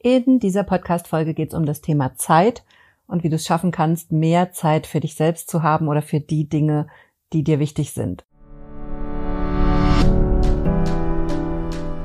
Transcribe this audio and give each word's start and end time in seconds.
In 0.00 0.38
dieser 0.38 0.62
Podcast-Folge 0.62 1.34
geht 1.34 1.48
es 1.48 1.58
um 1.58 1.66
das 1.66 1.80
Thema 1.80 2.14
Zeit 2.14 2.62
und 3.08 3.24
wie 3.24 3.30
du 3.30 3.34
es 3.34 3.44
schaffen 3.44 3.72
kannst, 3.72 4.12
mehr 4.12 4.52
Zeit 4.52 4.86
für 4.86 5.00
dich 5.00 5.16
selbst 5.16 5.50
zu 5.50 5.64
haben 5.64 5.88
oder 5.88 6.02
für 6.02 6.20
die 6.20 6.48
Dinge, 6.48 6.86
die 7.32 7.42
dir 7.42 7.58
wichtig 7.58 7.94
sind. 7.94 8.24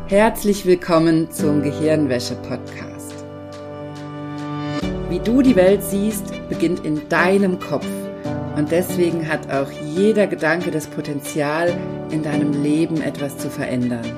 Herzlich 0.07 0.65
willkommen 0.65 1.29
zum 1.29 1.61
Gehirnwäsche-Podcast. 1.61 3.13
Wie 5.10 5.20
du 5.20 5.44
die 5.44 5.55
Welt 5.55 5.84
siehst, 5.84 6.34
beginnt 6.50 6.84
in 6.84 7.07
deinem 7.10 7.60
Kopf. 7.60 7.86
Und 8.57 8.71
deswegen 8.71 9.28
hat 9.28 9.52
auch 9.54 9.70
jeder 9.96 10.25
Gedanke 10.25 10.71
das 10.71 10.88
Potenzial, 10.88 11.71
in 12.10 12.23
deinem 12.23 12.64
Leben 12.64 13.02
etwas 13.04 13.38
zu 13.38 13.52
verändern. 13.52 14.18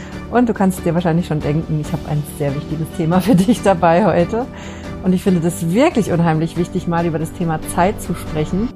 Und 0.31 0.47
du 0.47 0.53
kannst 0.53 0.85
dir 0.85 0.93
wahrscheinlich 0.93 1.27
schon 1.27 1.41
denken, 1.41 1.81
ich 1.81 1.91
habe 1.91 2.07
ein 2.07 2.23
sehr 2.37 2.55
wichtiges 2.55 2.87
Thema 2.95 3.19
für 3.21 3.35
dich 3.35 3.63
dabei 3.63 4.05
heute. 4.05 4.47
Und 5.03 5.11
ich 5.11 5.23
finde 5.23 5.41
das 5.41 5.71
wirklich 5.71 6.11
unheimlich 6.11 6.55
wichtig, 6.55 6.87
mal 6.87 7.05
über 7.05 7.19
das 7.19 7.33
Thema 7.33 7.61
Zeit 7.61 8.01
zu 8.01 8.15
sprechen. 8.15 8.69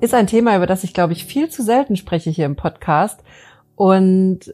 Ist 0.00 0.14
ein 0.14 0.28
Thema, 0.28 0.56
über 0.56 0.66
das 0.66 0.84
ich, 0.84 0.94
glaube 0.94 1.12
ich, 1.12 1.24
viel 1.24 1.48
zu 1.48 1.64
selten 1.64 1.96
spreche 1.96 2.30
hier 2.30 2.46
im 2.46 2.54
Podcast. 2.54 3.24
Und 3.74 4.52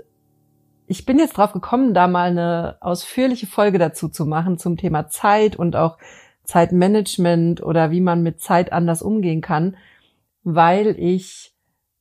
ich 0.86 1.04
bin 1.04 1.18
jetzt 1.18 1.36
drauf 1.36 1.52
gekommen, 1.52 1.92
da 1.92 2.08
mal 2.08 2.30
eine 2.30 2.78
ausführliche 2.80 3.46
Folge 3.46 3.78
dazu 3.78 4.08
zu 4.08 4.24
machen 4.24 4.56
zum 4.56 4.78
Thema 4.78 5.08
Zeit 5.08 5.56
und 5.56 5.76
auch 5.76 5.98
Zeitmanagement 6.44 7.62
oder 7.62 7.90
wie 7.90 8.00
man 8.00 8.22
mit 8.22 8.40
Zeit 8.40 8.72
anders 8.72 9.02
umgehen 9.02 9.42
kann, 9.42 9.76
weil 10.44 10.98
ich 10.98 11.54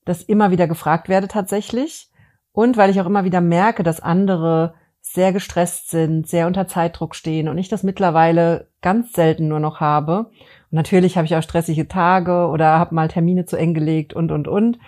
das 0.05 0.23
immer 0.23 0.51
wieder 0.51 0.69
gefragt 0.69 1.09
werde 1.09 1.27
tatsächlich 1.27 2.09
und 2.57 2.75
weil 2.75 2.89
ich 2.89 2.99
auch 2.99 3.05
immer 3.05 3.23
wieder 3.23 3.39
merke, 3.39 3.83
dass 3.83 3.99
andere 3.99 4.73
sehr 4.99 5.31
gestresst 5.31 5.91
sind, 5.91 6.27
sehr 6.27 6.47
unter 6.47 6.67
Zeitdruck 6.67 7.13
stehen 7.13 7.49
und 7.49 7.59
ich 7.59 7.69
das 7.69 7.83
mittlerweile 7.83 8.67
ganz 8.81 9.13
selten 9.13 9.47
nur 9.47 9.59
noch 9.59 9.79
habe. 9.79 10.31
Und 10.31 10.71
natürlich 10.71 11.17
habe 11.17 11.27
ich 11.27 11.35
auch 11.35 11.43
stressige 11.43 11.87
Tage 11.87 12.47
oder 12.47 12.79
habe 12.79 12.95
mal 12.95 13.09
Termine 13.09 13.45
zu 13.45 13.57
eng 13.57 13.75
gelegt 13.75 14.15
und, 14.15 14.31
und, 14.31 14.47
und. 14.47 14.79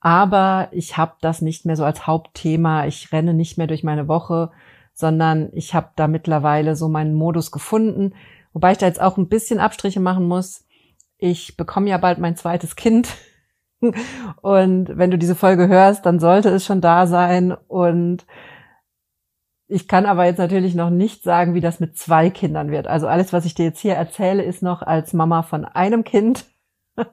Aber 0.00 0.68
ich 0.72 0.98
habe 0.98 1.14
das 1.22 1.40
nicht 1.40 1.64
mehr 1.64 1.76
so 1.76 1.86
als 1.86 2.06
Hauptthema. 2.06 2.84
Ich 2.84 3.10
renne 3.12 3.32
nicht 3.32 3.56
mehr 3.56 3.66
durch 3.66 3.82
meine 3.82 4.06
Woche, 4.06 4.50
sondern 4.92 5.48
ich 5.54 5.72
habe 5.72 5.88
da 5.96 6.06
mittlerweile 6.06 6.76
so 6.76 6.90
meinen 6.90 7.14
Modus 7.14 7.50
gefunden. 7.50 8.12
Wobei 8.52 8.72
ich 8.72 8.78
da 8.78 8.84
jetzt 8.84 9.00
auch 9.00 9.16
ein 9.16 9.30
bisschen 9.30 9.58
Abstriche 9.58 10.00
machen 10.00 10.28
muss. 10.28 10.66
Ich 11.16 11.56
bekomme 11.56 11.88
ja 11.88 11.96
bald 11.96 12.18
mein 12.18 12.36
zweites 12.36 12.76
Kind. 12.76 13.08
Und 14.40 14.96
wenn 14.96 15.10
du 15.10 15.18
diese 15.18 15.34
Folge 15.34 15.68
hörst, 15.68 16.06
dann 16.06 16.20
sollte 16.20 16.48
es 16.50 16.64
schon 16.64 16.80
da 16.80 17.06
sein. 17.06 17.52
Und 17.68 18.26
ich 19.66 19.88
kann 19.88 20.06
aber 20.06 20.24
jetzt 20.26 20.38
natürlich 20.38 20.74
noch 20.74 20.90
nicht 20.90 21.22
sagen, 21.22 21.54
wie 21.54 21.60
das 21.60 21.80
mit 21.80 21.96
zwei 21.96 22.30
Kindern 22.30 22.70
wird. 22.70 22.86
Also 22.86 23.08
alles, 23.08 23.32
was 23.32 23.44
ich 23.44 23.54
dir 23.54 23.64
jetzt 23.64 23.80
hier 23.80 23.94
erzähle, 23.94 24.42
ist 24.42 24.62
noch 24.62 24.82
als 24.82 25.12
Mama 25.12 25.42
von 25.42 25.64
einem 25.64 26.04
Kind. 26.04 26.46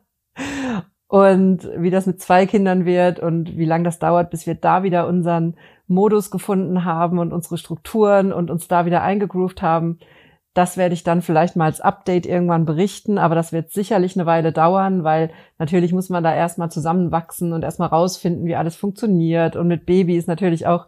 Und 1.07 1.69
wie 1.75 1.89
das 1.89 2.05
mit 2.05 2.21
zwei 2.21 2.45
Kindern 2.45 2.85
wird 2.85 3.19
und 3.19 3.57
wie 3.57 3.65
lange 3.65 3.83
das 3.83 3.99
dauert, 3.99 4.29
bis 4.29 4.47
wir 4.47 4.55
da 4.55 4.83
wieder 4.83 5.07
unseren 5.07 5.57
Modus 5.87 6.31
gefunden 6.31 6.85
haben 6.85 7.19
und 7.19 7.33
unsere 7.33 7.57
Strukturen 7.57 8.31
und 8.31 8.49
uns 8.49 8.69
da 8.69 8.85
wieder 8.85 9.03
eingegroovt 9.03 9.61
haben, 9.61 9.99
das 10.53 10.75
werde 10.75 10.93
ich 10.93 11.03
dann 11.03 11.21
vielleicht 11.21 11.55
mal 11.55 11.65
als 11.65 11.79
Update 11.79 12.25
irgendwann 12.25 12.65
berichten, 12.65 13.17
aber 13.17 13.35
das 13.35 13.53
wird 13.53 13.71
sicherlich 13.71 14.17
eine 14.17 14.25
Weile 14.25 14.51
dauern, 14.51 15.03
weil 15.03 15.31
natürlich 15.57 15.93
muss 15.93 16.09
man 16.09 16.23
da 16.23 16.35
erstmal 16.35 16.69
zusammenwachsen 16.69 17.53
und 17.53 17.63
erstmal 17.63 17.87
rausfinden, 17.87 18.45
wie 18.45 18.55
alles 18.55 18.75
funktioniert. 18.75 19.55
Und 19.55 19.67
mit 19.67 19.85
Baby 19.85 20.17
ist 20.17 20.27
natürlich 20.27 20.67
auch 20.67 20.87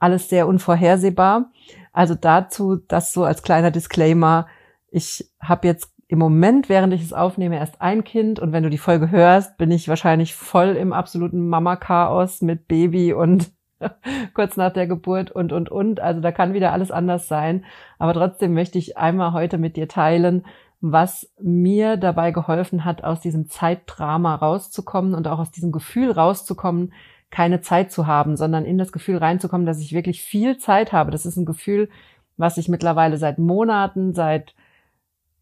alles 0.00 0.28
sehr 0.28 0.48
unvorhersehbar. 0.48 1.50
Also 1.92 2.14
dazu 2.14 2.76
das 2.88 3.12
so 3.12 3.24
als 3.24 3.42
kleiner 3.42 3.70
Disclaimer. 3.70 4.46
Ich 4.90 5.30
habe 5.40 5.68
jetzt 5.68 5.92
im 6.08 6.18
Moment, 6.18 6.68
während 6.68 6.92
ich 6.94 7.02
es 7.02 7.12
aufnehme, 7.12 7.56
erst 7.56 7.80
ein 7.80 8.02
Kind 8.02 8.40
und 8.40 8.52
wenn 8.52 8.62
du 8.62 8.70
die 8.70 8.78
Folge 8.78 9.10
hörst, 9.10 9.58
bin 9.58 9.70
ich 9.70 9.88
wahrscheinlich 9.88 10.34
voll 10.34 10.70
im 10.70 10.92
absoluten 10.92 11.48
Mama-Chaos 11.48 12.40
mit 12.40 12.66
Baby 12.66 13.12
und 13.12 13.52
kurz 14.34 14.56
nach 14.56 14.72
der 14.72 14.86
Geburt 14.86 15.30
und, 15.30 15.52
und, 15.52 15.70
und. 15.70 16.00
Also 16.00 16.20
da 16.20 16.32
kann 16.32 16.54
wieder 16.54 16.72
alles 16.72 16.90
anders 16.90 17.28
sein. 17.28 17.64
Aber 17.98 18.14
trotzdem 18.14 18.54
möchte 18.54 18.78
ich 18.78 18.96
einmal 18.96 19.32
heute 19.32 19.58
mit 19.58 19.76
dir 19.76 19.88
teilen, 19.88 20.44
was 20.80 21.30
mir 21.40 21.96
dabei 21.96 22.30
geholfen 22.30 22.84
hat, 22.84 23.02
aus 23.02 23.20
diesem 23.20 23.48
Zeitdrama 23.48 24.36
rauszukommen 24.36 25.14
und 25.14 25.26
auch 25.26 25.38
aus 25.38 25.50
diesem 25.50 25.72
Gefühl 25.72 26.12
rauszukommen, 26.12 26.92
keine 27.30 27.60
Zeit 27.60 27.92
zu 27.92 28.06
haben, 28.06 28.36
sondern 28.36 28.64
in 28.64 28.78
das 28.78 28.92
Gefühl 28.92 29.18
reinzukommen, 29.18 29.66
dass 29.66 29.80
ich 29.80 29.92
wirklich 29.92 30.22
viel 30.22 30.56
Zeit 30.58 30.92
habe. 30.92 31.10
Das 31.10 31.26
ist 31.26 31.36
ein 31.36 31.44
Gefühl, 31.44 31.90
was 32.36 32.56
ich 32.56 32.68
mittlerweile 32.68 33.18
seit 33.18 33.38
Monaten, 33.38 34.14
seit 34.14 34.54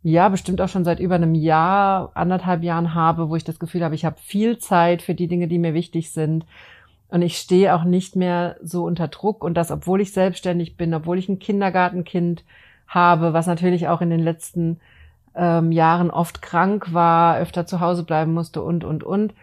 ja, 0.03 0.29
bestimmt 0.29 0.61
auch 0.61 0.69
schon 0.69 0.85
seit 0.85 1.01
über 1.01 1.17
einem 1.17 1.35
Jahr, 1.35 2.13
anderthalb 2.15 2.63
Jahren 2.63 2.95
habe, 2.95 3.29
wo 3.29 3.37
ich 3.37 3.45
das 3.45 3.59
Gefühl 3.59 3.85
habe, 3.85 3.97
ich 3.97 4.05
habe 4.05 4.17
viel 4.21 4.59
Zeit 4.59 5.03
für 5.03 5.15
die 5.15 5.27
Dinge, 5.27 5.49
die 5.49 5.59
mir 5.59 5.75
wichtig 5.75 6.13
sind 6.13 6.47
und 7.09 7.23
ich 7.23 7.39
stehe 7.39 7.75
auch 7.75 7.85
nicht 7.85 8.17
mehr 8.17 8.57
so 8.63 8.85
unter 8.85 9.09
Druck 9.09 9.45
und 9.45 9.55
das, 9.55 9.71
obwohl 9.71 10.01
ich 10.01 10.13
selbstständig 10.13 10.77
bin, 10.77 10.93
obwohl 10.95 11.19
ich 11.19 11.29
ein 11.29 11.39
Kindergartenkind 11.39 12.45
habe, 12.89 13.33
was 13.33 13.47
natürlich 13.47 13.89
auch 13.89 14.01
in 14.01 14.11
den 14.11 14.21
letzten 14.21 14.81
ähm, 15.35 15.71
Jahren 15.71 16.11
oft 16.11 16.43
krank 16.43 16.93
war, 16.93 17.39
öfter 17.39 17.67
zu 17.67 17.81
Hause 17.81 18.03
bleiben 18.03 18.33
musste 18.33 18.63
und, 18.63 18.85
und, 18.85 19.05
und. 19.05 19.35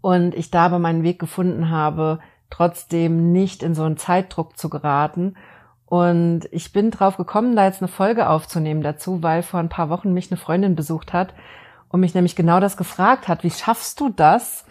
Und 0.00 0.34
ich 0.34 0.50
da 0.50 0.66
aber 0.66 0.78
meinen 0.78 1.02
Weg 1.02 1.18
gefunden 1.18 1.70
habe, 1.70 2.18
trotzdem 2.50 3.32
nicht 3.32 3.62
in 3.62 3.74
so 3.74 3.84
einen 3.84 3.96
Zeitdruck 3.96 4.58
zu 4.58 4.68
geraten. 4.68 5.36
Und 5.86 6.42
ich 6.50 6.72
bin 6.72 6.90
drauf 6.90 7.16
gekommen, 7.16 7.56
da 7.56 7.64
jetzt 7.64 7.80
eine 7.80 7.88
Folge 7.88 8.28
aufzunehmen 8.28 8.82
dazu, 8.82 9.22
weil 9.22 9.42
vor 9.42 9.60
ein 9.60 9.68
paar 9.68 9.88
Wochen 9.88 10.12
mich 10.12 10.30
eine 10.30 10.38
Freundin 10.38 10.76
besucht 10.76 11.12
hat 11.12 11.34
und 11.88 12.00
mich 12.00 12.14
nämlich 12.14 12.36
genau 12.36 12.60
das 12.60 12.76
gefragt 12.76 13.28
hat, 13.28 13.42
wie 13.42 13.50
schaffst 13.50 13.98
du 14.00 14.08
das, 14.08 14.64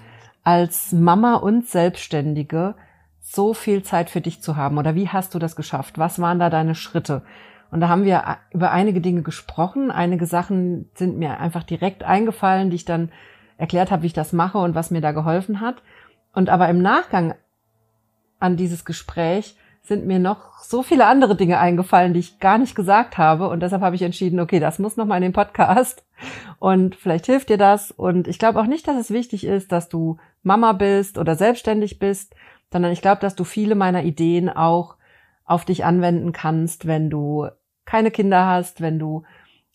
als 0.49 0.93
Mama 0.93 1.35
und 1.35 1.67
Selbstständige 1.67 2.73
so 3.19 3.53
viel 3.53 3.83
Zeit 3.83 4.09
für 4.09 4.19
dich 4.19 4.41
zu 4.41 4.55
haben? 4.55 4.79
Oder 4.79 4.95
wie 4.95 5.07
hast 5.07 5.35
du 5.35 5.37
das 5.37 5.55
geschafft? 5.55 5.99
Was 5.99 6.17
waren 6.17 6.39
da 6.39 6.49
deine 6.49 6.73
Schritte? 6.73 7.21
Und 7.69 7.81
da 7.81 7.87
haben 7.87 8.03
wir 8.03 8.23
über 8.51 8.71
einige 8.71 8.99
Dinge 8.99 9.21
gesprochen. 9.21 9.91
Einige 9.91 10.25
Sachen 10.25 10.89
sind 10.95 11.19
mir 11.19 11.39
einfach 11.39 11.61
direkt 11.61 12.01
eingefallen, 12.01 12.71
die 12.71 12.77
ich 12.77 12.85
dann 12.85 13.11
erklärt 13.59 13.91
habe, 13.91 14.01
wie 14.01 14.07
ich 14.07 14.13
das 14.13 14.33
mache 14.33 14.57
und 14.57 14.73
was 14.73 14.89
mir 14.89 15.01
da 15.01 15.11
geholfen 15.11 15.61
hat. 15.61 15.83
Und 16.33 16.49
aber 16.49 16.67
im 16.67 16.81
Nachgang 16.81 17.35
an 18.39 18.57
dieses 18.57 18.85
Gespräch 18.85 19.55
sind 19.89 20.05
mir 20.05 20.19
noch 20.19 20.59
so 20.63 20.81
viele 20.81 21.05
andere 21.05 21.35
Dinge 21.35 21.59
eingefallen, 21.59 22.13
die 22.13 22.21
ich 22.21 22.39
gar 22.39 22.57
nicht 22.57 22.75
gesagt 22.75 23.17
habe. 23.17 23.49
Und 23.49 23.59
deshalb 23.59 23.81
habe 23.81 23.95
ich 23.95 24.01
entschieden, 24.01 24.39
okay, 24.39 24.61
das 24.61 24.79
muss 24.79 24.95
noch 24.95 25.05
mal 25.05 25.17
in 25.17 25.23
den 25.23 25.33
Podcast. 25.33 26.05
Und 26.59 26.95
vielleicht 26.95 27.25
hilft 27.25 27.49
dir 27.49 27.57
das. 27.57 27.91
Und 27.91 28.29
ich 28.29 28.39
glaube 28.39 28.59
auch 28.61 28.65
nicht, 28.65 28.87
dass 28.87 28.95
es 28.95 29.11
wichtig 29.11 29.45
ist, 29.45 29.73
dass 29.73 29.89
du 29.89 30.17
Mama 30.43 30.71
bist 30.71 31.17
oder 31.17 31.35
selbstständig 31.35 31.99
bist, 31.99 32.33
sondern 32.71 32.93
ich 32.93 33.01
glaube, 33.01 33.19
dass 33.19 33.35
du 33.35 33.43
viele 33.43 33.75
meiner 33.75 34.03
Ideen 34.03 34.49
auch 34.49 34.95
auf 35.43 35.65
dich 35.65 35.83
anwenden 35.83 36.31
kannst, 36.31 36.87
wenn 36.87 37.09
du 37.09 37.47
keine 37.83 38.11
Kinder 38.11 38.45
hast, 38.45 38.81
wenn 38.81 38.99
du 38.99 39.23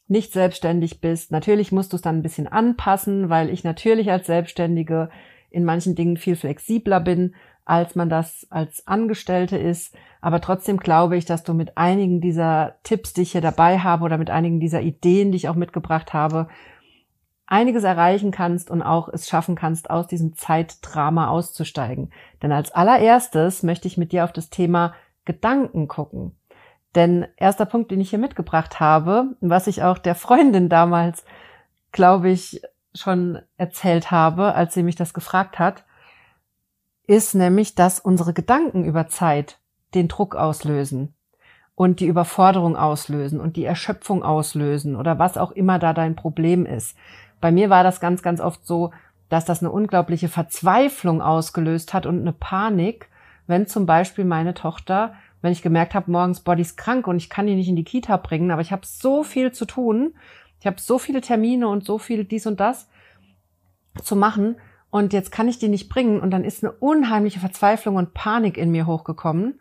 nicht 0.07 0.33
selbstständig 0.33 1.01
bist. 1.01 1.33
Natürlich 1.33 1.73
musst 1.73 1.93
du 1.93 1.97
es 1.97 2.03
dann 2.03 2.19
ein 2.19 2.23
bisschen 2.23 2.47
anpassen, 2.47 3.29
weil 3.29 3.51
ich 3.51 3.65
natürlich 3.65 4.11
als 4.11 4.27
Selbstständige 4.27 5.11
in 5.51 5.65
manchen 5.65 5.95
Dingen 5.95 6.17
viel 6.17 6.37
flexibler 6.37 7.01
bin, 7.01 7.35
als 7.65 7.95
man 7.95 8.09
das 8.09 8.47
als 8.51 8.87
Angestellte 8.87 9.57
ist. 9.57 9.95
Aber 10.21 10.41
trotzdem 10.41 10.79
glaube 10.79 11.17
ich, 11.17 11.25
dass 11.25 11.45
du 11.45 11.55
mit 11.55 11.77
einigen 11.77 12.21
dieser 12.21 12.77
Tipps, 12.83 13.13
die 13.13 13.23
ich 13.23 13.33
hier 13.33 13.41
dabei 13.41 13.79
habe 13.79 14.05
oder 14.05 14.19
mit 14.19 14.31
einigen 14.31 14.61
dieser 14.61 14.83
Ideen, 14.83 15.33
die 15.33 15.37
ich 15.37 15.49
auch 15.49 15.55
mitgebracht 15.55 16.13
habe, 16.13 16.49
einiges 17.47 17.85
erreichen 17.85 18.31
kannst 18.31 18.71
und 18.71 18.83
auch 18.83 19.09
es 19.09 19.29
schaffen 19.29 19.55
kannst, 19.55 19.91
aus 19.91 20.07
diesem 20.07 20.35
Zeitdrama 20.35 21.29
auszusteigen. 21.29 22.11
Denn 22.43 22.53
als 22.53 22.73
allererstes 22.73 23.63
möchte 23.63 23.89
ich 23.89 23.97
mit 23.97 24.13
dir 24.13 24.25
auf 24.25 24.33
das 24.33 24.51
Thema 24.51 24.95
Gedanken 25.25 25.89
gucken. 25.89 26.37
Denn 26.95 27.27
erster 27.37 27.67
Punkt, 27.67 27.91
den 27.91 28.01
ich 28.01 28.11
hier 28.11 28.19
mitgebracht 28.19 28.79
habe, 28.81 29.37
was 29.41 29.67
ich 29.67 29.83
auch 29.83 29.99
der 29.99 30.15
Freundin 30.15 30.69
damals, 30.69 31.25
glaube 31.93 32.31
ich, 32.31 32.63
schon 32.95 33.41
erzählt 33.57 34.11
habe, 34.11 34.55
als 34.55 34.75
sie 34.75 34.83
mich 34.83 34.95
das 34.97 35.13
gefragt 35.15 35.59
hat, 35.59 35.85
ist 37.07 37.35
nämlich, 37.35 37.75
dass 37.75 38.01
unsere 38.01 38.33
Gedanken 38.33 38.85
über 38.85 39.09
Zeit 39.09 39.59
den 39.95 40.09
Druck 40.09 40.35
auslösen. 40.35 41.15
und 41.75 42.01
die 42.01 42.07
Überforderung 42.07 42.77
auslösen 42.77 43.41
und 43.41 43.57
die 43.57 43.65
Erschöpfung 43.65 44.23
auslösen 44.23 44.95
oder 44.97 45.19
was 45.19 45.37
auch 45.37 45.51
immer 45.51 45.79
da 45.79 45.93
dein 45.93 46.15
Problem 46.15 46.67
ist. 46.67 46.97
Bei 47.41 47.51
mir 47.51 47.69
war 47.69 47.83
das 47.83 48.01
ganz, 48.01 48.23
ganz 48.23 48.41
oft 48.41 48.65
so, 48.65 48.93
dass 49.29 49.45
das 49.45 49.61
eine 49.61 49.73
unglaubliche 49.73 50.29
Verzweiflung 50.29 51.21
ausgelöst 51.21 51.93
hat 51.93 52.07
und 52.07 52.21
eine 52.21 52.33
Panik, 52.33 53.09
wenn 53.47 53.67
zum 53.67 53.87
Beispiel 53.87 54.25
meine 54.25 54.55
Tochter, 54.55 55.15
wenn 55.43 55.53
ich 55.53 55.63
gemerkt 55.63 55.95
habe, 55.95 56.11
morgens 56.11 56.41
Body 56.41 56.63
ist 56.63 56.77
krank 56.77 57.07
und 57.07 57.17
ich 57.17 57.29
kann 57.29 57.47
die 57.47 57.57
nicht 57.57 57.69
in 57.69 57.77
die 57.77 57.85
Kita 57.85 58.17
bringen, 58.17 58.51
aber 58.51 58.63
ich 58.63 58.73
habe 58.73 58.87
so 58.87 59.25
viel 59.25 59.53
zu 59.53 59.65
tun, 59.65 60.15
ich 60.61 60.67
habe 60.67 60.81
so 60.81 60.99
viele 60.99 61.21
Termine 61.21 61.69
und 61.69 61.85
so 61.85 61.99
viel 61.99 62.25
dies 62.25 62.47
und 62.47 62.61
das 62.61 62.89
zu 64.03 64.17
machen 64.17 64.57
und 64.95 65.13
jetzt 65.13 65.33
kann 65.33 65.49
ich 65.49 65.59
die 65.59 65.67
nicht 65.67 65.89
bringen 65.89 66.21
und 66.21 66.31
dann 66.31 66.45
ist 66.45 66.63
eine 66.63 66.73
unheimliche 66.73 67.41
Verzweiflung 67.41 67.97
und 67.97 68.15
Panik 68.15 68.57
in 68.57 68.71
mir 68.71 68.87
hochgekommen 68.87 69.59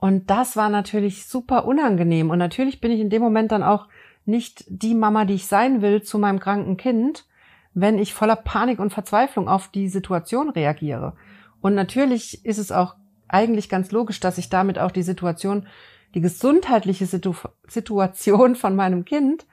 und 0.00 0.30
das 0.30 0.56
war 0.56 0.70
natürlich 0.70 1.26
super 1.26 1.66
unangenehm. 1.66 2.30
Und 2.30 2.38
natürlich 2.38 2.80
bin 2.80 2.90
ich 2.90 3.00
in 3.00 3.10
dem 3.10 3.20
Moment 3.20 3.52
dann 3.52 3.62
auch 3.62 3.86
nicht 4.24 4.64
die 4.68 4.94
Mama, 4.94 5.26
die 5.26 5.34
ich 5.34 5.46
sein 5.46 5.82
will 5.82 6.02
zu 6.02 6.18
meinem 6.18 6.40
kranken 6.40 6.78
Kind, 6.78 7.26
wenn 7.74 7.98
ich 7.98 8.14
voller 8.14 8.36
Panik 8.36 8.78
und 8.78 8.92
Verzweiflung 8.92 9.48
auf 9.48 9.68
die 9.68 9.88
Situation 9.88 10.48
reagiere. 10.50 11.14
Und 11.60 11.74
natürlich 11.74 12.44
ist 12.46 12.58
es 12.58 12.72
auch 12.72 12.96
eigentlich 13.28 13.68
ganz 13.68 13.92
logisch, 13.92 14.20
dass 14.20 14.38
ich 14.38 14.48
damit 14.48 14.78
auch 14.78 14.90
die 14.90 15.02
Situation, 15.02 15.66
die 16.14 16.20
gesundheitliche 16.20 17.06
Situ 17.06 17.34
Situation 17.68 18.56
von 18.56 18.74
meinem 18.74 19.04
Kind 19.04 19.46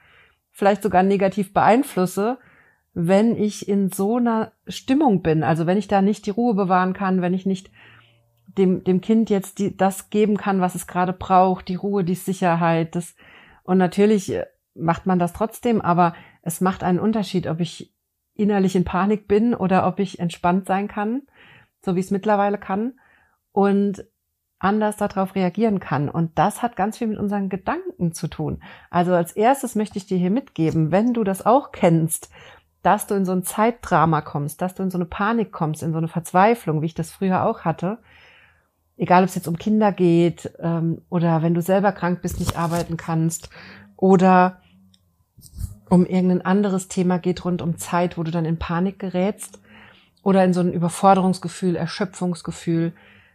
vielleicht 0.50 0.82
sogar 0.82 1.02
negativ 1.02 1.52
beeinflusse, 1.52 2.38
wenn 3.00 3.36
ich 3.36 3.68
in 3.68 3.92
so 3.92 4.16
einer 4.16 4.50
Stimmung 4.66 5.22
bin. 5.22 5.44
Also 5.44 5.66
wenn 5.66 5.78
ich 5.78 5.86
da 5.86 6.02
nicht 6.02 6.26
die 6.26 6.30
Ruhe 6.30 6.54
bewahren 6.54 6.94
kann, 6.94 7.22
wenn 7.22 7.32
ich 7.32 7.46
nicht 7.46 7.70
dem, 8.46 8.82
dem 8.82 9.00
Kind 9.00 9.30
jetzt 9.30 9.60
die, 9.60 9.76
das 9.76 10.10
geben 10.10 10.36
kann, 10.36 10.60
was 10.60 10.74
es 10.74 10.88
gerade 10.88 11.12
braucht, 11.12 11.68
die 11.68 11.76
Ruhe, 11.76 12.02
die 12.02 12.16
Sicherheit. 12.16 12.96
Das, 12.96 13.14
und 13.62 13.78
natürlich 13.78 14.32
äh, 14.32 14.46
macht 14.74 15.06
man 15.06 15.20
das 15.20 15.32
trotzdem, 15.32 15.80
aber 15.80 16.12
es 16.42 16.60
macht 16.60 16.82
einen 16.82 16.98
Unterschied, 16.98 17.46
ob 17.46 17.60
ich 17.60 17.94
innerlich 18.34 18.74
in 18.74 18.84
Panik 18.84 19.28
bin 19.28 19.54
oder 19.54 19.86
ob 19.86 20.00
ich 20.00 20.18
entspannt 20.18 20.66
sein 20.66 20.88
kann, 20.88 21.22
so 21.84 21.94
wie 21.94 22.00
es 22.00 22.10
mittlerweile 22.10 22.58
kann 22.58 22.94
und 23.52 24.04
anders 24.58 24.96
darauf 24.96 25.36
reagieren 25.36 25.78
kann. 25.78 26.08
Und 26.08 26.36
das 26.36 26.62
hat 26.62 26.74
ganz 26.74 26.98
viel 26.98 27.06
mit 27.06 27.18
unseren 27.18 27.48
Gedanken 27.48 28.12
zu 28.12 28.26
tun. 28.26 28.60
Also 28.90 29.14
als 29.14 29.30
erstes 29.32 29.76
möchte 29.76 29.98
ich 29.98 30.06
dir 30.06 30.18
hier 30.18 30.32
mitgeben, 30.32 30.90
wenn 30.90 31.14
du 31.14 31.22
das 31.22 31.46
auch 31.46 31.70
kennst, 31.70 32.30
dass 32.88 33.06
du 33.06 33.14
in 33.14 33.26
so 33.26 33.32
ein 33.32 33.42
Zeitdrama 33.42 34.22
kommst, 34.22 34.62
dass 34.62 34.74
du 34.74 34.82
in 34.82 34.90
so 34.90 34.96
eine 34.96 35.04
Panik 35.04 35.52
kommst, 35.52 35.82
in 35.82 35.92
so 35.92 35.98
eine 35.98 36.08
Verzweiflung, 36.08 36.80
wie 36.80 36.86
ich 36.86 36.94
das 36.94 37.10
früher 37.10 37.44
auch 37.44 37.66
hatte, 37.66 37.98
egal 38.96 39.24
ob 39.24 39.28
es 39.28 39.34
jetzt 39.34 39.46
um 39.46 39.58
Kinder 39.58 39.92
geht 39.92 40.50
ähm, 40.58 41.02
oder 41.10 41.42
wenn 41.42 41.52
du 41.52 41.60
selber 41.60 41.92
krank 41.92 42.22
bist, 42.22 42.40
nicht 42.40 42.56
arbeiten 42.56 42.96
kannst 42.96 43.50
oder 43.98 44.62
um 45.90 46.06
irgendein 46.06 46.40
anderes 46.40 46.88
Thema 46.88 47.18
geht 47.18 47.44
rund 47.44 47.60
um 47.60 47.76
Zeit, 47.76 48.16
wo 48.16 48.22
du 48.22 48.30
dann 48.30 48.46
in 48.46 48.58
Panik 48.58 48.98
gerätst 48.98 49.60
oder 50.22 50.42
in 50.42 50.54
so 50.54 50.60
ein 50.60 50.72
Überforderungsgefühl, 50.72 51.76
Erschöpfungsgefühl, 51.76 52.94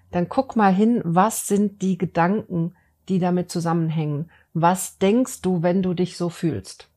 dann 0.10 0.30
guck 0.30 0.56
mal 0.56 0.74
hin, 0.74 1.00
was 1.04 1.48
sind 1.48 1.84
die 1.84 2.00
Gedanken, 2.00 2.74
die 3.08 3.20
damit 3.20 3.52
zusammenhängen? 3.52 4.32
Was 4.56 4.98
denkst 4.98 5.44
du, 5.44 5.62
wenn 5.62 5.84
du 5.84 5.94
dich 5.94 6.18
so 6.18 6.30
fühlst? 6.30 6.90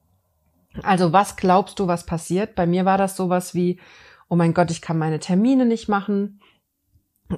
Also 0.83 1.13
was 1.13 1.37
glaubst 1.37 1.79
du, 1.79 1.87
was 1.87 2.07
passiert? 2.07 2.55
Bei 2.55 2.67
mir 2.67 2.85
war 2.85 2.99
das 2.99 3.17
sowas 3.17 3.55
wie, 3.55 3.81
oh 4.29 4.37
mein 4.37 4.55
Gott, 4.55 4.71
ich 4.71 4.81
kann 4.83 4.99
meine 4.99 5.19
Termine 5.19 5.67
nicht 5.67 5.89
machen 5.89 6.41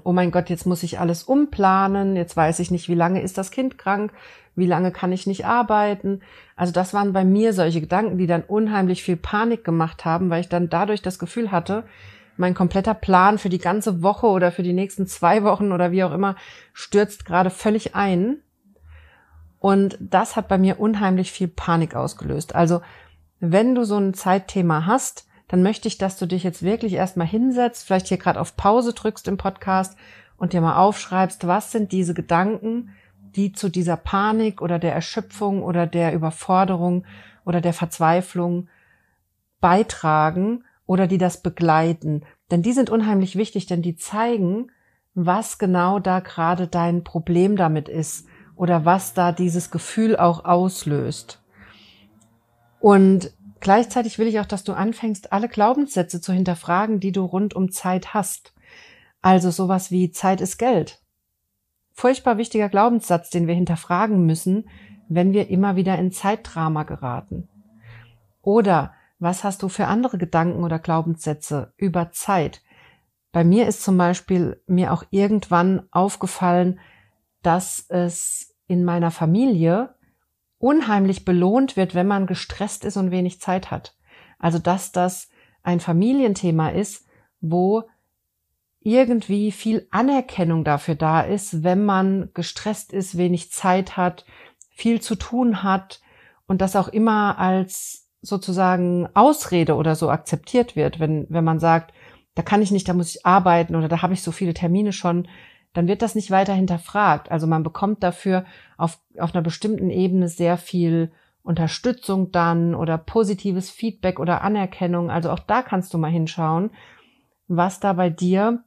oh 0.04 0.12
mein 0.12 0.30
Gott, 0.30 0.50
jetzt 0.50 0.66
muss 0.66 0.82
ich 0.82 0.98
alles 0.98 1.22
umplanen, 1.22 2.16
jetzt 2.16 2.36
weiß 2.36 2.58
ich 2.60 2.70
nicht, 2.70 2.88
wie 2.88 2.94
lange 2.94 3.22
ist 3.22 3.38
das 3.38 3.50
Kind 3.50 3.78
krank, 3.78 4.12
wie 4.54 4.66
lange 4.66 4.92
kann 4.92 5.12
ich 5.12 5.26
nicht 5.26 5.46
arbeiten. 5.46 6.20
Also 6.56 6.72
das 6.72 6.92
waren 6.92 7.12
bei 7.12 7.24
mir 7.24 7.52
solche 7.52 7.80
Gedanken, 7.80 8.18
die 8.18 8.26
dann 8.26 8.42
unheimlich 8.42 9.02
viel 9.02 9.16
Panik 9.16 9.64
gemacht 9.64 10.04
haben, 10.04 10.30
weil 10.30 10.40
ich 10.40 10.48
dann 10.48 10.68
dadurch 10.68 11.02
das 11.02 11.18
Gefühl 11.18 11.50
hatte, 11.50 11.84
mein 12.36 12.54
kompletter 12.54 12.94
Plan 12.94 13.38
für 13.38 13.48
die 13.48 13.58
ganze 13.58 14.02
Woche 14.02 14.26
oder 14.26 14.52
für 14.52 14.62
die 14.62 14.72
nächsten 14.72 15.06
zwei 15.06 15.42
Wochen 15.42 15.72
oder 15.72 15.90
wie 15.90 16.04
auch 16.04 16.12
immer 16.12 16.36
stürzt 16.72 17.24
gerade 17.24 17.50
völlig 17.50 17.94
ein. 17.94 18.38
Und 19.58 19.98
das 20.00 20.36
hat 20.36 20.46
bei 20.46 20.56
mir 20.56 20.78
unheimlich 20.78 21.32
viel 21.32 21.48
Panik 21.48 21.96
ausgelöst. 21.96 22.54
Also 22.54 22.80
wenn 23.40 23.74
du 23.74 23.84
so 23.84 23.96
ein 23.96 24.14
Zeitthema 24.14 24.86
hast, 24.86 25.26
dann 25.48 25.62
möchte 25.62 25.88
ich, 25.88 25.98
dass 25.98 26.18
du 26.18 26.26
dich 26.26 26.42
jetzt 26.42 26.62
wirklich 26.62 26.92
erstmal 26.92 27.26
hinsetzt, 27.26 27.86
vielleicht 27.86 28.08
hier 28.08 28.18
gerade 28.18 28.40
auf 28.40 28.56
Pause 28.56 28.92
drückst 28.92 29.28
im 29.28 29.38
Podcast 29.38 29.96
und 30.36 30.52
dir 30.52 30.60
mal 30.60 30.76
aufschreibst, 30.76 31.46
was 31.46 31.72
sind 31.72 31.92
diese 31.92 32.14
Gedanken, 32.14 32.90
die 33.34 33.52
zu 33.52 33.68
dieser 33.68 33.96
Panik 33.96 34.62
oder 34.62 34.78
der 34.78 34.94
Erschöpfung 34.94 35.62
oder 35.62 35.86
der 35.86 36.12
Überforderung 36.12 37.04
oder 37.44 37.60
der 37.60 37.72
Verzweiflung 37.72 38.68
beitragen 39.60 40.64
oder 40.86 41.06
die 41.06 41.18
das 41.18 41.42
begleiten. 41.42 42.24
Denn 42.50 42.62
die 42.62 42.72
sind 42.72 42.90
unheimlich 42.90 43.36
wichtig, 43.36 43.66
denn 43.66 43.82
die 43.82 43.96
zeigen, 43.96 44.70
was 45.14 45.58
genau 45.58 45.98
da 45.98 46.20
gerade 46.20 46.68
dein 46.68 47.04
Problem 47.04 47.56
damit 47.56 47.88
ist 47.88 48.26
oder 48.54 48.84
was 48.84 49.14
da 49.14 49.32
dieses 49.32 49.70
Gefühl 49.70 50.16
auch 50.16 50.44
auslöst. 50.44 51.42
Und 52.80 53.32
Gleichzeitig 53.60 54.18
will 54.18 54.28
ich 54.28 54.38
auch, 54.40 54.46
dass 54.46 54.64
du 54.64 54.72
anfängst, 54.72 55.32
alle 55.32 55.48
Glaubenssätze 55.48 56.20
zu 56.20 56.32
hinterfragen, 56.32 57.00
die 57.00 57.12
du 57.12 57.24
rund 57.24 57.54
um 57.54 57.72
Zeit 57.72 58.14
hast. 58.14 58.54
Also 59.20 59.50
sowas 59.50 59.90
wie 59.90 60.12
Zeit 60.12 60.40
ist 60.40 60.58
Geld. 60.58 61.02
Furchtbar 61.92 62.38
wichtiger 62.38 62.68
Glaubenssatz, 62.68 63.30
den 63.30 63.48
wir 63.48 63.54
hinterfragen 63.54 64.24
müssen, 64.24 64.68
wenn 65.08 65.32
wir 65.32 65.48
immer 65.48 65.74
wieder 65.74 65.98
in 65.98 66.12
Zeitdrama 66.12 66.84
geraten. 66.84 67.48
Oder 68.42 68.94
was 69.18 69.42
hast 69.42 69.62
du 69.62 69.68
für 69.68 69.86
andere 69.86 70.18
Gedanken 70.18 70.62
oder 70.62 70.78
Glaubenssätze 70.78 71.72
über 71.76 72.12
Zeit? 72.12 72.62
Bei 73.32 73.42
mir 73.42 73.66
ist 73.66 73.82
zum 73.82 73.98
Beispiel 73.98 74.62
mir 74.66 74.92
auch 74.92 75.02
irgendwann 75.10 75.82
aufgefallen, 75.90 76.78
dass 77.42 77.84
es 77.88 78.54
in 78.68 78.84
meiner 78.84 79.10
Familie 79.10 79.94
unheimlich 80.58 81.24
belohnt 81.24 81.76
wird, 81.76 81.94
wenn 81.94 82.06
man 82.06 82.26
gestresst 82.26 82.84
ist 82.84 82.96
und 82.96 83.10
wenig 83.10 83.40
Zeit 83.40 83.70
hat. 83.70 83.94
Also 84.38 84.58
dass 84.58 84.92
das 84.92 85.28
ein 85.62 85.80
Familienthema 85.80 86.70
ist, 86.70 87.06
wo 87.40 87.84
irgendwie 88.80 89.52
viel 89.52 89.86
Anerkennung 89.90 90.64
dafür 90.64 90.94
da 90.94 91.20
ist, 91.20 91.62
wenn 91.62 91.84
man 91.84 92.30
gestresst 92.34 92.92
ist, 92.92 93.18
wenig 93.18 93.52
Zeit 93.52 93.96
hat, 93.96 94.24
viel 94.70 95.00
zu 95.00 95.16
tun 95.16 95.62
hat 95.62 96.00
und 96.46 96.60
das 96.60 96.76
auch 96.76 96.88
immer 96.88 97.38
als 97.38 98.08
sozusagen 98.22 99.08
Ausrede 99.14 99.74
oder 99.74 99.94
so 99.94 100.10
akzeptiert 100.10 100.76
wird, 100.76 100.98
wenn, 101.00 101.26
wenn 101.28 101.44
man 101.44 101.58
sagt, 101.58 101.92
da 102.34 102.42
kann 102.42 102.62
ich 102.62 102.70
nicht, 102.70 102.88
da 102.88 102.94
muss 102.94 103.14
ich 103.14 103.26
arbeiten 103.26 103.74
oder 103.74 103.88
da 103.88 104.02
habe 104.02 104.14
ich 104.14 104.22
so 104.22 104.32
viele 104.32 104.54
Termine 104.54 104.92
schon, 104.92 105.28
dann 105.78 105.86
wird 105.86 106.02
das 106.02 106.16
nicht 106.16 106.32
weiter 106.32 106.54
hinterfragt. 106.54 107.30
Also 107.30 107.46
man 107.46 107.62
bekommt 107.62 108.02
dafür 108.02 108.44
auf, 108.78 108.98
auf 109.16 109.32
einer 109.32 109.44
bestimmten 109.44 109.90
Ebene 109.90 110.26
sehr 110.26 110.56
viel 110.56 111.12
Unterstützung 111.44 112.32
dann 112.32 112.74
oder 112.74 112.98
positives 112.98 113.70
Feedback 113.70 114.18
oder 114.18 114.42
Anerkennung. 114.42 115.08
Also 115.08 115.30
auch 115.30 115.38
da 115.38 115.62
kannst 115.62 115.94
du 115.94 115.98
mal 115.98 116.10
hinschauen, 116.10 116.72
was 117.46 117.78
da 117.78 117.92
bei 117.92 118.10
dir 118.10 118.64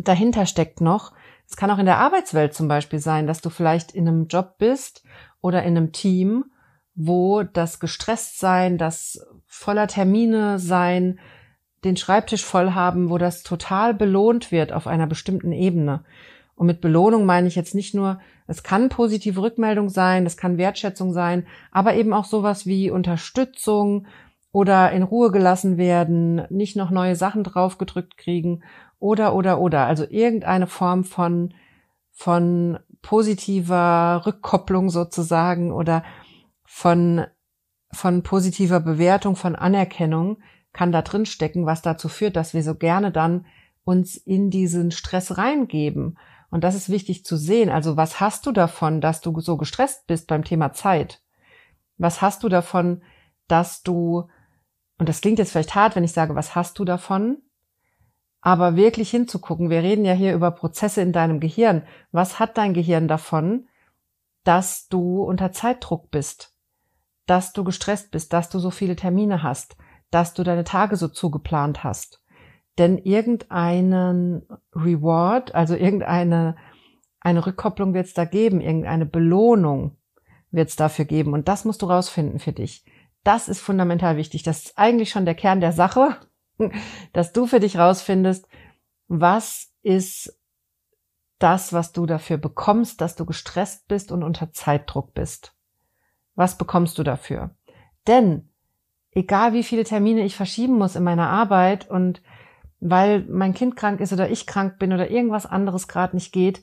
dahinter 0.00 0.44
steckt 0.46 0.80
noch. 0.80 1.12
Es 1.48 1.54
kann 1.54 1.70
auch 1.70 1.78
in 1.78 1.86
der 1.86 1.98
Arbeitswelt 1.98 2.52
zum 2.52 2.66
Beispiel 2.66 2.98
sein, 2.98 3.28
dass 3.28 3.40
du 3.40 3.48
vielleicht 3.48 3.92
in 3.92 4.08
einem 4.08 4.26
Job 4.26 4.58
bist 4.58 5.04
oder 5.40 5.62
in 5.62 5.76
einem 5.76 5.92
Team, 5.92 6.46
wo 6.96 7.44
das 7.44 7.78
gestresst 7.78 8.40
sein, 8.40 8.76
das 8.76 9.24
voller 9.46 9.86
Termine 9.86 10.58
sein, 10.58 11.20
den 11.84 11.96
Schreibtisch 11.96 12.44
voll 12.44 12.72
haben, 12.72 13.10
wo 13.10 13.18
das 13.18 13.42
total 13.42 13.94
belohnt 13.94 14.50
wird 14.50 14.72
auf 14.72 14.86
einer 14.86 15.06
bestimmten 15.06 15.52
Ebene. 15.52 16.04
Und 16.56 16.66
mit 16.66 16.80
Belohnung 16.80 17.26
meine 17.26 17.48
ich 17.48 17.56
jetzt 17.56 17.74
nicht 17.74 17.94
nur, 17.94 18.20
es 18.46 18.62
kann 18.62 18.88
positive 18.88 19.40
Rückmeldung 19.40 19.88
sein, 19.88 20.26
es 20.26 20.36
kann 20.36 20.58
Wertschätzung 20.58 21.12
sein, 21.12 21.46
aber 21.72 21.94
eben 21.94 22.12
auch 22.12 22.24
sowas 22.24 22.66
wie 22.66 22.90
Unterstützung 22.90 24.06
oder 24.52 24.92
in 24.92 25.02
Ruhe 25.02 25.32
gelassen 25.32 25.78
werden, 25.78 26.42
nicht 26.48 26.76
noch 26.76 26.90
neue 26.90 27.16
Sachen 27.16 27.42
draufgedrückt 27.42 28.16
kriegen 28.16 28.62
oder, 28.98 29.34
oder, 29.34 29.60
oder. 29.60 29.86
Also 29.86 30.04
irgendeine 30.08 30.66
Form 30.66 31.04
von, 31.04 31.54
von 32.12 32.78
positiver 33.02 34.22
Rückkopplung 34.24 34.90
sozusagen 34.90 35.72
oder 35.72 36.04
von, 36.64 37.26
von 37.92 38.22
positiver 38.22 38.80
Bewertung, 38.80 39.34
von 39.36 39.56
Anerkennung, 39.56 40.38
kann 40.74 40.92
da 40.92 41.00
drin 41.00 41.24
stecken, 41.24 41.64
was 41.64 41.80
dazu 41.80 42.10
führt, 42.10 42.36
dass 42.36 42.52
wir 42.52 42.62
so 42.62 42.74
gerne 42.74 43.10
dann 43.10 43.46
uns 43.84 44.16
in 44.16 44.50
diesen 44.50 44.90
Stress 44.90 45.38
reingeben. 45.38 46.18
Und 46.50 46.64
das 46.64 46.74
ist 46.74 46.90
wichtig 46.90 47.24
zu 47.24 47.36
sehen. 47.36 47.70
Also 47.70 47.96
was 47.96 48.20
hast 48.20 48.44
du 48.44 48.52
davon, 48.52 49.00
dass 49.00 49.20
du 49.20 49.40
so 49.40 49.56
gestresst 49.56 50.06
bist 50.06 50.26
beim 50.26 50.44
Thema 50.44 50.72
Zeit? 50.72 51.22
Was 51.96 52.20
hast 52.20 52.42
du 52.42 52.48
davon, 52.48 53.02
dass 53.46 53.82
du, 53.82 54.28
und 54.98 55.08
das 55.08 55.20
klingt 55.20 55.38
jetzt 55.38 55.52
vielleicht 55.52 55.74
hart, 55.74 55.96
wenn 55.96 56.04
ich 56.04 56.12
sage, 56.12 56.34
was 56.34 56.54
hast 56.54 56.78
du 56.78 56.84
davon? 56.84 57.38
Aber 58.40 58.76
wirklich 58.76 59.10
hinzugucken. 59.10 59.70
Wir 59.70 59.82
reden 59.82 60.04
ja 60.04 60.12
hier 60.12 60.34
über 60.34 60.50
Prozesse 60.50 61.00
in 61.00 61.12
deinem 61.12 61.40
Gehirn. 61.40 61.86
Was 62.12 62.38
hat 62.38 62.58
dein 62.58 62.74
Gehirn 62.74 63.08
davon, 63.08 63.68
dass 64.42 64.88
du 64.88 65.22
unter 65.22 65.52
Zeitdruck 65.52 66.10
bist, 66.10 66.54
dass 67.26 67.52
du 67.52 67.64
gestresst 67.64 68.10
bist, 68.10 68.32
dass 68.32 68.50
du 68.50 68.58
so 68.58 68.70
viele 68.70 68.96
Termine 68.96 69.42
hast, 69.42 69.76
dass 70.14 70.32
du 70.32 70.44
deine 70.44 70.64
Tage 70.64 70.96
so 70.96 71.08
zugeplant 71.08 71.82
hast. 71.82 72.22
Denn 72.78 72.98
irgendeinen 72.98 74.46
Reward, 74.72 75.54
also 75.54 75.74
irgendeine 75.74 76.56
eine 77.20 77.44
Rückkopplung 77.44 77.94
wird 77.94 78.06
es 78.06 78.14
da 78.14 78.24
geben, 78.24 78.60
irgendeine 78.60 79.06
Belohnung 79.06 79.96
wird 80.50 80.68
es 80.68 80.76
dafür 80.76 81.04
geben. 81.04 81.32
Und 81.32 81.48
das 81.48 81.64
musst 81.64 81.82
du 81.82 81.86
rausfinden 81.86 82.38
für 82.38 82.52
dich. 82.52 82.84
Das 83.24 83.48
ist 83.48 83.60
fundamental 83.60 84.16
wichtig. 84.16 84.42
Das 84.42 84.66
ist 84.66 84.78
eigentlich 84.78 85.10
schon 85.10 85.24
der 85.24 85.34
Kern 85.34 85.60
der 85.60 85.72
Sache, 85.72 86.16
dass 87.12 87.32
du 87.32 87.46
für 87.46 87.60
dich 87.60 87.78
rausfindest, 87.78 88.46
was 89.08 89.72
ist 89.82 90.38
das, 91.38 91.72
was 91.72 91.92
du 91.92 92.06
dafür 92.06 92.36
bekommst, 92.36 93.00
dass 93.00 93.16
du 93.16 93.26
gestresst 93.26 93.88
bist 93.88 94.12
und 94.12 94.22
unter 94.22 94.52
Zeitdruck 94.52 95.12
bist. 95.14 95.56
Was 96.34 96.56
bekommst 96.56 96.98
du 96.98 97.02
dafür? 97.02 97.56
Denn 98.06 98.50
egal 99.14 99.52
wie 99.52 99.62
viele 99.62 99.84
Termine 99.84 100.24
ich 100.24 100.36
verschieben 100.36 100.76
muss 100.76 100.96
in 100.96 101.04
meiner 101.04 101.28
Arbeit 101.28 101.88
und 101.88 102.22
weil 102.80 103.24
mein 103.28 103.54
Kind 103.54 103.76
krank 103.76 104.00
ist 104.00 104.12
oder 104.12 104.28
ich 104.28 104.46
krank 104.46 104.78
bin 104.78 104.92
oder 104.92 105.10
irgendwas 105.10 105.46
anderes 105.46 105.88
gerade 105.88 106.16
nicht 106.16 106.32
geht, 106.32 106.62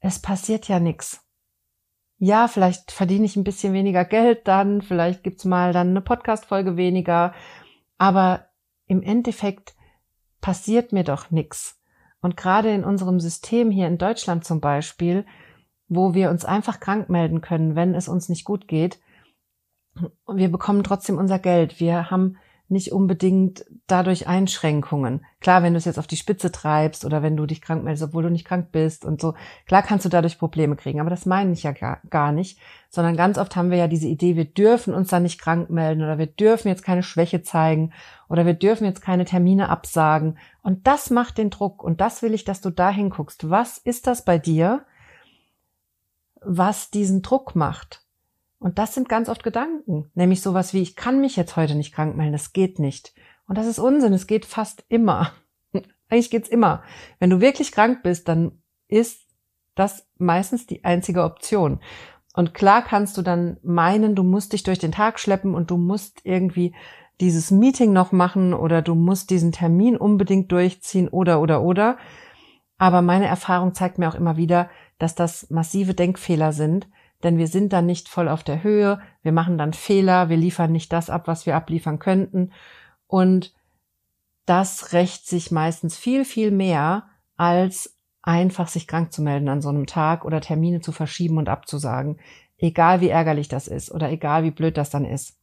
es 0.00 0.18
passiert 0.18 0.68
ja 0.68 0.78
nichts. 0.80 1.24
Ja, 2.18 2.48
vielleicht 2.48 2.90
verdiene 2.90 3.24
ich 3.24 3.36
ein 3.36 3.44
bisschen 3.44 3.72
weniger 3.72 4.04
Geld 4.04 4.48
dann, 4.48 4.82
vielleicht 4.82 5.22
gibt's 5.22 5.44
mal 5.44 5.72
dann 5.72 5.90
eine 5.90 6.00
Podcast-Folge 6.00 6.76
weniger, 6.76 7.32
aber 7.96 8.46
im 8.86 9.02
Endeffekt 9.02 9.74
passiert 10.40 10.92
mir 10.92 11.04
doch 11.04 11.30
nichts. 11.30 11.80
Und 12.20 12.36
gerade 12.36 12.70
in 12.72 12.84
unserem 12.84 13.20
System 13.20 13.70
hier 13.70 13.86
in 13.86 13.98
Deutschland 13.98 14.44
zum 14.44 14.60
Beispiel, 14.60 15.24
wo 15.88 16.12
wir 16.12 16.30
uns 16.30 16.44
einfach 16.44 16.80
krank 16.80 17.08
melden 17.08 17.40
können, 17.40 17.76
wenn 17.76 17.94
es 17.94 18.08
uns 18.08 18.28
nicht 18.28 18.44
gut 18.44 18.66
geht, 18.66 18.98
wir 20.26 20.50
bekommen 20.50 20.84
trotzdem 20.84 21.18
unser 21.18 21.38
Geld. 21.38 21.80
Wir 21.80 22.10
haben 22.10 22.36
nicht 22.70 22.92
unbedingt 22.92 23.64
dadurch 23.86 24.26
Einschränkungen. 24.28 25.24
Klar, 25.40 25.62
wenn 25.62 25.72
du 25.72 25.78
es 25.78 25.86
jetzt 25.86 25.98
auf 25.98 26.06
die 26.06 26.16
Spitze 26.16 26.52
treibst 26.52 27.04
oder 27.04 27.22
wenn 27.22 27.36
du 27.36 27.46
dich 27.46 27.62
krank 27.62 27.82
meldest, 27.82 28.04
obwohl 28.04 28.24
du 28.24 28.30
nicht 28.30 28.46
krank 28.46 28.72
bist 28.72 29.06
und 29.06 29.20
so, 29.22 29.34
klar 29.66 29.82
kannst 29.82 30.04
du 30.04 30.10
dadurch 30.10 30.38
Probleme 30.38 30.76
kriegen, 30.76 31.00
aber 31.00 31.08
das 31.08 31.24
meine 31.24 31.52
ich 31.52 31.62
ja 31.62 31.72
gar, 31.72 32.32
nicht, 32.32 32.58
sondern 32.90 33.16
ganz 33.16 33.38
oft 33.38 33.56
haben 33.56 33.70
wir 33.70 33.78
ja 33.78 33.88
diese 33.88 34.06
Idee, 34.06 34.36
wir 34.36 34.44
dürfen 34.44 34.92
uns 34.92 35.08
da 35.08 35.18
nicht 35.18 35.40
krank 35.40 35.70
melden 35.70 36.02
oder 36.02 36.18
wir 36.18 36.26
dürfen 36.26 36.68
jetzt 36.68 36.84
keine 36.84 37.02
Schwäche 37.02 37.42
zeigen 37.42 37.92
oder 38.28 38.44
wir 38.44 38.54
dürfen 38.54 38.84
jetzt 38.84 39.00
keine 39.00 39.24
Termine 39.24 39.70
absagen 39.70 40.36
und 40.62 40.86
das 40.86 41.08
macht 41.08 41.38
den 41.38 41.48
Druck 41.48 41.82
und 41.82 42.02
das 42.02 42.20
will 42.20 42.34
ich, 42.34 42.44
dass 42.44 42.60
du 42.60 42.68
da 42.68 42.90
hinguckst. 42.90 43.48
Was 43.48 43.78
ist 43.78 44.06
das 44.06 44.26
bei 44.26 44.36
dir, 44.36 44.84
was 46.42 46.90
diesen 46.90 47.22
Druck 47.22 47.56
macht? 47.56 48.07
Und 48.58 48.78
das 48.78 48.94
sind 48.94 49.08
ganz 49.08 49.28
oft 49.28 49.44
Gedanken, 49.44 50.10
nämlich 50.14 50.42
sowas 50.42 50.74
wie, 50.74 50.82
ich 50.82 50.96
kann 50.96 51.20
mich 51.20 51.36
jetzt 51.36 51.56
heute 51.56 51.74
nicht 51.74 51.94
krank 51.94 52.16
melden, 52.16 52.32
das 52.32 52.52
geht 52.52 52.78
nicht. 52.78 53.14
Und 53.46 53.56
das 53.56 53.66
ist 53.66 53.78
Unsinn, 53.78 54.12
es 54.12 54.26
geht 54.26 54.44
fast 54.44 54.84
immer. 54.88 55.32
Eigentlich 56.08 56.30
geht's 56.30 56.48
immer. 56.48 56.82
Wenn 57.18 57.30
du 57.30 57.40
wirklich 57.40 57.72
krank 57.72 58.02
bist, 58.02 58.28
dann 58.28 58.62
ist 58.88 59.20
das 59.74 60.08
meistens 60.18 60.66
die 60.66 60.84
einzige 60.84 61.22
Option. 61.22 61.80
Und 62.34 62.52
klar 62.52 62.82
kannst 62.82 63.16
du 63.16 63.22
dann 63.22 63.58
meinen, 63.62 64.14
du 64.14 64.22
musst 64.22 64.52
dich 64.52 64.64
durch 64.64 64.78
den 64.78 64.92
Tag 64.92 65.20
schleppen 65.20 65.54
und 65.54 65.70
du 65.70 65.76
musst 65.76 66.20
irgendwie 66.24 66.74
dieses 67.20 67.50
Meeting 67.50 67.92
noch 67.92 68.12
machen 68.12 68.54
oder 68.54 68.82
du 68.82 68.94
musst 68.94 69.30
diesen 69.30 69.52
Termin 69.52 69.96
unbedingt 69.96 70.52
durchziehen 70.52 71.08
oder 71.08 71.40
oder 71.40 71.62
oder. 71.62 71.96
Aber 72.76 73.02
meine 73.02 73.26
Erfahrung 73.26 73.74
zeigt 73.74 73.98
mir 73.98 74.08
auch 74.08 74.14
immer 74.14 74.36
wieder, 74.36 74.70
dass 74.98 75.14
das 75.14 75.50
massive 75.50 75.94
Denkfehler 75.94 76.52
sind, 76.52 76.88
denn 77.22 77.38
wir 77.38 77.48
sind 77.48 77.72
dann 77.72 77.86
nicht 77.86 78.08
voll 78.08 78.28
auf 78.28 78.44
der 78.44 78.62
Höhe, 78.62 79.00
wir 79.22 79.32
machen 79.32 79.58
dann 79.58 79.72
Fehler, 79.72 80.28
wir 80.28 80.36
liefern 80.36 80.72
nicht 80.72 80.92
das 80.92 81.10
ab, 81.10 81.26
was 81.26 81.46
wir 81.46 81.56
abliefern 81.56 81.98
könnten. 81.98 82.52
Und 83.06 83.54
das 84.46 84.92
rächt 84.92 85.26
sich 85.26 85.50
meistens 85.50 85.96
viel, 85.96 86.24
viel 86.24 86.50
mehr, 86.50 87.08
als 87.36 87.96
einfach 88.22 88.68
sich 88.68 88.86
krank 88.86 89.12
zu 89.12 89.22
melden 89.22 89.48
an 89.48 89.62
so 89.62 89.68
einem 89.68 89.86
Tag 89.86 90.24
oder 90.24 90.40
Termine 90.40 90.80
zu 90.80 90.92
verschieben 90.92 91.38
und 91.38 91.48
abzusagen, 91.48 92.18
egal 92.58 93.00
wie 93.00 93.08
ärgerlich 93.08 93.48
das 93.48 93.68
ist 93.68 93.90
oder 93.90 94.10
egal 94.10 94.44
wie 94.44 94.50
blöd 94.50 94.76
das 94.76 94.90
dann 94.90 95.04
ist. 95.04 95.38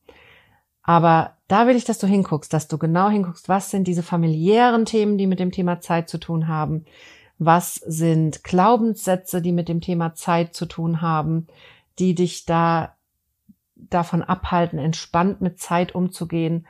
Aber 0.83 1.37
da 1.47 1.67
will 1.67 1.75
ich, 1.75 1.85
dass 1.85 1.97
du 1.97 2.07
hinguckst, 2.07 2.53
dass 2.53 2.67
du 2.67 2.77
genau 2.77 3.09
hinguckst, 3.09 3.49
was 3.49 3.71
sind 3.71 3.87
diese 3.87 4.03
familiären 4.03 4.85
Themen, 4.85 5.17
die 5.17 5.25
mit 5.25 5.39
dem 5.39 5.51
Thema 5.51 5.79
Zeit 5.79 6.09
zu 6.09 6.19
tun 6.19 6.47
haben, 6.47 6.85
was 7.37 7.75
sind 7.75 8.43
Glaubenssätze, 8.43 9.41
die 9.41 9.51
mit 9.51 9.67
dem 9.67 9.81
Thema 9.81 10.13
Zeit 10.13 10.53
zu 10.53 10.65
tun 10.65 11.01
haben, 11.01 11.47
die 11.99 12.15
dich 12.15 12.45
da 12.45 12.95
davon 13.75 14.21
abhalten, 14.23 14.79
entspannt 14.79 15.41
mit 15.41 15.59
Zeit 15.59 15.93
umzugehen 15.95 16.65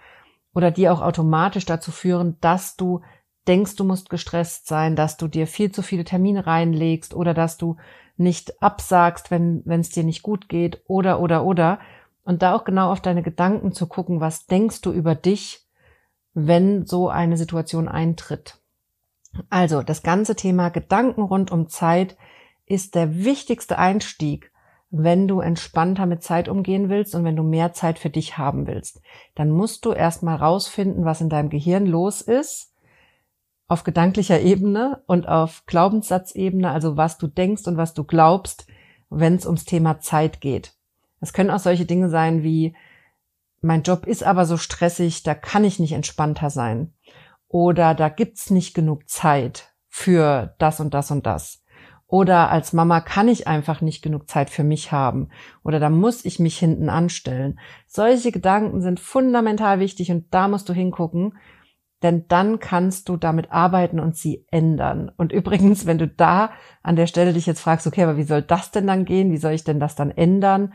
oder 0.53 0.71
die 0.71 0.89
auch 0.89 1.01
automatisch 1.01 1.65
dazu 1.65 1.91
führen, 1.91 2.37
dass 2.41 2.75
du 2.75 3.01
denkst, 3.47 3.75
du 3.75 3.83
musst 3.83 4.09
gestresst 4.09 4.67
sein, 4.67 4.95
dass 4.95 5.17
du 5.17 5.27
dir 5.27 5.45
viel 5.45 5.71
zu 5.71 5.83
viele 5.83 6.03
Termine 6.03 6.47
reinlegst 6.47 7.13
oder 7.13 7.33
dass 7.33 7.57
du 7.57 7.77
nicht 8.17 8.61
absagst, 8.61 9.29
wenn 9.29 9.61
wenn 9.65 9.81
es 9.81 9.89
dir 9.89 10.03
nicht 10.03 10.23
gut 10.23 10.49
geht 10.49 10.81
oder 10.87 11.19
oder 11.19 11.43
oder 11.45 11.79
und 12.23 12.41
da 12.41 12.55
auch 12.55 12.63
genau 12.63 12.91
auf 12.91 13.01
deine 13.01 13.21
Gedanken 13.21 13.73
zu 13.73 13.87
gucken, 13.87 14.19
was 14.19 14.47
denkst 14.47 14.81
du 14.81 14.91
über 14.91 15.13
dich, 15.13 15.67
wenn 16.33 16.85
so 16.85 17.09
eine 17.09 17.37
Situation 17.37 17.87
eintritt. 17.87 18.57
Also 19.49 19.81
das 19.81 20.03
ganze 20.03 20.35
Thema 20.35 20.69
Gedanken 20.69 21.21
rund 21.21 21.51
um 21.51 21.67
Zeit 21.67 22.17
ist 22.65 22.95
der 22.95 23.23
wichtigste 23.23 23.77
Einstieg, 23.77 24.51
wenn 24.89 25.27
du 25.27 25.39
entspannter 25.39 26.05
mit 26.05 26.23
Zeit 26.23 26.47
umgehen 26.47 26.89
willst 26.89 27.15
und 27.15 27.23
wenn 27.23 27.35
du 27.35 27.43
mehr 27.43 27.73
Zeit 27.73 27.99
für 27.99 28.09
dich 28.09 28.37
haben 28.37 28.67
willst. 28.67 29.01
Dann 29.35 29.49
musst 29.49 29.85
du 29.85 29.91
erstmal 29.91 30.37
rausfinden, 30.37 31.05
was 31.05 31.21
in 31.21 31.29
deinem 31.29 31.49
Gehirn 31.49 31.85
los 31.85 32.21
ist, 32.21 32.73
auf 33.67 33.83
gedanklicher 33.83 34.39
Ebene 34.39 35.01
und 35.07 35.27
auf 35.27 35.63
Glaubenssatzebene, 35.65 36.69
also 36.69 36.97
was 36.97 37.17
du 37.17 37.27
denkst 37.27 37.67
und 37.67 37.77
was 37.77 37.93
du 37.93 38.03
glaubst, 38.03 38.67
wenn 39.09 39.35
es 39.35 39.45
ums 39.45 39.65
Thema 39.65 39.99
Zeit 39.99 40.39
geht. 40.39 40.73
Es 41.19 41.33
können 41.33 41.49
auch 41.49 41.59
solche 41.59 41.85
Dinge 41.85 42.09
sein 42.09 42.43
wie, 42.43 42.75
mein 43.61 43.81
Job 43.81 44.05
ist 44.05 44.23
aber 44.23 44.45
so 44.45 44.57
stressig, 44.57 45.23
da 45.23 45.33
kann 45.33 45.63
ich 45.63 45.79
nicht 45.79 45.93
entspannter 45.93 46.51
sein 46.51 46.93
oder 47.55 47.93
da 47.93 48.09
gibt's 48.09 48.49
nicht 48.49 48.73
genug 48.73 49.07
Zeit 49.07 49.73
für 49.87 50.55
das 50.57 50.81
und 50.81 50.93
das 50.93 51.09
und 51.09 51.25
das. 51.25 51.63
Oder 52.05 52.51
als 52.51 52.73
Mama 52.73 52.99
kann 52.99 53.29
ich 53.29 53.47
einfach 53.47 53.79
nicht 53.79 54.01
genug 54.01 54.29
Zeit 54.29 54.49
für 54.49 54.65
mich 54.65 54.91
haben. 54.91 55.29
Oder 55.63 55.79
da 55.79 55.89
muss 55.89 56.25
ich 56.25 56.37
mich 56.37 56.57
hinten 56.57 56.89
anstellen. 56.89 57.57
Solche 57.87 58.33
Gedanken 58.33 58.81
sind 58.81 58.99
fundamental 58.99 59.79
wichtig 59.79 60.11
und 60.11 60.33
da 60.33 60.49
musst 60.49 60.67
du 60.67 60.73
hingucken, 60.73 61.37
denn 62.03 62.25
dann 62.27 62.59
kannst 62.59 63.07
du 63.07 63.15
damit 63.15 63.53
arbeiten 63.53 64.01
und 64.01 64.17
sie 64.17 64.45
ändern. 64.51 65.09
Und 65.15 65.31
übrigens, 65.31 65.85
wenn 65.85 65.97
du 65.97 66.09
da 66.09 66.51
an 66.83 66.97
der 66.97 67.07
Stelle 67.07 67.31
dich 67.31 67.45
jetzt 67.45 67.61
fragst, 67.61 67.87
okay, 67.87 68.03
aber 68.03 68.17
wie 68.17 68.23
soll 68.23 68.41
das 68.41 68.71
denn 68.71 68.85
dann 68.85 69.05
gehen? 69.05 69.31
Wie 69.31 69.37
soll 69.37 69.53
ich 69.53 69.63
denn 69.63 69.79
das 69.79 69.95
dann 69.95 70.11
ändern? 70.11 70.73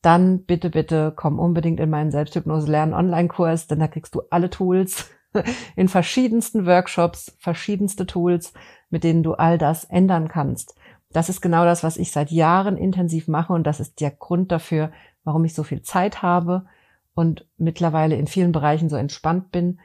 Dann 0.00 0.44
bitte, 0.44 0.70
bitte 0.70 1.12
komm 1.16 1.40
unbedingt 1.40 1.80
in 1.80 1.90
meinen 1.90 2.12
Selbsthypnose 2.12 2.70
lernen 2.70 2.94
Online-Kurs, 2.94 3.66
denn 3.66 3.80
da 3.80 3.88
kriegst 3.88 4.14
du 4.14 4.22
alle 4.30 4.48
Tools 4.48 5.10
in 5.76 5.88
verschiedensten 5.88 6.66
Workshops, 6.66 7.36
verschiedenste 7.38 8.06
Tools, 8.06 8.52
mit 8.90 9.04
denen 9.04 9.22
du 9.22 9.34
all 9.34 9.58
das 9.58 9.84
ändern 9.84 10.28
kannst. 10.28 10.74
Das 11.12 11.28
ist 11.28 11.40
genau 11.40 11.64
das, 11.64 11.82
was 11.82 11.96
ich 11.96 12.12
seit 12.12 12.30
Jahren 12.30 12.76
intensiv 12.76 13.28
mache 13.28 13.52
und 13.52 13.64
das 13.64 13.80
ist 13.80 14.00
der 14.00 14.10
Grund 14.10 14.52
dafür, 14.52 14.92
warum 15.24 15.44
ich 15.44 15.54
so 15.54 15.62
viel 15.62 15.82
Zeit 15.82 16.22
habe 16.22 16.66
und 17.14 17.46
mittlerweile 17.56 18.16
in 18.16 18.26
vielen 18.26 18.52
Bereichen 18.52 18.88
so 18.88 18.96
entspannt 18.96 19.50
bin, 19.50 19.80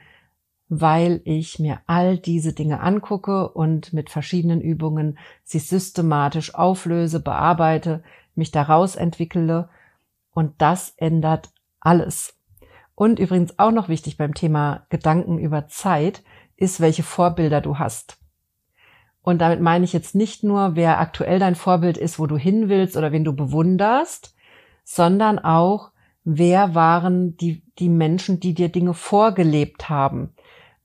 weil 0.68 1.20
ich 1.24 1.58
mir 1.58 1.80
all 1.86 2.18
diese 2.18 2.52
Dinge 2.52 2.80
angucke 2.80 3.48
und 3.48 3.92
mit 3.92 4.10
verschiedenen 4.10 4.60
Übungen 4.60 5.18
sie 5.44 5.58
systematisch 5.58 6.54
auflöse, 6.54 7.20
bearbeite, 7.20 8.02
mich 8.34 8.50
daraus 8.50 8.96
entwickle 8.96 9.68
und 10.32 10.54
das 10.58 10.94
ändert 10.96 11.50
alles. 11.80 12.35
Und 12.96 13.20
übrigens 13.20 13.58
auch 13.58 13.70
noch 13.70 13.88
wichtig 13.88 14.16
beim 14.16 14.34
Thema 14.34 14.86
Gedanken 14.88 15.38
über 15.38 15.68
Zeit 15.68 16.24
ist, 16.56 16.80
welche 16.80 17.02
Vorbilder 17.02 17.60
du 17.60 17.78
hast. 17.78 18.16
Und 19.22 19.38
damit 19.38 19.60
meine 19.60 19.84
ich 19.84 19.92
jetzt 19.92 20.14
nicht 20.14 20.42
nur, 20.42 20.76
wer 20.76 20.98
aktuell 20.98 21.38
dein 21.38 21.56
Vorbild 21.56 21.98
ist, 21.98 22.18
wo 22.18 22.26
du 22.26 22.36
hin 22.36 22.68
willst 22.68 22.96
oder 22.96 23.12
wen 23.12 23.22
du 23.24 23.34
bewunderst, 23.34 24.34
sondern 24.82 25.38
auch, 25.38 25.90
wer 26.24 26.74
waren 26.74 27.36
die, 27.36 27.62
die 27.78 27.90
Menschen, 27.90 28.40
die 28.40 28.54
dir 28.54 28.70
Dinge 28.70 28.94
vorgelebt 28.94 29.90
haben. 29.90 30.32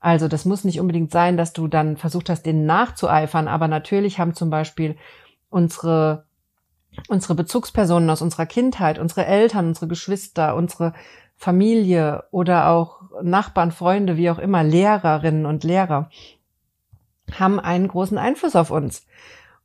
Also 0.01 0.27
das 0.27 0.43
muss 0.43 0.65
nicht 0.65 0.81
unbedingt 0.81 1.11
sein, 1.11 1.37
dass 1.37 1.53
du 1.53 1.67
dann 1.67 1.95
versucht 1.95 2.29
hast, 2.29 2.43
denen 2.45 2.65
nachzueifern, 2.65 3.47
aber 3.47 3.67
natürlich 3.67 4.19
haben 4.19 4.33
zum 4.33 4.49
Beispiel 4.49 4.97
unsere, 5.49 6.25
unsere 7.07 7.35
Bezugspersonen 7.35 8.09
aus 8.09 8.21
unserer 8.21 8.47
Kindheit, 8.47 8.99
unsere 8.99 9.25
Eltern, 9.27 9.67
unsere 9.67 9.87
Geschwister, 9.87 10.55
unsere 10.55 10.93
Familie 11.41 12.25
oder 12.29 12.67
auch 12.67 13.01
Nachbarn, 13.23 13.71
Freunde, 13.71 14.15
wie 14.15 14.29
auch 14.29 14.37
immer, 14.37 14.63
Lehrerinnen 14.63 15.47
und 15.47 15.63
Lehrer, 15.63 16.11
haben 17.31 17.59
einen 17.59 17.87
großen 17.87 18.19
Einfluss 18.19 18.55
auf 18.55 18.69
uns. 18.69 19.07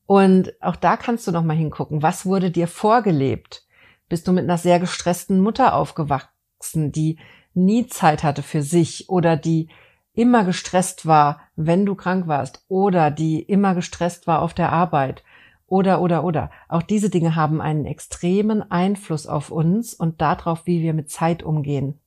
Und 0.06 0.54
auch 0.62 0.76
da 0.76 0.96
kannst 0.96 1.26
du 1.26 1.32
noch 1.32 1.44
mal 1.44 1.54
hingucken. 1.54 2.02
Was 2.02 2.24
wurde 2.24 2.50
dir 2.50 2.66
vorgelebt? 2.66 3.66
Bist 4.08 4.26
du 4.26 4.32
mit 4.32 4.44
einer 4.44 4.56
sehr 4.56 4.80
gestressten 4.80 5.38
Mutter 5.38 5.74
aufgewachsen, 5.74 6.92
die 6.92 7.18
nie 7.52 7.86
Zeit 7.86 8.22
hatte 8.22 8.42
für 8.42 8.62
sich 8.62 9.10
oder 9.10 9.36
die 9.36 9.68
immer 10.14 10.44
gestresst 10.44 11.04
war, 11.04 11.42
wenn 11.56 11.84
du 11.84 11.94
krank 11.94 12.26
warst 12.26 12.64
oder 12.68 13.10
die 13.10 13.42
immer 13.42 13.74
gestresst 13.74 14.26
war 14.26 14.40
auf 14.40 14.54
der 14.54 14.72
Arbeit 14.72 15.22
oder, 15.66 16.00
oder, 16.00 16.24
oder. 16.24 16.50
Auch 16.68 16.82
diese 16.82 17.10
Dinge 17.10 17.34
haben 17.34 17.60
einen 17.60 17.86
extremen 17.86 18.70
Einfluss 18.70 19.26
auf 19.26 19.50
uns 19.50 19.94
und 19.94 20.20
darauf, 20.20 20.66
wie 20.66 20.80
wir 20.82 20.94
mit 20.94 21.10
Zeit 21.10 21.42
umgehen. 21.42 22.00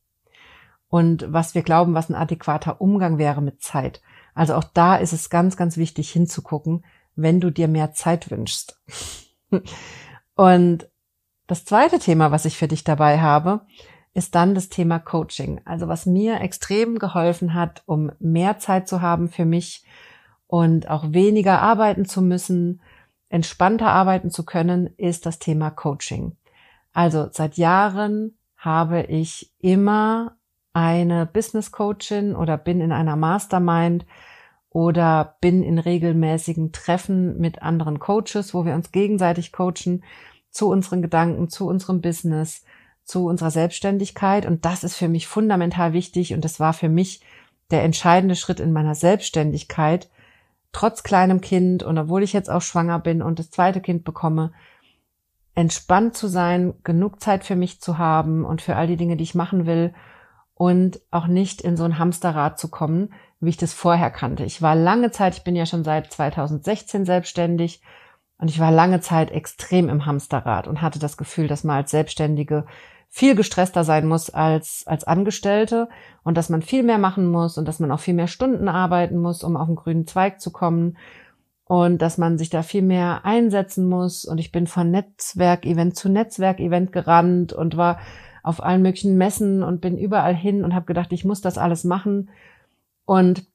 Und 0.88 1.26
was 1.32 1.54
wir 1.56 1.62
glauben, 1.62 1.94
was 1.94 2.10
ein 2.10 2.16
adäquater 2.16 2.82
Umgang 2.82 3.18
wäre 3.18 3.42
mit 3.42 3.62
Zeit. 3.62 4.02
Also 4.34 4.56
auch 4.56 4.64
da 4.64 4.96
ist 4.96 5.14
es 5.14 5.30
ganz, 5.30 5.58
ganz 5.58 5.78
wichtig 5.78 6.10
hinzugucken, 6.12 6.86
wenn 7.16 7.42
du 7.42 7.52
dir 7.52 7.68
mehr 7.68 7.94
Zeit 7.94 8.32
wünschst. 8.32 8.82
und 10.36 10.90
das 11.48 11.66
zweite 11.66 12.00
Thema, 12.00 12.32
was 12.32 12.46
ich 12.46 12.58
für 12.58 12.68
dich 12.68 12.84
dabei 12.84 13.20
habe, 13.20 13.62
ist 14.14 14.36
dann 14.36 14.56
das 14.56 14.70
Thema 14.70 15.00
Coaching. 15.00 15.62
Also 15.66 15.88
was 15.88 16.06
mir 16.06 16.42
extrem 16.42 16.98
geholfen 16.98 17.54
hat, 17.54 17.84
um 17.86 18.12
mehr 18.20 18.58
Zeit 18.60 18.88
zu 18.88 19.02
haben 19.02 19.30
für 19.30 19.46
mich 19.46 19.84
und 20.48 20.90
auch 20.90 21.12
weniger 21.12 21.62
arbeiten 21.62 22.06
zu 22.06 22.22
müssen, 22.22 22.82
entspannter 23.30 23.88
arbeiten 23.88 24.32
zu 24.32 24.44
können, 24.44 24.88
ist 24.98 25.26
das 25.26 25.40
Thema 25.40 25.70
Coaching. 25.70 26.36
Also 26.94 27.28
seit 27.32 27.58
Jahren 27.58 28.38
habe 28.58 29.04
ich 29.04 29.52
immer 29.60 30.36
eine 30.74 31.26
Business 31.26 31.72
Coachin 31.72 32.36
oder 32.36 32.58
bin 32.58 32.82
in 32.82 32.92
einer 32.92 33.16
Mastermind 33.16 34.06
oder 34.70 35.38
bin 35.42 35.64
in 35.64 35.80
regelmäßigen 35.80 36.72
Treffen 36.72 37.38
mit 37.40 37.62
anderen 37.62 38.00
Coaches, 38.00 38.54
wo 38.54 38.66
wir 38.66 38.76
uns 38.76 38.92
gegenseitig 38.92 39.52
coachen 39.52 40.04
zu 40.52 40.70
unseren 40.70 41.02
Gedanken, 41.02 41.50
zu 41.50 41.68
unserem 41.68 42.02
Business, 42.02 42.64
zu 43.04 43.26
unserer 43.26 43.52
Selbstständigkeit. 43.52 44.46
Und 44.46 44.66
das 44.66 44.84
ist 44.84 44.96
für 44.96 45.08
mich 45.08 45.28
fundamental 45.28 45.94
wichtig. 45.94 46.34
Und 46.34 46.46
das 46.46 46.60
war 46.60 46.74
für 46.74 46.90
mich 46.90 47.22
der 47.72 47.84
entscheidende 47.84 48.36
Schritt 48.36 48.60
in 48.60 48.72
meiner 48.72 48.96
Selbstständigkeit, 48.96 50.10
trotz 50.72 51.04
kleinem 51.04 51.42
Kind 51.42 51.84
und 51.84 51.98
obwohl 51.98 52.24
ich 52.24 52.34
jetzt 52.34 52.50
auch 52.50 52.62
schwanger 52.62 53.00
bin 53.00 53.22
und 53.22 53.40
das 53.40 53.50
zweite 53.50 53.82
Kind 53.82 54.04
bekomme, 54.04 54.52
entspannt 55.56 56.16
zu 56.16 56.28
sein, 56.28 56.74
genug 56.84 57.22
Zeit 57.22 57.44
für 57.44 57.56
mich 57.56 57.82
zu 57.82 57.98
haben 57.98 58.46
und 58.46 58.62
für 58.62 58.76
all 58.76 58.88
die 58.88 58.98
Dinge, 58.98 59.18
die 59.18 59.24
ich 59.24 59.36
machen 59.36 59.66
will 59.66 59.94
und 60.54 61.00
auch 61.12 61.28
nicht 61.28 61.62
in 61.62 61.76
so 61.76 61.84
ein 61.84 62.00
Hamsterrad 62.00 62.60
zu 62.60 62.70
kommen, 62.70 63.14
wie 63.40 63.50
ich 63.50 63.58
das 63.58 63.74
vorher 63.74 64.12
kannte. 64.12 64.44
Ich 64.44 64.62
war 64.62 64.76
lange 64.76 65.12
Zeit, 65.12 65.36
ich 65.36 65.44
bin 65.44 65.56
ja 65.56 65.66
schon 65.66 65.84
seit 65.84 66.12
2016 66.12 67.06
selbstständig 67.06 67.82
und 68.38 68.50
ich 68.50 68.60
war 68.60 68.72
lange 68.72 69.02
Zeit 69.02 69.32
extrem 69.32 69.90
im 69.90 70.06
Hamsterrad 70.06 70.68
und 70.68 70.82
hatte 70.82 71.00
das 71.00 71.18
Gefühl, 71.18 71.48
dass 71.48 71.64
man 71.64 71.78
als 71.78 71.92
Selbstständige 71.92 72.66
viel 73.10 73.36
gestresster 73.36 73.84
sein 73.84 74.08
muss 74.08 74.30
als, 74.30 74.84
als 74.86 75.04
Angestellte 75.04 75.90
und 76.24 76.38
dass 76.38 76.50
man 76.50 76.62
viel 76.62 76.84
mehr 76.84 77.00
machen 77.00 77.30
muss 77.30 77.58
und 77.58 77.68
dass 77.68 77.80
man 77.80 77.92
auch 77.92 78.00
viel 78.00 78.14
mehr 78.14 78.28
Stunden 78.28 78.70
arbeiten 78.70 79.18
muss, 79.18 79.44
um 79.44 79.58
auf 79.58 79.68
den 79.68 79.76
grünen 79.76 80.08
Zweig 80.08 80.40
zu 80.40 80.52
kommen 80.52 80.96
und 81.66 82.02
dass 82.02 82.18
man 82.18 82.38
sich 82.38 82.50
da 82.50 82.64
viel 82.64 82.84
mehr 82.84 83.26
einsetzen 83.26 83.88
muss. 83.88 84.26
Und 84.26 84.38
ich 84.38 84.52
bin 84.52 84.68
von 84.68 84.92
Netzwerkevent 84.92 85.96
zu 85.96 86.10
Netzwerkevent 86.10 86.92
gerannt 86.92 87.52
und 87.54 87.78
war 87.78 88.00
auf 88.44 88.64
allen 88.64 88.82
möglichen 88.82 89.18
Messen 89.18 89.64
und 89.64 89.82
bin 89.82 89.98
überall 89.98 90.36
hin 90.36 90.64
und 90.64 90.74
habe 90.74 90.86
gedacht, 90.86 91.12
ich 91.12 91.26
muss 91.26 91.42
das 91.42 91.58
alles 91.58 91.84
machen. 91.84 92.30
Und 93.06 93.46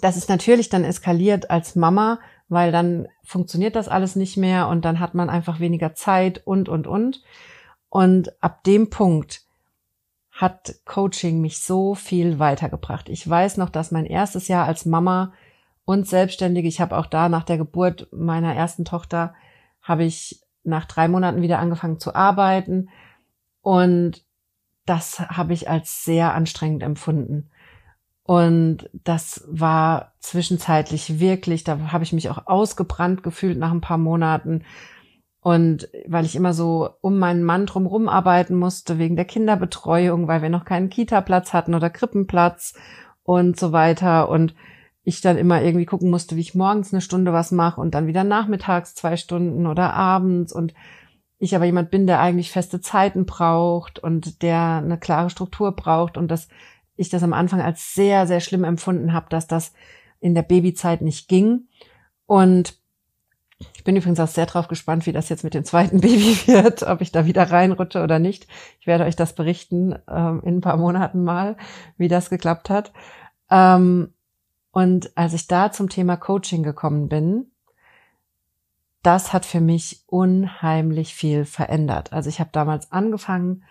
das 0.00 0.16
ist 0.16 0.28
natürlich 0.28 0.68
dann 0.68 0.84
eskaliert 0.84 1.50
als 1.50 1.74
Mama, 1.74 2.18
weil 2.48 2.72
dann 2.72 3.08
funktioniert 3.22 3.76
das 3.76 3.88
alles 3.88 4.16
nicht 4.16 4.36
mehr 4.36 4.68
und 4.68 4.84
dann 4.84 5.00
hat 5.00 5.14
man 5.14 5.30
einfach 5.30 5.60
weniger 5.60 5.94
Zeit 5.94 6.42
und, 6.44 6.68
und, 6.68 6.86
und. 6.86 7.22
Und 7.94 8.32
ab 8.42 8.64
dem 8.64 8.90
Punkt 8.90 9.42
hat 10.32 10.74
Coaching 10.84 11.40
mich 11.40 11.60
so 11.60 11.94
viel 11.94 12.40
weitergebracht. 12.40 13.08
Ich 13.08 13.30
weiß 13.30 13.56
noch, 13.56 13.70
dass 13.70 13.92
mein 13.92 14.04
erstes 14.04 14.48
Jahr 14.48 14.66
als 14.66 14.84
Mama 14.84 15.32
und 15.84 16.08
Selbstständige, 16.08 16.66
ich 16.66 16.80
habe 16.80 16.98
auch 16.98 17.06
da 17.06 17.28
nach 17.28 17.44
der 17.44 17.56
Geburt 17.56 18.08
meiner 18.10 18.52
ersten 18.52 18.84
Tochter, 18.84 19.32
habe 19.80 20.02
ich 20.02 20.40
nach 20.64 20.86
drei 20.86 21.06
Monaten 21.06 21.40
wieder 21.40 21.60
angefangen 21.60 22.00
zu 22.00 22.16
arbeiten. 22.16 22.88
Und 23.60 24.24
das 24.86 25.20
habe 25.20 25.52
ich 25.52 25.70
als 25.70 26.04
sehr 26.04 26.34
anstrengend 26.34 26.82
empfunden. 26.82 27.48
Und 28.24 28.90
das 28.92 29.44
war 29.46 30.14
zwischenzeitlich 30.18 31.20
wirklich, 31.20 31.62
da 31.62 31.92
habe 31.92 32.02
ich 32.02 32.12
mich 32.12 32.28
auch 32.28 32.48
ausgebrannt 32.48 33.22
gefühlt 33.22 33.56
nach 33.56 33.70
ein 33.70 33.80
paar 33.80 33.98
Monaten 33.98 34.64
und 35.44 35.90
weil 36.06 36.24
ich 36.24 36.36
immer 36.36 36.54
so 36.54 36.88
um 37.02 37.18
meinen 37.18 37.44
Mann 37.44 37.66
drumherum 37.66 38.08
arbeiten 38.08 38.54
musste, 38.54 38.98
wegen 38.98 39.14
der 39.14 39.26
Kinderbetreuung, 39.26 40.26
weil 40.26 40.40
wir 40.40 40.48
noch 40.48 40.64
keinen 40.64 40.88
Kita-Platz 40.88 41.52
hatten 41.52 41.74
oder 41.74 41.90
Krippenplatz 41.90 42.72
und 43.24 43.60
so 43.60 43.70
weiter. 43.70 44.30
Und 44.30 44.54
ich 45.02 45.20
dann 45.20 45.36
immer 45.36 45.60
irgendwie 45.60 45.84
gucken 45.84 46.08
musste, 46.08 46.36
wie 46.36 46.40
ich 46.40 46.54
morgens 46.54 46.94
eine 46.94 47.02
Stunde 47.02 47.34
was 47.34 47.52
mache 47.52 47.78
und 47.78 47.94
dann 47.94 48.06
wieder 48.06 48.24
nachmittags 48.24 48.94
zwei 48.94 49.18
Stunden 49.18 49.66
oder 49.66 49.92
abends. 49.92 50.50
Und 50.50 50.72
ich 51.38 51.54
aber 51.54 51.66
jemand 51.66 51.90
bin, 51.90 52.06
der 52.06 52.20
eigentlich 52.20 52.50
feste 52.50 52.80
Zeiten 52.80 53.26
braucht 53.26 53.98
und 53.98 54.40
der 54.40 54.80
eine 54.82 54.96
klare 54.96 55.28
Struktur 55.28 55.72
braucht 55.72 56.16
und 56.16 56.30
dass 56.30 56.48
ich 56.96 57.10
das 57.10 57.22
am 57.22 57.34
Anfang 57.34 57.60
als 57.60 57.92
sehr, 57.92 58.26
sehr 58.26 58.40
schlimm 58.40 58.64
empfunden 58.64 59.12
habe, 59.12 59.26
dass 59.28 59.46
das 59.46 59.74
in 60.20 60.34
der 60.34 60.40
Babyzeit 60.40 61.02
nicht 61.02 61.28
ging. 61.28 61.68
Und 62.24 62.82
ich 63.58 63.84
bin 63.84 63.96
übrigens 63.96 64.20
auch 64.20 64.28
sehr 64.28 64.46
drauf 64.46 64.68
gespannt, 64.68 65.06
wie 65.06 65.12
das 65.12 65.28
jetzt 65.28 65.44
mit 65.44 65.54
dem 65.54 65.64
zweiten 65.64 66.00
Baby 66.02 66.36
wird, 66.46 66.82
ob 66.82 67.00
ich 67.00 67.12
da 67.12 67.26
wieder 67.26 67.50
reinrutsche 67.50 68.02
oder 68.02 68.18
nicht. 68.18 68.46
Ich 68.80 68.86
werde 68.86 69.04
euch 69.04 69.16
das 69.16 69.34
berichten 69.34 69.96
ähm, 70.08 70.42
in 70.44 70.56
ein 70.56 70.60
paar 70.60 70.76
Monaten 70.76 71.24
mal, 71.24 71.56
wie 71.96 72.08
das 72.08 72.30
geklappt 72.30 72.70
hat. 72.70 72.92
Ähm, 73.50 74.12
und 74.72 75.16
als 75.16 75.34
ich 75.34 75.46
da 75.46 75.70
zum 75.70 75.88
Thema 75.88 76.16
Coaching 76.16 76.62
gekommen 76.62 77.08
bin, 77.08 77.46
das 79.02 79.32
hat 79.32 79.44
für 79.44 79.60
mich 79.60 80.02
unheimlich 80.06 81.14
viel 81.14 81.44
verändert. 81.44 82.12
Also 82.12 82.30
ich 82.30 82.40
habe 82.40 82.50
damals 82.52 82.90
angefangen, 82.90 83.64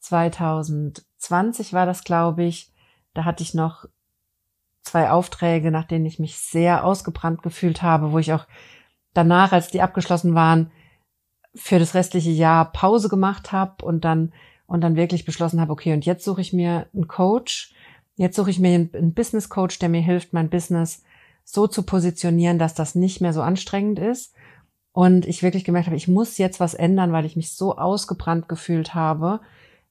2020 0.00 1.72
war 1.72 1.86
das, 1.86 2.04
glaube 2.04 2.44
ich. 2.44 2.72
Da 3.12 3.24
hatte 3.24 3.42
ich 3.42 3.52
noch 3.52 3.84
zwei 4.82 5.10
Aufträge, 5.10 5.70
nach 5.70 5.84
denen 5.84 6.06
ich 6.06 6.18
mich 6.18 6.38
sehr 6.38 6.84
ausgebrannt 6.84 7.42
gefühlt 7.42 7.82
habe, 7.82 8.12
wo 8.12 8.18
ich 8.18 8.32
auch 8.32 8.46
danach, 9.14 9.52
als 9.52 9.68
die 9.68 9.82
abgeschlossen 9.82 10.34
waren, 10.34 10.70
für 11.54 11.78
das 11.78 11.94
restliche 11.94 12.30
Jahr 12.30 12.72
Pause 12.72 13.08
gemacht 13.08 13.52
habe 13.52 13.84
und 13.84 14.04
dann 14.04 14.32
und 14.68 14.82
dann 14.82 14.96
wirklich 14.96 15.24
beschlossen 15.24 15.60
habe, 15.60 15.72
okay, 15.72 15.94
und 15.94 16.04
jetzt 16.04 16.24
suche 16.24 16.42
ich 16.42 16.52
mir 16.52 16.86
einen 16.94 17.08
Coach. 17.08 17.72
Jetzt 18.16 18.36
suche 18.36 18.50
ich 18.50 18.58
mir 18.58 18.74
einen 18.74 19.14
Business 19.14 19.48
Coach, 19.48 19.78
der 19.78 19.88
mir 19.88 20.02
hilft, 20.02 20.34
mein 20.34 20.50
Business 20.50 21.02
so 21.42 21.66
zu 21.66 21.82
positionieren, 21.84 22.58
dass 22.58 22.74
das 22.74 22.94
nicht 22.94 23.22
mehr 23.22 23.32
so 23.32 23.40
anstrengend 23.40 23.98
ist. 23.98 24.34
Und 24.92 25.26
ich 25.26 25.42
wirklich 25.42 25.64
gemerkt 25.64 25.86
habe, 25.86 25.96
ich 25.96 26.06
muss 26.06 26.36
jetzt 26.36 26.60
was 26.60 26.74
ändern, 26.74 27.12
weil 27.12 27.24
ich 27.24 27.34
mich 27.34 27.54
so 27.54 27.78
ausgebrannt 27.78 28.46
gefühlt 28.46 28.94
habe, 28.94 29.40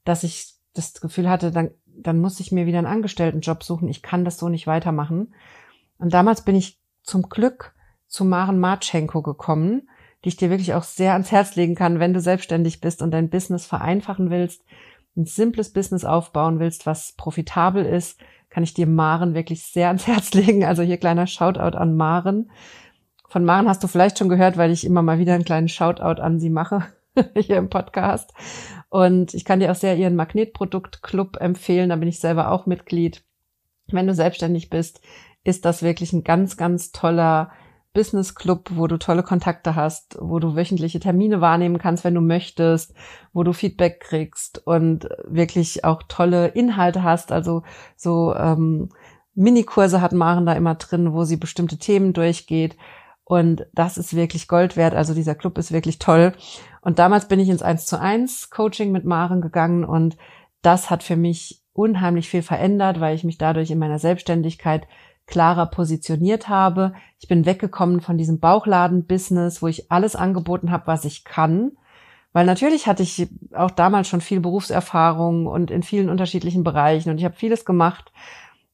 dass 0.04 0.24
ich 0.24 0.54
das 0.76 0.94
Gefühl 1.02 1.28
hatte, 1.28 1.52
dann, 1.52 1.72
dann 1.88 2.20
muss 2.20 2.40
ich 2.40 2.52
mir 2.52 2.68
wieder 2.68 2.78
einen 2.78 2.88
Angestelltenjob 2.88 3.64
suchen. 3.64 3.90
Ich 3.90 4.04
kann 4.04 4.26
das 4.26 4.38
so 4.38 4.48
nicht 4.48 4.68
weitermachen. 4.68 5.34
Und 5.98 6.14
damals 6.14 6.44
bin 6.44 6.56
ich 6.56 6.80
zum 7.02 7.30
Glück 7.30 7.74
zu 8.08 8.26
Maren 8.26 8.60
Marchenko 8.60 9.22
gekommen, 9.22 9.90
die 10.24 10.30
ich 10.30 10.38
dir 10.38 10.50
wirklich 10.50 10.74
auch 10.74 10.84
sehr 10.84 11.14
ans 11.14 11.32
Herz 11.32 11.56
legen 11.56 11.76
kann, 11.76 12.00
wenn 12.00 12.14
du 12.14 12.20
selbstständig 12.20 12.82
bist 12.82 13.02
und 13.02 13.12
dein 13.12 13.30
Business 13.30 13.66
vereinfachen 13.66 14.30
willst, 14.30 14.64
ein 15.16 15.26
simples 15.26 15.74
Business 15.74 16.06
aufbauen 16.06 16.60
willst, 16.60 16.86
was 16.86 17.14
profitabel 17.14 17.86
ist, 17.86 18.20
kann 18.50 18.64
ich 18.64 18.74
dir 18.74 18.88
Maren 18.88 19.34
wirklich 19.34 19.64
sehr 19.64 19.88
ans 19.88 20.08
Herz 20.08 20.34
legen. 20.34 20.64
Also 20.64 20.84
hier 20.84 20.98
kleiner 20.98 21.28
Shoutout 21.28 21.78
an 21.78 21.96
Maren. 21.96 22.52
Von 23.28 23.44
Maren 23.44 23.68
hast 23.68 23.84
du 23.84 23.88
vielleicht 23.88 24.18
schon 24.18 24.30
gehört, 24.30 24.58
weil 24.58 24.72
ich 24.72 24.86
immer 24.86 25.02
mal 25.02 25.20
wieder 25.20 25.34
einen 25.34 25.44
kleinen 25.44 25.68
Shoutout 25.68 26.22
an 26.22 26.40
sie 26.40 26.50
mache 26.50 26.84
hier 27.36 27.58
im 27.58 27.70
Podcast. 27.70 28.34
Und 28.90 29.34
ich 29.34 29.44
kann 29.44 29.60
dir 29.60 29.72
auch 29.72 29.76
sehr 29.76 29.98
ihren 29.98 30.16
Magnetprodukt-Club 30.16 31.38
empfehlen. 31.42 31.90
Da 31.90 31.98
bin 31.98 32.08
ich 32.08 32.20
selber 32.20 32.52
auch 32.52 32.66
Mitglied. 32.66 33.24
Wenn 33.88 34.08
du 34.08 34.14
selbstständig 34.14 34.70
bist, 34.70 35.02
ist 35.44 35.66
das 35.66 35.84
wirklich 35.84 36.14
ein 36.14 36.24
ganz, 36.24 36.58
ganz 36.58 36.92
toller 36.92 37.52
Business 37.98 38.36
Club, 38.36 38.70
wo 38.76 38.86
du 38.86 38.98
tolle 38.98 39.24
Kontakte 39.24 39.74
hast, 39.74 40.20
wo 40.22 40.38
du 40.38 40.56
wöchentliche 40.56 41.00
Termine 41.00 41.42
wahrnehmen 41.42 41.80
kannst, 41.80 42.04
wenn 42.04 42.14
du 42.14 42.22
möchtest, 42.22 42.94
wo 43.34 43.42
du 43.42 43.54
Feedback 43.54 44.02
kriegst 44.02 44.62
und 44.68 45.10
wirklich 45.26 45.84
auch 45.84 46.04
tolle 46.08 46.50
Inhalte 46.50 47.02
hast. 47.02 47.32
Also 47.32 47.64
so 47.96 48.36
ähm, 48.36 48.90
Minikurse 49.34 50.00
hat 50.00 50.14
Maren 50.14 50.46
da 50.46 50.54
immer 50.54 50.76
drin, 50.76 51.12
wo 51.12 51.24
sie 51.24 51.38
bestimmte 51.38 51.80
Themen 51.80 52.14
durchgeht. 52.14 52.78
Und 53.24 53.66
das 53.74 53.98
ist 53.98 54.16
wirklich 54.16 54.48
Gold 54.48 54.78
wert. 54.78 54.94
Also 54.94 55.16
dieser 55.16 55.34
Club 55.34 55.58
ist 55.58 55.72
wirklich 55.72 55.98
toll. 55.98 56.34
Und 56.82 57.00
damals 57.00 57.28
bin 57.28 57.40
ich 57.40 57.50
ins 57.50 57.64
1 57.64 57.88
zu 57.88 58.00
1 58.00 58.52
Coaching 58.52 58.92
mit 58.92 59.06
Maren 59.06 59.42
gegangen 59.42 59.84
und 59.84 60.18
das 60.62 60.92
hat 60.92 61.02
für 61.02 61.16
mich 61.16 61.64
unheimlich 61.74 62.30
viel 62.30 62.44
verändert, 62.44 63.00
weil 63.00 63.16
ich 63.16 63.24
mich 63.24 63.40
dadurch 63.40 63.72
in 63.72 63.80
meiner 63.80 63.98
Selbstständigkeit 63.98 64.88
klarer 65.28 65.68
positioniert 65.68 66.50
habe. 66.50 66.94
Ich 67.20 67.28
bin 67.28 67.46
weggekommen 67.46 68.02
von 68.02 68.18
diesem 68.18 68.40
Bauchladen-Business, 68.40 69.62
wo 69.62 69.68
ich 69.68 69.92
alles 69.92 70.16
angeboten 70.16 70.72
habe, 70.72 70.88
was 70.88 71.06
ich 71.06 71.24
kann. 71.24 71.74
Weil 72.34 72.46
natürlich 72.46 72.88
hatte 72.88 73.04
ich 73.04 73.28
auch 73.54 73.72
damals 73.72 74.08
schon 74.08 74.22
viel 74.22 74.40
Berufserfahrung 74.40 75.48
und 75.48 75.72
in 75.72 75.84
vielen 75.84 76.10
unterschiedlichen 76.10 76.64
Bereichen 76.64 77.10
und 77.10 77.18
ich 77.18 77.26
habe 77.26 77.36
vieles 77.36 77.66
gemacht 77.66 78.12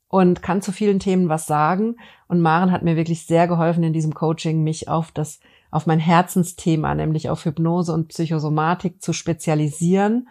und 0.07 0.43
kann 0.43 0.61
zu 0.61 0.71
vielen 0.71 0.99
Themen 0.99 1.29
was 1.29 1.47
sagen. 1.47 1.95
Und 2.27 2.39
Maren 2.39 2.71
hat 2.71 2.83
mir 2.83 2.95
wirklich 2.95 3.25
sehr 3.25 3.47
geholfen 3.47 3.83
in 3.83 3.93
diesem 3.93 4.13
Coaching, 4.13 4.63
mich 4.63 4.87
auf 4.87 5.11
das, 5.11 5.39
auf 5.71 5.87
mein 5.87 5.99
Herzensthema, 5.99 6.93
nämlich 6.93 7.29
auf 7.29 7.45
Hypnose 7.45 7.93
und 7.93 8.09
Psychosomatik 8.09 9.01
zu 9.01 9.11
spezialisieren 9.11 10.27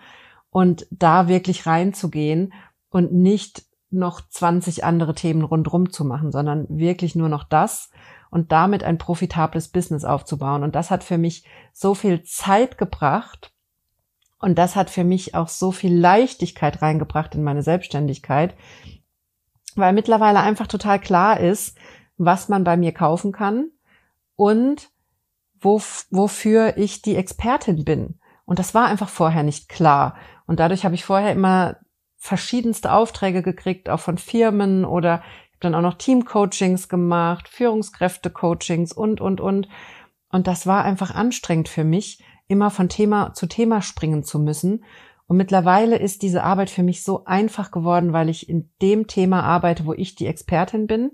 und 0.50 0.86
da 0.90 1.26
wirklich 1.26 1.66
reinzugehen 1.66 2.52
und 2.90 3.12
nicht 3.12 3.64
noch 3.92 4.20
20 4.28 4.84
andere 4.84 5.14
Themen 5.14 5.42
rundrum 5.42 5.90
zu 5.90 6.04
machen, 6.04 6.32
sondern 6.32 6.66
wirklich 6.68 7.14
nur 7.14 7.28
noch 7.28 7.44
das 7.44 7.90
und 8.30 8.52
damit 8.52 8.82
ein 8.82 8.98
profitables 8.98 9.68
Business 9.68 10.04
aufzubauen. 10.04 10.62
Und 10.62 10.74
das 10.74 10.90
hat 10.90 11.04
für 11.04 11.18
mich 11.18 11.44
so 11.72 11.94
viel 11.94 12.22
Zeit 12.22 12.78
gebracht 12.78 13.52
und 14.38 14.56
das 14.58 14.74
hat 14.74 14.90
für 14.90 15.04
mich 15.04 15.34
auch 15.34 15.48
so 15.48 15.70
viel 15.70 15.96
Leichtigkeit 15.96 16.82
reingebracht 16.82 17.34
in 17.34 17.44
meine 17.44 17.62
Selbstständigkeit, 17.62 18.56
weil 19.76 19.92
mittlerweile 19.92 20.40
einfach 20.40 20.66
total 20.66 20.98
klar 20.98 21.38
ist, 21.38 21.76
was 22.16 22.48
man 22.48 22.64
bei 22.64 22.76
mir 22.76 22.92
kaufen 22.92 23.32
kann 23.32 23.70
und 24.36 24.90
wo, 25.60 25.80
wofür 26.10 26.76
ich 26.76 27.02
die 27.02 27.16
Expertin 27.16 27.84
bin. 27.84 28.18
Und 28.44 28.58
das 28.58 28.74
war 28.74 28.86
einfach 28.86 29.08
vorher 29.08 29.44
nicht 29.44 29.68
klar. 29.68 30.16
Und 30.46 30.58
dadurch 30.58 30.84
habe 30.84 30.94
ich 30.94 31.04
vorher 31.04 31.32
immer 31.32 31.76
verschiedenste 32.22 32.92
Aufträge 32.92 33.42
gekriegt, 33.42 33.90
auch 33.90 33.98
von 33.98 34.16
Firmen 34.16 34.84
oder 34.84 35.14
habe 35.14 35.24
dann 35.58 35.74
auch 35.74 35.80
noch 35.80 35.94
Teamcoachings 35.94 36.88
gemacht, 36.88 37.48
Führungskräfte-Coachings 37.48 38.92
und, 38.92 39.20
und, 39.20 39.40
und. 39.40 39.68
Und 40.30 40.46
das 40.46 40.64
war 40.64 40.84
einfach 40.84 41.12
anstrengend 41.12 41.68
für 41.68 41.82
mich, 41.82 42.22
immer 42.46 42.70
von 42.70 42.88
Thema 42.88 43.34
zu 43.34 43.46
Thema 43.48 43.82
springen 43.82 44.22
zu 44.22 44.38
müssen. 44.38 44.84
Und 45.26 45.36
mittlerweile 45.36 45.96
ist 45.96 46.22
diese 46.22 46.44
Arbeit 46.44 46.70
für 46.70 46.84
mich 46.84 47.02
so 47.02 47.24
einfach 47.24 47.72
geworden, 47.72 48.12
weil 48.12 48.28
ich 48.28 48.48
in 48.48 48.70
dem 48.80 49.08
Thema 49.08 49.42
arbeite, 49.42 49.84
wo 49.84 49.92
ich 49.92 50.14
die 50.14 50.28
Expertin 50.28 50.86
bin 50.86 51.10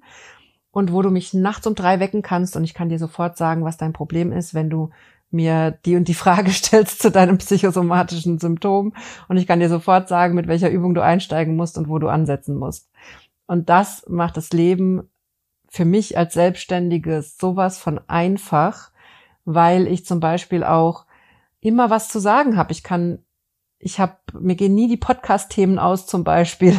und 0.71 0.93
wo 0.93 1.01
du 1.01 1.11
mich 1.11 1.33
nachts 1.33 1.67
um 1.67 1.75
drei 1.75 2.01
wecken 2.01 2.21
kannst 2.21 2.55
und 2.55 2.65
ich 2.65 2.75
kann 2.75 2.91
dir 2.91 2.99
sofort 2.99 3.39
sagen, 3.39 3.65
was 3.65 3.79
dein 3.79 3.95
Problem 3.95 4.31
ist, 4.31 4.53
wenn 4.53 4.69
du 4.69 4.91
mir 5.31 5.73
die 5.85 5.97
und 5.97 6.09
die 6.09 6.15
Frage 6.15 6.51
stellst 6.53 7.01
zu 7.01 7.11
deinem 7.11 7.39
psychosomatischen 7.39 8.39
Symptom 8.39 8.95
und 9.29 9.37
ich 9.37 9.47
kann 9.47 9.61
dir 9.61 9.69
sofort 9.69 10.09
sagen, 10.09 10.35
mit 10.35 10.49
welcher 10.49 10.71
Übung 10.71 10.95
du 10.95 11.03
einsteigen 11.03 11.57
musst 11.57 11.79
und 11.79 11.89
wo 11.89 11.99
du 11.99 12.09
ansetzen 12.09 12.57
musst. 12.57 12.91
Und 13.47 13.69
das 13.69 14.05
macht 14.09 14.37
das 14.37 14.51
Leben 14.51 15.09
für 15.69 15.85
mich 15.85 16.17
als 16.17 16.35
Selbstständige 16.35 17.23
sowas 17.23 17.79
von 17.79 18.01
einfach, 18.09 18.91
weil 19.45 19.87
ich 19.87 20.05
zum 20.05 20.21
Beispiel 20.21 20.65
auch 20.65 21.07
immer 21.61 21.91
was 21.91 22.09
zu 22.09 22.19
sagen 22.19 22.57
habe. 22.57 22.73
Ich 22.73 22.83
kann, 22.83 23.25
ich 23.79 24.01
habe, 24.01 24.17
mir 24.39 24.57
gehen 24.57 24.75
nie 24.75 24.89
die 24.89 24.97
Podcast-Themen 24.97 25.79
aus 25.79 26.07
zum 26.07 26.25
Beispiel. 26.25 26.79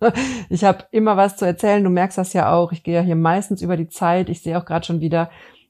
Ich 0.48 0.62
habe 0.62 0.84
immer 0.92 1.16
was 1.16 1.36
zu 1.36 1.44
erzählen. 1.44 1.82
Du 1.82 1.90
merkst 1.90 2.18
das 2.18 2.32
ja 2.32 2.52
auch. 2.52 2.70
Ich 2.70 2.84
gehe 2.84 2.94
ja 2.94 3.00
hier 3.00 3.16
meistens 3.16 3.62
über 3.62 3.76
die 3.76 3.88
Zeit. 3.88 4.28
Ich 4.28 4.42
sehe 4.42 4.56
auch 4.56 4.64
gerade 4.64 4.86
schon 4.86 5.00
wieder, 5.00 5.28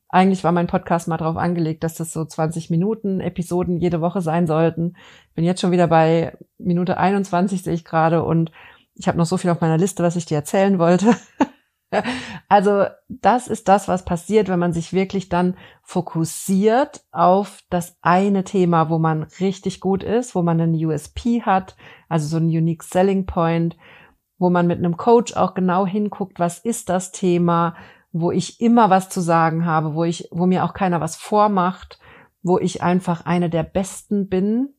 eigentlich 0.09 0.43
war 0.43 0.53
mein 0.53 0.67
Podcast 0.67 1.07
mal 1.07 1.19
darauf 1.19 1.37
angelegt, 1.37 1.85
dass 1.85 1.95
das 1.95 2.13
so 2.13 2.25
20 2.25 2.71
Minuten 2.71 3.21
Episoden 3.21 3.79
jede 3.79 4.01
Woche 4.01 4.23
sein 4.23 4.47
sollten. 4.47 4.97
Bin 5.35 5.45
jetzt 5.45 5.61
schon 5.61 5.71
wieder 5.71 5.87
bei 5.87 6.37
Minute 6.57 6.97
21 6.97 7.63
sehe 7.63 7.75
ich 7.75 7.85
gerade 7.85 8.25
und 8.25 8.51
ich 8.95 9.07
habe 9.07 9.19
noch 9.19 9.27
so 9.27 9.37
viel 9.37 9.51
auf 9.51 9.61
meiner 9.61 9.79
Liste, 9.79 10.03
was 10.03 10.17
ich 10.17 10.25
dir 10.25 10.37
erzählen 10.37 10.79
wollte. 10.79 11.15
also 12.49 12.87
das 13.09 13.49
ist 13.49 13.69
das, 13.69 13.87
was 13.87 14.05
passiert, 14.05 14.49
wenn 14.49 14.59
man 14.59 14.73
sich 14.73 14.93
wirklich 14.93 15.29
dann 15.29 15.57
fokussiert 15.83 17.03
auf 17.13 17.61
das 17.69 17.97
eine 18.01 18.45
Thema, 18.45 18.89
wo 18.89 18.99
man 18.99 19.25
richtig 19.41 19.81
gut 19.81 20.03
ist, 20.03 20.35
wo 20.35 20.43
man 20.43 20.61
einen 20.61 20.75
USP 20.75 21.43
hat, 21.43 21.77
also 22.09 22.27
so 22.27 22.39
einen 22.39 22.49
Unique 22.49 22.83
Selling 22.83 23.27
Point, 23.27 23.77
wo 24.39 24.49
man 24.51 24.67
mit 24.67 24.79
einem 24.79 24.97
Coach 24.97 25.35
auch 25.35 25.55
genau 25.55 25.87
hinguckt, 25.87 26.39
was 26.39 26.59
ist 26.59 26.89
das 26.89 27.13
Thema, 27.13 27.77
wo 28.13 28.31
ich 28.31 28.61
immer 28.61 28.91
was 28.91 29.09
zu 29.09 29.21
sagen 29.21 29.67
habe, 29.67 29.95
wo 29.95 30.05
ich, 30.05 30.29
wo 30.31 30.47
mir 30.47 30.65
auch 30.65 30.75
keiner 30.75 31.01
was 31.01 31.17
vormacht, 31.17 31.99
wo 32.43 32.59
ich 32.59 32.83
einfach 32.83 33.27
eine 33.27 33.51
der 33.51 33.63
Besten 33.63 34.29
bin. 34.29 34.75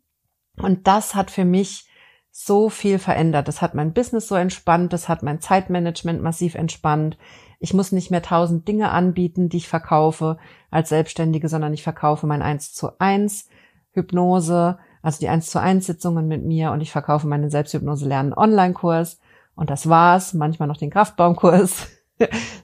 Und 0.57 0.87
das 0.87 1.15
hat 1.15 1.31
für 1.31 1.45
mich 1.45 1.87
so 2.31 2.69
viel 2.69 2.99
verändert. 2.99 3.47
Das 3.47 3.61
hat 3.61 3.75
mein 3.75 3.93
Business 3.93 4.27
so 4.27 4.35
entspannt, 4.35 4.93
das 4.93 5.09
hat 5.09 5.23
mein 5.23 5.41
Zeitmanagement 5.41 6.21
massiv 6.21 6.55
entspannt. 6.55 7.17
Ich 7.59 7.73
muss 7.73 7.91
nicht 7.91 8.11
mehr 8.11 8.21
tausend 8.21 8.67
Dinge 8.67 8.91
anbieten, 8.91 9.49
die 9.49 9.57
ich 9.57 9.67
verkaufe 9.67 10.37
als 10.71 10.89
Selbstständige, 10.89 11.49
sondern 11.49 11.73
ich 11.73 11.83
verkaufe 11.83 12.27
mein 12.27 12.41
1 12.41 12.73
zu 12.73 12.99
1 12.99 13.49
Hypnose, 13.91 14.77
also 15.01 15.19
die 15.19 15.29
1 15.29 15.49
zu 15.49 15.59
1 15.59 15.85
Sitzungen 15.85 16.27
mit 16.27 16.45
mir 16.45 16.71
und 16.71 16.81
ich 16.81 16.91
verkaufe 16.91 17.27
meinen 17.27 17.49
Selbsthypnose 17.49 18.07
lernen 18.07 18.33
Online-Kurs. 18.33 19.19
Und 19.55 19.69
das 19.69 19.89
war's. 19.89 20.33
Manchmal 20.33 20.69
noch 20.69 20.77
den 20.77 20.89
Kraftbaumkurs. 20.89 21.89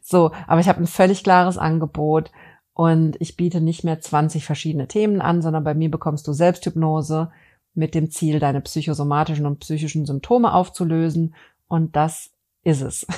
So, 0.02 0.32
aber 0.48 0.62
ich 0.62 0.68
habe 0.68 0.82
ein 0.82 0.88
völlig 0.88 1.24
klares 1.24 1.58
Angebot 1.58 2.32
und 2.74 3.16
ich 3.20 3.38
biete 3.38 3.62
nicht 3.62 3.84
mehr 3.84 4.02
20 4.02 4.46
verschiedene 4.46 4.88
Themen 4.88 5.22
an, 5.22 5.42
sondern 5.42 5.64
bei 5.64 5.74
mir 5.74 5.90
bekommst 5.90 6.28
du 6.28 6.34
Selbsthypnose 6.34 7.32
mit 7.74 7.96
dem 7.96 8.10
Ziel, 8.10 8.40
deine 8.40 8.62
psychosomatischen 8.62 9.46
und 9.46 9.60
psychischen 9.60 10.06
Symptome 10.06 10.54
aufzulösen. 10.54 11.36
Und 11.68 11.96
das 11.96 12.32
ist 12.64 12.82
es. 12.82 13.08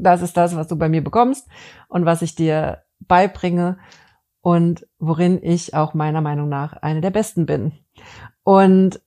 Das 0.00 0.20
ist 0.20 0.36
das, 0.36 0.54
was 0.54 0.68
du 0.68 0.76
bei 0.76 0.90
mir 0.90 1.02
bekommst 1.02 1.48
und 1.88 2.04
was 2.04 2.20
ich 2.20 2.34
dir 2.34 2.82
beibringe 3.00 3.78
und 4.42 4.86
worin 4.98 5.42
ich 5.42 5.72
auch 5.72 5.94
meiner 5.94 6.20
Meinung 6.20 6.50
nach 6.50 6.74
eine 6.74 7.00
der 7.00 7.10
Besten 7.10 7.46
bin. 7.46 7.72
Und 8.42 9.00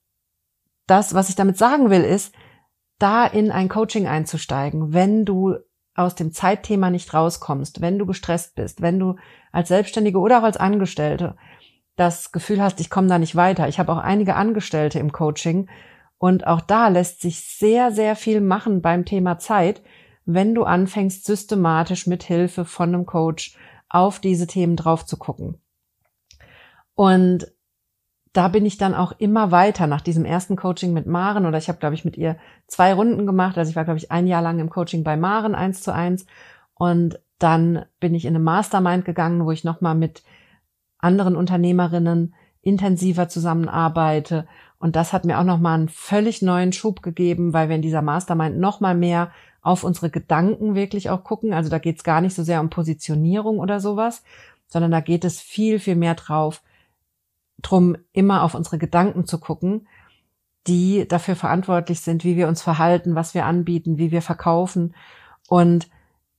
das, 0.88 1.14
was 1.14 1.28
ich 1.28 1.36
damit 1.36 1.56
sagen 1.56 1.88
will, 1.88 2.02
ist, 2.02 2.34
da 2.98 3.24
in 3.26 3.52
ein 3.52 3.68
Coaching 3.68 4.08
einzusteigen, 4.08 4.92
wenn 4.92 5.24
du 5.24 5.56
aus 5.94 6.14
dem 6.14 6.32
Zeitthema 6.32 6.90
nicht 6.90 7.12
rauskommst, 7.12 7.80
wenn 7.80 7.98
du 7.98 8.06
gestresst 8.06 8.54
bist, 8.54 8.80
wenn 8.80 8.98
du 8.98 9.16
als 9.50 9.68
Selbstständige 9.68 10.18
oder 10.18 10.38
auch 10.38 10.44
als 10.44 10.56
Angestellte 10.56 11.36
das 11.96 12.32
Gefühl 12.32 12.62
hast, 12.62 12.80
ich 12.80 12.90
komme 12.90 13.08
da 13.08 13.18
nicht 13.18 13.36
weiter. 13.36 13.68
Ich 13.68 13.78
habe 13.78 13.92
auch 13.92 13.98
einige 13.98 14.34
Angestellte 14.34 14.98
im 14.98 15.12
Coaching 15.12 15.68
und 16.18 16.46
auch 16.46 16.60
da 16.60 16.88
lässt 16.88 17.20
sich 17.20 17.40
sehr, 17.40 17.92
sehr 17.92 18.16
viel 18.16 18.40
machen 18.40 18.80
beim 18.80 19.04
Thema 19.04 19.38
Zeit, 19.38 19.82
wenn 20.24 20.54
du 20.54 20.64
anfängst, 20.64 21.24
systematisch 21.24 22.06
mit 22.06 22.22
Hilfe 22.22 22.64
von 22.64 22.90
einem 22.90 23.06
Coach 23.06 23.56
auf 23.88 24.20
diese 24.20 24.46
Themen 24.46 24.76
drauf 24.76 25.04
zu 25.04 25.18
gucken. 25.18 25.60
Und 26.94 27.46
da 28.32 28.48
bin 28.48 28.64
ich 28.64 28.78
dann 28.78 28.94
auch 28.94 29.12
immer 29.18 29.50
weiter 29.50 29.86
nach 29.86 30.00
diesem 30.00 30.24
ersten 30.24 30.56
Coaching 30.56 30.92
mit 30.92 31.06
Maren 31.06 31.44
oder 31.44 31.58
ich 31.58 31.68
habe, 31.68 31.78
glaube 31.78 31.94
ich, 31.94 32.04
mit 32.04 32.16
ihr 32.16 32.36
zwei 32.66 32.94
Runden 32.94 33.26
gemacht. 33.26 33.58
Also 33.58 33.70
ich 33.70 33.76
war, 33.76 33.84
glaube 33.84 33.98
ich, 33.98 34.10
ein 34.10 34.26
Jahr 34.26 34.42
lang 34.42 34.58
im 34.58 34.70
Coaching 34.70 35.04
bei 35.04 35.16
Maren 35.16 35.54
eins 35.54 35.82
zu 35.82 35.92
eins 35.92 36.26
und 36.74 37.20
dann 37.38 37.84
bin 38.00 38.14
ich 38.14 38.24
in 38.24 38.34
eine 38.34 38.42
Mastermind 38.42 39.04
gegangen, 39.04 39.44
wo 39.44 39.50
ich 39.50 39.64
nochmal 39.64 39.94
mit 39.94 40.22
anderen 40.98 41.36
Unternehmerinnen 41.36 42.34
intensiver 42.62 43.28
zusammenarbeite. 43.28 44.46
Und 44.78 44.96
das 44.96 45.12
hat 45.12 45.24
mir 45.24 45.38
auch 45.38 45.44
nochmal 45.44 45.74
einen 45.74 45.88
völlig 45.88 46.40
neuen 46.42 46.72
Schub 46.72 47.02
gegeben, 47.02 47.52
weil 47.52 47.68
wir 47.68 47.76
in 47.76 47.82
dieser 47.82 48.02
Mastermind 48.02 48.58
nochmal 48.58 48.94
mehr 48.94 49.32
auf 49.60 49.84
unsere 49.84 50.10
Gedanken 50.10 50.74
wirklich 50.74 51.10
auch 51.10 51.24
gucken. 51.24 51.52
Also 51.52 51.68
da 51.68 51.78
geht 51.78 51.98
es 51.98 52.04
gar 52.04 52.20
nicht 52.20 52.34
so 52.34 52.42
sehr 52.42 52.60
um 52.60 52.70
Positionierung 52.70 53.58
oder 53.58 53.80
sowas, 53.80 54.22
sondern 54.68 54.90
da 54.90 55.00
geht 55.00 55.24
es 55.24 55.40
viel, 55.40 55.78
viel 55.78 55.96
mehr 55.96 56.14
drauf, 56.14 56.62
drum, 57.62 57.96
immer 58.12 58.42
auf 58.42 58.54
unsere 58.54 58.78
Gedanken 58.78 59.24
zu 59.26 59.38
gucken, 59.38 59.86
die 60.66 61.06
dafür 61.08 61.36
verantwortlich 61.36 62.00
sind, 62.00 62.24
wie 62.24 62.36
wir 62.36 62.48
uns 62.48 62.62
verhalten, 62.62 63.14
was 63.14 63.34
wir 63.34 63.46
anbieten, 63.46 63.98
wie 63.98 64.10
wir 64.10 64.22
verkaufen. 64.22 64.94
Und 65.48 65.88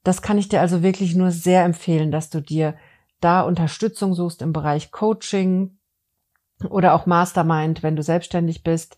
das 0.04 0.22
kann 0.22 0.38
ich 0.38 0.50
dir 0.50 0.62
also 0.62 0.84
wirklich 0.84 1.16
nur 1.16 1.32
sehr 1.32 1.64
empfehlen, 1.64 2.12
dass 2.12 2.30
du 2.30 2.42
dir 2.42 2.76
da 3.20 3.42
Unterstützung 3.42 4.14
suchst 4.14 4.42
im 4.42 4.54
Bereich 4.54 4.92
Coaching 4.92 5.78
oder 6.70 6.94
auch 6.94 7.06
Mastermind, 7.06 7.84
wenn 7.84 7.96
du 7.96 8.04
selbstständig 8.04 8.64
bist. 8.64 8.98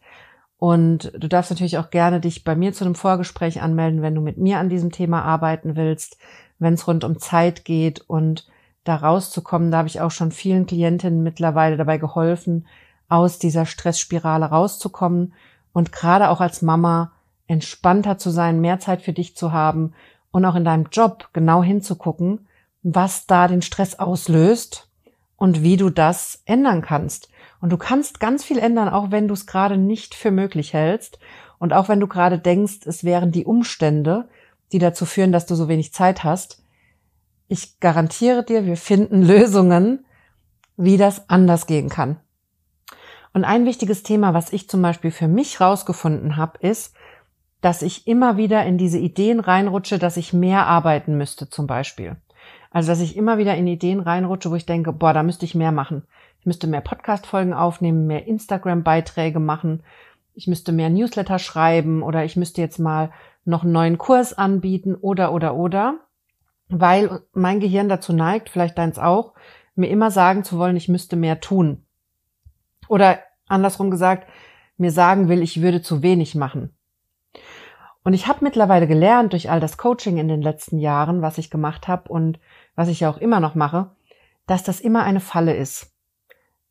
Und 0.57 1.11
du 1.17 1.27
darfst 1.27 1.51
natürlich 1.51 1.77
auch 1.77 1.89
gerne 1.89 2.19
dich 2.19 2.43
bei 2.43 2.55
mir 2.55 2.73
zu 2.73 2.85
einem 2.85 2.95
Vorgespräch 2.95 3.61
anmelden, 3.61 4.01
wenn 4.01 4.15
du 4.15 4.21
mit 4.21 4.38
mir 4.38 4.59
an 4.59 4.69
diesem 4.69 4.91
Thema 4.91 5.23
arbeiten 5.23 5.75
willst, 5.75 6.17
wenn 6.59 6.73
es 6.73 6.88
rund 6.88 7.03
um 7.03 7.19
Zeit 7.19 7.65
geht 7.65 8.01
und 8.07 8.47
da 8.85 8.95
rauszukommen. 8.95 9.71
Da 9.71 9.79
habe 9.79 9.89
ich 9.89 9.99
auch 9.99 10.11
schon 10.11 10.31
vielen 10.31 10.65
Klientinnen 10.65 11.21
mittlerweile 11.21 11.75
dabei 11.75 11.97
geholfen, 11.97 12.65
aus 13.09 13.37
dieser 13.37 13.65
Stressspirale 13.65 14.45
rauszukommen 14.45 15.33
und 15.73 15.91
gerade 15.91 16.29
auch 16.29 16.39
als 16.39 16.61
Mama 16.61 17.11
entspannter 17.47 18.17
zu 18.17 18.29
sein, 18.29 18.61
mehr 18.61 18.79
Zeit 18.79 19.01
für 19.01 19.13
dich 19.13 19.35
zu 19.35 19.51
haben 19.51 19.93
und 20.31 20.45
auch 20.45 20.55
in 20.55 20.65
deinem 20.65 20.87
Job 20.91 21.29
genau 21.33 21.61
hinzugucken, 21.61 22.47
was 22.81 23.27
da 23.27 23.47
den 23.47 23.61
Stress 23.61 23.99
auslöst 23.99 24.89
und 25.37 25.61
wie 25.61 25.77
du 25.77 25.89
das 25.89 26.41
ändern 26.45 26.81
kannst. 26.81 27.29
Und 27.61 27.71
du 27.71 27.77
kannst 27.77 28.19
ganz 28.19 28.43
viel 28.43 28.57
ändern, 28.57 28.89
auch 28.89 29.11
wenn 29.11 29.27
du 29.27 29.33
es 29.33 29.45
gerade 29.45 29.77
nicht 29.77 30.15
für 30.15 30.31
möglich 30.31 30.73
hältst 30.73 31.19
und 31.57 31.73
auch 31.73 31.89
wenn 31.89 31.99
du 31.99 32.07
gerade 32.07 32.39
denkst, 32.39 32.85
es 32.85 33.03
wären 33.03 33.31
die 33.31 33.45
Umstände, 33.45 34.27
die 34.71 34.79
dazu 34.79 35.05
führen, 35.05 35.31
dass 35.31 35.45
du 35.45 35.55
so 35.55 35.67
wenig 35.67 35.93
Zeit 35.93 36.23
hast. 36.23 36.63
Ich 37.47 37.79
garantiere 37.79 38.43
dir, 38.43 38.65
wir 38.65 38.77
finden 38.77 39.21
Lösungen, 39.21 40.05
wie 40.77 40.97
das 40.97 41.29
anders 41.29 41.67
gehen 41.67 41.89
kann. 41.89 42.19
Und 43.34 43.43
ein 43.43 43.65
wichtiges 43.65 44.03
Thema, 44.03 44.34
was 44.34 44.53
ich 44.53 44.69
zum 44.69 44.81
Beispiel 44.81 45.12
für 45.12 45.27
mich 45.27 45.60
rausgefunden 45.60 46.38
habe, 46.38 46.58
ist, 46.60 46.95
dass 47.62 47.81
ich 47.81 48.08
immer 48.08 48.38
wieder 48.38 48.65
in 48.65 48.77
diese 48.77 48.97
Ideen 48.97 49.39
reinrutsche, 49.39 49.99
dass 49.99 50.17
ich 50.17 50.34
mehr 50.34 50.67
arbeiten 50.67 51.17
müsste 51.17 51.49
zum 51.49 51.67
Beispiel. 51.67 52.15
Also 52.71 52.91
dass 52.91 53.01
ich 53.01 53.17
immer 53.17 53.38
wieder 53.38 53.55
in 53.55 53.67
Ideen 53.67 53.99
reinrutsche, 53.99 54.51
wo 54.51 54.55
ich 54.55 54.65
denke, 54.65 54.91
boah, 54.93 55.13
da 55.13 55.23
müsste 55.23 55.45
ich 55.45 55.55
mehr 55.55 55.71
machen. 55.71 56.03
Ich 56.39 56.45
müsste 56.45 56.67
mehr 56.67 56.81
Podcast-Folgen 56.81 57.53
aufnehmen, 57.53 58.08
mehr 58.08 58.27
Instagram-Beiträge 58.27 59.39
machen, 59.39 59.81
ich 60.36 60.47
müsste 60.47 60.73
mehr 60.73 60.89
Newsletter 60.89 61.39
schreiben 61.39 62.03
oder 62.03 62.25
ich 62.25 62.36
müsste 62.36 62.62
jetzt 62.62 62.77
mal 62.77 63.12
noch 63.45 63.63
einen 63.63 63.71
neuen 63.71 63.97
Kurs 63.97 64.34
anbieten 64.34 64.95
oder 64.95 65.34
oder 65.34 65.55
oder, 65.55 65.99
weil 66.69 67.21
mein 67.34 67.60
Gehirn 67.60 67.89
dazu 67.89 68.13
neigt, 68.13 68.49
vielleicht 68.49 68.78
deins 68.78 68.99
auch, 68.99 69.34
mir 69.75 69.89
immer 69.89 70.12
sagen 70.12 70.43
zu 70.43 70.58
wollen, 70.58 70.78
ich 70.78 70.89
müsste 70.89 71.15
mehr 71.15 71.39
tun. 71.39 71.86
Oder 72.88 73.19
andersrum 73.47 73.91
gesagt, 73.91 74.28
mir 74.78 74.91
sagen 74.91 75.30
will, 75.30 75.41
ich 75.41 75.62
würde 75.62 75.82
zu 75.82 76.01
wenig 76.01 76.36
machen. 76.36 76.75
Und 78.04 78.13
ich 78.13 78.28
habe 78.28 78.43
mittlerweile 78.43 78.88
gelernt 78.88 79.34
durch 79.34 79.49
all 79.49 79.60
das 79.60 79.78
Coaching 79.78 80.17
in 80.17 80.28
den 80.28 80.41
letzten 80.41 80.78
Jahren, 80.78 81.21
was 81.21 81.38
ich 81.38 81.49
gemacht 81.49 81.88
habe 81.88 82.10
und 82.10 82.39
was 82.75 82.88
ich 82.88 82.99
ja 82.99 83.10
auch 83.10 83.17
immer 83.17 83.39
noch 83.39 83.56
mache, 83.56 83.95
dass 84.45 84.63
das 84.63 84.80
immer 84.80 85.04
eine 85.04 85.19
Falle 85.19 85.56
ist. 85.56 85.91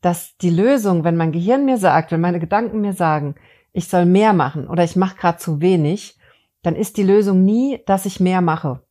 Dass 0.00 0.36
die 0.36 0.50
Lösung, 0.50 1.02
wenn 1.02 1.16
mein 1.16 1.32
Gehirn 1.32 1.64
mir 1.64 1.78
sagt, 1.78 2.12
wenn 2.12 2.20
meine 2.20 2.38
Gedanken 2.38 2.80
mir 2.80 2.92
sagen, 2.92 3.34
ich 3.72 3.88
soll 3.88 4.06
mehr 4.06 4.32
machen 4.32 4.68
oder 4.68 4.84
ich 4.84 4.94
mache 4.94 5.16
gerade 5.16 5.38
zu 5.38 5.60
wenig, 5.60 6.18
dann 6.62 6.76
ist 6.76 6.96
die 6.96 7.02
Lösung 7.02 7.44
nie, 7.44 7.80
dass 7.86 8.06
ich 8.06 8.20
mehr 8.20 8.40
mache, 8.40 8.82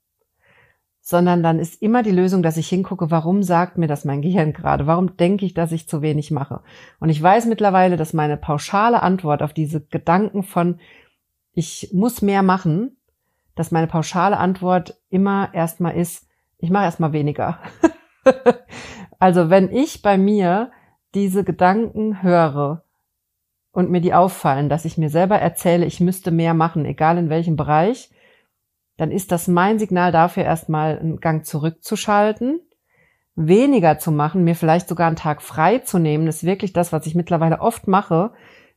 sondern 1.05 1.43
dann 1.43 1.59
ist 1.59 1.81
immer 1.81 2.01
die 2.01 2.11
Lösung, 2.11 2.43
dass 2.43 2.55
ich 2.55 2.69
hingucke, 2.69 3.11
warum 3.11 3.43
sagt 3.43 3.77
mir 3.77 3.87
das 3.87 4.05
mein 4.05 4.21
Gehirn 4.21 4.53
gerade? 4.53 4.87
Warum 4.87 5.17
denke 5.17 5.45
ich, 5.45 5.53
dass 5.53 5.73
ich 5.73 5.85
zu 5.85 6.01
wenig 6.01 6.31
mache? 6.31 6.61
Und 7.01 7.09
ich 7.09 7.21
weiß 7.21 7.45
mittlerweile, 7.47 7.97
dass 7.97 8.13
meine 8.13 8.37
pauschale 8.37 9.03
Antwort 9.03 9.43
auf 9.43 9.51
diese 9.51 9.81
Gedanken 9.81 10.43
von 10.43 10.79
ich 11.51 11.89
muss 11.91 12.21
mehr 12.21 12.41
machen, 12.41 12.95
dass 13.53 13.69
meine 13.69 13.87
pauschale 13.87 14.37
Antwort 14.37 14.97
immer 15.09 15.53
erstmal 15.53 15.97
ist, 15.97 16.25
ich 16.57 16.69
mache 16.69 16.85
erstmal 16.85 17.11
weniger. 17.11 17.59
also 19.19 19.49
wenn 19.49 19.69
ich 19.73 20.01
bei 20.03 20.17
mir 20.17 20.71
diese 21.13 21.43
Gedanken 21.43 22.23
höre 22.23 22.85
und 23.73 23.91
mir 23.91 23.99
die 23.99 24.13
auffallen, 24.13 24.69
dass 24.69 24.85
ich 24.85 24.97
mir 24.97 25.09
selber 25.09 25.37
erzähle, 25.37 25.85
ich 25.85 25.99
müsste 25.99 26.31
mehr 26.31 26.53
machen, 26.53 26.85
egal 26.85 27.17
in 27.17 27.29
welchem 27.29 27.57
Bereich, 27.57 28.09
dann 28.97 29.11
ist 29.11 29.31
das 29.31 29.47
mein 29.47 29.79
Signal 29.79 30.11
dafür, 30.11 30.43
erstmal 30.43 30.99
einen 30.99 31.19
Gang 31.19 31.45
zurückzuschalten, 31.45 32.59
weniger 33.35 33.97
zu 33.97 34.11
machen, 34.11 34.43
mir 34.43 34.55
vielleicht 34.55 34.87
sogar 34.87 35.07
einen 35.07 35.15
Tag 35.15 35.41
frei 35.41 35.79
zu 35.79 35.99
nehmen, 35.99 36.25
das 36.25 36.37
ist 36.37 36.43
wirklich 36.43 36.73
das, 36.73 36.91
was 36.91 37.05
ich 37.07 37.15
mittlerweile 37.15 37.61
oft 37.61 37.87
mache, 37.87 38.31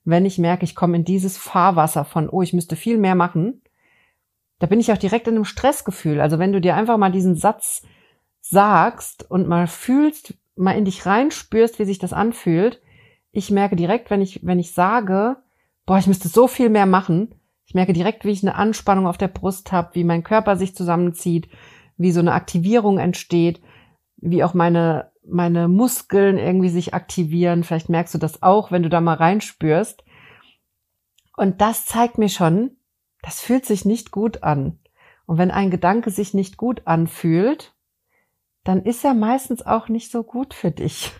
wenn 0.05 0.25
ich 0.25 0.39
merke, 0.39 0.65
ich 0.65 0.75
komme 0.75 0.97
in 0.97 1.05
dieses 1.05 1.37
Fahrwasser 1.37 2.05
von, 2.05 2.29
oh, 2.31 2.41
ich 2.41 2.53
müsste 2.53 2.77
viel 2.77 2.97
mehr 2.97 3.15
machen, 3.15 3.63
da 4.59 4.67
bin 4.67 4.81
ich 4.81 4.91
auch 4.93 4.97
direkt 4.97 5.29
in 5.29 5.35
einem 5.35 5.45
Stressgefühl. 5.45 6.21
Also 6.21 6.39
wenn 6.39 6.53
du 6.53 6.61
dir 6.61 6.77
einfach 6.77 6.97
mal 6.97 7.13
diesen 7.13 7.35
Satz 7.35 7.83
sagst 8.41 9.29
und 9.31 9.49
mal 9.49 9.67
fühlst, 9.67 10.35
mal 10.55 10.79
in 10.79 10.85
dich 10.85 11.05
reinspürst, 11.05 11.79
wie 11.79 11.85
sich 11.85 11.99
das 11.99 12.13
anfühlt, 12.13 12.81
ich 13.33 13.51
merke 13.51 13.77
direkt, 13.77 14.09
wenn 14.09 14.23
ich, 14.23 14.47
wenn 14.47 14.59
ich 14.59 14.73
sage, 14.73 15.37
boah, 15.85 15.99
ich 15.99 16.07
müsste 16.07 16.29
so 16.29 16.49
viel 16.49 16.71
mehr 16.71 16.87
machen, 16.87 17.35
ich 17.67 17.75
merke 17.75 17.93
direkt, 17.93 18.25
wie 18.25 18.31
ich 18.31 18.43
eine 18.43 18.55
Anspannung 18.55 19.07
auf 19.07 19.19
der 19.19 19.29
Brust 19.29 19.73
habe, 19.73 19.95
wie 19.95 20.05
mein 20.05 20.23
Körper 20.23 20.57
sich 20.57 20.75
zusammenzieht, 20.75 21.49
wie 21.97 22.13
so 22.13 22.21
eine 22.21 22.33
Aktivierung 22.33 22.99
entsteht, 22.99 23.61
wie 24.17 24.45
auch 24.45 24.55
meine 24.55 25.11
meine 25.29 25.69
Muskeln 25.69 26.39
irgendwie 26.39 26.69
sich 26.69 26.95
aktivieren. 26.95 27.65
Vielleicht 27.65 27.89
merkst 27.89 28.15
du 28.15 28.19
das 28.19 28.43
auch, 28.43 28.71
wenn 28.71 28.83
du 28.83 28.89
da 28.89 29.01
mal 29.01 29.17
reinspürst. 29.17 30.05
Und 31.37 31.61
das 31.61 31.85
zeigt 31.85 32.19
mir 32.19 32.29
schon, 32.29 32.77
das 33.23 33.41
fühlt 33.41 33.67
sich 33.67 33.85
nicht 33.85 34.11
gut 34.11 34.43
an. 34.43 34.79
Und 35.27 35.39
wenn 35.39 35.51
ein 35.51 35.71
Gedanke 35.71 36.11
sich 36.11 36.33
nicht 36.33 36.57
gut 36.57 36.83
anfühlt, 36.87 37.75
dann 38.65 38.83
ist 38.83 39.05
er 39.05 39.15
meistens 39.15 39.65
auch 39.67 39.89
nicht 39.89 40.11
so 40.11 40.23
gut 40.23 40.55
für 40.55 40.71
dich. 40.71 41.13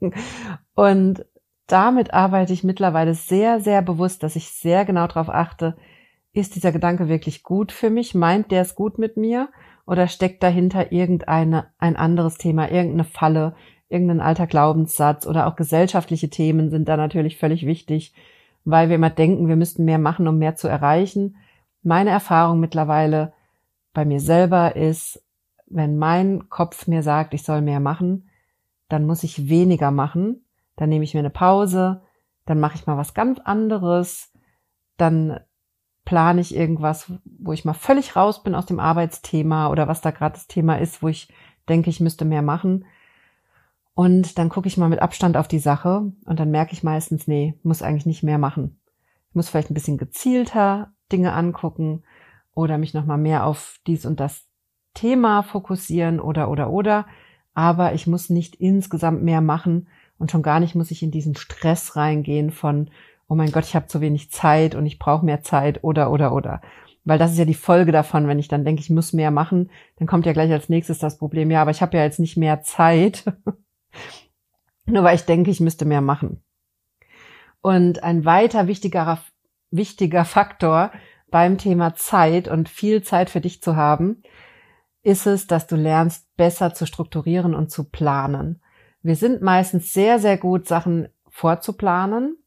Und 0.74 1.24
damit 1.66 2.14
arbeite 2.14 2.52
ich 2.52 2.64
mittlerweile 2.64 3.14
sehr, 3.14 3.60
sehr 3.60 3.82
bewusst, 3.82 4.22
dass 4.22 4.36
ich 4.36 4.50
sehr 4.50 4.84
genau 4.84 5.06
darauf 5.06 5.28
achte, 5.28 5.76
ist 6.32 6.54
dieser 6.54 6.72
Gedanke 6.72 7.08
wirklich 7.08 7.42
gut 7.42 7.72
für 7.72 7.90
mich? 7.90 8.14
Meint 8.14 8.50
der 8.50 8.62
es 8.62 8.74
gut 8.74 8.98
mit 8.98 9.16
mir? 9.16 9.48
Oder 9.86 10.08
steckt 10.08 10.42
dahinter 10.42 10.92
irgendeine, 10.92 11.68
ein 11.78 11.96
anderes 11.96 12.38
Thema, 12.38 12.70
irgendeine 12.70 13.04
Falle, 13.04 13.54
irgendein 13.88 14.20
alter 14.20 14.46
Glaubenssatz 14.46 15.26
oder 15.26 15.46
auch 15.46 15.56
gesellschaftliche 15.56 16.28
Themen 16.28 16.70
sind 16.70 16.88
da 16.88 16.96
natürlich 16.96 17.38
völlig 17.38 17.66
wichtig, 17.66 18.12
weil 18.64 18.88
wir 18.88 18.96
immer 18.96 19.10
denken, 19.10 19.48
wir 19.48 19.56
müssten 19.56 19.84
mehr 19.84 19.98
machen, 19.98 20.26
um 20.26 20.38
mehr 20.38 20.56
zu 20.56 20.68
erreichen. 20.68 21.36
Meine 21.82 22.10
Erfahrung 22.10 22.58
mittlerweile 22.58 23.32
bei 23.92 24.04
mir 24.04 24.20
selber 24.20 24.74
ist, 24.74 25.22
wenn 25.66 25.96
mein 25.98 26.48
Kopf 26.48 26.86
mir 26.86 27.02
sagt, 27.02 27.32
ich 27.32 27.44
soll 27.44 27.60
mehr 27.60 27.80
machen, 27.80 28.28
dann 28.88 29.06
muss 29.06 29.22
ich 29.22 29.48
weniger 29.48 29.90
machen. 29.90 30.44
Dann 30.76 30.88
nehme 30.88 31.04
ich 31.04 31.14
mir 31.14 31.20
eine 31.20 31.30
Pause, 31.30 32.02
dann 32.44 32.60
mache 32.60 32.76
ich 32.76 32.86
mal 32.86 32.96
was 32.96 33.14
ganz 33.14 33.40
anderes, 33.40 34.32
dann 34.96 35.40
plane 36.04 36.40
ich 36.40 36.54
irgendwas, 36.54 37.12
wo 37.24 37.52
ich 37.52 37.64
mal 37.64 37.74
völlig 37.74 38.16
raus 38.16 38.42
bin 38.42 38.54
aus 38.54 38.66
dem 38.66 38.80
Arbeitsthema 38.80 39.68
oder 39.68 39.88
was 39.88 40.00
da 40.00 40.12
gerade 40.12 40.34
das 40.34 40.46
Thema 40.46 40.78
ist, 40.78 41.02
wo 41.02 41.08
ich 41.08 41.28
denke, 41.68 41.90
ich 41.90 42.00
müsste 42.00 42.24
mehr 42.24 42.42
machen. 42.42 42.86
Und 43.94 44.38
dann 44.38 44.48
gucke 44.48 44.68
ich 44.68 44.76
mal 44.76 44.88
mit 44.88 45.02
Abstand 45.02 45.36
auf 45.36 45.48
die 45.48 45.58
Sache 45.58 46.12
und 46.24 46.38
dann 46.38 46.50
merke 46.50 46.72
ich 46.72 46.82
meistens, 46.82 47.26
nee, 47.26 47.58
muss 47.62 47.82
eigentlich 47.82 48.06
nicht 48.06 48.22
mehr 48.22 48.38
machen. 48.38 48.78
Ich 49.30 49.34
muss 49.34 49.48
vielleicht 49.48 49.70
ein 49.70 49.74
bisschen 49.74 49.98
gezielter 49.98 50.92
Dinge 51.10 51.32
angucken 51.32 52.04
oder 52.54 52.78
mich 52.78 52.94
nochmal 52.94 53.18
mehr 53.18 53.44
auf 53.44 53.80
dies 53.86 54.06
und 54.06 54.20
das 54.20 54.46
Thema 54.94 55.42
fokussieren 55.42 56.20
oder 56.20 56.50
oder 56.50 56.70
oder. 56.70 57.06
Aber 57.54 57.94
ich 57.94 58.06
muss 58.06 58.30
nicht 58.30 58.56
insgesamt 58.56 59.22
mehr 59.22 59.40
machen 59.40 59.88
und 60.18 60.30
schon 60.30 60.42
gar 60.42 60.60
nicht 60.60 60.74
muss 60.74 60.90
ich 60.90 61.02
in 61.02 61.10
diesen 61.10 61.36
Stress 61.36 61.96
reingehen 61.96 62.50
von, 62.50 62.90
oh 63.28 63.34
mein 63.34 63.52
Gott, 63.52 63.64
ich 63.64 63.74
habe 63.74 63.86
zu 63.86 64.00
wenig 64.00 64.30
Zeit 64.30 64.74
und 64.74 64.86
ich 64.86 64.98
brauche 64.98 65.24
mehr 65.24 65.42
Zeit 65.42 65.82
oder 65.84 66.10
oder 66.10 66.32
oder. 66.32 66.60
Weil 67.04 67.18
das 67.18 67.32
ist 67.32 67.38
ja 67.38 67.44
die 67.44 67.54
Folge 67.54 67.92
davon, 67.92 68.26
wenn 68.26 68.38
ich 68.38 68.48
dann 68.48 68.64
denke, 68.64 68.80
ich 68.80 68.90
muss 68.90 69.12
mehr 69.12 69.30
machen, 69.30 69.70
dann 69.96 70.08
kommt 70.08 70.26
ja 70.26 70.32
gleich 70.32 70.50
als 70.50 70.68
nächstes 70.68 70.98
das 70.98 71.18
Problem, 71.18 71.50
ja, 71.50 71.62
aber 71.62 71.70
ich 71.70 71.82
habe 71.82 71.96
ja 71.96 72.02
jetzt 72.02 72.18
nicht 72.18 72.36
mehr 72.36 72.62
Zeit, 72.62 73.24
nur 74.86 75.04
weil 75.04 75.14
ich 75.14 75.24
denke, 75.24 75.50
ich 75.50 75.60
müsste 75.60 75.84
mehr 75.84 76.00
machen. 76.00 76.42
Und 77.60 78.02
ein 78.02 78.24
weiter 78.24 78.66
wichtiger, 78.66 79.20
wichtiger 79.70 80.24
Faktor 80.24 80.90
beim 81.30 81.58
Thema 81.58 81.94
Zeit 81.94 82.48
und 82.48 82.68
viel 82.68 83.02
Zeit 83.02 83.30
für 83.30 83.40
dich 83.40 83.62
zu 83.62 83.76
haben, 83.76 84.22
ist 85.02 85.26
es, 85.26 85.46
dass 85.46 85.66
du 85.66 85.76
lernst, 85.76 86.36
besser 86.36 86.74
zu 86.74 86.86
strukturieren 86.86 87.54
und 87.54 87.70
zu 87.70 87.84
planen. 87.84 88.60
Wir 89.06 89.16
sind 89.16 89.42
meistens 89.42 89.92
sehr, 89.92 90.18
sehr 90.18 90.36
gut, 90.36 90.66
Sachen 90.66 91.08
vorzuplanen, 91.28 92.38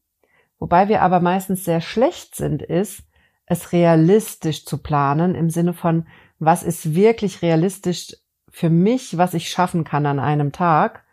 Wobei 0.60 0.88
wir 0.88 1.02
aber 1.02 1.20
meistens 1.20 1.64
sehr 1.64 1.80
schlecht 1.80 2.36
sind, 2.36 2.62
ist, 2.62 3.02
es 3.46 3.72
realistisch 3.72 4.66
zu 4.66 4.78
planen 4.78 5.34
im 5.34 5.50
Sinne 5.50 5.72
von, 5.72 6.06
was 6.38 6.62
ist 6.62 6.94
wirklich 6.94 7.42
realistisch 7.42 8.14
für 8.48 8.70
mich, 8.70 9.16
was 9.16 9.34
ich 9.34 9.50
schaffen 9.50 9.84
kann 9.84 10.06
an 10.06 10.20
einem 10.20 10.52
Tag? 10.52 11.04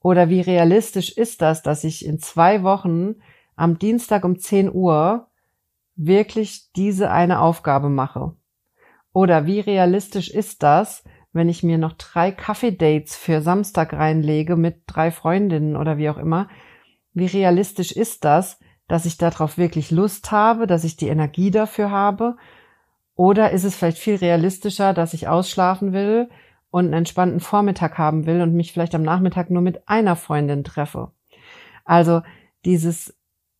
Oder 0.00 0.28
wie 0.28 0.40
realistisch 0.40 1.16
ist 1.16 1.40
das, 1.40 1.62
dass 1.62 1.84
ich 1.84 2.04
in 2.04 2.18
zwei 2.18 2.62
Wochen 2.62 3.16
am 3.54 3.78
Dienstag 3.78 4.24
um 4.24 4.38
10 4.38 4.72
Uhr 4.72 5.28
wirklich 5.94 6.72
diese 6.74 7.10
eine 7.10 7.40
Aufgabe 7.40 7.90
mache? 7.90 8.34
Oder 9.12 9.46
wie 9.46 9.60
realistisch 9.60 10.30
ist 10.30 10.62
das, 10.62 11.04
wenn 11.32 11.48
ich 11.48 11.62
mir 11.62 11.78
noch 11.78 11.92
drei 11.92 12.32
Kaffee-Dates 12.32 13.16
für 13.16 13.42
Samstag 13.42 13.92
reinlege 13.92 14.56
mit 14.56 14.82
drei 14.86 15.10
Freundinnen 15.10 15.76
oder 15.76 15.98
wie 15.98 16.10
auch 16.10 16.18
immer? 16.18 16.48
Wie 17.12 17.26
realistisch 17.26 17.92
ist 17.92 18.24
das, 18.24 18.58
dass 18.88 19.06
ich 19.06 19.18
darauf 19.18 19.56
wirklich 19.56 19.90
Lust 19.90 20.32
habe, 20.32 20.66
dass 20.66 20.84
ich 20.84 20.96
die 20.96 21.08
Energie 21.08 21.50
dafür 21.50 21.90
habe? 21.90 22.36
Oder 23.14 23.50
ist 23.50 23.64
es 23.64 23.76
vielleicht 23.76 23.98
viel 23.98 24.16
realistischer, 24.16 24.94
dass 24.94 25.14
ich 25.14 25.28
ausschlafen 25.28 25.92
will 25.92 26.28
und 26.70 26.86
einen 26.86 26.94
entspannten 26.94 27.40
Vormittag 27.40 27.98
haben 27.98 28.26
will 28.26 28.40
und 28.40 28.54
mich 28.54 28.72
vielleicht 28.72 28.94
am 28.94 29.02
Nachmittag 29.02 29.50
nur 29.50 29.62
mit 29.62 29.88
einer 29.88 30.16
Freundin 30.16 30.64
treffe? 30.64 31.12
Also 31.84 32.22
dieses, 32.64 33.16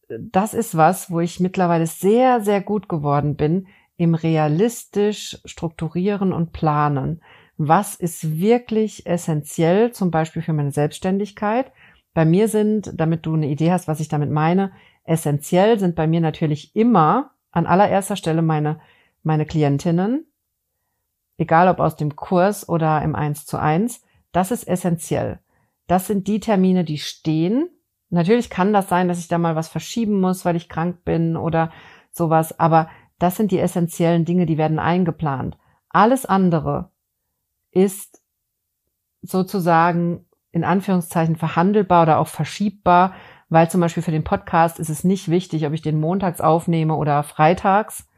das 0.08 0.54
ist 0.54 0.76
was, 0.76 1.10
wo 1.10 1.20
ich 1.20 1.40
mittlerweile 1.40 1.86
sehr, 1.86 2.40
sehr 2.40 2.60
gut 2.60 2.88
geworden 2.88 3.36
bin 3.36 3.68
im 3.96 4.14
realistisch 4.14 5.38
strukturieren 5.44 6.32
und 6.32 6.52
planen. 6.52 7.20
Was 7.62 7.94
ist 7.94 8.40
wirklich 8.40 9.06
essentiell, 9.06 9.92
zum 9.92 10.10
Beispiel 10.10 10.40
für 10.40 10.54
meine 10.54 10.72
Selbstständigkeit? 10.72 11.72
Bei 12.14 12.24
mir 12.24 12.48
sind, 12.48 12.92
damit 12.94 13.26
du 13.26 13.34
eine 13.34 13.48
Idee 13.48 13.70
hast, 13.70 13.86
was 13.86 14.00
ich 14.00 14.08
damit 14.08 14.30
meine, 14.30 14.72
Essentiell 15.10 15.78
sind 15.78 15.96
bei 15.96 16.06
mir 16.06 16.20
natürlich 16.20 16.76
immer 16.76 17.32
an 17.50 17.66
allererster 17.66 18.14
Stelle 18.14 18.42
meine, 18.42 18.78
meine 19.24 19.44
Klientinnen, 19.44 20.24
egal 21.36 21.68
ob 21.68 21.80
aus 21.80 21.96
dem 21.96 22.14
Kurs 22.14 22.68
oder 22.68 23.02
im 23.02 23.16
1 23.16 23.44
zu 23.44 23.58
1, 23.58 24.04
das 24.30 24.52
ist 24.52 24.68
essentiell. 24.68 25.40
Das 25.88 26.06
sind 26.06 26.28
die 26.28 26.38
Termine, 26.38 26.84
die 26.84 26.98
stehen. 26.98 27.68
Natürlich 28.10 28.50
kann 28.50 28.72
das 28.72 28.88
sein, 28.88 29.08
dass 29.08 29.18
ich 29.18 29.26
da 29.26 29.38
mal 29.38 29.56
was 29.56 29.66
verschieben 29.66 30.20
muss, 30.20 30.44
weil 30.44 30.54
ich 30.54 30.68
krank 30.68 31.04
bin 31.04 31.36
oder 31.36 31.72
sowas, 32.12 32.58
aber 32.60 32.88
das 33.18 33.36
sind 33.36 33.50
die 33.50 33.58
essentiellen 33.58 34.24
Dinge, 34.24 34.46
die 34.46 34.58
werden 34.58 34.78
eingeplant. 34.78 35.58
Alles 35.88 36.24
andere 36.24 36.90
ist 37.72 38.20
sozusagen 39.22 40.24
in 40.52 40.64
Anführungszeichen 40.64 41.36
verhandelbar 41.36 42.02
oder 42.02 42.18
auch 42.18 42.28
verschiebbar, 42.28 43.14
weil 43.48 43.70
zum 43.70 43.80
Beispiel 43.80 44.02
für 44.02 44.10
den 44.10 44.24
Podcast 44.24 44.78
ist 44.78 44.88
es 44.88 45.04
nicht 45.04 45.28
wichtig, 45.28 45.66
ob 45.66 45.72
ich 45.72 45.82
den 45.82 46.00
montags 46.00 46.40
aufnehme 46.40 46.94
oder 46.94 47.22
freitags. 47.22 48.08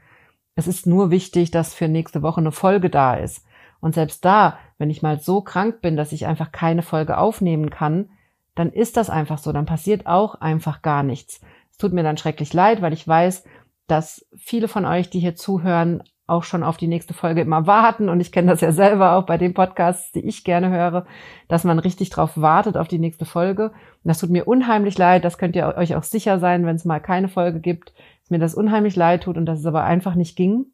Es 0.54 0.66
ist 0.66 0.86
nur 0.86 1.10
wichtig, 1.10 1.50
dass 1.50 1.74
für 1.74 1.88
nächste 1.88 2.22
Woche 2.22 2.40
eine 2.40 2.52
Folge 2.52 2.90
da 2.90 3.14
ist. 3.14 3.44
Und 3.80 3.94
selbst 3.94 4.24
da, 4.24 4.58
wenn 4.78 4.90
ich 4.90 5.02
mal 5.02 5.18
so 5.18 5.40
krank 5.40 5.80
bin, 5.80 5.96
dass 5.96 6.12
ich 6.12 6.26
einfach 6.26 6.52
keine 6.52 6.82
Folge 6.82 7.18
aufnehmen 7.18 7.70
kann, 7.70 8.10
dann 8.54 8.70
ist 8.70 8.96
das 8.96 9.10
einfach 9.10 9.38
so, 9.38 9.52
dann 9.52 9.66
passiert 9.66 10.06
auch 10.06 10.36
einfach 10.36 10.82
gar 10.82 11.02
nichts. 11.02 11.40
Es 11.70 11.78
tut 11.78 11.92
mir 11.92 12.02
dann 12.02 12.18
schrecklich 12.18 12.52
leid, 12.52 12.82
weil 12.82 12.92
ich 12.92 13.08
weiß, 13.08 13.44
dass 13.86 14.26
viele 14.36 14.68
von 14.68 14.84
euch, 14.84 15.10
die 15.10 15.20
hier 15.20 15.34
zuhören, 15.34 16.02
auch 16.26 16.44
schon 16.44 16.62
auf 16.62 16.76
die 16.76 16.86
nächste 16.86 17.14
Folge 17.14 17.40
immer 17.40 17.66
warten. 17.66 18.08
Und 18.08 18.20
ich 18.20 18.32
kenne 18.32 18.50
das 18.50 18.60
ja 18.60 18.72
selber 18.72 19.12
auch 19.12 19.26
bei 19.26 19.38
den 19.38 19.54
Podcasts, 19.54 20.12
die 20.12 20.26
ich 20.26 20.44
gerne 20.44 20.70
höre, 20.70 21.06
dass 21.48 21.64
man 21.64 21.78
richtig 21.78 22.10
drauf 22.10 22.32
wartet 22.36 22.76
auf 22.76 22.88
die 22.88 22.98
nächste 22.98 23.24
Folge. 23.24 23.70
Und 23.70 24.08
das 24.08 24.18
tut 24.18 24.30
mir 24.30 24.46
unheimlich 24.46 24.96
leid. 24.98 25.24
Das 25.24 25.38
könnt 25.38 25.56
ihr 25.56 25.74
euch 25.76 25.94
auch 25.96 26.04
sicher 26.04 26.38
sein, 26.38 26.64
wenn 26.64 26.76
es 26.76 26.84
mal 26.84 27.00
keine 27.00 27.28
Folge 27.28 27.60
gibt, 27.60 27.92
dass 28.22 28.30
mir 28.30 28.38
das 28.38 28.54
unheimlich 28.54 28.96
leid 28.96 29.24
tut 29.24 29.36
und 29.36 29.46
dass 29.46 29.58
es 29.58 29.66
aber 29.66 29.84
einfach 29.84 30.14
nicht 30.14 30.36
ging. 30.36 30.66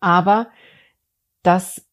Aber 0.00 0.48
das 1.42 1.84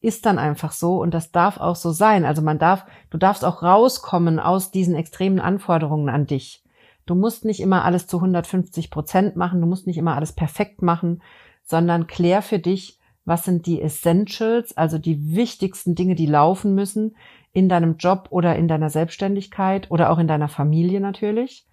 ist 0.00 0.26
dann 0.26 0.38
einfach 0.38 0.72
so 0.72 1.00
und 1.00 1.12
das 1.12 1.32
darf 1.32 1.58
auch 1.58 1.76
so 1.76 1.90
sein. 1.90 2.24
Also 2.24 2.42
man 2.42 2.58
darf, 2.58 2.86
du 3.10 3.18
darfst 3.18 3.44
auch 3.44 3.62
rauskommen 3.62 4.38
aus 4.38 4.70
diesen 4.70 4.94
extremen 4.94 5.40
Anforderungen 5.40 6.08
an 6.08 6.26
dich. 6.26 6.62
Du 7.06 7.14
musst 7.14 7.44
nicht 7.44 7.60
immer 7.60 7.84
alles 7.84 8.06
zu 8.06 8.18
150 8.18 8.90
Prozent 8.90 9.36
machen, 9.36 9.60
du 9.60 9.66
musst 9.66 9.86
nicht 9.86 9.96
immer 9.96 10.16
alles 10.16 10.32
perfekt 10.32 10.82
machen, 10.82 11.22
sondern 11.66 12.06
klär 12.06 12.40
für 12.40 12.58
dich, 12.58 12.98
was 13.26 13.44
sind 13.44 13.66
die 13.66 13.82
Essentials, 13.82 14.76
also 14.76 14.98
die 14.98 15.34
wichtigsten 15.34 15.94
Dinge, 15.94 16.14
die 16.14 16.26
laufen 16.26 16.74
müssen 16.74 17.16
in 17.52 17.68
deinem 17.68 17.96
Job 17.96 18.28
oder 18.30 18.56
in 18.56 18.68
deiner 18.68 18.88
Selbstständigkeit 18.88 19.90
oder 19.90 20.10
auch 20.10 20.18
in 20.18 20.28
deiner 20.28 20.48
Familie 20.48 21.00
natürlich. 21.00 21.66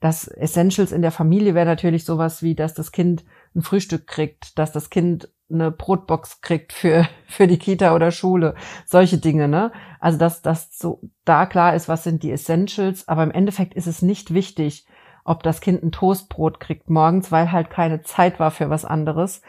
Das 0.00 0.26
Essentials 0.26 0.92
in 0.92 1.02
der 1.02 1.12
Familie 1.12 1.54
wäre 1.54 1.66
natürlich 1.66 2.04
sowas 2.04 2.42
wie, 2.42 2.54
dass 2.54 2.74
das 2.74 2.92
Kind 2.92 3.24
ein 3.54 3.62
Frühstück 3.62 4.06
kriegt, 4.06 4.58
dass 4.58 4.72
das 4.72 4.90
Kind 4.90 5.28
eine 5.50 5.70
Brotbox 5.70 6.40
kriegt 6.40 6.72
für, 6.72 7.08
für 7.26 7.46
die 7.46 7.58
Kita 7.58 7.94
oder 7.94 8.10
Schule. 8.10 8.54
Solche 8.86 9.18
Dinge, 9.18 9.48
ne? 9.48 9.72
Also, 10.00 10.18
dass 10.18 10.42
das 10.42 10.76
so 10.76 11.00
da 11.24 11.46
klar 11.46 11.74
ist, 11.74 11.88
was 11.88 12.04
sind 12.04 12.22
die 12.22 12.32
Essentials, 12.32 13.08
aber 13.08 13.22
im 13.22 13.30
Endeffekt 13.30 13.74
ist 13.74 13.86
es 13.86 14.02
nicht 14.02 14.32
wichtig, 14.34 14.86
ob 15.24 15.42
das 15.42 15.60
Kind 15.60 15.82
ein 15.82 15.92
Toastbrot 15.92 16.60
kriegt 16.60 16.90
morgens, 16.90 17.30
weil 17.30 17.52
halt 17.52 17.70
keine 17.70 18.02
Zeit 18.02 18.40
war 18.40 18.50
für 18.50 18.70
was 18.70 18.84
anderes. 18.84 19.42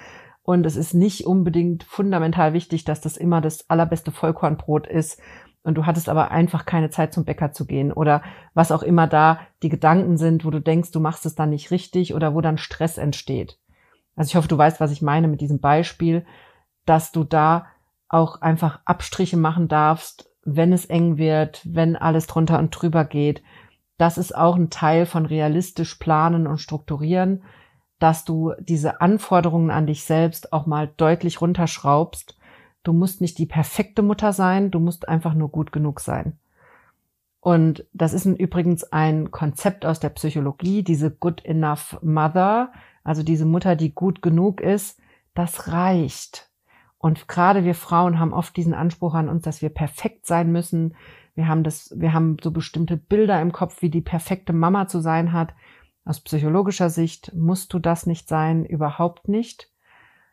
Und 0.43 0.65
es 0.65 0.75
ist 0.75 0.93
nicht 0.93 1.25
unbedingt 1.25 1.83
fundamental 1.83 2.53
wichtig, 2.53 2.83
dass 2.83 3.01
das 3.01 3.17
immer 3.17 3.41
das 3.41 3.69
allerbeste 3.69 4.12
Vollkornbrot 4.12 4.88
ist. 4.88 5.19
Und 5.63 5.75
du 5.75 5.86
hattest 5.86 6.09
aber 6.09 6.31
einfach 6.31 6.65
keine 6.65 6.89
Zeit 6.89 7.13
zum 7.13 7.23
Bäcker 7.23 7.53
zu 7.53 7.65
gehen 7.65 7.93
oder 7.93 8.21
was 8.53 8.71
auch 8.71 8.83
immer 8.83 9.07
da 9.07 9.39
die 9.63 9.69
Gedanken 9.69 10.17
sind, 10.17 10.43
wo 10.43 10.49
du 10.49 10.59
denkst, 10.59 10.91
du 10.91 10.99
machst 10.99 11.25
es 11.25 11.36
dann 11.36 11.51
nicht 11.51 11.71
richtig 11.71 12.13
oder 12.13 12.36
wo 12.36 12.41
dann 12.41 12.57
Stress 12.57 12.97
entsteht. 12.97 13.57
Also 14.17 14.29
ich 14.29 14.36
hoffe, 14.36 14.49
du 14.49 14.57
weißt, 14.57 14.81
was 14.81 14.91
ich 14.91 15.01
meine 15.01 15.29
mit 15.29 15.39
diesem 15.39 15.59
Beispiel, 15.59 16.25
dass 16.86 17.13
du 17.13 17.23
da 17.23 17.67
auch 18.09 18.41
einfach 18.41 18.81
Abstriche 18.83 19.38
machen 19.38 19.69
darfst, 19.69 20.29
wenn 20.43 20.73
es 20.73 20.86
eng 20.86 21.17
wird, 21.17 21.62
wenn 21.63 21.95
alles 21.95 22.27
drunter 22.27 22.59
und 22.59 22.69
drüber 22.71 23.05
geht, 23.05 23.41
das 23.97 24.17
ist 24.17 24.36
auch 24.36 24.56
ein 24.56 24.69
Teil 24.69 25.06
von 25.06 25.25
realistisch 25.25 25.95
planen 25.95 26.47
und 26.47 26.58
strukturieren, 26.58 27.43
dass 27.99 28.25
du 28.25 28.53
diese 28.60 29.01
Anforderungen 29.01 29.71
an 29.71 29.88
dich 29.88 30.03
selbst 30.03 30.51
auch 30.51 30.65
mal 30.65 30.91
deutlich 30.97 31.41
runterschraubst. 31.41 32.38
Du 32.84 32.91
musst 32.91 33.21
nicht 33.21 33.38
die 33.38 33.45
perfekte 33.45 34.01
Mutter 34.01 34.34
sein, 34.34 34.71
du 34.71 34.79
musst 34.79 35.08
einfach 35.08 35.34
nur 35.34 35.49
gut 35.49 35.71
genug 35.71 35.99
sein. 35.99 36.38
Und 37.39 37.86
das 37.93 38.13
ist 38.13 38.25
übrigens 38.25 38.84
ein 38.91 39.32
Konzept 39.32 39.86
aus 39.86 39.99
der 39.99 40.10
Psychologie, 40.10 40.84
diese 40.84 41.12
Good 41.12 41.45
Enough 41.45 41.97
Mother, 42.01 42.71
also 43.03 43.21
diese 43.21 43.45
Mutter, 43.45 43.75
die 43.75 43.93
gut 43.93 44.21
genug 44.21 44.62
ist, 44.62 44.99
das 45.34 45.67
reicht. 45.67 46.49
Und 47.03 47.27
gerade 47.27 47.65
wir 47.65 47.75
Frauen 47.75 48.17
haben 48.17 48.31
oft 48.31 48.55
diesen 48.55 48.73
Anspruch 48.73 49.13
an 49.13 49.27
uns, 49.27 49.43
dass 49.43 49.61
wir 49.61 49.67
perfekt 49.67 50.25
sein 50.25 50.53
müssen, 50.53 50.95
wir 51.35 51.49
haben 51.49 51.65
das, 51.65 51.93
wir 51.97 52.13
haben 52.13 52.37
so 52.41 52.49
bestimmte 52.49 52.95
Bilder 52.95 53.41
im 53.41 53.51
Kopf, 53.51 53.81
wie 53.81 53.89
die 53.89 53.99
perfekte 53.99 54.53
Mama 54.53 54.87
zu 54.87 55.01
sein 55.01 55.33
hat. 55.33 55.53
Aus 56.05 56.21
psychologischer 56.21 56.89
Sicht 56.89 57.33
musst 57.35 57.73
du 57.73 57.79
das 57.79 58.05
nicht 58.05 58.29
sein, 58.29 58.63
überhaupt 58.63 59.27
nicht. 59.27 59.69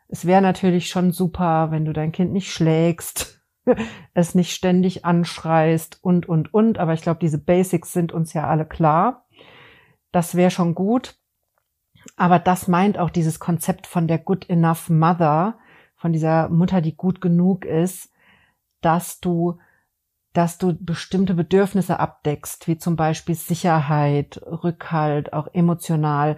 Es 0.07 0.25
wäre 0.25 0.41
natürlich 0.41 0.87
schon 0.87 1.11
super, 1.11 1.71
wenn 1.71 1.83
du 1.83 1.91
dein 1.91 2.13
Kind 2.13 2.31
nicht 2.31 2.53
schlägst, 2.53 3.41
es 4.13 4.33
nicht 4.33 4.53
ständig 4.53 5.03
anschreist 5.03 5.99
und, 6.01 6.29
und, 6.29 6.53
und. 6.53 6.79
Aber 6.79 6.93
ich 6.93 7.01
glaube, 7.01 7.19
diese 7.19 7.43
Basics 7.43 7.91
sind 7.91 8.13
uns 8.13 8.31
ja 8.31 8.47
alle 8.47 8.65
klar. 8.65 9.25
Das 10.13 10.35
wäre 10.35 10.51
schon 10.51 10.73
gut. 10.73 11.17
Aber 12.15 12.39
das 12.39 12.69
meint 12.69 12.97
auch 12.97 13.09
dieses 13.09 13.41
Konzept 13.41 13.87
von 13.87 14.07
der 14.07 14.19
Good 14.19 14.49
Enough 14.49 14.89
Mother, 14.89 15.57
von 16.01 16.11
dieser 16.11 16.49
Mutter, 16.49 16.81
die 16.81 16.95
gut 16.95 17.21
genug 17.21 17.63
ist, 17.63 18.11
dass 18.81 19.19
du 19.19 19.59
dass 20.33 20.57
du 20.57 20.73
bestimmte 20.73 21.33
Bedürfnisse 21.33 21.99
abdeckst, 21.99 22.65
wie 22.69 22.77
zum 22.77 22.95
Beispiel 22.95 23.35
Sicherheit, 23.35 24.41
Rückhalt, 24.45 25.33
auch 25.33 25.49
emotional, 25.53 26.37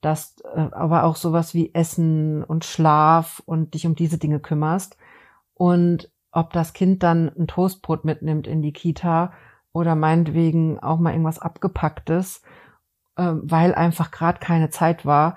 dass 0.00 0.40
äh, 0.40 0.68
aber 0.72 1.04
auch 1.04 1.14
sowas 1.16 1.54
wie 1.54 1.72
Essen 1.72 2.42
und 2.42 2.64
Schlaf 2.64 3.40
und 3.46 3.74
dich 3.74 3.86
um 3.86 3.94
diese 3.94 4.18
Dinge 4.18 4.40
kümmerst. 4.40 4.96
Und 5.54 6.10
ob 6.32 6.52
das 6.52 6.72
Kind 6.72 7.04
dann 7.04 7.30
ein 7.38 7.46
Toastbrot 7.46 8.04
mitnimmt 8.04 8.48
in 8.48 8.60
die 8.60 8.72
Kita 8.72 9.32
oder 9.72 9.94
meinetwegen 9.94 10.80
auch 10.80 10.98
mal 10.98 11.12
irgendwas 11.12 11.38
abgepacktes, 11.38 12.42
äh, 13.16 13.34
weil 13.34 13.72
einfach 13.72 14.10
gerade 14.10 14.40
keine 14.40 14.70
Zeit 14.70 15.06
war, 15.06 15.36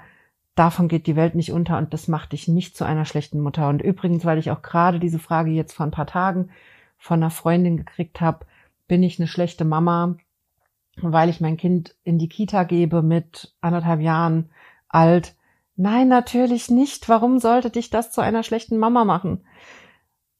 davon 0.55 0.87
geht 0.87 1.07
die 1.07 1.15
Welt 1.15 1.35
nicht 1.35 1.51
unter 1.51 1.77
und 1.77 1.93
das 1.93 2.07
macht 2.07 2.33
dich 2.33 2.47
nicht 2.47 2.75
zu 2.75 2.83
einer 2.83 3.05
schlechten 3.05 3.39
Mutter. 3.39 3.69
Und 3.69 3.81
übrigens, 3.81 4.25
weil 4.25 4.37
ich 4.37 4.51
auch 4.51 4.61
gerade 4.61 4.99
diese 4.99 5.19
Frage 5.19 5.51
jetzt 5.51 5.73
vor 5.73 5.85
ein 5.85 5.91
paar 5.91 6.07
Tagen 6.07 6.49
von 6.97 7.19
einer 7.19 7.31
Freundin 7.31 7.77
gekriegt 7.77 8.21
habe, 8.21 8.45
bin 8.87 9.03
ich 9.03 9.19
eine 9.19 9.27
schlechte 9.27 9.65
Mama, 9.65 10.17
weil 10.97 11.29
ich 11.29 11.41
mein 11.41 11.57
Kind 11.57 11.95
in 12.03 12.19
die 12.19 12.29
Kita 12.29 12.63
gebe 12.63 13.01
mit 13.01 13.55
anderthalb 13.61 14.01
Jahren 14.01 14.49
alt. 14.89 15.35
Nein, 15.77 16.09
natürlich 16.09 16.69
nicht. 16.69 17.07
Warum 17.07 17.39
sollte 17.39 17.69
dich 17.69 17.89
das 17.89 18.11
zu 18.11 18.21
einer 18.21 18.43
schlechten 18.43 18.77
Mama 18.77 19.05
machen? 19.05 19.45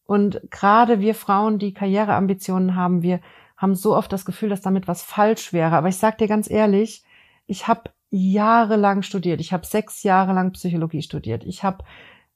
Und 0.04 0.42
gerade 0.52 1.00
wir 1.00 1.16
Frauen, 1.16 1.58
die 1.58 1.74
Karriereambitionen 1.74 2.76
haben, 2.76 3.02
wir 3.02 3.22
haben 3.56 3.76
so 3.76 3.96
oft 3.96 4.12
das 4.12 4.26
Gefühl, 4.26 4.50
dass 4.50 4.62
damit 4.62 4.88
was 4.88 5.02
falsch 5.02 5.54
wäre. 5.54 5.78
Aber 5.78 5.88
ich 5.88 5.98
sag 5.98 6.18
dir 6.18 6.28
ganz 6.28 6.50
ehrlich, 6.50 7.04
ich 7.46 7.68
habe 7.68 7.92
jahrelang 8.12 9.02
studiert. 9.02 9.42
Ich 9.42 9.54
habe 9.54 9.66
sechs 9.66 10.04
Jahre 10.04 10.34
lang 10.34 10.52
Psychologie 10.52 11.02
studiert. 11.02 11.44
Ich 11.46 11.64
habe 11.64 11.84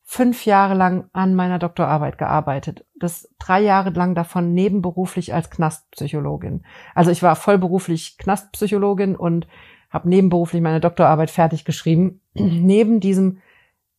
fünf 0.03 0.45
Jahre 0.45 0.73
lang 0.73 1.09
an 1.13 1.35
meiner 1.35 1.59
Doktorarbeit 1.59 2.17
gearbeitet. 2.17 2.85
Das 2.95 3.29
drei 3.39 3.61
Jahre 3.61 3.89
lang 3.89 4.15
davon 4.15 4.53
nebenberuflich 4.53 5.33
als 5.33 5.49
Knastpsychologin. 5.49 6.63
Also 6.93 7.11
ich 7.11 7.21
war 7.21 7.35
vollberuflich 7.35 8.17
Knastpsychologin 8.17 9.15
und 9.15 9.47
habe 9.89 10.09
nebenberuflich 10.09 10.61
meine 10.61 10.79
Doktorarbeit 10.79 11.29
fertig 11.29 11.65
geschrieben. 11.65 12.21
Neben 12.33 12.99
diesem 12.99 13.39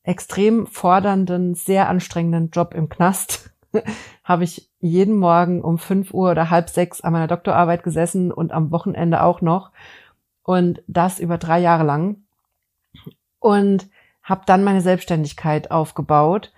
extrem 0.03 0.67
fordernden, 0.67 1.55
sehr 1.55 1.89
anstrengenden 1.89 2.51
Job 2.51 2.73
im 2.75 2.89
Knast 2.89 3.51
habe 4.25 4.45
ich 4.45 4.71
jeden 4.81 5.17
Morgen 5.17 5.62
um 5.62 5.79
fünf 5.79 6.15
Uhr 6.15 6.31
oder 6.31 6.50
halb 6.50 6.71
sechs 6.71 7.00
an 7.00 7.13
meiner 7.13 7.27
Doktorarbeit 7.27 7.83
gesessen 7.83 8.33
und 8.33 8.53
am 8.53 8.71
Wochenende 8.71 9.23
auch 9.23 9.40
noch. 9.40 9.73
Und 10.47 10.83
das 10.87 11.19
über 11.19 11.38
drei 11.38 11.59
Jahre 11.59 11.85
lang. 11.85 12.25
Und 13.40 13.88
habe 14.23 14.42
dann 14.47 14.65
meine 14.65 14.81
Selbstständigkeit 14.81 15.71
aufgebaut. 15.71 16.53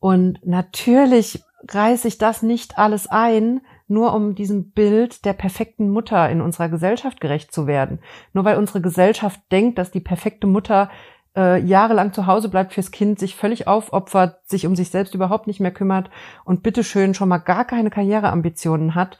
Und 0.00 0.44
natürlich 0.44 1.42
reiße 1.68 2.08
ich 2.08 2.18
das 2.18 2.42
nicht 2.42 2.78
alles 2.78 3.06
ein, 3.06 3.60
nur 3.88 4.14
um 4.14 4.34
diesem 4.34 4.72
Bild 4.72 5.24
der 5.24 5.32
perfekten 5.32 5.90
Mutter 5.90 6.28
in 6.28 6.40
unserer 6.40 6.68
Gesellschaft 6.68 7.20
gerecht 7.20 7.52
zu 7.52 7.66
werden. 7.66 8.00
Nur 8.32 8.44
weil 8.44 8.58
unsere 8.58 8.80
Gesellschaft 8.80 9.40
denkt, 9.52 9.78
dass 9.78 9.90
die 9.90 10.00
perfekte 10.00 10.46
Mutter 10.46 10.90
äh, 11.36 11.60
jahrelang 11.60 12.12
zu 12.12 12.26
Hause 12.26 12.48
bleibt 12.48 12.72
fürs 12.72 12.90
Kind, 12.90 13.18
sich 13.18 13.36
völlig 13.36 13.68
aufopfert, 13.68 14.40
sich 14.48 14.66
um 14.66 14.74
sich 14.74 14.90
selbst 14.90 15.14
überhaupt 15.14 15.46
nicht 15.46 15.60
mehr 15.60 15.72
kümmert 15.72 16.10
und 16.44 16.62
bitteschön 16.62 17.14
schon 17.14 17.28
mal 17.28 17.38
gar 17.38 17.64
keine 17.64 17.90
Karriereambitionen 17.90 18.94
hat, 18.94 19.18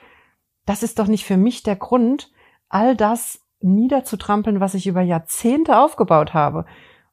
das 0.64 0.83
ist 0.83 0.99
doch 0.99 1.07
nicht 1.07 1.25
für 1.25 1.37
mich 1.37 1.62
der 1.62 1.77
Grund, 1.77 2.33
all 2.69 2.97
das 2.97 3.45
niederzutrampeln, 3.67 4.61
was 4.61 4.75
ich 4.75 4.87
über 4.87 5.03
Jahrzehnte 5.03 5.79
aufgebaut 5.79 6.35
habe. 6.35 6.64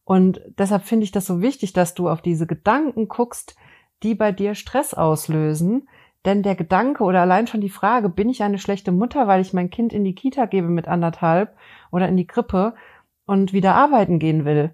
Und 0.05 0.41
deshalb 0.57 0.83
finde 0.83 1.05
ich 1.05 1.11
das 1.11 1.25
so 1.25 1.41
wichtig, 1.41 1.73
dass 1.73 1.93
du 1.93 2.09
auf 2.09 2.21
diese 2.21 2.47
Gedanken 2.47 3.07
guckst, 3.07 3.55
die 4.03 4.15
bei 4.15 4.31
dir 4.31 4.55
Stress 4.55 4.93
auslösen. 4.93 5.87
Denn 6.25 6.43
der 6.43 6.55
Gedanke 6.55 7.03
oder 7.03 7.21
allein 7.21 7.47
schon 7.47 7.61
die 7.61 7.69
Frage, 7.69 8.09
bin 8.09 8.29
ich 8.29 8.43
eine 8.43 8.59
schlechte 8.59 8.91
Mutter, 8.91 9.27
weil 9.27 9.41
ich 9.41 9.53
mein 9.53 9.69
Kind 9.69 9.91
in 9.91 10.03
die 10.03 10.15
Kita 10.15 10.45
gebe 10.45 10.67
mit 10.67 10.87
anderthalb 10.87 11.55
oder 11.91 12.07
in 12.07 12.15
die 12.15 12.27
Krippe 12.27 12.75
und 13.25 13.51
wieder 13.53 13.75
arbeiten 13.75 14.19
gehen 14.19 14.45
will? 14.45 14.73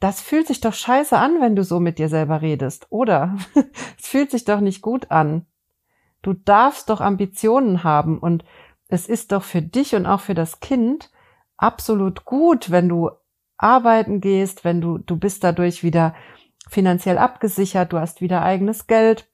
Das 0.00 0.20
fühlt 0.20 0.46
sich 0.46 0.60
doch 0.60 0.74
scheiße 0.74 1.16
an, 1.16 1.40
wenn 1.40 1.56
du 1.56 1.64
so 1.64 1.80
mit 1.80 1.98
dir 1.98 2.08
selber 2.08 2.42
redest, 2.42 2.86
oder? 2.90 3.36
es 3.98 4.06
fühlt 4.06 4.30
sich 4.30 4.44
doch 4.44 4.60
nicht 4.60 4.82
gut 4.82 5.10
an. 5.10 5.46
Du 6.22 6.32
darfst 6.32 6.88
doch 6.88 7.00
Ambitionen 7.00 7.84
haben 7.84 8.18
und 8.18 8.44
es 8.88 9.08
ist 9.08 9.32
doch 9.32 9.42
für 9.42 9.62
dich 9.62 9.94
und 9.94 10.06
auch 10.06 10.20
für 10.20 10.34
das 10.34 10.60
Kind 10.60 11.10
absolut 11.56 12.24
gut, 12.24 12.70
wenn 12.70 12.88
du 12.88 13.10
arbeiten 13.56 14.20
gehst, 14.20 14.64
wenn 14.64 14.80
du, 14.80 14.98
du 14.98 15.16
bist 15.16 15.44
dadurch 15.44 15.82
wieder 15.82 16.14
finanziell 16.68 17.18
abgesichert, 17.18 17.92
du 17.92 17.98
hast 17.98 18.20
wieder 18.20 18.42
eigenes 18.42 18.86
Geld, 18.86 19.28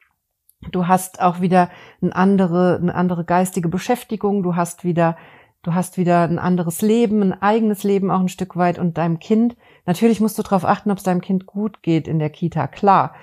du 0.72 0.86
hast 0.86 1.20
auch 1.20 1.40
wieder 1.40 1.70
eine 2.02 2.14
andere, 2.14 2.78
eine 2.80 2.94
andere 2.94 3.24
geistige 3.24 3.68
Beschäftigung, 3.68 4.42
du 4.42 4.56
hast 4.56 4.84
wieder, 4.84 5.16
du 5.62 5.74
hast 5.74 5.96
wieder 5.96 6.22
ein 6.22 6.38
anderes 6.38 6.82
Leben, 6.82 7.22
ein 7.22 7.42
eigenes 7.42 7.82
Leben 7.82 8.10
auch 8.10 8.20
ein 8.20 8.28
Stück 8.28 8.56
weit 8.56 8.78
und 8.78 8.98
deinem 8.98 9.18
Kind, 9.18 9.56
natürlich 9.86 10.20
musst 10.20 10.38
du 10.38 10.42
darauf 10.42 10.64
achten, 10.64 10.90
ob 10.90 10.98
es 10.98 11.04
deinem 11.04 11.20
Kind 11.20 11.46
gut 11.46 11.82
geht 11.82 12.08
in 12.08 12.18
der 12.18 12.30
Kita, 12.30 12.66
klar. 12.66 13.14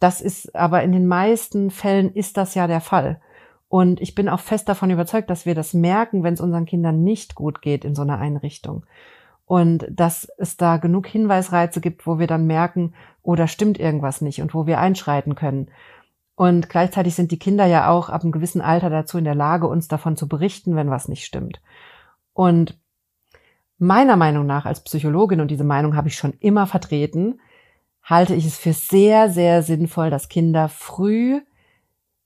Das 0.00 0.20
ist, 0.20 0.54
aber 0.54 0.82
in 0.82 0.92
den 0.92 1.06
meisten 1.06 1.70
Fällen 1.70 2.12
ist 2.12 2.36
das 2.36 2.54
ja 2.54 2.66
der 2.66 2.80
Fall. 2.82 3.20
Und 3.68 4.00
ich 4.00 4.14
bin 4.14 4.28
auch 4.28 4.40
fest 4.40 4.68
davon 4.68 4.90
überzeugt, 4.90 5.30
dass 5.30 5.46
wir 5.46 5.54
das 5.54 5.74
merken, 5.74 6.22
wenn 6.22 6.34
es 6.34 6.40
unseren 6.40 6.66
Kindern 6.66 7.02
nicht 7.02 7.34
gut 7.34 7.62
geht 7.62 7.84
in 7.84 7.94
so 7.94 8.02
einer 8.02 8.18
Einrichtung. 8.18 8.84
Und 9.46 9.86
dass 9.90 10.28
es 10.38 10.56
da 10.56 10.76
genug 10.76 11.06
Hinweisreize 11.06 11.80
gibt, 11.80 12.06
wo 12.06 12.18
wir 12.18 12.26
dann 12.26 12.46
merken, 12.46 12.94
oh, 13.22 13.34
da 13.34 13.46
stimmt 13.46 13.78
irgendwas 13.78 14.20
nicht 14.20 14.40
und 14.40 14.54
wo 14.54 14.66
wir 14.66 14.78
einschreiten 14.78 15.34
können. 15.34 15.68
Und 16.36 16.68
gleichzeitig 16.68 17.14
sind 17.14 17.30
die 17.30 17.38
Kinder 17.38 17.66
ja 17.66 17.88
auch 17.88 18.08
ab 18.08 18.22
einem 18.22 18.32
gewissen 18.32 18.60
Alter 18.60 18.90
dazu 18.90 19.18
in 19.18 19.24
der 19.24 19.34
Lage, 19.34 19.66
uns 19.66 19.88
davon 19.88 20.16
zu 20.16 20.28
berichten, 20.28 20.76
wenn 20.76 20.90
was 20.90 21.08
nicht 21.08 21.24
stimmt. 21.24 21.60
Und 22.32 22.78
meiner 23.78 24.16
Meinung 24.16 24.46
nach 24.46 24.66
als 24.66 24.82
Psychologin, 24.82 25.40
und 25.40 25.50
diese 25.50 25.64
Meinung 25.64 25.96
habe 25.96 26.08
ich 26.08 26.16
schon 26.16 26.34
immer 26.40 26.66
vertreten, 26.66 27.40
halte 28.02 28.34
ich 28.34 28.46
es 28.46 28.56
für 28.56 28.72
sehr, 28.72 29.30
sehr 29.30 29.62
sinnvoll, 29.62 30.10
dass 30.10 30.28
Kinder 30.28 30.68
früh 30.68 31.40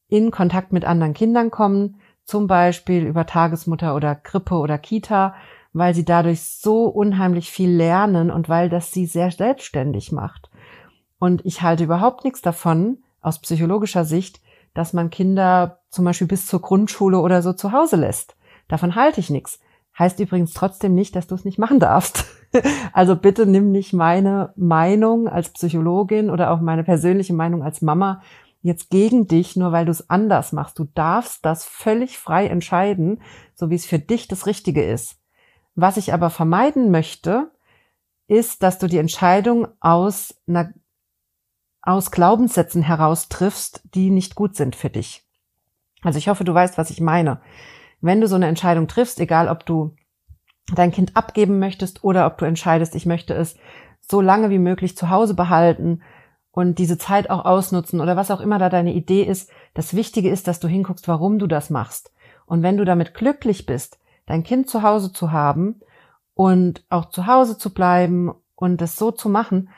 in 0.08 0.30
Kontakt 0.30 0.72
mit 0.72 0.84
anderen 0.84 1.14
Kindern 1.14 1.50
kommen, 1.50 2.00
zum 2.24 2.46
Beispiel 2.46 3.06
über 3.06 3.26
Tagesmutter 3.26 3.94
oder 3.94 4.14
Krippe 4.14 4.56
oder 4.56 4.78
Kita, 4.78 5.34
weil 5.72 5.94
sie 5.94 6.04
dadurch 6.04 6.42
so 6.42 6.86
unheimlich 6.86 7.50
viel 7.50 7.70
lernen 7.70 8.30
und 8.30 8.48
weil 8.48 8.68
das 8.68 8.92
sie 8.92 9.06
sehr 9.06 9.30
selbstständig 9.30 10.12
macht. 10.12 10.50
Und 11.18 11.44
ich 11.44 11.62
halte 11.62 11.84
überhaupt 11.84 12.24
nichts 12.24 12.42
davon, 12.42 12.98
aus 13.20 13.40
psychologischer 13.40 14.04
Sicht, 14.04 14.40
dass 14.74 14.92
man 14.92 15.10
Kinder 15.10 15.80
zum 15.90 16.04
Beispiel 16.04 16.26
bis 16.26 16.46
zur 16.46 16.60
Grundschule 16.60 17.18
oder 17.18 17.42
so 17.42 17.52
zu 17.52 17.72
Hause 17.72 17.96
lässt. 17.96 18.36
Davon 18.68 18.94
halte 18.94 19.20
ich 19.20 19.30
nichts. 19.30 19.60
Heißt 19.98 20.20
übrigens 20.20 20.52
trotzdem 20.52 20.94
nicht, 20.94 21.16
dass 21.16 21.26
du 21.26 21.34
es 21.34 21.44
nicht 21.44 21.58
machen 21.58 21.80
darfst. 21.80 22.24
also 22.92 23.16
bitte 23.16 23.46
nimm 23.46 23.72
nicht 23.72 23.92
meine 23.92 24.52
Meinung 24.56 25.28
als 25.28 25.48
Psychologin 25.48 26.30
oder 26.30 26.52
auch 26.52 26.60
meine 26.60 26.84
persönliche 26.84 27.34
Meinung 27.34 27.62
als 27.62 27.82
Mama 27.82 28.22
jetzt 28.60 28.90
gegen 28.90 29.26
dich, 29.26 29.56
nur 29.56 29.72
weil 29.72 29.84
du 29.84 29.90
es 29.90 30.10
anders 30.10 30.52
machst. 30.52 30.78
Du 30.78 30.84
darfst 30.84 31.44
das 31.44 31.64
völlig 31.64 32.18
frei 32.18 32.46
entscheiden, 32.46 33.22
so 33.54 33.70
wie 33.70 33.76
es 33.76 33.86
für 33.86 33.98
dich 33.98 34.28
das 34.28 34.46
Richtige 34.46 34.84
ist. 34.84 35.20
Was 35.74 35.96
ich 35.96 36.12
aber 36.12 36.30
vermeiden 36.30 36.90
möchte, 36.90 37.50
ist, 38.26 38.62
dass 38.62 38.78
du 38.78 38.88
die 38.88 38.98
Entscheidung 38.98 39.68
aus 39.80 40.34
einer, 40.46 40.72
aus 41.82 42.10
Glaubenssätzen 42.10 42.82
heraus 42.82 43.28
triffst, 43.28 43.82
die 43.94 44.10
nicht 44.10 44.34
gut 44.34 44.56
sind 44.56 44.76
für 44.76 44.90
dich. 44.90 45.24
Also 46.02 46.18
ich 46.18 46.28
hoffe, 46.28 46.44
du 46.44 46.52
weißt, 46.52 46.78
was 46.78 46.90
ich 46.90 47.00
meine. 47.00 47.40
Wenn 48.00 48.20
du 48.20 48.28
so 48.28 48.36
eine 48.36 48.46
Entscheidung 48.46 48.86
triffst, 48.86 49.18
egal 49.20 49.48
ob 49.48 49.64
du 49.66 49.96
dein 50.74 50.92
Kind 50.92 51.16
abgeben 51.16 51.58
möchtest 51.58 52.04
oder 52.04 52.26
ob 52.26 52.38
du 52.38 52.44
entscheidest, 52.44 52.94
ich 52.94 53.06
möchte 53.06 53.34
es 53.34 53.56
so 54.00 54.20
lange 54.20 54.50
wie 54.50 54.58
möglich 54.58 54.96
zu 54.96 55.10
Hause 55.10 55.34
behalten 55.34 56.02
und 56.58 56.80
diese 56.80 56.98
Zeit 56.98 57.30
auch 57.30 57.44
ausnutzen 57.44 58.00
oder 58.00 58.16
was 58.16 58.32
auch 58.32 58.40
immer 58.40 58.58
da 58.58 58.68
deine 58.68 58.92
Idee 58.92 59.22
ist, 59.22 59.48
das 59.74 59.94
Wichtige 59.94 60.28
ist, 60.28 60.48
dass 60.48 60.58
du 60.58 60.66
hinguckst, 60.66 61.06
warum 61.06 61.38
du 61.38 61.46
das 61.46 61.70
machst. 61.70 62.12
Und 62.46 62.64
wenn 62.64 62.76
du 62.76 62.84
damit 62.84 63.14
glücklich 63.14 63.64
bist, 63.64 64.00
dein 64.26 64.42
Kind 64.42 64.68
zu 64.68 64.82
Hause 64.82 65.12
zu 65.12 65.30
haben 65.30 65.78
und 66.34 66.84
auch 66.88 67.10
zu 67.10 67.28
Hause 67.28 67.58
zu 67.58 67.72
bleiben 67.72 68.32
und 68.56 68.82
es 68.82 68.96
so 68.96 69.12
zu 69.12 69.28
machen, 69.28 69.68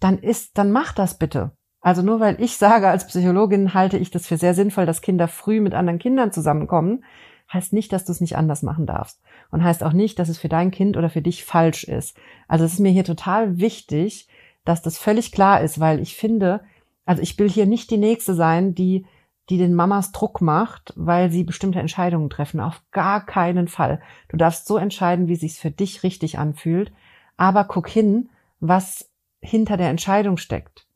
dann 0.00 0.18
ist, 0.18 0.58
dann 0.58 0.70
mach 0.70 0.92
das 0.92 1.16
bitte. 1.16 1.52
Also 1.80 2.02
nur 2.02 2.20
weil 2.20 2.38
ich 2.42 2.58
sage, 2.58 2.88
als 2.88 3.06
Psychologin 3.06 3.72
halte 3.72 3.96
ich 3.96 4.10
das 4.10 4.26
für 4.26 4.36
sehr 4.36 4.52
sinnvoll, 4.52 4.84
dass 4.84 5.00
Kinder 5.00 5.28
früh 5.28 5.62
mit 5.62 5.72
anderen 5.72 5.98
Kindern 5.98 6.30
zusammenkommen, 6.30 7.04
heißt 7.50 7.72
nicht, 7.72 7.90
dass 7.90 8.04
du 8.04 8.12
es 8.12 8.20
nicht 8.20 8.36
anders 8.36 8.62
machen 8.62 8.84
darfst. 8.84 9.22
Und 9.50 9.64
heißt 9.64 9.82
auch 9.82 9.94
nicht, 9.94 10.18
dass 10.18 10.28
es 10.28 10.36
für 10.36 10.50
dein 10.50 10.72
Kind 10.72 10.98
oder 10.98 11.08
für 11.08 11.22
dich 11.22 11.46
falsch 11.46 11.84
ist. 11.84 12.18
Also 12.48 12.66
es 12.66 12.74
ist 12.74 12.80
mir 12.80 12.92
hier 12.92 13.04
total 13.04 13.56
wichtig, 13.56 14.28
dass 14.68 14.82
das 14.82 14.98
völlig 14.98 15.32
klar 15.32 15.60
ist, 15.62 15.80
weil 15.80 16.00
ich 16.00 16.14
finde, 16.14 16.60
also 17.04 17.22
ich 17.22 17.38
will 17.38 17.48
hier 17.48 17.66
nicht 17.66 17.90
die 17.90 17.96
Nächste 17.96 18.34
sein, 18.34 18.74
die 18.74 19.06
die 19.48 19.56
den 19.56 19.74
Mamas 19.74 20.12
Druck 20.12 20.40
macht, 20.40 20.92
weil 20.96 21.30
sie 21.30 21.42
bestimmte 21.42 21.80
Entscheidungen 21.80 22.28
treffen. 22.28 22.60
Auf 22.60 22.82
gar 22.90 23.24
keinen 23.24 23.66
Fall. 23.66 24.00
Du 24.28 24.36
darfst 24.36 24.66
so 24.66 24.76
entscheiden, 24.76 25.26
wie 25.26 25.36
sich's 25.36 25.58
für 25.58 25.70
dich 25.70 26.02
richtig 26.02 26.38
anfühlt. 26.38 26.92
Aber 27.36 27.64
guck 27.64 27.88
hin, 27.88 28.28
was 28.60 29.10
hinter 29.40 29.76
der 29.76 29.88
Entscheidung 29.88 30.36
steckt. 30.36 30.86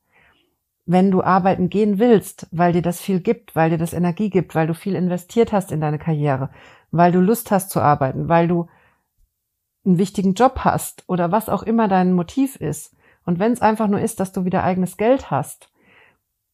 Wenn 0.85 1.11
du 1.11 1.23
arbeiten 1.23 1.69
gehen 1.69 1.97
willst, 1.97 2.47
weil 2.51 2.73
dir 2.73 2.81
das 2.81 2.99
viel 2.99 3.21
gibt, 3.21 3.55
weil 3.55 3.69
dir 3.69 3.77
das 3.77 3.93
Energie 3.93 4.29
gibt, 4.29 4.53
weil 4.53 4.67
du 4.67 4.75
viel 4.75 4.95
investiert 4.95 5.53
hast 5.53 5.71
in 5.71 5.79
deine 5.79 5.97
Karriere, 5.97 6.49
weil 6.91 7.11
du 7.11 7.21
Lust 7.21 7.51
hast 7.51 7.69
zu 7.69 7.79
arbeiten, 7.79 8.27
weil 8.27 8.47
du 8.47 8.67
einen 9.85 9.97
wichtigen 9.97 10.33
Job 10.33 10.59
hast 10.59 11.05
oder 11.07 11.31
was 11.31 11.49
auch 11.49 11.63
immer 11.63 11.87
dein 11.87 12.13
Motiv 12.13 12.57
ist. 12.57 12.95
Und 13.25 13.39
wenn 13.39 13.51
es 13.51 13.61
einfach 13.61 13.87
nur 13.87 13.99
ist, 13.99 14.19
dass 14.19 14.31
du 14.31 14.45
wieder 14.45 14.63
eigenes 14.63 14.97
Geld 14.97 15.31
hast, 15.31 15.71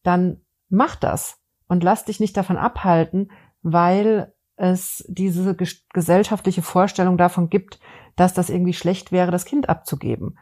dann 0.02 0.40
mach 0.68 0.96
das 0.96 1.38
und 1.68 1.82
lass 1.82 2.04
dich 2.04 2.20
nicht 2.20 2.36
davon 2.36 2.56
abhalten, 2.56 3.30
weil 3.62 4.32
es 4.56 5.04
diese 5.08 5.56
gesellschaftliche 5.92 6.62
Vorstellung 6.62 7.16
davon 7.16 7.48
gibt, 7.48 7.80
dass 8.16 8.34
das 8.34 8.50
irgendwie 8.50 8.74
schlecht 8.74 9.12
wäre, 9.12 9.30
das 9.30 9.44
Kind 9.44 9.68
abzugeben. 9.68 10.38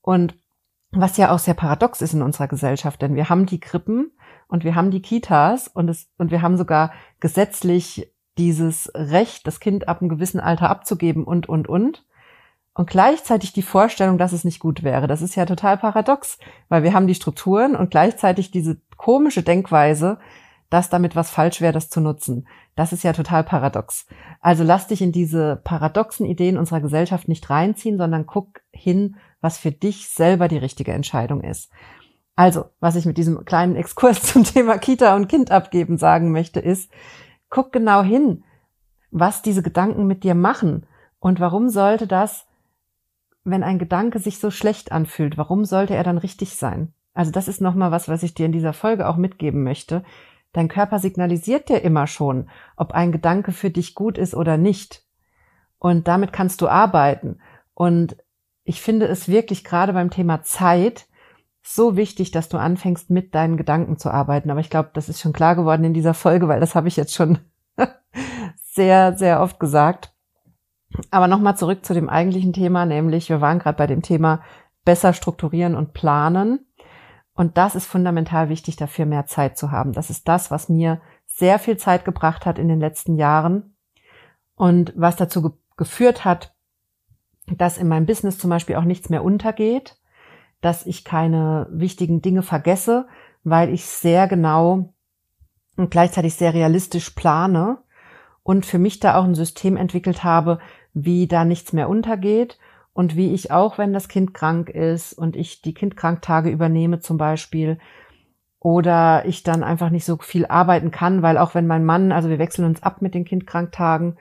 Und 0.00 0.36
was 0.90 1.18
ja 1.18 1.30
auch 1.32 1.38
sehr 1.38 1.54
paradox 1.54 2.00
ist 2.00 2.14
in 2.14 2.22
unserer 2.22 2.48
Gesellschaft, 2.48 3.02
denn 3.02 3.14
wir 3.14 3.28
haben 3.28 3.44
die 3.44 3.60
Krippen 3.60 4.12
und 4.48 4.64
wir 4.64 4.74
haben 4.74 4.90
die 4.90 5.02
Kitas 5.02 5.68
und 5.68 5.88
es, 5.88 6.10
und 6.16 6.30
wir 6.30 6.40
haben 6.40 6.56
sogar 6.56 6.92
gesetzlich 7.20 8.14
dieses 8.38 8.90
Recht, 8.94 9.46
das 9.46 9.60
Kind 9.60 9.88
ab 9.88 10.00
einem 10.00 10.08
gewissen 10.08 10.40
Alter 10.40 10.70
abzugeben 10.70 11.24
und, 11.24 11.48
und, 11.48 11.68
und. 11.68 12.06
Und 12.78 12.88
gleichzeitig 12.88 13.52
die 13.52 13.62
Vorstellung, 13.62 14.18
dass 14.18 14.32
es 14.32 14.44
nicht 14.44 14.60
gut 14.60 14.84
wäre. 14.84 15.08
Das 15.08 15.20
ist 15.20 15.34
ja 15.34 15.46
total 15.46 15.78
paradox, 15.78 16.38
weil 16.68 16.84
wir 16.84 16.94
haben 16.94 17.08
die 17.08 17.16
Strukturen 17.16 17.74
und 17.74 17.90
gleichzeitig 17.90 18.52
diese 18.52 18.80
komische 18.96 19.42
Denkweise, 19.42 20.20
dass 20.70 20.88
damit 20.88 21.16
was 21.16 21.28
falsch 21.28 21.60
wäre, 21.60 21.72
das 21.72 21.90
zu 21.90 22.00
nutzen. 22.00 22.46
Das 22.76 22.92
ist 22.92 23.02
ja 23.02 23.12
total 23.12 23.42
paradox. 23.42 24.06
Also 24.40 24.62
lass 24.62 24.86
dich 24.86 25.02
in 25.02 25.10
diese 25.10 25.60
paradoxen 25.64 26.24
Ideen 26.24 26.56
unserer 26.56 26.80
Gesellschaft 26.80 27.26
nicht 27.26 27.50
reinziehen, 27.50 27.98
sondern 27.98 28.26
guck 28.26 28.60
hin, 28.70 29.16
was 29.40 29.58
für 29.58 29.72
dich 29.72 30.08
selber 30.10 30.46
die 30.46 30.58
richtige 30.58 30.92
Entscheidung 30.92 31.42
ist. 31.42 31.72
Also, 32.36 32.66
was 32.78 32.94
ich 32.94 33.06
mit 33.06 33.18
diesem 33.18 33.44
kleinen 33.44 33.74
Exkurs 33.74 34.22
zum 34.32 34.44
Thema 34.44 34.78
Kita 34.78 35.16
und 35.16 35.26
Kind 35.26 35.50
abgeben 35.50 35.98
sagen 35.98 36.30
möchte, 36.30 36.60
ist, 36.60 36.92
guck 37.50 37.72
genau 37.72 38.04
hin, 38.04 38.44
was 39.10 39.42
diese 39.42 39.64
Gedanken 39.64 40.06
mit 40.06 40.22
dir 40.22 40.36
machen 40.36 40.86
und 41.18 41.40
warum 41.40 41.70
sollte 41.70 42.06
das, 42.06 42.44
wenn 43.44 43.62
ein 43.62 43.78
Gedanke 43.78 44.18
sich 44.18 44.38
so 44.38 44.50
schlecht 44.50 44.92
anfühlt, 44.92 45.38
warum 45.38 45.64
sollte 45.64 45.94
er 45.94 46.04
dann 46.04 46.18
richtig 46.18 46.56
sein? 46.56 46.92
Also 47.14 47.30
das 47.30 47.48
ist 47.48 47.60
nochmal 47.60 47.90
was, 47.90 48.08
was 48.08 48.22
ich 48.22 48.34
dir 48.34 48.46
in 48.46 48.52
dieser 48.52 48.72
Folge 48.72 49.08
auch 49.08 49.16
mitgeben 49.16 49.64
möchte. 49.64 50.04
Dein 50.52 50.68
Körper 50.68 50.98
signalisiert 50.98 51.68
dir 51.68 51.82
immer 51.82 52.06
schon, 52.06 52.48
ob 52.76 52.92
ein 52.92 53.12
Gedanke 53.12 53.52
für 53.52 53.70
dich 53.70 53.94
gut 53.94 54.18
ist 54.18 54.34
oder 54.34 54.56
nicht. 54.56 55.02
Und 55.78 56.08
damit 56.08 56.32
kannst 56.32 56.60
du 56.60 56.68
arbeiten. 56.68 57.40
Und 57.74 58.16
ich 58.64 58.80
finde 58.80 59.06
es 59.06 59.28
wirklich 59.28 59.64
gerade 59.64 59.92
beim 59.92 60.10
Thema 60.10 60.42
Zeit 60.42 61.06
so 61.62 61.96
wichtig, 61.96 62.30
dass 62.30 62.48
du 62.48 62.56
anfängst, 62.56 63.10
mit 63.10 63.34
deinen 63.34 63.56
Gedanken 63.56 63.98
zu 63.98 64.10
arbeiten. 64.10 64.50
Aber 64.50 64.60
ich 64.60 64.70
glaube, 64.70 64.90
das 64.94 65.08
ist 65.08 65.20
schon 65.20 65.32
klar 65.32 65.54
geworden 65.54 65.84
in 65.84 65.94
dieser 65.94 66.14
Folge, 66.14 66.48
weil 66.48 66.60
das 66.60 66.74
habe 66.74 66.88
ich 66.88 66.96
jetzt 66.96 67.14
schon 67.14 67.38
sehr, 68.56 69.16
sehr 69.16 69.40
oft 69.40 69.60
gesagt. 69.60 70.14
Aber 71.10 71.28
nochmal 71.28 71.56
zurück 71.56 71.84
zu 71.84 71.94
dem 71.94 72.08
eigentlichen 72.08 72.52
Thema, 72.52 72.86
nämlich 72.86 73.28
wir 73.28 73.40
waren 73.40 73.58
gerade 73.58 73.76
bei 73.76 73.86
dem 73.86 74.02
Thema 74.02 74.42
besser 74.84 75.12
strukturieren 75.12 75.74
und 75.74 75.92
planen. 75.92 76.66
Und 77.34 77.56
das 77.56 77.74
ist 77.74 77.86
fundamental 77.86 78.48
wichtig, 78.48 78.76
dafür 78.76 79.06
mehr 79.06 79.26
Zeit 79.26 79.56
zu 79.56 79.70
haben. 79.70 79.92
Das 79.92 80.10
ist 80.10 80.26
das, 80.26 80.50
was 80.50 80.68
mir 80.68 81.00
sehr 81.26 81.58
viel 81.58 81.76
Zeit 81.76 82.04
gebracht 82.04 82.46
hat 82.46 82.58
in 82.58 82.68
den 82.68 82.80
letzten 82.80 83.16
Jahren 83.16 83.76
und 84.54 84.92
was 84.96 85.16
dazu 85.16 85.42
ge 85.42 85.52
geführt 85.76 86.24
hat, 86.24 86.56
dass 87.46 87.78
in 87.78 87.86
meinem 87.86 88.04
Business 88.04 88.36
zum 88.36 88.50
Beispiel 88.50 88.74
auch 88.74 88.82
nichts 88.82 89.10
mehr 89.10 89.22
untergeht, 89.22 89.96
dass 90.60 90.84
ich 90.86 91.04
keine 91.04 91.68
wichtigen 91.70 92.20
Dinge 92.20 92.42
vergesse, 92.42 93.06
weil 93.44 93.72
ich 93.72 93.86
sehr 93.86 94.26
genau 94.26 94.92
und 95.76 95.92
gleichzeitig 95.92 96.34
sehr 96.34 96.52
realistisch 96.52 97.10
plane 97.10 97.78
und 98.42 98.66
für 98.66 98.78
mich 98.78 98.98
da 98.98 99.16
auch 99.16 99.24
ein 99.24 99.36
System 99.36 99.76
entwickelt 99.76 100.24
habe, 100.24 100.58
wie 101.04 101.26
da 101.26 101.44
nichts 101.44 101.72
mehr 101.72 101.88
untergeht 101.88 102.58
und 102.92 103.16
wie 103.16 103.32
ich 103.32 103.50
auch, 103.50 103.78
wenn 103.78 103.92
das 103.92 104.08
Kind 104.08 104.34
krank 104.34 104.68
ist 104.68 105.12
und 105.12 105.36
ich 105.36 105.62
die 105.62 105.74
Kindkranktage 105.74 106.50
übernehme 106.50 107.00
zum 107.00 107.16
Beispiel 107.16 107.78
oder 108.60 109.24
ich 109.24 109.42
dann 109.42 109.62
einfach 109.62 109.90
nicht 109.90 110.04
so 110.04 110.16
viel 110.16 110.46
arbeiten 110.46 110.90
kann, 110.90 111.22
weil 111.22 111.38
auch 111.38 111.54
wenn 111.54 111.66
mein 111.66 111.84
Mann, 111.84 112.10
also 112.10 112.28
wir 112.28 112.38
wechseln 112.38 112.64
uns 112.64 112.82
ab 112.82 113.02
mit 113.02 113.14
den 113.14 113.24
Kindkranktagen, 113.24 114.16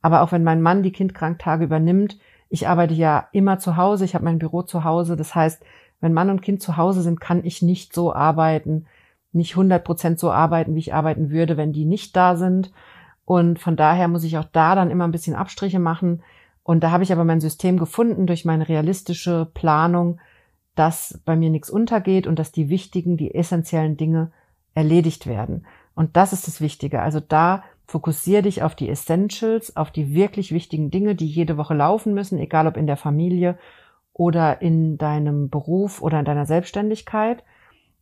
aber 0.00 0.22
auch 0.22 0.32
wenn 0.32 0.44
mein 0.44 0.62
Mann 0.62 0.82
die 0.82 0.92
Kindkranktage 0.92 1.64
übernimmt, 1.64 2.18
ich 2.48 2.68
arbeite 2.68 2.94
ja 2.94 3.28
immer 3.32 3.58
zu 3.58 3.76
Hause, 3.76 4.04
ich 4.04 4.14
habe 4.14 4.24
mein 4.24 4.38
Büro 4.38 4.62
zu 4.62 4.84
Hause, 4.84 5.16
das 5.16 5.34
heißt, 5.34 5.62
wenn 6.00 6.12
Mann 6.12 6.30
und 6.30 6.42
Kind 6.42 6.60
zu 6.60 6.76
Hause 6.76 7.02
sind, 7.02 7.20
kann 7.20 7.44
ich 7.44 7.62
nicht 7.62 7.94
so 7.94 8.12
arbeiten, 8.12 8.86
nicht 9.32 9.52
100 9.52 9.82
Prozent 9.84 10.18
so 10.18 10.30
arbeiten, 10.30 10.74
wie 10.74 10.80
ich 10.80 10.94
arbeiten 10.94 11.30
würde, 11.30 11.56
wenn 11.56 11.72
die 11.72 11.84
nicht 11.84 12.16
da 12.16 12.36
sind. 12.36 12.72
Und 13.24 13.58
von 13.58 13.76
daher 13.76 14.08
muss 14.08 14.24
ich 14.24 14.38
auch 14.38 14.44
da 14.44 14.74
dann 14.74 14.90
immer 14.90 15.04
ein 15.04 15.12
bisschen 15.12 15.34
Abstriche 15.34 15.78
machen. 15.78 16.22
Und 16.62 16.82
da 16.82 16.90
habe 16.90 17.02
ich 17.02 17.12
aber 17.12 17.24
mein 17.24 17.40
System 17.40 17.78
gefunden 17.78 18.26
durch 18.26 18.44
meine 18.44 18.68
realistische 18.68 19.50
Planung, 19.54 20.20
dass 20.74 21.20
bei 21.24 21.36
mir 21.36 21.50
nichts 21.50 21.70
untergeht 21.70 22.26
und 22.26 22.38
dass 22.38 22.52
die 22.52 22.68
wichtigen, 22.68 23.16
die 23.16 23.34
essentiellen 23.34 23.96
Dinge 23.96 24.32
erledigt 24.74 25.26
werden. 25.26 25.66
Und 25.94 26.16
das 26.16 26.32
ist 26.32 26.46
das 26.46 26.60
Wichtige. 26.60 27.02
Also 27.02 27.20
da 27.20 27.62
fokussiere 27.86 28.42
dich 28.42 28.62
auf 28.62 28.74
die 28.74 28.88
Essentials, 28.88 29.76
auf 29.76 29.90
die 29.90 30.14
wirklich 30.14 30.52
wichtigen 30.52 30.90
Dinge, 30.90 31.14
die 31.14 31.26
jede 31.26 31.56
Woche 31.58 31.74
laufen 31.74 32.14
müssen, 32.14 32.38
egal 32.38 32.66
ob 32.66 32.76
in 32.76 32.86
der 32.86 32.96
Familie 32.96 33.58
oder 34.14 34.62
in 34.62 34.98
deinem 34.98 35.50
Beruf 35.50 36.00
oder 36.00 36.18
in 36.18 36.24
deiner 36.24 36.46
Selbstständigkeit. 36.46 37.44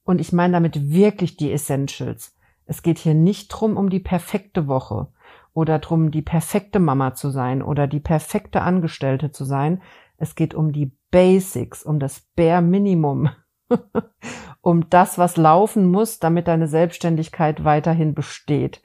Und 0.05 0.21
ich 0.21 0.33
meine 0.33 0.53
damit 0.53 0.91
wirklich 0.91 1.37
die 1.37 1.53
Essentials. 1.53 2.37
Es 2.71 2.85
geht 2.85 3.01
hier 3.01 3.15
nicht 3.15 3.49
drum 3.49 3.77
um 3.77 3.91
die 3.91 3.99
perfekte 3.99 4.69
Woche 4.69 5.09
oder 5.55 5.81
drum, 5.81 6.13
die 6.13 6.23
perfekte 6.23 6.79
Mama 6.79 7.15
zu 7.15 7.31
sein 7.31 7.63
oder 7.63 7.89
die 7.89 7.99
perfekte 7.99 8.63
Angestellte 8.63 9.33
zu 9.33 9.45
sein. 9.45 9.83
Es 10.19 10.37
geht 10.37 10.55
um 10.55 10.71
die 10.71 10.93
Basics, 11.11 11.83
um 11.83 11.99
das 11.99 12.21
Bare 12.37 12.63
Minimum, 12.63 13.31
um 14.61 14.89
das, 14.89 15.19
was 15.19 15.37
laufen 15.37 15.91
muss, 15.91 16.21
damit 16.21 16.47
deine 16.47 16.69
Selbstständigkeit 16.69 17.65
weiterhin 17.65 18.15
besteht. 18.15 18.83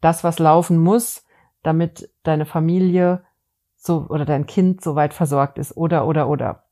Das, 0.00 0.24
was 0.24 0.38
laufen 0.38 0.78
muss, 0.78 1.26
damit 1.62 2.08
deine 2.22 2.46
Familie 2.46 3.22
so 3.76 4.06
oder 4.08 4.24
dein 4.24 4.46
Kind 4.46 4.82
so 4.82 4.94
weit 4.94 5.12
versorgt 5.12 5.58
ist 5.58 5.76
oder 5.76 6.06
oder 6.06 6.30
oder. 6.30 6.64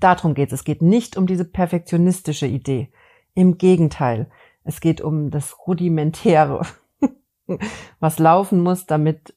Darum 0.00 0.34
geht 0.34 0.48
es. 0.48 0.62
Es 0.62 0.64
geht 0.64 0.82
nicht 0.82 1.16
um 1.16 1.28
diese 1.28 1.44
perfektionistische 1.44 2.48
Idee. 2.48 2.90
Im 3.34 3.56
Gegenteil, 3.56 4.28
es 4.64 4.80
geht 4.80 5.00
um 5.00 5.30
das 5.30 5.66
Rudimentäre, 5.66 6.66
was 8.00 8.18
laufen 8.18 8.60
muss, 8.62 8.86
damit 8.86 9.34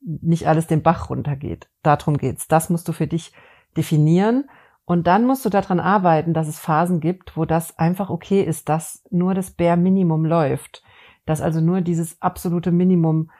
nicht 0.00 0.46
alles 0.46 0.66
den 0.66 0.82
Bach 0.82 1.10
runtergeht. 1.10 1.68
Darum 1.82 2.16
geht's. 2.16 2.48
Das 2.48 2.70
musst 2.70 2.88
du 2.88 2.92
für 2.92 3.06
dich 3.06 3.32
definieren. 3.76 4.48
Und 4.84 5.06
dann 5.06 5.24
musst 5.24 5.44
du 5.44 5.50
daran 5.50 5.78
arbeiten, 5.78 6.34
dass 6.34 6.48
es 6.48 6.58
Phasen 6.58 7.00
gibt, 7.00 7.36
wo 7.36 7.44
das 7.44 7.78
einfach 7.78 8.10
okay 8.10 8.42
ist, 8.42 8.68
dass 8.68 9.04
nur 9.10 9.34
das 9.34 9.52
Bare 9.52 9.76
Minimum 9.76 10.24
läuft. 10.24 10.82
Dass 11.26 11.40
also 11.40 11.60
nur 11.60 11.80
dieses 11.80 12.20
absolute 12.20 12.72
Minimum 12.72 13.30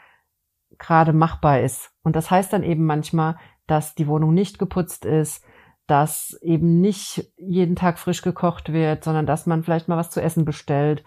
gerade 0.78 1.12
machbar 1.12 1.60
ist. 1.60 1.92
Und 2.02 2.14
das 2.14 2.30
heißt 2.30 2.52
dann 2.52 2.62
eben 2.62 2.84
manchmal, 2.84 3.36
dass 3.66 3.94
die 3.94 4.06
Wohnung 4.06 4.34
nicht 4.34 4.58
geputzt 4.58 5.04
ist, 5.04 5.44
dass 5.90 6.38
eben 6.42 6.80
nicht 6.80 7.32
jeden 7.36 7.74
Tag 7.74 7.98
frisch 7.98 8.22
gekocht 8.22 8.72
wird, 8.72 9.02
sondern 9.02 9.26
dass 9.26 9.46
man 9.46 9.64
vielleicht 9.64 9.88
mal 9.88 9.96
was 9.96 10.10
zu 10.10 10.22
essen 10.22 10.44
bestellt 10.44 11.02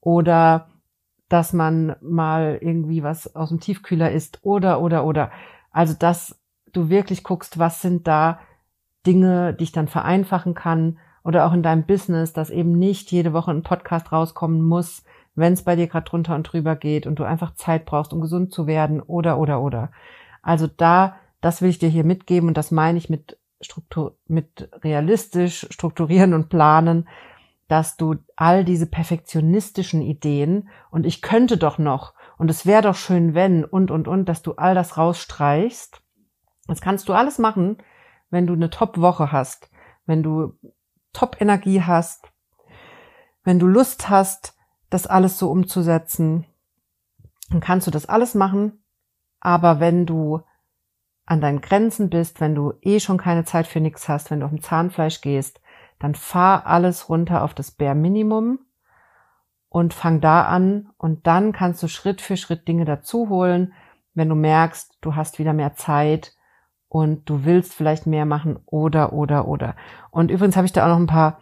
oder 0.00 0.70
dass 1.28 1.52
man 1.52 1.96
mal 2.00 2.58
irgendwie 2.60 3.02
was 3.02 3.36
aus 3.36 3.50
dem 3.50 3.60
Tiefkühler 3.60 4.10
isst 4.10 4.38
oder, 4.42 4.80
oder, 4.80 5.04
oder. 5.04 5.30
Also, 5.70 5.94
dass 5.94 6.40
du 6.72 6.88
wirklich 6.88 7.24
guckst, 7.24 7.58
was 7.58 7.82
sind 7.82 8.06
da 8.06 8.40
Dinge, 9.06 9.54
die 9.54 9.64
ich 9.64 9.72
dann 9.72 9.88
vereinfachen 9.88 10.54
kann 10.54 10.98
oder 11.24 11.46
auch 11.46 11.52
in 11.52 11.62
deinem 11.62 11.84
Business, 11.84 12.32
dass 12.32 12.50
eben 12.50 12.72
nicht 12.72 13.12
jede 13.12 13.32
Woche 13.32 13.50
ein 13.50 13.62
Podcast 13.62 14.12
rauskommen 14.12 14.62
muss, 14.62 15.04
wenn 15.34 15.52
es 15.52 15.62
bei 15.62 15.76
dir 15.76 15.88
gerade 15.88 16.08
drunter 16.08 16.34
und 16.34 16.44
drüber 16.44 16.76
geht 16.76 17.06
und 17.06 17.18
du 17.18 17.24
einfach 17.24 17.54
Zeit 17.54 17.84
brauchst, 17.84 18.12
um 18.12 18.20
gesund 18.20 18.52
zu 18.52 18.66
werden 18.66 19.00
oder, 19.00 19.38
oder, 19.38 19.60
oder. 19.60 19.90
Also 20.42 20.66
da, 20.66 21.16
das 21.40 21.62
will 21.62 21.70
ich 21.70 21.78
dir 21.78 21.88
hier 21.88 22.04
mitgeben 22.04 22.48
und 22.48 22.56
das 22.56 22.70
meine 22.70 22.98
ich 22.98 23.10
mit 23.10 23.38
Struktur, 23.62 24.16
mit 24.26 24.68
realistisch 24.82 25.66
strukturieren 25.70 26.34
und 26.34 26.48
planen, 26.48 27.08
dass 27.68 27.96
du 27.96 28.16
all 28.36 28.64
diese 28.64 28.86
perfektionistischen 28.86 30.02
Ideen 30.02 30.68
und 30.90 31.06
ich 31.06 31.22
könnte 31.22 31.56
doch 31.56 31.78
noch 31.78 32.14
und 32.36 32.50
es 32.50 32.66
wäre 32.66 32.82
doch 32.82 32.96
schön, 32.96 33.34
wenn 33.34 33.64
und, 33.64 33.90
und, 33.90 34.08
und, 34.08 34.28
dass 34.28 34.42
du 34.42 34.52
all 34.56 34.74
das 34.74 34.98
rausstreichst. 34.98 36.02
Das 36.66 36.80
kannst 36.80 37.08
du 37.08 37.12
alles 37.12 37.38
machen, 37.38 37.78
wenn 38.30 38.46
du 38.46 38.52
eine 38.52 38.70
Top-Woche 38.70 39.32
hast, 39.32 39.70
wenn 40.06 40.22
du 40.22 40.54
Top-Energie 41.12 41.82
hast, 41.82 42.26
wenn 43.44 43.58
du 43.58 43.66
Lust 43.66 44.08
hast, 44.08 44.54
das 44.90 45.06
alles 45.06 45.38
so 45.38 45.50
umzusetzen, 45.50 46.46
dann 47.50 47.60
kannst 47.60 47.86
du 47.86 47.90
das 47.90 48.06
alles 48.06 48.34
machen. 48.34 48.84
Aber 49.40 49.80
wenn 49.80 50.06
du 50.06 50.42
an 51.32 51.40
deinen 51.40 51.60
Grenzen 51.60 52.10
bist, 52.10 52.40
wenn 52.40 52.54
du 52.54 52.74
eh 52.82 53.00
schon 53.00 53.18
keine 53.18 53.44
Zeit 53.44 53.66
für 53.66 53.80
nichts 53.80 54.08
hast, 54.08 54.30
wenn 54.30 54.40
du 54.40 54.46
auf 54.46 54.52
dem 54.52 54.62
Zahnfleisch 54.62 55.20
gehst, 55.20 55.60
dann 55.98 56.14
fahr 56.14 56.66
alles 56.66 57.08
runter 57.08 57.42
auf 57.42 57.54
das 57.54 57.70
Bare 57.70 57.94
Minimum 57.94 58.60
und 59.68 59.94
fang 59.94 60.20
da 60.20 60.42
an 60.42 60.90
und 60.98 61.26
dann 61.26 61.52
kannst 61.52 61.82
du 61.82 61.88
Schritt 61.88 62.20
für 62.20 62.36
Schritt 62.36 62.68
Dinge 62.68 62.84
dazu 62.84 63.28
holen, 63.28 63.72
wenn 64.14 64.28
du 64.28 64.34
merkst, 64.34 64.98
du 65.00 65.16
hast 65.16 65.38
wieder 65.38 65.54
mehr 65.54 65.74
Zeit 65.74 66.36
und 66.88 67.28
du 67.30 67.44
willst 67.46 67.72
vielleicht 67.72 68.06
mehr 68.06 68.26
machen 68.26 68.58
oder 68.66 69.14
oder 69.14 69.48
oder. 69.48 69.74
Und 70.10 70.30
übrigens 70.30 70.56
habe 70.56 70.66
ich 70.66 70.72
da 70.72 70.84
auch 70.84 70.90
noch 70.90 71.00
ein 71.00 71.06
paar 71.06 71.38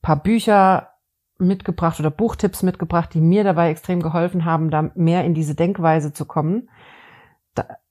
paar 0.00 0.22
Bücher 0.22 0.90
mitgebracht 1.38 1.98
oder 1.98 2.10
Buchtipps 2.10 2.62
mitgebracht, 2.62 3.12
die 3.12 3.20
mir 3.20 3.44
dabei 3.44 3.70
extrem 3.70 4.00
geholfen 4.00 4.44
haben, 4.44 4.70
da 4.70 4.90
mehr 4.94 5.24
in 5.24 5.34
diese 5.34 5.54
Denkweise 5.54 6.12
zu 6.12 6.24
kommen. 6.24 6.68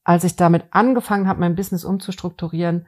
Als 0.04 0.24
ich 0.24 0.36
damit 0.36 0.66
angefangen 0.72 1.28
habe, 1.28 1.40
mein 1.40 1.56
Business 1.56 1.86
umzustrukturieren, 1.86 2.88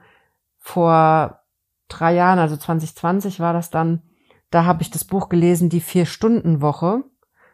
vor 0.58 1.40
drei 1.88 2.14
Jahren, 2.14 2.38
also 2.38 2.56
2020 2.56 3.40
war 3.40 3.52
das 3.52 3.70
dann, 3.70 4.02
da 4.50 4.64
habe 4.64 4.82
ich 4.82 4.90
das 4.90 5.04
Buch 5.04 5.28
gelesen, 5.28 5.68
die 5.68 5.80
Vier-Stunden-Woche. 5.80 7.04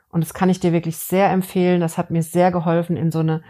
Und 0.09 0.25
das 0.25 0.35
kann 0.35 0.51
ich 0.51 0.61
dir 0.61 0.73
wirklich 0.73 0.99
sehr 0.99 1.31
empfehlen. 1.31 1.81
Das 1.81 1.99
hat 1.99 2.11
mir 2.11 2.23
sehr 2.23 2.51
geholfen, 2.51 2.97
in 2.97 3.11
so 3.11 3.21
eine, 3.21 3.43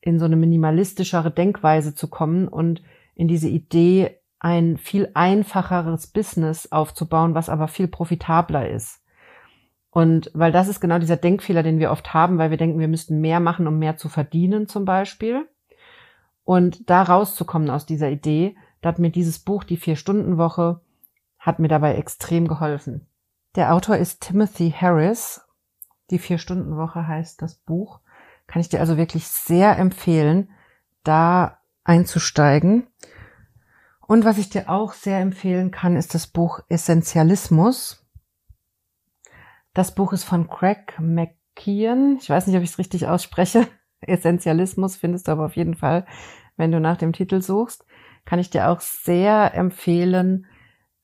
in 0.00 0.18
so 0.18 0.24
eine 0.24 0.36
minimalistischere 0.36 1.30
Denkweise 1.30 1.94
zu 1.94 2.08
kommen 2.08 2.48
und 2.48 2.82
in 3.14 3.28
diese 3.28 3.48
Idee, 3.48 4.20
ein 4.40 4.76
viel 4.76 5.10
einfacheres 5.14 6.08
Business 6.08 6.70
aufzubauen, 6.70 7.34
was 7.34 7.48
aber 7.48 7.66
viel 7.66 7.88
profitabler 7.88 8.68
ist. 8.68 9.00
Und 9.94 10.32
weil 10.34 10.50
das 10.50 10.66
ist 10.66 10.80
genau 10.80 10.98
dieser 10.98 11.16
Denkfehler, 11.16 11.62
den 11.62 11.78
wir 11.78 11.92
oft 11.92 12.12
haben, 12.12 12.36
weil 12.36 12.50
wir 12.50 12.56
denken, 12.56 12.80
wir 12.80 12.88
müssten 12.88 13.20
mehr 13.20 13.38
machen, 13.38 13.68
um 13.68 13.78
mehr 13.78 13.96
zu 13.96 14.08
verdienen 14.08 14.66
zum 14.66 14.84
Beispiel. 14.84 15.48
Und 16.42 16.90
da 16.90 17.04
rauszukommen 17.04 17.70
aus 17.70 17.86
dieser 17.86 18.10
Idee, 18.10 18.56
da 18.80 18.88
hat 18.88 18.98
mir 18.98 19.10
dieses 19.10 19.38
Buch, 19.38 19.62
die 19.62 19.76
Vier-Stunden-Woche, 19.76 20.80
hat 21.38 21.60
mir 21.60 21.68
dabei 21.68 21.94
extrem 21.94 22.48
geholfen. 22.48 23.06
Der 23.54 23.72
Autor 23.72 23.96
ist 23.96 24.20
Timothy 24.20 24.72
Harris. 24.76 25.42
Die 26.10 26.18
Vier-Stunden-Woche 26.18 27.06
heißt 27.06 27.40
das 27.40 27.54
Buch. 27.54 28.00
Kann 28.48 28.60
ich 28.60 28.68
dir 28.68 28.80
also 28.80 28.96
wirklich 28.96 29.28
sehr 29.28 29.78
empfehlen, 29.78 30.50
da 31.04 31.58
einzusteigen. 31.84 32.88
Und 34.08 34.24
was 34.24 34.38
ich 34.38 34.48
dir 34.50 34.68
auch 34.68 34.92
sehr 34.92 35.20
empfehlen 35.20 35.70
kann, 35.70 35.94
ist 35.94 36.14
das 36.14 36.26
Buch 36.26 36.64
Essentialismus. 36.68 38.03
Das 39.74 39.94
Buch 39.94 40.12
ist 40.12 40.24
von 40.24 40.48
Craig 40.48 40.98
McKeon. 40.98 42.18
Ich 42.20 42.30
weiß 42.30 42.46
nicht, 42.46 42.56
ob 42.56 42.62
ich 42.62 42.70
es 42.70 42.78
richtig 42.78 43.06
ausspreche. 43.06 43.66
Essentialismus 44.00 44.96
findest 44.96 45.28
du 45.28 45.32
aber 45.32 45.46
auf 45.46 45.56
jeden 45.56 45.74
Fall, 45.74 46.06
wenn 46.56 46.72
du 46.72 46.80
nach 46.80 46.96
dem 46.96 47.12
Titel 47.12 47.42
suchst 47.42 47.84
kann 48.24 48.38
ich 48.38 48.50
dir 48.50 48.68
auch 48.68 48.80
sehr 48.80 49.54
empfehlen, 49.54 50.46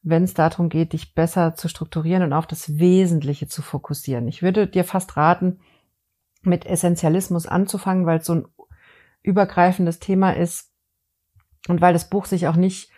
wenn 0.03 0.25
es 0.25 0.35
darum 0.35 0.69
geht, 0.69 0.95
dich 0.95 1.15
besser 1.15 1.55
zu 1.55 1.69
strukturieren 1.69 2.23
und 2.23 2.33
auf 2.33 2.47
das 2.47 2.79
Wesentliche 2.79 3.47
zu 3.49 3.61
fokussieren. 3.63 4.29
Ich 4.29 4.43
würde 4.43 4.67
dir 4.67 4.85
fast 4.85 5.17
raten, 5.17 5.61
mit 6.43 6.65
Essentialismus 6.65 7.47
anzufangen, 7.47 8.07
weil 8.07 8.21
es 8.21 8.27
so 8.27 8.35
ein 8.35 8.47
übergreifendes 9.23 9.99
Thema 9.99 10.31
ist 10.31 10.71
und 11.69 11.83
weil 11.83 11.93
das 11.93 12.09
Buch 12.09 12.25
sich 12.25 12.49
auch 12.49 12.57
nicht 12.57 12.91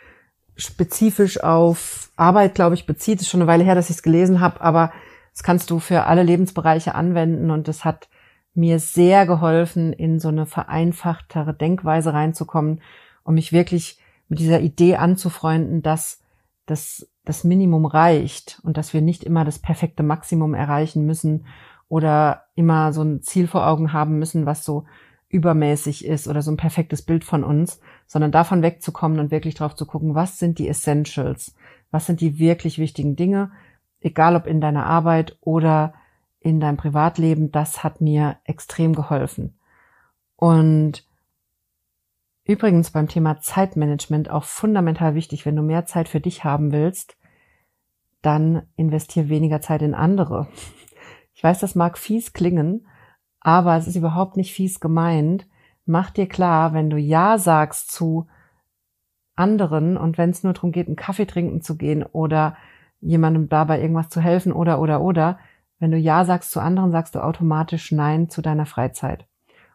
spezifisch 0.55 1.43
auf 1.43 2.13
Arbeit, 2.15 2.55
glaube 2.55 2.77
ich, 2.77 2.87
bezieht. 2.87 3.17
Es 3.17 3.23
ist 3.23 3.31
schon 3.31 3.41
eine 3.41 3.49
Weile 3.49 3.65
her, 3.65 3.75
dass 3.75 3.91
ich 3.91 3.97
es 3.97 4.03
gelesen 4.05 4.41
habe, 4.41 4.61
aber 4.61 4.93
das 5.33 5.43
kannst 5.43 5.71
du 5.71 5.79
für 5.79 6.05
alle 6.05 6.23
Lebensbereiche 6.23 6.95
anwenden 6.95 7.51
und 7.51 7.69
es 7.69 7.85
hat 7.85 8.09
mir 8.55 8.79
sehr 8.79 9.27
geholfen, 9.27 9.93
in 9.93 10.21
so 10.21 10.29
eine 10.29 10.47
vereinfachtere 10.47 11.55
Denkweise 11.55 12.13
reinzukommen, 12.13 12.83
um 13.25 13.35
mich 13.35 13.53
wirklich 13.53 13.99
mit 14.29 14.39
dieser 14.39 14.61
Idee 14.61 14.97
anzufreunden, 14.97 15.83
dass 15.83 16.21
das, 16.67 17.09
das 17.25 17.45
Minimum 17.45 17.87
reicht 17.87 18.61
und 18.63 18.77
dass 18.77 18.93
wir 18.93 19.01
nicht 19.01 19.25
immer 19.25 19.45
das 19.45 19.59
perfekte 19.59 20.03
Maximum 20.03 20.55
erreichen 20.55 21.07
müssen 21.07 21.47
oder 21.89 22.45
immer 22.55 22.93
so 22.93 23.03
ein 23.03 23.23
Ziel 23.23 23.47
vor 23.47 23.67
Augen 23.67 23.93
haben 23.93 24.19
müssen, 24.19 24.47
was 24.47 24.65
so 24.65 24.85
übermäßig 25.29 26.05
ist 26.05 26.29
oder 26.29 26.43
so 26.43 26.51
ein 26.51 26.59
perfektes 26.59 27.03
Bild 27.03 27.25
von 27.25 27.43
uns, 27.43 27.81
sondern 28.07 28.33
davon 28.33 28.63
wegzukommen 28.63 29.19
und 29.19 29.31
wirklich 29.31 29.55
drauf 29.55 29.75
zu 29.75 29.87
gucken, 29.87 30.15
was 30.15 30.39
sind 30.39 30.59
die 30.59 30.69
Essentials, 30.69 31.55
was 31.91 32.07
sind 32.07 32.21
die 32.21 32.39
wirklich 32.39 32.79
wichtigen 32.79 33.17
Dinge, 33.17 33.51
egal 34.03 34.37
ob 34.37 34.47
in 34.47 34.61
deiner 34.61 34.87
Arbeit 34.87 35.37
oder 35.41 35.95
in 36.41 36.61
deinem 36.61 36.77
Privatleben, 36.77 37.53
das 37.53 37.85
hat 37.85 38.01
mir 38.01 38.37
extrem 38.45 38.95
geholfen. 38.95 39.59
Und 40.37 41.07
übrigens 42.45 42.91
beim 42.91 43.09
Thema 43.09 43.41
Zeitmanagement 43.41 44.29
auch 44.29 44.45
fundamental 44.45 45.15
wichtig, 45.15 45.47
wenn 45.47 45.57
du 45.57 45.63
mehr 45.63 45.87
Zeit 45.87 46.09
für 46.09 46.21
dich 46.21 46.45
haben 46.45 46.73
willst, 46.73 47.17
dann 48.23 48.63
investier 48.77 49.29
weniger 49.29 49.61
Zeit 49.61 49.83
in 49.83 49.95
andere. 49.95 50.49
Ich 51.35 51.43
weiß, 51.43 51.61
das 51.61 51.75
mag 51.75 51.99
fies 51.99 52.33
klingen, 52.33 52.87
aber 53.41 53.77
es 53.77 53.87
ist 53.87 53.97
überhaupt 53.97 54.37
nicht 54.37 54.53
fies 54.53 54.81
gemeint. 54.81 55.47
Mach 55.85 56.11
dir 56.11 56.29
klar, 56.29 56.75
wenn 56.75 56.91
du 56.91 56.97
Ja 56.97 57.39
sagst 57.39 57.91
zu 57.91 58.29
anderen 59.35 59.97
und 59.97 60.19
wenn 60.19 60.31
es 60.31 60.43
nur 60.43 60.53
darum 60.53 60.73
geht, 60.73 60.87
einen 60.87 60.97
Kaffee 60.97 61.27
trinken 61.27 61.63
zu 61.63 61.77
gehen 61.77 62.05
oder 62.05 62.57
jemandem 63.03 63.49
dabei 63.49 63.83
irgendwas 63.83 64.09
zu 64.09 64.21
helfen 64.21 64.53
oder 64.53 64.81
oder 64.81 65.03
oder, 65.03 65.39
wenn 65.79 65.91
du 65.91 65.99
Ja 65.99 66.25
sagst 66.25 66.53
zu 66.53 66.61
anderen, 66.61 66.93
sagst 66.93 67.15
du 67.15 67.23
automatisch 67.23 67.93
Nein 67.93 68.31
zu 68.31 68.41
deiner 68.41 68.67
Freizeit. 68.67 69.27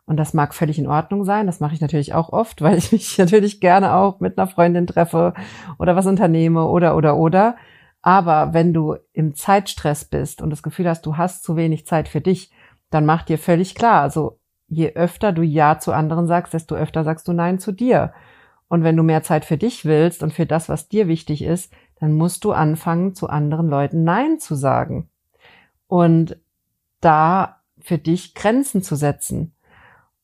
Und 0.06 0.16
das 0.16 0.34
mag 0.34 0.56
völlig 0.56 0.80
in 0.80 0.88
Ordnung 0.88 1.26
sein. 1.26 1.48
Das 1.48 1.60
mache 1.60 1.74
ich 1.74 1.82
natürlich 1.82 2.14
auch 2.14 2.30
oft, 2.30 2.62
weil 2.64 2.78
ich 2.78 2.92
mich 2.92 3.18
natürlich 3.18 3.60
gerne 3.60 3.94
auch 3.94 4.20
mit 4.20 4.38
einer 4.38 4.48
Freundin 4.48 4.88
treffe 4.88 5.34
oder 5.78 5.96
was 5.96 6.08
unternehme 6.08 6.66
oder 6.66 6.96
oder 6.96 7.18
oder. 7.18 7.58
Aber 8.02 8.54
wenn 8.54 8.74
du 8.74 8.96
im 9.12 9.36
Zeitstress 9.36 10.06
bist 10.06 10.42
und 10.42 10.50
das 10.50 10.64
Gefühl 10.64 10.88
hast, 10.88 11.06
du 11.06 11.18
hast 11.18 11.44
zu 11.44 11.58
wenig 11.58 11.86
Zeit 11.86 12.08
für 12.08 12.22
dich, 12.22 12.52
dann 12.90 13.06
mach 13.06 13.24
dir 13.24 13.38
völlig 13.38 13.76
klar, 13.76 14.02
also 14.02 14.40
je 14.70 14.94
öfter 14.94 15.34
du 15.34 15.42
Ja 15.42 15.78
zu 15.80 15.92
anderen 15.92 16.26
sagst, 16.26 16.54
desto 16.54 16.76
öfter 16.76 17.04
sagst 17.04 17.28
du 17.28 17.34
Nein 17.34 17.60
zu 17.60 17.74
dir. 17.74 18.14
Und 18.70 18.84
wenn 18.84 18.96
du 18.96 19.04
mehr 19.04 19.24
Zeit 19.24 19.44
für 19.44 19.58
dich 19.58 19.84
willst 19.84 20.24
und 20.24 20.34
für 20.34 20.46
das, 20.46 20.70
was 20.70 20.88
dir 20.88 21.08
wichtig 21.08 21.42
ist, 21.42 21.74
dann 22.00 22.14
musst 22.14 22.44
du 22.44 22.52
anfangen, 22.52 23.16
zu 23.16 23.28
anderen 23.28 23.68
Leuten 23.68 24.04
Nein 24.04 24.40
zu 24.40 24.56
sagen. 24.56 25.10
Und 25.88 26.38
da 27.02 27.62
für 27.80 27.98
dich 27.98 28.36
Grenzen 28.36 28.82
zu 28.82 28.96
setzen 28.96 29.54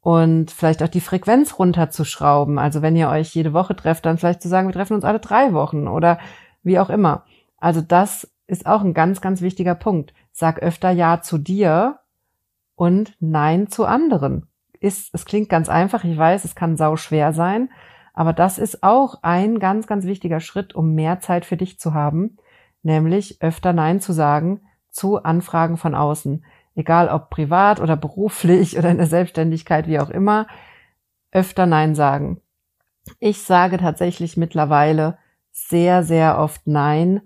und 0.01 0.51
vielleicht 0.51 0.83
auch 0.83 0.89
die 0.89 1.01
Frequenz 1.01 1.57
runterzuschrauben. 1.59 2.59
Also 2.59 2.81
wenn 2.81 2.95
ihr 2.95 3.09
euch 3.09 3.33
jede 3.33 3.53
Woche 3.53 3.75
trefft, 3.75 4.05
dann 4.05 4.17
vielleicht 4.17 4.41
zu 4.41 4.49
sagen, 4.49 4.67
wir 4.67 4.73
treffen 4.73 4.95
uns 4.95 5.05
alle 5.05 5.19
drei 5.19 5.53
Wochen 5.53 5.87
oder 5.87 6.19
wie 6.61 6.79
auch 6.79 6.89
immer. 6.89 7.23
Also 7.57 7.81
das 7.81 8.29
ist 8.45 8.65
auch 8.65 8.81
ein 8.81 8.93
ganz, 8.93 9.21
ganz 9.21 9.41
wichtiger 9.41 9.75
Punkt. 9.75 10.13
Sag 10.33 10.59
öfter 10.59 10.91
Ja 10.91 11.21
zu 11.21 11.37
dir 11.37 11.99
und 12.75 13.15
Nein 13.19 13.67
zu 13.67 13.85
anderen. 13.85 14.47
Ist, 14.81 15.13
es 15.13 15.25
klingt 15.25 15.47
ganz 15.47 15.69
einfach, 15.69 16.03
ich 16.03 16.17
weiß, 16.17 16.43
es 16.43 16.55
kann 16.55 16.75
sau 16.75 16.97
schwer 16.97 17.31
sein, 17.31 17.69
aber 18.13 18.33
das 18.33 18.57
ist 18.57 18.83
auch 18.83 19.19
ein 19.23 19.59
ganz, 19.59 19.87
ganz 19.87 20.05
wichtiger 20.05 20.39
Schritt, 20.39 20.75
um 20.75 20.93
mehr 20.93 21.19
Zeit 21.19 21.45
für 21.45 21.57
dich 21.57 21.79
zu 21.79 21.93
haben, 21.93 22.37
nämlich 22.83 23.41
öfter 23.41 23.73
Nein 23.73 23.99
zu 23.99 24.13
sagen 24.13 24.61
zu 24.91 25.23
Anfragen 25.23 25.77
von 25.77 25.95
außen. 25.95 26.45
Egal 26.75 27.09
ob 27.09 27.29
privat 27.29 27.79
oder 27.79 27.97
beruflich 27.97 28.77
oder 28.77 28.89
in 28.89 28.97
der 28.97 29.07
Selbstständigkeit, 29.07 29.87
wie 29.87 29.99
auch 29.99 30.09
immer, 30.09 30.47
öfter 31.31 31.65
Nein 31.65 31.95
sagen. 31.95 32.39
Ich 33.19 33.41
sage 33.41 33.77
tatsächlich 33.77 34.37
mittlerweile 34.37 35.17
sehr, 35.51 36.03
sehr 36.03 36.37
oft 36.39 36.67
Nein, 36.67 37.21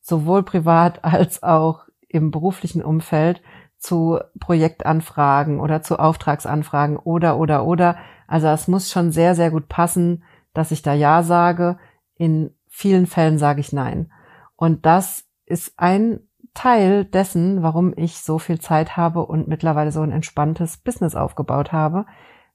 sowohl 0.00 0.42
privat 0.42 1.04
als 1.04 1.42
auch 1.42 1.86
im 2.08 2.30
beruflichen 2.30 2.82
Umfeld 2.82 3.42
zu 3.78 4.18
Projektanfragen 4.40 5.60
oder 5.60 5.82
zu 5.82 5.98
Auftragsanfragen 5.98 6.96
oder, 6.96 7.38
oder, 7.38 7.66
oder. 7.66 7.96
Also 8.26 8.48
es 8.48 8.68
muss 8.68 8.90
schon 8.90 9.12
sehr, 9.12 9.34
sehr 9.34 9.50
gut 9.50 9.68
passen, 9.68 10.24
dass 10.52 10.70
ich 10.70 10.82
da 10.82 10.94
Ja 10.94 11.22
sage. 11.22 11.78
In 12.16 12.50
vielen 12.68 13.06
Fällen 13.06 13.38
sage 13.38 13.60
ich 13.60 13.72
Nein. 13.72 14.12
Und 14.56 14.86
das 14.86 15.24
ist 15.46 15.74
ein 15.76 16.20
Teil 16.54 17.04
dessen, 17.04 17.62
warum 17.62 17.92
ich 17.96 18.18
so 18.18 18.38
viel 18.38 18.60
Zeit 18.60 18.96
habe 18.96 19.26
und 19.26 19.48
mittlerweile 19.48 19.90
so 19.90 20.00
ein 20.00 20.12
entspanntes 20.12 20.76
Business 20.76 21.16
aufgebaut 21.16 21.72
habe, 21.72 22.06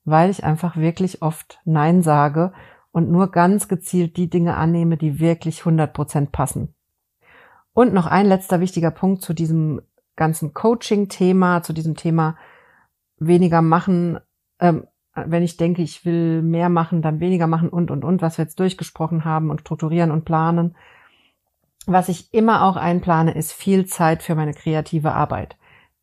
weil 0.06 0.30
ich 0.30 0.44
einfach 0.44 0.78
wirklich 0.78 1.22
oft 1.22 1.60
Nein 1.66 2.02
sage 2.02 2.54
und 2.92 3.12
nur 3.12 3.32
ganz 3.32 3.68
gezielt 3.68 4.18
die 4.18 4.30
Dinge 4.30 4.56
annehme, 4.56 4.98
die 4.98 5.20
wirklich 5.20 5.60
100 5.60 5.94
Prozent 5.94 6.32
passen. 6.32 6.74
Und 7.74 7.94
noch 7.94 8.08
ein 8.08 8.26
letzter 8.26 8.62
wichtiger 8.62 8.92
Punkt 8.92 9.22
zu 9.22 9.34
diesem 9.34 9.82
ganzen 10.16 10.54
Coaching-Thema, 10.54 11.62
zu 11.62 11.74
diesem 11.74 11.96
Thema 11.96 12.36
weniger 13.18 13.62
machen, 13.62 14.20
ähm, 14.60 14.88
wenn 15.28 15.44
ich 15.44 15.58
denke, 15.58 15.82
ich 15.82 16.06
will 16.06 16.42
mehr 16.42 16.70
machen, 16.70 17.02
dann 17.02 17.20
weniger 17.20 17.48
machen 17.48 17.70
und, 17.70 17.92
und, 17.92 18.04
und, 18.04 18.22
was 18.22 18.38
wir 18.38 18.46
jetzt 18.46 18.60
durchgesprochen 18.60 19.26
haben 19.26 19.50
und 19.50 19.62
strukturieren 19.62 20.12
und 20.12 20.26
planen. 20.26 20.76
Was 21.86 22.10
ich 22.10 22.34
immer 22.34 22.64
auch 22.64 22.76
einplane, 22.76 23.32
ist 23.32 23.54
viel 23.54 23.86
Zeit 23.86 24.24
für 24.24 24.36
meine 24.36 24.54
kreative 24.54 25.14
Arbeit. 25.14 25.58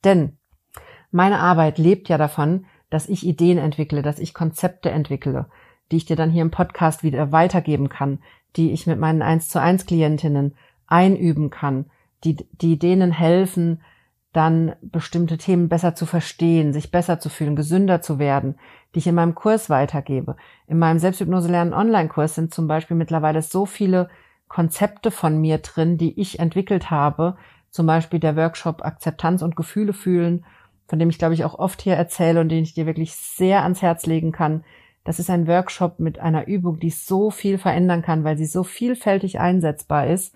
Denn 0.05 0.37
meine 1.11 1.39
Arbeit 1.39 1.79
lebt 1.79 2.09
ja 2.09 2.19
davon, 2.19 2.67
dass 2.91 3.09
ich 3.09 3.27
Ideen 3.27 3.59
entwickle, 3.59 4.03
dass 4.03 4.19
ich 4.19 4.35
Konzepte 4.35 4.91
entwickle, 4.91 5.47
die 5.91 5.97
ich 5.97 6.05
dir 6.05 6.17
dann 6.17 6.31
hier 6.31 6.43
im 6.43 6.51
Podcast 6.51 7.03
wieder 7.03 7.33
weitergeben 7.33 7.89
kann, 7.89 8.19
die 8.57 8.73
ich 8.73 8.87
mit 8.87 8.99
meinen 8.99 9.23
1 9.23 9.49
zu 9.49 9.61
1 9.61 9.87
Klientinnen 9.87 10.55
einüben 10.87 11.51
kann, 11.51 11.87
die, 12.25 12.37
die 12.53 12.79
denen 12.79 13.13
helfen, 13.13 13.83
dann 14.33 14.77
bestimmte 14.83 15.39
Themen 15.39 15.69
besser 15.69 15.95
zu 15.95 16.05
verstehen, 16.05 16.73
sich 16.73 16.91
besser 16.91 17.19
zu 17.19 17.31
fühlen, 17.31 17.57
gesünder 17.57 18.03
zu 18.03 18.19
werden, 18.19 18.57
die 18.97 19.01
ich 19.01 19.07
in 19.07 19.15
meinem 19.15 19.35
Kurs 19.35 19.69
weitergebe. 19.69 20.37
In 20.67 20.79
meinem 20.79 20.99
Selbsthypnose 20.99 21.51
lernen 21.51 21.75
Online-Kurs 21.75 22.35
sind 22.35 22.55
zum 22.55 22.67
Beispiel 22.67 22.97
mittlerweile 22.97 23.43
so 23.43 23.67
viele 23.67 24.09
Konzepte 24.49 25.11
von 25.11 25.39
mir 25.39 25.59
drin, 25.59 25.99
die 25.99 26.19
ich 26.19 26.39
entwickelt 26.39 26.91
habe. 26.91 27.37
Zum 27.71 27.87
Beispiel 27.87 28.21
der 28.21 28.37
Workshop 28.37 28.83
Akzeptanz 28.83 29.43
und 29.43 29.55
Gefühle 29.55 29.93
fühlen, 29.93 30.47
von 30.89 30.99
dem 30.99 31.11
ich 31.11 31.19
glaube 31.19 31.35
ich 31.35 31.45
auch 31.45 31.59
oft 31.59 31.83
hier 31.83 31.93
erzähle 31.93 32.41
und 32.41 32.49
den 32.49 32.63
ich 32.63 32.73
dir 32.73 32.87
wirklich 32.87 33.15
sehr 33.15 33.65
ans 33.65 33.83
Herz 33.83 34.07
legen 34.07 34.33
kann. 34.33 34.65
Das 35.05 35.19
ist 35.19 35.29
ein 35.29 35.47
Workshop 35.47 36.01
mit 36.01 36.19
einer 36.19 36.47
Übung, 36.47 36.81
die 36.81 36.89
so 36.89 37.31
viel 37.31 37.59
verändern 37.59 38.01
kann, 38.01 38.25
weil 38.25 38.39
sie 38.39 38.47
so 38.47 38.65
vielfältig 38.65 39.39
einsetzbar 39.39 40.07
ist. 40.07 40.35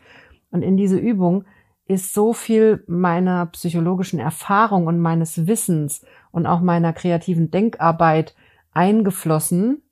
Und 0.50 0.60
in 0.60 0.76
diese 0.76 0.98
Übung 0.98 1.46
ist 1.86 2.12
so 2.12 2.34
viel 2.34 2.84
meiner 2.86 3.46
psychologischen 3.46 4.20
Erfahrung 4.20 4.86
und 4.86 5.00
meines 5.00 5.46
Wissens 5.46 6.04
und 6.30 6.46
auch 6.46 6.60
meiner 6.60 6.92
kreativen 6.92 7.50
Denkarbeit 7.50 8.34
eingeflossen, 8.72 9.82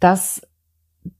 dass 0.00 0.46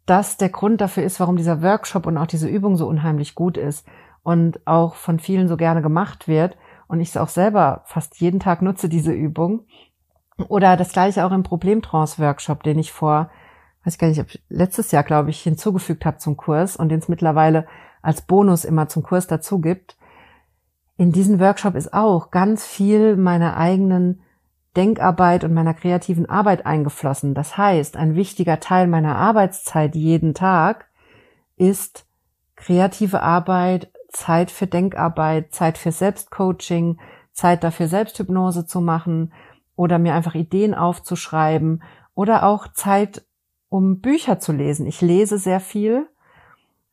das 0.05 0.37
der 0.37 0.49
Grund 0.49 0.81
dafür 0.81 1.05
ist, 1.05 1.21
warum 1.21 1.37
dieser 1.37 1.63
Workshop 1.63 2.07
und 2.07 2.19
auch 2.19 2.27
diese 2.27 2.49
Übung 2.49 2.77
so 2.77 2.87
unheimlich 2.87 3.35
gut 3.35 3.57
ist 3.57 3.87
und 4.23 4.67
auch 4.67 4.95
von 4.95 5.19
vielen 5.19 5.49
so 5.49 5.57
gerne 5.57 5.83
gemacht 5.83 6.29
wird 6.29 6.57
und 6.89 7.01
ich 7.01 7.11
es 7.11 7.17
auch 7.17 7.29
selber 7.29 7.83
fast 7.87 8.21
jeden 8.21 8.41
Tag 8.41 8.63
nutze, 8.63 8.89
diese 8.89 9.13
Übung. 9.13 9.67
Oder 10.49 10.77
das 10.77 10.93
gleiche 10.93 11.25
auch 11.25 11.33
im 11.33 11.43
Problemtrance-Workshop, 11.43 12.63
den 12.63 12.79
ich 12.79 12.93
vor, 12.93 13.31
weiß 13.85 13.95
ich 13.95 13.99
gar 13.99 14.09
nicht, 14.09 14.43
letztes 14.49 14.93
Jahr, 14.93 15.03
glaube 15.03 15.31
ich, 15.31 15.41
hinzugefügt 15.41 16.05
habe 16.05 16.19
zum 16.19 16.37
Kurs 16.37 16.77
und 16.77 16.91
den 16.91 16.99
es 16.99 17.09
mittlerweile 17.09 17.67
als 18.03 18.23
Bonus 18.23 18.65
immer 18.65 18.89
zum 18.89 19.03
Kurs 19.03 19.27
dazu 19.27 19.61
gibt. 19.61 19.97
In 20.97 21.13
diesem 21.13 21.41
Workshop 21.41 21.75
ist 21.75 21.93
auch 21.93 22.31
ganz 22.31 22.65
viel 22.65 23.17
meiner 23.17 23.57
eigenen 23.57 24.23
Denkarbeit 24.77 25.45
und 25.45 25.55
meiner 25.55 25.75
kreativen 25.75 26.29
Arbeit 26.29 26.67
eingeflossen. 26.67 27.35
Das 27.35 27.57
heißt, 27.57 27.97
ein 27.97 28.15
wichtiger 28.15 28.61
Teil 28.61 28.87
meiner 28.87 29.17
Arbeitszeit 29.17 29.95
jeden 29.95 30.35
Tag 30.35 30.87
ist 31.57 32.07
kreative 32.57 33.23
Arbeit, 33.23 33.91
Zeit 34.11 34.51
für 34.51 34.67
Denkarbeit, 34.67 35.53
Zeit 35.53 35.79
für 35.79 35.93
Selbstcoaching, 35.93 36.99
Zeit 37.33 37.65
dafür 37.65 37.89
Selbsthypnose 37.89 38.67
zu 38.67 38.81
machen 38.81 39.33
oder 39.75 39.99
mir 39.99 40.15
einfach 40.15 40.35
Ideen 40.35 40.75
aufzuschreiben 40.75 41.83
oder 42.15 42.45
auch 42.45 42.69
Zeit, 42.73 43.25
um 43.69 44.01
Bücher 44.01 44.39
zu 44.39 44.53
lesen. 44.53 44.87
Ich 44.87 45.01
lese 45.01 45.39
sehr 45.39 45.61
viel 45.61 46.09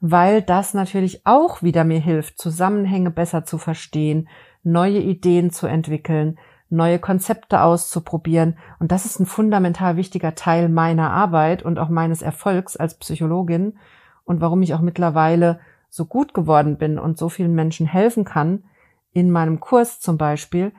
weil 0.06 0.42
das 0.42 0.74
natürlich 0.74 1.26
auch 1.26 1.64
wieder 1.64 1.86
mir 1.86 2.02
hilft, 2.02 2.38
Zusammenhänge 2.38 3.10
besser 3.10 3.46
zu 3.46 3.58
verstehen, 3.58 4.28
neue 4.62 5.00
Ideen 5.00 5.50
zu 5.50 5.66
entwickeln, 5.66 6.38
neue 6.70 7.00
Konzepte 7.00 7.62
auszuprobieren. 7.62 8.58
Und 8.80 8.92
das 8.92 9.06
ist 9.06 9.20
ein 9.20 9.26
fundamental 9.26 9.96
wichtiger 9.96 10.36
Teil 10.36 10.70
meiner 10.70 11.12
Arbeit 11.12 11.64
und 11.64 11.80
auch 11.80 11.90
meines 11.90 12.22
Erfolgs 12.22 12.76
als 12.76 12.96
Psychologin 12.96 13.78
und 14.26 14.42
warum 14.42 14.62
ich 14.62 14.74
auch 14.74 14.82
mittlerweile 14.82 15.60
so 15.90 16.06
gut 16.06 16.34
geworden 16.34 16.78
bin 16.78 16.98
und 16.98 17.18
so 17.18 17.30
vielen 17.30 17.54
Menschen 17.54 17.86
helfen 17.86 18.26
kann, 18.26 18.64
in 19.12 19.30
meinem 19.30 19.60
Kurs 19.60 20.00
zum 20.00 20.18
Beispiel, 20.18 20.72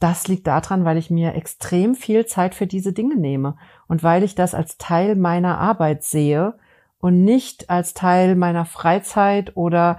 das 0.00 0.28
liegt 0.28 0.46
daran, 0.46 0.84
weil 0.84 0.96
ich 0.96 1.10
mir 1.10 1.34
extrem 1.34 1.94
viel 1.94 2.24
Zeit 2.26 2.54
für 2.54 2.66
diese 2.66 2.92
Dinge 2.92 3.16
nehme 3.16 3.56
und 3.88 4.02
weil 4.02 4.22
ich 4.22 4.34
das 4.34 4.54
als 4.54 4.78
Teil 4.78 5.16
meiner 5.16 5.58
Arbeit 5.58 6.04
sehe 6.04 6.54
und 6.98 7.24
nicht 7.24 7.68
als 7.68 7.94
Teil 7.94 8.36
meiner 8.36 8.64
Freizeit 8.64 9.56
oder 9.56 9.98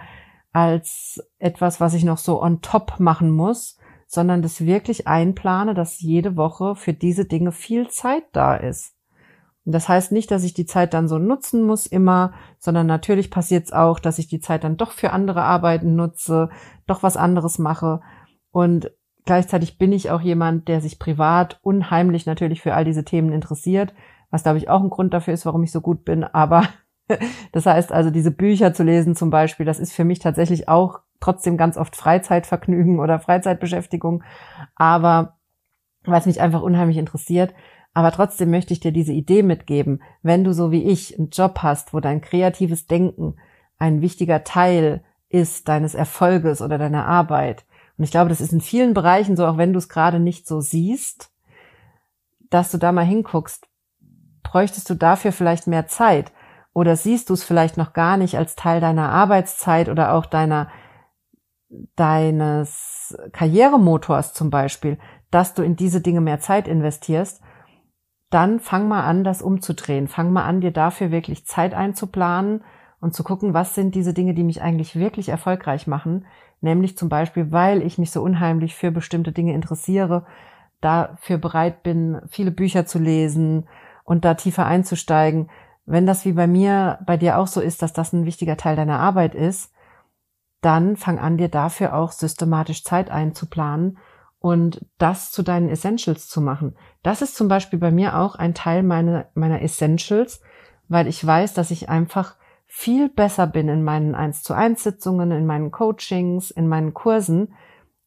als 0.52 1.22
etwas, 1.38 1.80
was 1.80 1.94
ich 1.94 2.04
noch 2.04 2.18
so 2.18 2.42
on 2.42 2.62
top 2.62 3.00
machen 3.00 3.30
muss, 3.30 3.78
sondern 4.12 4.42
das 4.42 4.66
wirklich 4.66 5.08
einplane, 5.08 5.76
dass 5.76 6.02
jede 6.02 6.36
Woche 6.36 6.76
für 6.76 6.94
diese 6.94 7.26
Dinge 7.26 7.52
viel 7.52 7.90
Zeit 7.90 8.24
da 8.32 8.56
ist. 8.56 8.96
Und 9.66 9.72
das 9.74 9.88
heißt 9.88 10.12
nicht, 10.12 10.32
dass 10.32 10.44
ich 10.44 10.56
die 10.56 10.66
Zeit 10.66 10.96
dann 10.96 11.08
so 11.08 11.20
nutzen 11.20 11.62
muss 11.62 11.86
immer, 11.86 12.34
sondern 12.58 12.88
natürlich 12.88 13.30
passiert 13.30 13.66
es 13.66 13.72
auch, 13.72 14.00
dass 14.00 14.18
ich 14.18 14.28
die 14.28 14.40
Zeit 14.40 14.64
dann 14.64 14.78
doch 14.78 14.94
für 14.94 15.12
andere 15.12 15.44
Arbeiten 15.44 15.96
nutze, 15.96 16.50
doch 16.88 17.04
was 17.04 17.18
anderes 17.18 17.60
mache. 17.60 18.02
Und 18.50 18.92
gleichzeitig 19.26 19.78
bin 19.78 19.94
ich 19.94 20.10
auch 20.10 20.22
jemand, 20.22 20.68
der 20.70 20.82
sich 20.82 20.98
privat 20.98 21.60
unheimlich 21.62 22.26
natürlich 22.26 22.64
für 22.64 22.74
all 22.74 22.86
diese 22.86 23.06
Themen 23.06 23.32
interessiert, 23.32 23.94
was 24.32 24.42
glaube 24.42 24.58
ich 24.58 24.70
auch 24.70 24.82
ein 24.82 24.90
Grund 24.90 25.14
dafür 25.14 25.36
ist, 25.36 25.46
warum 25.46 25.62
ich 25.62 25.72
so 25.72 25.82
gut 25.82 26.04
bin. 26.04 26.24
Aber 26.24 26.68
das 27.52 27.68
heißt 27.68 27.92
also, 27.92 28.10
diese 28.10 28.32
Bücher 28.32 28.74
zu 28.74 28.82
lesen 28.82 29.16
zum 29.16 29.30
Beispiel, 29.30 29.68
das 29.68 29.78
ist 29.78 29.94
für 29.94 30.04
mich 30.04 30.18
tatsächlich 30.18 30.68
auch 30.68 31.02
trotzdem 31.20 31.58
ganz 31.58 31.78
oft 31.78 31.96
Freizeitvergnügen 31.96 33.00
oder 33.00 33.20
Freizeitbeschäftigung. 33.20 34.24
Aber 34.76 35.40
was 36.04 36.26
mich 36.26 36.42
einfach 36.42 36.62
unheimlich 36.62 36.98
interessiert. 36.98 37.54
Aber 37.94 38.12
trotzdem 38.12 38.52
möchte 38.52 38.74
ich 38.74 38.80
dir 38.80 38.92
diese 38.92 39.14
Idee 39.14 39.44
mitgeben, 39.44 40.02
wenn 40.22 40.44
du 40.44 40.54
so 40.54 40.72
wie 40.72 40.84
ich 40.84 41.18
einen 41.18 41.30
Job 41.30 41.60
hast, 41.62 41.94
wo 41.94 42.00
dein 42.00 42.22
kreatives 42.22 42.86
Denken 42.88 43.36
ein 43.78 44.02
wichtiger 44.02 44.44
Teil 44.44 45.04
ist 45.30 45.68
deines 45.68 45.96
Erfolges 45.96 46.62
oder 46.62 46.78
deiner 46.78 47.06
Arbeit. 47.06 47.66
Und 47.98 48.04
ich 48.04 48.12
glaube, 48.12 48.30
das 48.30 48.42
ist 48.42 48.54
in 48.54 48.62
vielen 48.62 48.94
Bereichen 48.94 49.36
so, 49.36 49.46
auch 49.46 49.58
wenn 49.58 49.74
du 49.74 49.80
es 49.80 49.90
gerade 49.90 50.20
nicht 50.20 50.48
so 50.48 50.62
siehst, 50.62 51.32
dass 52.50 52.72
du 52.72 52.78
da 52.78 52.92
mal 52.92 53.06
hinguckst, 53.06 53.68
bräuchtest 54.44 54.90
du 54.90 54.96
dafür 54.96 55.32
vielleicht 55.32 55.68
mehr 55.68 55.88
Zeit 55.88 56.32
oder 56.74 56.96
siehst 56.96 57.30
du 57.30 57.34
es 57.34 57.44
vielleicht 57.44 57.78
noch 57.78 57.94
gar 57.94 58.18
nicht 58.18 58.38
als 58.38 58.56
Teil 58.56 58.82
deiner 58.82 59.10
Arbeitszeit 59.10 59.90
oder 59.90 60.14
auch 60.14 60.26
deiner 60.26 60.70
deines 61.96 63.18
Karrieremotors 63.32 64.34
zum 64.34 64.50
Beispiel, 64.50 64.98
dass 65.32 65.54
du 65.54 65.64
in 65.64 65.76
diese 65.76 66.02
Dinge 66.02 66.22
mehr 66.22 66.40
Zeit 66.40 66.68
investierst, 66.68 67.42
dann 68.30 68.60
fang 68.60 68.88
mal 68.88 69.04
an, 69.04 69.24
das 69.24 69.42
umzudrehen. 69.42 70.08
Fang 70.08 70.32
mal 70.32 70.46
an, 70.46 70.62
dir 70.62 70.72
dafür 70.72 71.12
wirklich 71.12 71.46
Zeit 71.46 71.74
einzuplanen 71.74 72.64
und 73.00 73.14
zu 73.14 73.24
gucken, 73.24 73.54
was 73.54 73.76
sind 73.76 73.96
diese 73.96 74.14
Dinge, 74.14 74.34
die 74.34 74.44
mich 74.44 74.62
eigentlich 74.62 74.96
wirklich 74.96 75.30
erfolgreich 75.30 75.88
machen. 75.88 76.26
Nämlich 76.62 76.98
zum 76.98 77.10
Beispiel, 77.10 77.52
weil 77.52 77.82
ich 77.82 77.98
mich 77.98 78.12
so 78.12 78.22
unheimlich 78.22 78.76
für 78.76 78.92
bestimmte 78.92 79.32
Dinge 79.32 79.54
interessiere, 79.54 80.26
dafür 80.82 81.38
bereit 81.38 81.84
bin, 81.84 82.22
viele 82.28 82.52
Bücher 82.52 82.86
zu 82.86 83.00
lesen 83.00 83.68
und 84.04 84.26
da 84.26 84.34
tiefer 84.34 84.66
einzusteigen. 84.66 85.50
Wenn 85.86 86.06
das 86.06 86.26
wie 86.26 86.34
bei 86.34 86.48
mir, 86.48 87.00
bei 87.06 87.18
dir 87.18 87.38
auch 87.38 87.48
so 87.48 87.62
ist, 87.62 87.82
dass 87.82 87.94
das 87.94 88.14
ein 88.14 88.26
wichtiger 88.26 88.58
Teil 88.58 88.76
deiner 88.76 89.00
Arbeit 89.00 89.34
ist, 89.34 89.74
dann 90.62 90.96
fang 90.96 91.20
an, 91.20 91.38
dir 91.38 91.50
dafür 91.50 91.96
auch 91.96 92.12
systematisch 92.12 92.84
Zeit 92.84 93.10
einzuplanen 93.10 93.98
und 94.40 94.86
das 94.98 95.32
zu 95.32 95.44
deinen 95.44 95.70
Essentials 95.70 96.28
zu 96.28 96.42
machen. 96.42 96.76
Das 97.04 97.22
ist 97.22 97.36
zum 97.36 97.48
Beispiel 97.48 97.80
bei 97.80 97.92
mir 97.92 98.18
auch 98.18 98.36
ein 98.36 98.54
Teil 98.54 98.84
meiner, 98.84 99.28
meiner 99.34 99.62
Essentials, 99.62 100.42
weil 100.88 101.08
ich 101.08 101.26
weiß, 101.26 101.54
dass 101.54 101.72
ich 101.72 101.90
einfach 101.90 102.36
viel 102.66 103.10
besser 103.10 103.48
bin 103.48 103.68
in 103.68 103.84
meinen 103.84 104.16
1 104.16 104.44
zu 104.44 104.54
1 104.54 104.84
Sitzungen, 104.84 105.32
in 105.32 105.46
meinen 105.46 105.72
Coachings, 105.72 106.52
in 106.52 106.68
meinen 106.68 106.94
Kursen, 106.94 107.54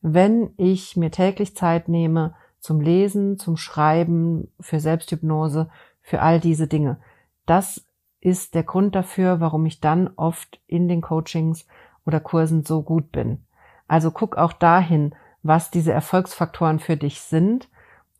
wenn 0.00 0.50
ich 0.56 0.96
mir 0.96 1.10
täglich 1.10 1.56
Zeit 1.56 1.88
nehme 1.88 2.34
zum 2.60 2.80
Lesen, 2.80 3.38
zum 3.38 3.56
Schreiben, 3.56 4.52
für 4.60 4.78
Selbsthypnose, 4.78 5.68
für 6.00 6.22
all 6.22 6.38
diese 6.38 6.68
Dinge. 6.68 7.00
Das 7.44 7.84
ist 8.20 8.54
der 8.54 8.62
Grund 8.62 8.94
dafür, 8.94 9.40
warum 9.40 9.66
ich 9.66 9.80
dann 9.80 10.10
oft 10.16 10.60
in 10.66 10.86
den 10.86 11.00
Coachings 11.00 11.66
oder 12.06 12.20
Kursen 12.20 12.64
so 12.64 12.82
gut 12.82 13.12
bin. 13.12 13.44
Also 13.88 14.10
guck 14.10 14.36
auch 14.36 14.52
dahin, 14.52 15.14
was 15.42 15.70
diese 15.70 15.92
Erfolgsfaktoren 15.92 16.78
für 16.78 16.96
dich 16.96 17.20
sind 17.20 17.68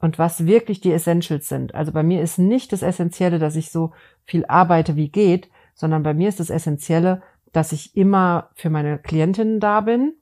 und 0.01 0.18
was 0.18 0.47
wirklich 0.47 0.80
die 0.80 0.93
Essentials 0.93 1.49
sind. 1.49 1.74
Also 1.74 1.93
bei 1.93 2.03
mir 2.03 2.20
ist 2.22 2.39
nicht 2.39 2.72
das 2.72 2.83
Essentielle, 2.83 3.39
dass 3.39 3.57
ich 3.57 3.70
so 3.70 3.93
viel 4.24 4.45
arbeite, 4.47 4.97
wie 4.97 5.09
geht, 5.09 5.49
sondern 5.74 6.03
bei 6.03 6.14
mir 6.14 6.28
ist 6.28 6.41
das 6.41 6.51
Essentielle, 6.51 7.22
dass 7.53 7.72
ich 7.72 7.97
immer 7.97 8.51
für 8.55 8.70
meine 8.70 8.99
Klientinnen 8.99 9.61
da 9.61 9.80
bin 9.80 10.14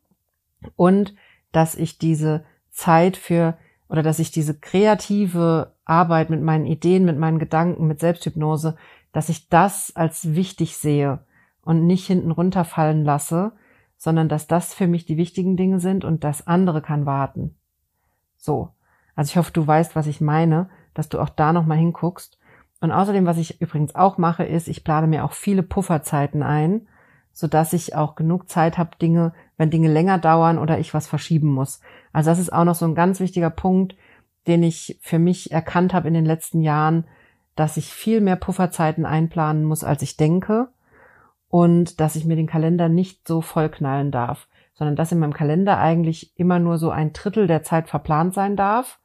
und 0.77 1.15
dass 1.53 1.75
ich 1.75 1.99
diese 1.99 2.45
Zeit 2.71 3.17
für 3.17 3.57
oder 3.89 4.03
dass 4.03 4.19
ich 4.19 4.31
diese 4.31 4.59
kreative 4.59 5.73
Arbeit 5.85 6.31
mit 6.31 6.43
meinen 6.43 6.67
Ideen, 6.67 7.05
mit 7.05 7.19
meinen 7.19 7.39
Gedanken, 7.39 7.89
mit 7.89 7.99
Selbsthypnose, 7.99 8.77
dass 9.13 9.29
ich 9.29 9.49
das 9.49 9.97
als 9.97 10.35
wichtig 10.35 10.77
sehe 10.77 11.21
und 11.63 11.87
nicht 11.87 12.07
hinten 12.07 12.31
runterfallen 12.31 13.05
lasse, 13.05 13.53
sondern 13.97 14.29
dass 14.29 14.47
das 14.47 14.73
für 14.73 14.87
mich 14.87 15.05
die 15.05 15.17
wichtigen 15.17 15.57
Dinge 15.57 15.79
sind 15.79 16.05
und 16.05 16.25
das 16.25 16.47
andere 16.47 16.81
kann 16.81 17.07
warten. 17.07 17.55
So. 18.37 18.71
Also 19.15 19.31
ich 19.31 19.37
hoffe, 19.37 19.53
du 19.53 19.67
weißt, 19.67 19.95
was 19.95 20.07
ich 20.07 20.21
meine, 20.21 20.71
dass 20.95 21.09
du 21.09 21.21
auch 21.21 21.29
da 21.29 21.53
nochmal 21.53 21.77
hinguckst. 21.77 22.39
Und 22.81 22.93
außerdem, 22.93 23.27
was 23.27 23.37
ich 23.37 23.61
übrigens 23.61 23.95
auch 23.95 24.17
mache, 24.17 24.45
ist, 24.45 24.69
ich 24.69 24.85
plane 24.85 25.07
mir 25.07 25.25
auch 25.25 25.33
viele 25.33 25.63
Pufferzeiten 25.63 26.43
ein, 26.43 26.89
so 27.33 27.47
dass 27.47 27.75
ich 27.75 27.95
auch 27.95 28.15
genug 28.15 28.49
Zeit 28.49 28.79
habe, 28.79 28.97
Dinge, 28.97 29.35
wenn 29.59 29.71
Dinge 29.71 29.93
länger 29.93 30.19
dauern 30.19 30.59
oder 30.59 30.79
ich 30.79 30.95
was 30.95 31.07
verschieben 31.07 31.49
muss. 31.49 31.81
Also 32.13 32.31
das 32.31 32.39
ist 32.39 32.53
auch 32.53 32.65
noch 32.65 32.75
so 32.75 32.87
ein 32.87 32.95
ganz 32.95 33.21
wichtiger 33.21 33.51
Punkt, 33.51 33.97
den 34.47 34.63
ich 34.63 34.99
für 35.03 35.19
mich 35.19 35.53
erkannt 35.53 35.93
habe 35.93 36.09
in 36.09 36.15
den 36.15 36.25
letzten 36.25 36.63
Jahren, 36.63 37.07
dass 37.55 37.77
ich 37.77 37.93
viel 37.93 38.23
mehr 38.23 38.37
Pufferzeiten 38.37 39.05
einplanen 39.05 39.65
muss, 39.65 39.85
als 39.85 40.01
ich 40.01 40.17
denke 40.17 40.69
und 41.51 42.01
dass 42.01 42.17
ich 42.17 42.25
mir 42.25 42.37
den 42.37 42.47
Kalender 42.47 42.89
nicht 42.89 43.27
so 43.27 43.43
vollknallen 43.43 44.11
darf, 44.13 44.49
sondern 44.73 44.97
dass 44.97 45.13
in 45.13 45.19
meinem 45.19 45.35
Kalender 45.35 45.79
eigentlich 45.79 46.33
immer 46.39 46.59
nur 46.59 46.79
so 46.79 46.91
ein 46.91 47.13
Drittel 47.13 47.47
der 47.47 47.63
Zeit 47.63 47.89
verplant 47.89 48.33
sein 48.33 48.57
darf 48.57 49.01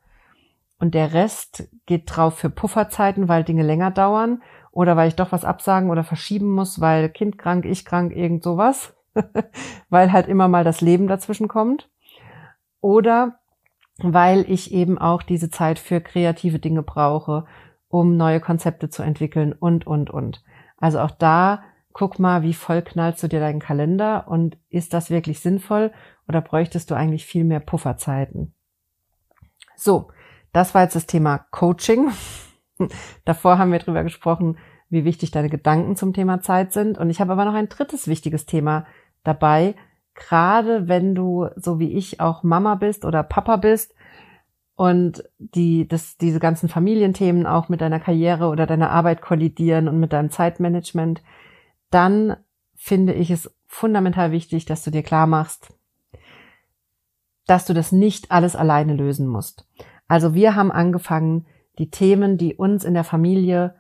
und 0.80 0.94
der 0.94 1.14
Rest 1.14 1.68
geht 1.88 2.04
drauf 2.06 2.38
für 2.38 2.52
Pufferzeiten, 2.52 3.28
weil 3.28 3.44
Dinge 3.44 3.64
länger 3.64 3.92
dauern 3.92 4.44
oder 4.72 4.96
weil 4.96 5.08
ich 5.08 5.16
doch 5.16 5.32
was 5.32 5.44
absagen 5.44 5.90
oder 5.90 6.04
verschieben 6.04 6.52
muss, 6.52 6.80
weil 6.80 7.10
Kind 7.10 7.38
krank, 7.40 7.66
ich 7.66 7.84
krank, 7.84 8.16
irgend 8.16 8.44
sowas, 8.44 8.96
weil 9.90 10.12
halt 10.12 10.28
immer 10.28 10.48
mal 10.48 10.64
das 10.64 10.82
Leben 10.82 11.08
dazwischen 11.08 11.48
kommt 11.48 11.90
oder 12.80 13.40
weil 13.98 14.46
ich 14.52 14.72
eben 14.72 15.00
auch 15.00 15.24
diese 15.24 15.50
Zeit 15.50 15.80
für 15.80 16.00
kreative 16.00 16.60
Dinge 16.60 16.84
brauche, 16.84 17.46
um 17.88 18.18
neue 18.18 18.40
Konzepte 18.40 18.90
zu 18.90 19.02
entwickeln 19.02 19.54
und, 19.54 19.88
und, 19.88 20.12
und. 20.12 20.44
Also 20.78 21.00
auch 21.00 21.12
da 21.12 21.64
guck 21.96 22.20
mal, 22.20 22.44
wie 22.44 22.54
voll 22.54 22.82
knallst 22.82 23.24
du 23.24 23.30
dir 23.30 23.40
deinen 23.40 23.62
Kalender 23.62 24.26
und 24.28 24.58
ist 24.70 24.94
das 24.94 25.10
wirklich 25.10 25.40
sinnvoll 25.40 25.94
oder 26.28 26.42
bräuchtest 26.42 26.92
du 26.92 26.96
eigentlich 26.96 27.26
viel 27.26 27.46
mehr 27.46 27.62
Pufferzeiten? 27.62 28.54
So, 29.78 30.10
das 30.52 30.76
war 30.76 30.84
jetzt 30.84 30.98
das 30.98 31.06
Thema 31.06 31.46
Coaching. 31.52 32.12
Davor 33.26 33.58
haben 33.58 33.72
wir 33.72 33.80
drüber 33.80 34.04
gesprochen, 34.04 34.58
wie 34.90 35.06
wichtig 35.06 35.32
deine 35.32 35.50
Gedanken 35.50 35.96
zum 35.96 36.12
Thema 36.12 36.42
Zeit 36.42 36.74
sind. 36.74 36.98
Und 36.98 37.10
ich 37.10 37.22
habe 37.22 37.32
aber 37.32 37.46
noch 37.46 37.54
ein 37.54 37.70
drittes 37.70 38.10
wichtiges 38.10 38.46
Thema 38.46 38.86
dabei. 39.24 39.74
Gerade 40.16 40.90
wenn 40.90 41.16
du, 41.16 41.48
so 41.56 41.80
wie 41.80 41.94
ich, 41.94 42.20
auch 42.20 42.44
Mama 42.44 42.76
bist 42.76 43.06
oder 43.06 43.24
Papa 43.24 43.56
bist 43.56 43.96
und 44.76 45.24
die, 45.38 45.88
das, 45.88 46.18
diese 46.18 46.40
ganzen 46.40 46.68
Familienthemen 46.68 47.48
auch 47.48 47.70
mit 47.70 47.80
deiner 47.80 48.02
Karriere 48.02 48.50
oder 48.50 48.68
deiner 48.68 48.90
Arbeit 48.90 49.22
kollidieren 49.22 49.88
und 49.88 50.02
mit 50.02 50.12
deinem 50.12 50.30
Zeitmanagement, 50.30 51.22
dann 51.96 52.36
finde 52.76 53.14
ich 53.14 53.32
es 53.32 53.50
fundamental 53.68 54.32
wichtig, 54.32 54.66
dass 54.66 54.84
du 54.84 54.92
dir 54.92 55.02
klar 55.02 55.28
machst, 55.28 55.74
dass 57.48 57.66
du 57.66 57.74
das 57.74 57.92
nicht 57.92 58.32
alles 58.32 58.56
alleine 58.56 58.94
lösen 58.94 59.28
musst. 59.28 59.68
Also 60.08 60.34
wir 60.34 60.56
haben 60.56 60.72
angefangen, 60.72 61.48
die 61.80 61.90
Themen, 61.90 62.38
die 62.38 62.56
uns 62.56 62.84
in 62.84 62.94
der 62.94 63.06
Familie 63.06 63.76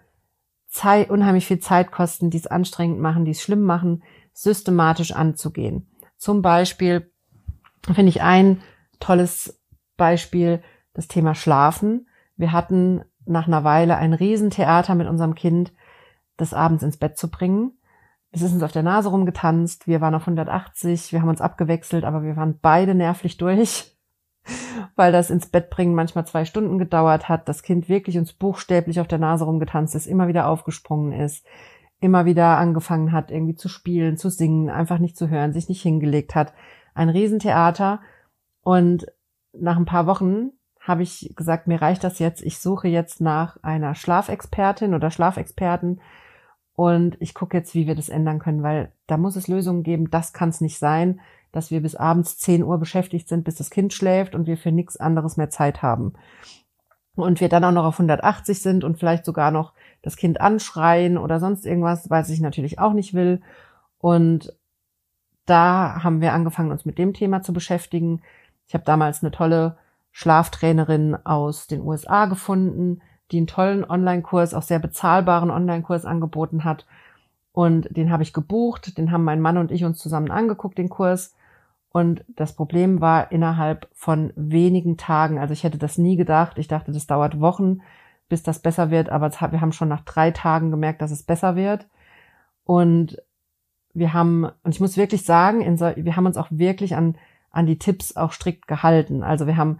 unheimlich 1.07 1.45
viel 1.45 1.59
Zeit 1.59 1.91
kosten, 1.91 2.29
die 2.29 2.37
es 2.37 2.47
anstrengend 2.47 2.99
machen, 2.99 3.23
die 3.23 3.31
es 3.31 3.41
schlimm 3.41 3.61
machen, 3.61 4.03
systematisch 4.33 5.13
anzugehen. 5.13 5.87
Zum 6.17 6.41
Beispiel 6.41 7.11
finde 7.85 8.09
ich 8.09 8.21
ein 8.21 8.61
tolles 8.99 9.61
Beispiel 9.95 10.61
das 10.93 11.07
Thema 11.07 11.35
Schlafen. 11.35 12.07
Wir 12.35 12.51
hatten 12.51 13.03
nach 13.25 13.47
einer 13.47 13.63
Weile 13.63 13.95
ein 13.97 14.13
Riesentheater 14.13 14.95
mit 14.95 15.07
unserem 15.07 15.35
Kind, 15.35 15.73
das 16.35 16.53
abends 16.53 16.83
ins 16.83 16.97
Bett 16.97 17.17
zu 17.17 17.29
bringen. 17.29 17.77
Es 18.35 18.41
ist 18.41 18.51
uns 18.51 18.63
auf 18.63 18.73
der 18.73 18.83
Nase 18.83 19.07
rumgetanzt, 19.07 19.87
wir 19.87 20.01
waren 20.01 20.13
auf 20.13 20.23
180, 20.23 21.13
wir 21.13 21.21
haben 21.21 21.29
uns 21.29 21.39
abgewechselt, 21.39 22.03
aber 22.03 22.21
wir 22.21 22.35
waren 22.35 22.59
beide 22.61 22.93
nervlich 22.93 23.37
durch, 23.37 23.95
weil 24.97 25.13
das 25.13 25.29
ins 25.29 25.47
Bett 25.47 25.69
bringen 25.69 25.95
manchmal 25.95 26.27
zwei 26.27 26.43
Stunden 26.43 26.77
gedauert 26.77 27.29
hat, 27.29 27.47
das 27.47 27.63
Kind 27.63 27.87
wirklich 27.87 28.17
uns 28.17 28.33
buchstäblich 28.33 28.99
auf 28.99 29.07
der 29.07 29.19
Nase 29.19 29.45
rumgetanzt 29.45 29.95
ist, 29.95 30.05
immer 30.05 30.27
wieder 30.27 30.49
aufgesprungen 30.49 31.13
ist, 31.13 31.45
immer 32.01 32.25
wieder 32.25 32.57
angefangen 32.57 33.13
hat, 33.13 33.31
irgendwie 33.31 33.55
zu 33.55 33.69
spielen, 33.69 34.17
zu 34.17 34.29
singen, 34.29 34.69
einfach 34.69 34.99
nicht 34.99 35.15
zu 35.15 35.29
hören, 35.29 35.53
sich 35.53 35.69
nicht 35.69 35.81
hingelegt 35.81 36.35
hat. 36.35 36.53
Ein 36.93 37.07
Riesentheater. 37.07 38.01
Und 38.63 39.05
nach 39.53 39.77
ein 39.77 39.85
paar 39.85 40.07
Wochen 40.07 40.51
habe 40.81 41.03
ich 41.03 41.31
gesagt, 41.37 41.67
mir 41.67 41.81
reicht 41.81 42.03
das 42.03 42.19
jetzt. 42.19 42.41
Ich 42.43 42.59
suche 42.59 42.89
jetzt 42.89 43.21
nach 43.21 43.63
einer 43.63 43.95
Schlafexpertin 43.95 44.93
oder 44.93 45.09
Schlafexperten, 45.09 46.01
Und 46.75 47.15
ich 47.19 47.33
gucke 47.33 47.57
jetzt, 47.57 47.73
wie 47.73 47.87
wir 47.87 47.95
das 47.95 48.09
ändern 48.09 48.39
können, 48.39 48.61
weil 48.61 48.91
da 49.07 49.17
muss 49.17 49.35
es 49.35 49.47
Lösungen 49.47 49.83
geben. 49.83 50.09
Das 50.09 50.33
kann 50.33 50.49
es 50.49 50.61
nicht 50.61 50.77
sein, 50.77 51.21
dass 51.51 51.71
wir 51.71 51.81
bis 51.81 51.95
abends 51.95 52.37
10 52.37 52.63
Uhr 52.63 52.77
beschäftigt 52.77 53.29
sind, 53.29 53.45
bis 53.45 53.55
das 53.55 53.69
Kind 53.69 53.93
schläft 53.93 54.35
und 54.35 54.45
wir 54.45 54.57
für 54.57 54.73
nichts 54.73 54.97
anderes 54.97 55.37
mehr 55.37 55.49
Zeit 55.49 55.81
haben. 55.81 56.13
Und 57.15 57.39
wir 57.39 57.47
dann 57.47 57.63
auch 57.63 57.71
noch 57.71 57.85
auf 57.85 57.95
180 57.95 58.61
sind 58.61 58.83
und 58.83 58.99
vielleicht 58.99 59.23
sogar 59.23 59.51
noch 59.51 59.71
das 60.01 60.17
Kind 60.17 60.41
anschreien 60.41 61.17
oder 61.17 61.39
sonst 61.39 61.65
irgendwas, 61.65 62.09
weil 62.09 62.29
ich 62.29 62.41
natürlich 62.41 62.77
auch 62.77 62.91
nicht 62.91 63.13
will. 63.13 63.41
Und 63.99 64.53
da 65.45 66.03
haben 66.03 66.19
wir 66.19 66.33
angefangen, 66.33 66.71
uns 66.71 66.83
mit 66.83 66.97
dem 66.97 67.13
Thema 67.13 67.41
zu 67.41 67.53
beschäftigen. 67.53 68.21
Ich 68.67 68.73
habe 68.73 68.83
damals 68.83 69.23
eine 69.23 69.31
tolle 69.31 69.77
Schlaftrainerin 70.11 71.15
aus 71.25 71.67
den 71.67 71.81
USA 71.81 72.25
gefunden, 72.25 73.01
die 73.31 73.37
einen 73.37 73.47
tollen 73.47 73.83
Online-Kurs, 73.83 74.53
auch 74.53 74.61
sehr 74.61 74.79
bezahlbaren 74.79 75.51
Online-Kurs 75.51 76.05
angeboten 76.05 76.63
hat. 76.63 76.85
Und 77.51 77.95
den 77.95 78.11
habe 78.11 78.23
ich 78.23 78.33
gebucht, 78.33 78.97
den 78.97 79.11
haben 79.11 79.23
mein 79.23 79.41
Mann 79.41 79.57
und 79.57 79.71
ich 79.71 79.85
uns 79.85 79.99
zusammen 79.99 80.31
angeguckt, 80.31 80.77
den 80.77 80.89
Kurs. 80.89 81.35
Und 81.89 82.25
das 82.27 82.53
Problem 82.53 82.99
war 82.99 83.31
innerhalb 83.31 83.87
von 83.93 84.33
wenigen 84.35 84.97
Tagen, 84.97 85.39
also 85.39 85.53
ich 85.53 85.63
hätte 85.63 85.77
das 85.77 85.97
nie 85.97 86.17
gedacht, 86.17 86.57
ich 86.57 86.67
dachte, 86.67 86.91
das 86.91 87.07
dauert 87.07 87.39
Wochen, 87.39 87.79
bis 88.27 88.43
das 88.43 88.59
besser 88.59 88.91
wird, 88.91 89.09
aber 89.09 89.31
wir 89.31 89.61
haben 89.61 89.71
schon 89.71 89.87
nach 89.87 90.01
drei 90.01 90.31
Tagen 90.31 90.71
gemerkt, 90.71 91.01
dass 91.01 91.11
es 91.11 91.23
besser 91.23 91.55
wird. 91.55 91.87
Und 92.65 93.21
wir 93.93 94.13
haben, 94.13 94.49
und 94.63 94.75
ich 94.75 94.81
muss 94.81 94.97
wirklich 94.97 95.23
sagen, 95.23 95.61
wir 95.79 96.15
haben 96.17 96.25
uns 96.25 96.35
auch 96.35 96.49
wirklich 96.51 96.97
an, 96.97 97.15
an 97.51 97.65
die 97.65 97.79
Tipps 97.79 98.17
auch 98.17 98.33
strikt 98.33 98.67
gehalten. 98.67 99.23
Also 99.23 99.47
wir 99.47 99.55
haben 99.55 99.79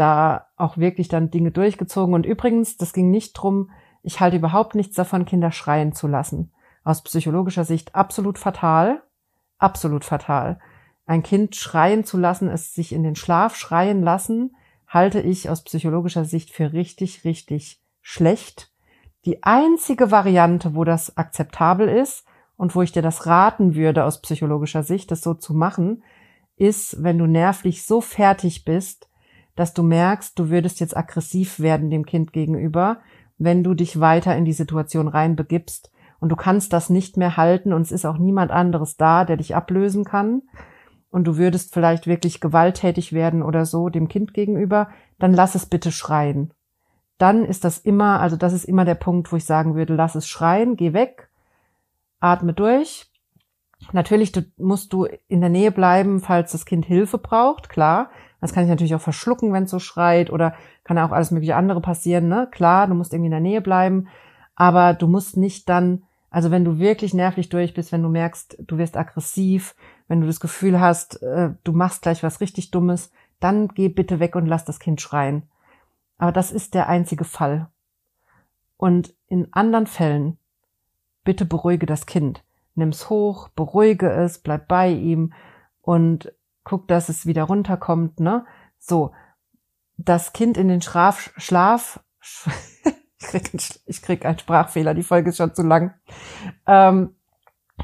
da 0.00 0.46
auch 0.56 0.78
wirklich 0.78 1.08
dann 1.08 1.30
Dinge 1.30 1.50
durchgezogen. 1.50 2.14
Und 2.14 2.26
übrigens, 2.26 2.76
das 2.76 2.92
ging 2.92 3.10
nicht 3.10 3.34
drum, 3.34 3.70
ich 4.02 4.20
halte 4.20 4.38
überhaupt 4.38 4.74
nichts 4.74 4.96
davon, 4.96 5.26
Kinder 5.26 5.52
schreien 5.52 5.92
zu 5.92 6.08
lassen. 6.08 6.52
Aus 6.84 7.02
psychologischer 7.02 7.64
Sicht 7.64 7.94
absolut 7.94 8.38
fatal. 8.38 9.02
Absolut 9.58 10.04
fatal. 10.04 10.58
Ein 11.04 11.22
Kind 11.22 11.54
schreien 11.54 12.04
zu 12.04 12.16
lassen, 12.16 12.48
es 12.48 12.72
sich 12.72 12.92
in 12.92 13.02
den 13.02 13.14
Schlaf 13.14 13.56
schreien 13.56 14.02
lassen, 14.02 14.56
halte 14.86 15.20
ich 15.20 15.50
aus 15.50 15.62
psychologischer 15.64 16.24
Sicht 16.24 16.50
für 16.50 16.72
richtig, 16.72 17.24
richtig 17.24 17.82
schlecht. 18.00 18.72
Die 19.26 19.42
einzige 19.42 20.10
Variante, 20.10 20.74
wo 20.74 20.84
das 20.84 21.18
akzeptabel 21.18 21.88
ist 21.88 22.24
und 22.56 22.74
wo 22.74 22.80
ich 22.80 22.92
dir 22.92 23.02
das 23.02 23.26
raten 23.26 23.74
würde 23.74 24.04
aus 24.04 24.22
psychologischer 24.22 24.82
Sicht, 24.82 25.10
das 25.10 25.20
so 25.20 25.34
zu 25.34 25.52
machen, 25.52 26.02
ist, 26.56 27.02
wenn 27.02 27.18
du 27.18 27.26
nervlich 27.26 27.84
so 27.84 28.00
fertig 28.00 28.64
bist, 28.64 29.09
dass 29.56 29.74
du 29.74 29.82
merkst, 29.82 30.38
du 30.38 30.50
würdest 30.50 30.80
jetzt 30.80 30.96
aggressiv 30.96 31.60
werden 31.60 31.90
dem 31.90 32.06
Kind 32.06 32.32
gegenüber, 32.32 32.98
wenn 33.38 33.64
du 33.64 33.74
dich 33.74 34.00
weiter 34.00 34.36
in 34.36 34.44
die 34.44 34.52
Situation 34.52 35.08
reinbegibst 35.08 35.90
und 36.20 36.28
du 36.28 36.36
kannst 36.36 36.72
das 36.72 36.90
nicht 36.90 37.16
mehr 37.16 37.36
halten 37.36 37.72
und 37.72 37.82
es 37.82 37.92
ist 37.92 38.04
auch 38.04 38.18
niemand 38.18 38.50
anderes 38.50 38.96
da, 38.96 39.24
der 39.24 39.36
dich 39.36 39.56
ablösen 39.56 40.04
kann 40.04 40.42
und 41.10 41.24
du 41.24 41.36
würdest 41.36 41.74
vielleicht 41.74 42.06
wirklich 42.06 42.40
gewalttätig 42.40 43.12
werden 43.12 43.42
oder 43.42 43.66
so 43.66 43.88
dem 43.88 44.08
Kind 44.08 44.34
gegenüber, 44.34 44.88
dann 45.18 45.32
lass 45.32 45.54
es 45.54 45.66
bitte 45.66 45.92
schreien. 45.92 46.52
Dann 47.18 47.44
ist 47.44 47.64
das 47.64 47.78
immer, 47.78 48.20
also 48.20 48.36
das 48.36 48.52
ist 48.52 48.64
immer 48.64 48.84
der 48.84 48.94
Punkt, 48.94 49.30
wo 49.32 49.36
ich 49.36 49.44
sagen 49.44 49.74
würde, 49.74 49.94
lass 49.94 50.14
es 50.14 50.26
schreien, 50.26 50.76
geh 50.76 50.92
weg, 50.92 51.28
atme 52.20 52.52
durch. 52.52 53.10
Natürlich 53.92 54.32
musst 54.56 54.92
du 54.92 55.06
in 55.28 55.40
der 55.40 55.50
Nähe 55.50 55.72
bleiben, 55.72 56.20
falls 56.20 56.52
das 56.52 56.64
Kind 56.64 56.86
Hilfe 56.86 57.18
braucht, 57.18 57.68
klar. 57.68 58.10
Das 58.40 58.52
kann 58.52 58.64
ich 58.64 58.70
natürlich 58.70 58.94
auch 58.94 59.00
verschlucken, 59.00 59.52
wenn 59.52 59.64
es 59.64 59.70
so 59.70 59.78
schreit 59.78 60.30
oder 60.30 60.54
kann 60.84 60.98
auch 60.98 61.12
alles 61.12 61.30
mögliche 61.30 61.56
andere 61.56 61.80
passieren, 61.80 62.28
ne? 62.28 62.48
Klar, 62.50 62.86
du 62.86 62.94
musst 62.94 63.12
irgendwie 63.12 63.26
in 63.26 63.32
der 63.32 63.40
Nähe 63.40 63.60
bleiben, 63.60 64.08
aber 64.54 64.94
du 64.94 65.06
musst 65.06 65.36
nicht 65.36 65.68
dann, 65.68 66.04
also 66.30 66.50
wenn 66.50 66.64
du 66.64 66.78
wirklich 66.78 67.12
nervlich 67.12 67.48
durch 67.48 67.74
bist, 67.74 67.92
wenn 67.92 68.02
du 68.02 68.08
merkst, 68.08 68.56
du 68.60 68.78
wirst 68.78 68.96
aggressiv, 68.96 69.74
wenn 70.08 70.20
du 70.20 70.26
das 70.26 70.40
Gefühl 70.40 70.80
hast, 70.80 71.22
äh, 71.22 71.50
du 71.64 71.72
machst 71.72 72.02
gleich 72.02 72.22
was 72.22 72.40
richtig 72.40 72.70
Dummes, 72.70 73.12
dann 73.40 73.68
geh 73.68 73.88
bitte 73.88 74.20
weg 74.20 74.36
und 74.36 74.46
lass 74.46 74.64
das 74.64 74.78
Kind 74.78 75.00
schreien. 75.00 75.42
Aber 76.18 76.32
das 76.32 76.52
ist 76.52 76.74
der 76.74 76.88
einzige 76.88 77.24
Fall. 77.24 77.68
Und 78.76 79.14
in 79.26 79.48
anderen 79.52 79.86
Fällen, 79.86 80.38
bitte 81.24 81.44
beruhige 81.44 81.86
das 81.86 82.06
Kind. 82.06 82.42
Nimm's 82.74 83.10
hoch, 83.10 83.48
beruhige 83.48 84.10
es, 84.10 84.38
bleib 84.38 84.68
bei 84.68 84.90
ihm 84.90 85.32
und 85.82 86.32
guck, 86.64 86.88
dass 86.88 87.08
es 87.08 87.26
wieder 87.26 87.44
runterkommt, 87.44 88.20
ne? 88.20 88.44
So. 88.78 89.12
Das 89.96 90.32
Kind 90.32 90.56
in 90.56 90.68
den 90.68 90.80
Schlaf, 90.80 91.30
Schlaf, 91.36 92.00
ich 93.20 93.26
krieg, 93.26 93.50
ich 93.84 94.02
krieg 94.02 94.24
einen 94.24 94.38
Sprachfehler, 94.38 94.94
die 94.94 95.02
Folge 95.02 95.30
ist 95.30 95.36
schon 95.36 95.54
zu 95.54 95.62
lang. 95.62 95.94
Ähm, 96.66 97.14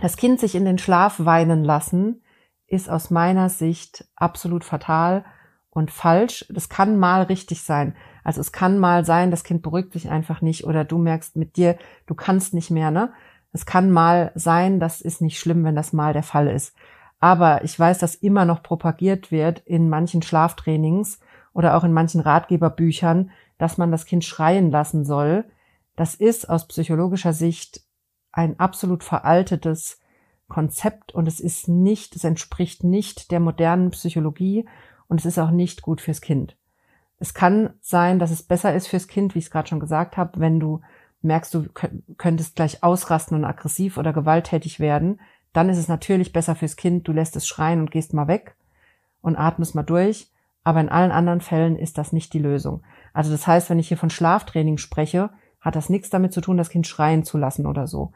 das 0.01 0.16
Kind 0.16 0.41
sich 0.41 0.55
in 0.55 0.64
den 0.64 0.79
Schlaf 0.79 1.16
weinen 1.18 1.62
lassen, 1.62 2.22
ist 2.66 2.89
aus 2.89 3.11
meiner 3.11 3.49
Sicht 3.49 4.07
absolut 4.16 4.64
fatal 4.64 5.24
und 5.70 5.91
falsch. 5.91 6.47
Das 6.49 6.68
kann 6.68 6.99
mal 6.99 7.22
richtig 7.22 7.62
sein. 7.62 7.95
Also 8.24 8.41
es 8.41 8.51
kann 8.51 8.79
mal 8.79 9.05
sein, 9.05 9.31
das 9.31 9.45
Kind 9.45 9.62
beruhigt 9.62 9.93
sich 9.93 10.11
einfach 10.11 10.41
nicht 10.41 10.64
oder 10.64 10.85
du 10.85 10.99
merkst 10.99 11.37
mit 11.37 11.57
dir, 11.57 11.77
du 12.07 12.14
kannst 12.14 12.55
nicht 12.55 12.70
mehr, 12.70 12.91
ne? 12.91 13.12
Es 13.53 13.64
kann 13.64 13.91
mal 13.91 14.33
sein, 14.35 14.81
das 14.81 15.01
ist 15.01 15.22
nicht 15.22 15.39
schlimm, 15.39 15.64
wenn 15.64 15.77
das 15.77 15.93
mal 15.93 16.12
der 16.12 16.22
Fall 16.22 16.49
ist. 16.49 16.74
Aber 17.19 17.64
ich 17.64 17.79
weiß, 17.79 17.99
dass 17.99 18.14
immer 18.14 18.45
noch 18.45 18.62
propagiert 18.62 19.31
wird 19.31 19.61
in 19.61 19.89
manchen 19.89 20.23
Schlaftrainings 20.23 21.19
oder 21.53 21.77
auch 21.77 21.85
in 21.85 21.93
manchen 21.93 22.21
Ratgeberbüchern, 22.21 23.31
dass 23.59 23.79
man 23.79 23.91
das 23.91 24.05
Kind 24.05 24.25
schreien 24.25 24.71
lassen 24.71 25.05
soll. 25.05 25.45
Das 25.97 26.14
ist 26.14 26.49
aus 26.49 26.69
psychologischer 26.69 27.33
Sicht 27.33 27.83
ein 28.33 28.61
absolut 28.61 29.03
veraltetes 29.03 29.99
Konzept 30.49 31.12
und 31.12 31.27
es 31.27 31.41
ist 31.41 31.69
nicht, 31.69 32.14
es 32.14 32.25
entspricht 32.25 32.85
nicht 32.85 33.31
der 33.31 33.41
modernen 33.41 33.91
Psychologie 33.91 34.69
und 35.09 35.21
es 35.21 35.27
ist 35.27 35.39
auch 35.39 35.51
nicht 35.51 35.83
gut 35.83 36.01
fürs 36.01 36.21
Kind. 36.21 36.57
Es 37.19 37.33
kann 37.33 37.71
sein, 37.81 38.19
dass 38.19 38.31
es 38.31 38.43
besser 38.43 38.75
ist 38.75 38.89
fürs 38.89 39.09
Kind, 39.09 39.35
wie 39.35 39.39
ich 39.39 39.47
es 39.47 39.51
gerade 39.51 39.69
schon 39.69 39.81
gesagt 39.81 40.17
habe, 40.17 40.39
wenn 40.39 40.61
du 40.61 40.83
merkst, 41.23 41.55
du 41.55 41.67
könntest 42.19 42.57
gleich 42.57 42.83
ausrasten 42.83 43.37
und 43.37 43.45
aggressiv 43.45 43.97
oder 43.97 44.12
gewalttätig 44.12 44.81
werden, 44.81 45.21
dann 45.57 45.68
ist 45.70 45.78
es 45.78 45.88
natürlich 45.88 46.32
besser 46.32 46.54
fürs 46.54 46.76
Kind, 46.76 47.09
du 47.09 47.12
lässt 47.12 47.34
es 47.36 47.46
schreien 47.46 47.80
und 47.80 47.90
gehst 47.90 48.12
mal 48.12 48.28
weg 48.28 48.57
und 49.22 49.36
atmest 49.36 49.74
mal 49.74 49.82
durch. 49.82 50.30
Aber 50.64 50.80
in 50.80 50.88
allen 50.88 51.12
anderen 51.12 51.40
Fällen 51.40 51.76
ist 51.76 51.96
das 51.96 52.12
nicht 52.12 52.32
die 52.32 52.40
Lösung. 52.40 52.82
Also 53.12 53.30
das 53.30 53.46
heißt, 53.46 53.70
wenn 53.70 53.78
ich 53.78 53.88
hier 53.88 53.96
von 53.96 54.11
Schlaftraining 54.11 54.78
spreche, 54.78 55.30
hat 55.61 55.76
das 55.76 55.88
nichts 55.88 56.11
damit 56.11 56.32
zu 56.32 56.40
tun, 56.40 56.57
das 56.57 56.70
Kind 56.70 56.86
schreien 56.86 57.24
zu 57.24 57.38
lassen 57.38 57.66
oder 57.66 57.86
so. 57.86 58.12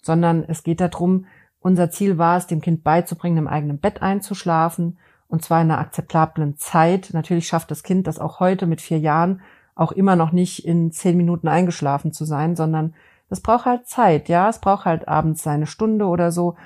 Sondern 0.00 0.44
es 0.44 0.62
geht 0.62 0.80
darum, 0.80 1.26
unser 1.60 1.90
Ziel 1.90 2.18
war 2.18 2.36
es, 2.36 2.46
dem 2.46 2.60
Kind 2.60 2.84
beizubringen, 2.84 3.38
im 3.38 3.48
eigenen 3.48 3.78
Bett 3.78 4.00
einzuschlafen 4.00 4.98
und 5.26 5.44
zwar 5.44 5.60
in 5.60 5.70
einer 5.70 5.80
akzeptablen 5.80 6.56
Zeit. 6.56 7.10
Natürlich 7.12 7.48
schafft 7.48 7.70
das 7.70 7.82
Kind 7.82 8.06
das 8.06 8.18
auch 8.18 8.40
heute 8.40 8.66
mit 8.66 8.80
vier 8.80 8.98
Jahren 8.98 9.42
auch 9.74 9.92
immer 9.92 10.16
noch 10.16 10.32
nicht 10.32 10.64
in 10.64 10.90
zehn 10.90 11.16
Minuten 11.16 11.48
eingeschlafen 11.48 12.12
zu 12.12 12.24
sein, 12.24 12.56
sondern 12.56 12.94
das 13.28 13.40
braucht 13.40 13.66
halt 13.66 13.86
Zeit, 13.86 14.28
ja. 14.28 14.48
Es 14.48 14.60
braucht 14.60 14.86
halt 14.86 15.06
abends 15.06 15.42
seine 15.42 15.66
Stunde 15.66 16.06
oder 16.06 16.32
so 16.32 16.56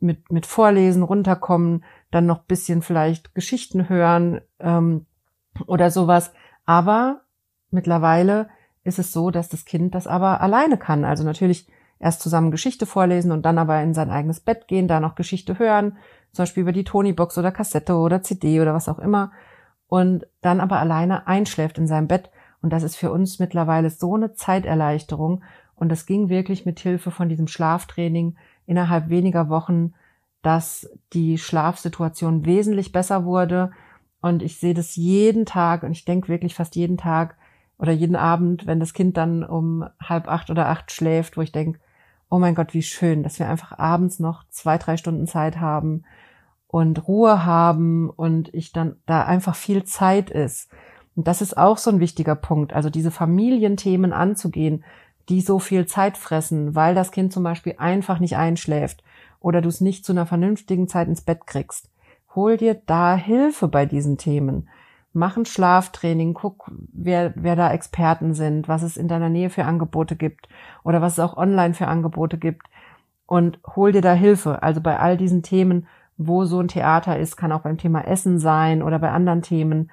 mit, 0.00 0.32
mit 0.32 0.46
Vorlesen 0.46 1.02
runterkommen, 1.02 1.84
dann 2.10 2.26
noch 2.26 2.44
bisschen 2.44 2.82
vielleicht 2.82 3.34
Geschichten 3.34 3.88
hören 3.88 4.40
ähm, 4.58 5.06
oder 5.66 5.90
sowas. 5.90 6.32
Aber 6.64 7.22
mittlerweile 7.70 8.48
ist 8.82 8.98
es 8.98 9.12
so, 9.12 9.30
dass 9.30 9.48
das 9.48 9.64
Kind 9.64 9.94
das 9.94 10.06
aber 10.06 10.40
alleine 10.40 10.78
kann. 10.78 11.04
Also 11.04 11.24
natürlich 11.24 11.68
erst 11.98 12.22
zusammen 12.22 12.50
Geschichte 12.50 12.86
vorlesen 12.86 13.30
und 13.30 13.42
dann 13.42 13.58
aber 13.58 13.80
in 13.82 13.94
sein 13.94 14.10
eigenes 14.10 14.40
Bett 14.40 14.66
gehen, 14.66 14.88
da 14.88 15.00
noch 15.00 15.14
Geschichte 15.14 15.58
hören, 15.58 15.98
zum 16.32 16.44
Beispiel 16.44 16.62
über 16.62 16.72
die 16.72 16.84
Tonybox 16.84 17.36
oder 17.36 17.52
Kassette 17.52 17.94
oder 17.94 18.22
CD 18.22 18.60
oder 18.60 18.72
was 18.72 18.88
auch 18.88 18.98
immer. 18.98 19.32
Und 19.86 20.26
dann 20.40 20.60
aber 20.60 20.78
alleine 20.78 21.26
einschläft 21.26 21.76
in 21.76 21.86
seinem 21.86 22.08
Bett. 22.08 22.30
Und 22.62 22.72
das 22.72 22.84
ist 22.84 22.96
für 22.96 23.10
uns 23.10 23.38
mittlerweile 23.38 23.90
so 23.90 24.14
eine 24.14 24.32
Zeiterleichterung. 24.32 25.42
Und 25.74 25.90
das 25.90 26.06
ging 26.06 26.28
wirklich 26.28 26.64
mit 26.64 26.78
Hilfe 26.78 27.10
von 27.10 27.28
diesem 27.28 27.48
Schlaftraining 27.48 28.36
innerhalb 28.70 29.08
weniger 29.08 29.48
Wochen, 29.48 29.94
dass 30.42 30.88
die 31.12 31.38
Schlafsituation 31.38 32.46
wesentlich 32.46 32.92
besser 32.92 33.24
wurde. 33.24 33.72
Und 34.22 34.42
ich 34.42 34.60
sehe 34.60 34.74
das 34.74 34.94
jeden 34.94 35.44
Tag 35.44 35.82
und 35.82 35.90
ich 35.90 36.04
denke 36.04 36.28
wirklich 36.28 36.54
fast 36.54 36.76
jeden 36.76 36.96
Tag 36.96 37.36
oder 37.78 37.90
jeden 37.90 38.14
Abend, 38.14 38.68
wenn 38.68 38.78
das 38.78 38.94
Kind 38.94 39.16
dann 39.16 39.42
um 39.42 39.84
halb 40.00 40.28
acht 40.28 40.50
oder 40.50 40.68
acht 40.68 40.92
schläft, 40.92 41.36
wo 41.36 41.40
ich 41.40 41.50
denke, 41.50 41.80
oh 42.30 42.38
mein 42.38 42.54
Gott, 42.54 42.72
wie 42.72 42.82
schön, 42.82 43.24
dass 43.24 43.40
wir 43.40 43.48
einfach 43.48 43.76
abends 43.76 44.20
noch 44.20 44.44
zwei, 44.50 44.78
drei 44.78 44.96
Stunden 44.96 45.26
Zeit 45.26 45.58
haben 45.58 46.04
und 46.68 47.08
Ruhe 47.08 47.44
haben 47.44 48.08
und 48.08 48.54
ich 48.54 48.72
dann 48.72 48.96
da 49.04 49.24
einfach 49.24 49.56
viel 49.56 49.82
Zeit 49.82 50.30
ist. 50.30 50.70
Und 51.16 51.26
das 51.26 51.42
ist 51.42 51.58
auch 51.58 51.76
so 51.76 51.90
ein 51.90 51.98
wichtiger 51.98 52.36
Punkt. 52.36 52.72
Also 52.72 52.88
diese 52.88 53.10
Familienthemen 53.10 54.12
anzugehen, 54.12 54.84
die 55.30 55.40
so 55.40 55.58
viel 55.58 55.86
Zeit 55.86 56.18
fressen, 56.18 56.74
weil 56.74 56.94
das 56.94 57.12
Kind 57.12 57.32
zum 57.32 57.44
Beispiel 57.44 57.76
einfach 57.78 58.18
nicht 58.18 58.36
einschläft 58.36 59.02
oder 59.38 59.62
du 59.62 59.68
es 59.68 59.80
nicht 59.80 60.04
zu 60.04 60.12
einer 60.12 60.26
vernünftigen 60.26 60.88
Zeit 60.88 61.08
ins 61.08 61.22
Bett 61.22 61.46
kriegst. 61.46 61.88
Hol 62.34 62.56
dir 62.56 62.74
da 62.86 63.16
Hilfe 63.16 63.68
bei 63.68 63.86
diesen 63.86 64.18
Themen. 64.18 64.68
mach 65.12 65.36
ein 65.36 65.44
Schlaftraining, 65.44 66.34
guck, 66.34 66.70
wer, 66.92 67.32
wer 67.34 67.56
da 67.56 67.72
Experten 67.72 68.32
sind, 68.32 68.68
was 68.68 68.82
es 68.82 68.96
in 68.96 69.08
deiner 69.08 69.28
Nähe 69.28 69.50
für 69.50 69.64
Angebote 69.64 70.14
gibt 70.14 70.48
oder 70.84 71.02
was 71.02 71.14
es 71.14 71.18
auch 71.18 71.36
online 71.36 71.74
für 71.74 71.88
Angebote 71.88 72.38
gibt 72.38 72.68
und 73.26 73.58
hol 73.74 73.90
dir 73.90 74.02
da 74.02 74.12
Hilfe. 74.12 74.62
Also 74.62 74.80
bei 74.80 74.98
all 75.00 75.16
diesen 75.16 75.42
Themen, 75.42 75.86
wo 76.16 76.44
so 76.44 76.60
ein 76.60 76.68
Theater 76.68 77.18
ist, 77.18 77.36
kann 77.36 77.50
auch 77.50 77.62
beim 77.62 77.78
Thema 77.78 78.02
Essen 78.02 78.38
sein 78.38 78.82
oder 78.82 78.98
bei 78.98 79.10
anderen 79.10 79.42
Themen. 79.42 79.90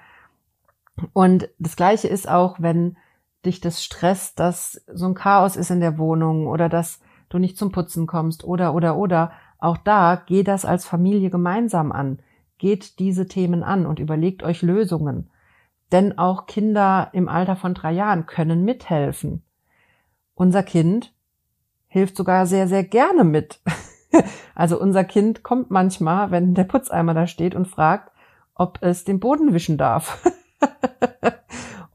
Und 1.14 1.50
das 1.58 1.76
Gleiche 1.76 2.08
ist 2.08 2.30
auch, 2.30 2.58
wenn 2.60 2.98
dich 3.48 3.60
das 3.60 3.84
stresst, 3.84 4.40
dass 4.40 4.84
so 4.94 5.08
ein 5.08 5.16
Chaos 5.16 5.56
ist 5.56 5.72
in 5.72 5.80
der 5.80 5.98
Wohnung 5.98 6.48
oder 6.48 6.70
dass 6.70 7.02
du 7.30 7.40
nicht 7.40 7.58
zum 7.58 7.72
Putzen 7.72 8.08
kommst 8.08 8.44
oder, 8.44 8.74
oder, 8.74 8.98
oder. 8.98 9.32
Auch 9.60 9.78
da 9.78 10.22
geh 10.26 10.44
das 10.44 10.66
als 10.66 10.86
Familie 10.86 11.30
gemeinsam 11.30 11.92
an. 11.92 12.20
Geht 12.58 13.00
diese 13.00 13.28
Themen 13.28 13.64
an 13.64 13.86
und 13.86 14.00
überlegt 14.00 14.44
euch 14.44 14.62
Lösungen. 14.62 15.30
Denn 15.92 16.18
auch 16.18 16.46
Kinder 16.46 17.10
im 17.14 17.30
Alter 17.30 17.56
von 17.56 17.74
drei 17.74 17.92
Jahren 17.92 18.26
können 18.26 18.64
mithelfen. 18.64 19.44
Unser 20.36 20.64
Kind 20.64 21.14
hilft 21.88 22.18
sogar 22.18 22.46
sehr, 22.46 22.68
sehr 22.68 22.84
gerne 22.84 23.24
mit. 23.24 23.62
also 24.56 24.80
unser 24.80 25.04
Kind 25.04 25.44
kommt 25.44 25.72
manchmal, 25.72 26.32
wenn 26.32 26.54
der 26.54 26.66
Putzeimer 26.66 27.14
da 27.14 27.26
steht 27.26 27.56
und 27.56 27.68
fragt, 27.68 28.12
ob 28.54 28.80
es 28.82 29.04
den 29.04 29.20
Boden 29.20 29.54
wischen 29.54 29.78
darf. 29.78 30.24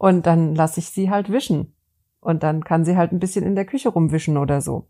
und 0.03 0.27
dann 0.27 0.57
lasse 0.57 0.81
ich 0.81 0.89
sie 0.89 1.11
halt 1.11 1.31
wischen. 1.31 1.77
Und 2.19 2.43
dann 2.43 2.65
kann 2.65 2.85
sie 2.85 2.97
halt 2.97 3.13
ein 3.13 3.21
bisschen 3.21 3.45
in 3.45 3.55
der 3.55 3.65
Küche 3.65 3.89
rumwischen 3.89 4.37
oder 4.37 4.61
so. 4.61 4.89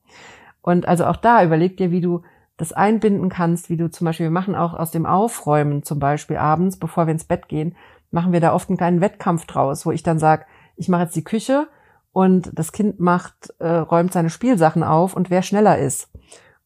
Und 0.62 0.88
also 0.88 1.04
auch 1.04 1.16
da 1.16 1.44
überleg 1.44 1.76
dir, 1.76 1.90
wie 1.90 2.00
du 2.00 2.22
das 2.56 2.72
einbinden 2.72 3.28
kannst, 3.28 3.68
wie 3.68 3.76
du 3.76 3.90
zum 3.90 4.06
Beispiel, 4.06 4.24
wir 4.24 4.30
machen 4.30 4.54
auch 4.54 4.72
aus 4.72 4.90
dem 4.90 5.04
Aufräumen 5.04 5.82
zum 5.82 5.98
Beispiel 5.98 6.38
abends, 6.38 6.78
bevor 6.78 7.06
wir 7.06 7.12
ins 7.12 7.26
Bett 7.26 7.48
gehen, 7.48 7.76
machen 8.10 8.32
wir 8.32 8.40
da 8.40 8.54
oft 8.54 8.70
einen 8.70 8.78
kleinen 8.78 9.02
Wettkampf 9.02 9.44
draus, 9.44 9.84
wo 9.84 9.90
ich 9.90 10.02
dann 10.02 10.18
sage, 10.18 10.46
ich 10.76 10.88
mache 10.88 11.02
jetzt 11.02 11.16
die 11.16 11.24
Küche 11.24 11.68
und 12.12 12.50
das 12.54 12.72
Kind 12.72 12.98
macht, 12.98 13.52
äh, 13.58 13.68
räumt 13.68 14.14
seine 14.14 14.30
Spielsachen 14.30 14.82
auf 14.82 15.14
und 15.14 15.28
wer 15.28 15.42
schneller 15.42 15.76
ist. 15.76 16.10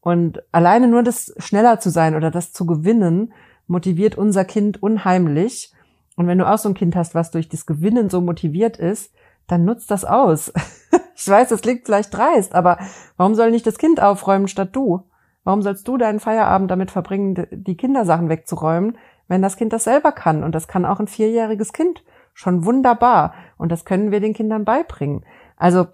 Und 0.01 0.40
alleine 0.53 0.86
nur 0.86 1.03
das 1.03 1.34
schneller 1.38 1.80
zu 1.80 1.90
sein 1.90 2.14
oder 2.14 2.30
das 2.30 2.53
zu 2.53 2.64
gewinnen, 2.64 3.32
motiviert 3.66 4.16
unser 4.16 4.44
Kind 4.44 4.80
unheimlich. 4.80 5.72
Und 6.16 6.26
wenn 6.26 6.38
du 6.38 6.50
auch 6.50 6.58
so 6.58 6.68
ein 6.68 6.74
Kind 6.74 6.96
hast, 6.96 7.14
was 7.14 7.30
durch 7.30 7.48
das 7.48 7.66
Gewinnen 7.66 8.10
so 8.10 8.20
motiviert 8.20 8.78
ist, 8.78 9.14
dann 9.46 9.64
nutzt 9.64 9.90
das 9.90 10.04
aus. 10.04 10.52
ich 11.14 11.28
weiß, 11.28 11.48
das 11.50 11.62
klingt 11.62 11.84
vielleicht 11.86 12.12
dreist, 12.12 12.54
aber 12.54 12.78
warum 13.16 13.34
soll 13.34 13.50
nicht 13.50 13.66
das 13.66 13.78
Kind 13.78 14.02
aufräumen 14.02 14.48
statt 14.48 14.70
du? 14.72 15.04
Warum 15.44 15.62
sollst 15.62 15.86
du 15.86 15.96
deinen 15.96 16.18
Feierabend 16.18 16.70
damit 16.70 16.90
verbringen, 16.90 17.46
die 17.52 17.76
Kindersachen 17.76 18.28
wegzuräumen, 18.28 18.98
wenn 19.28 19.42
das 19.42 19.56
Kind 19.56 19.72
das 19.72 19.84
selber 19.84 20.10
kann? 20.10 20.42
Und 20.42 20.54
das 20.56 20.66
kann 20.66 20.84
auch 20.84 20.98
ein 20.98 21.06
vierjähriges 21.06 21.72
Kind 21.72 22.02
schon 22.34 22.64
wunderbar. 22.64 23.34
Und 23.56 23.70
das 23.70 23.84
können 23.84 24.10
wir 24.10 24.20
den 24.20 24.34
Kindern 24.34 24.64
beibringen. 24.64 25.24
Also, 25.56 25.86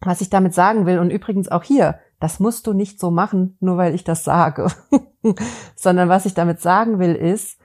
was 0.00 0.20
ich 0.20 0.30
damit 0.30 0.54
sagen 0.54 0.86
will, 0.86 0.98
und 0.98 1.10
übrigens 1.10 1.48
auch 1.48 1.64
hier, 1.64 1.98
das 2.20 2.38
musst 2.38 2.66
du 2.66 2.72
nicht 2.72 3.00
so 3.00 3.10
machen, 3.10 3.56
nur 3.60 3.76
weil 3.76 3.94
ich 3.94 4.04
das 4.04 4.24
sage. 4.24 4.68
Sondern 5.74 6.08
was 6.08 6.26
ich 6.26 6.34
damit 6.34 6.60
sagen 6.60 6.98
will, 6.98 7.14
ist, 7.14 7.58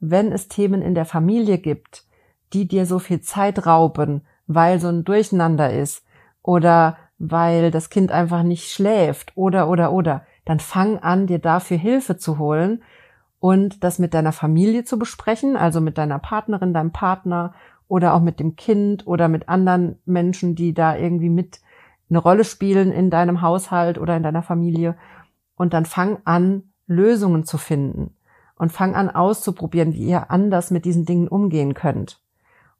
wenn 0.00 0.32
es 0.32 0.48
Themen 0.48 0.82
in 0.82 0.94
der 0.94 1.04
Familie 1.04 1.58
gibt, 1.58 2.04
die 2.52 2.68
dir 2.68 2.86
so 2.86 2.98
viel 2.98 3.20
Zeit 3.20 3.66
rauben, 3.66 4.22
weil 4.46 4.78
so 4.78 4.88
ein 4.88 5.04
Durcheinander 5.04 5.72
ist 5.72 6.04
oder 6.42 6.96
weil 7.18 7.70
das 7.70 7.90
Kind 7.90 8.12
einfach 8.12 8.42
nicht 8.42 8.70
schläft 8.70 9.32
oder 9.36 9.68
oder 9.68 9.92
oder, 9.92 10.26
dann 10.44 10.60
fang 10.60 10.98
an, 10.98 11.26
dir 11.26 11.38
dafür 11.38 11.76
Hilfe 11.76 12.16
zu 12.16 12.38
holen 12.38 12.82
und 13.40 13.82
das 13.82 13.98
mit 13.98 14.14
deiner 14.14 14.32
Familie 14.32 14.84
zu 14.84 14.98
besprechen, 14.98 15.56
also 15.56 15.80
mit 15.80 15.98
deiner 15.98 16.18
Partnerin, 16.18 16.74
deinem 16.74 16.92
Partner 16.92 17.54
oder 17.88 18.14
auch 18.14 18.20
mit 18.20 18.40
dem 18.40 18.56
Kind 18.56 19.06
oder 19.06 19.28
mit 19.28 19.48
anderen 19.48 19.98
Menschen, 20.04 20.54
die 20.54 20.74
da 20.74 20.96
irgendwie 20.96 21.30
mit 21.30 21.60
eine 22.08 22.18
Rolle 22.18 22.44
spielen 22.44 22.92
in 22.92 23.10
deinem 23.10 23.42
Haushalt 23.42 23.98
oder 23.98 24.16
in 24.16 24.22
deiner 24.22 24.42
Familie. 24.42 24.96
Und 25.56 25.72
dann 25.72 25.86
fang 25.86 26.18
an, 26.24 26.64
Lösungen 26.86 27.44
zu 27.44 27.58
finden 27.58 28.15
und 28.56 28.72
fang 28.72 28.94
an 28.94 29.10
auszuprobieren, 29.10 29.94
wie 29.94 30.06
ihr 30.06 30.30
anders 30.30 30.70
mit 30.70 30.84
diesen 30.84 31.04
Dingen 31.04 31.28
umgehen 31.28 31.74
könnt. 31.74 32.20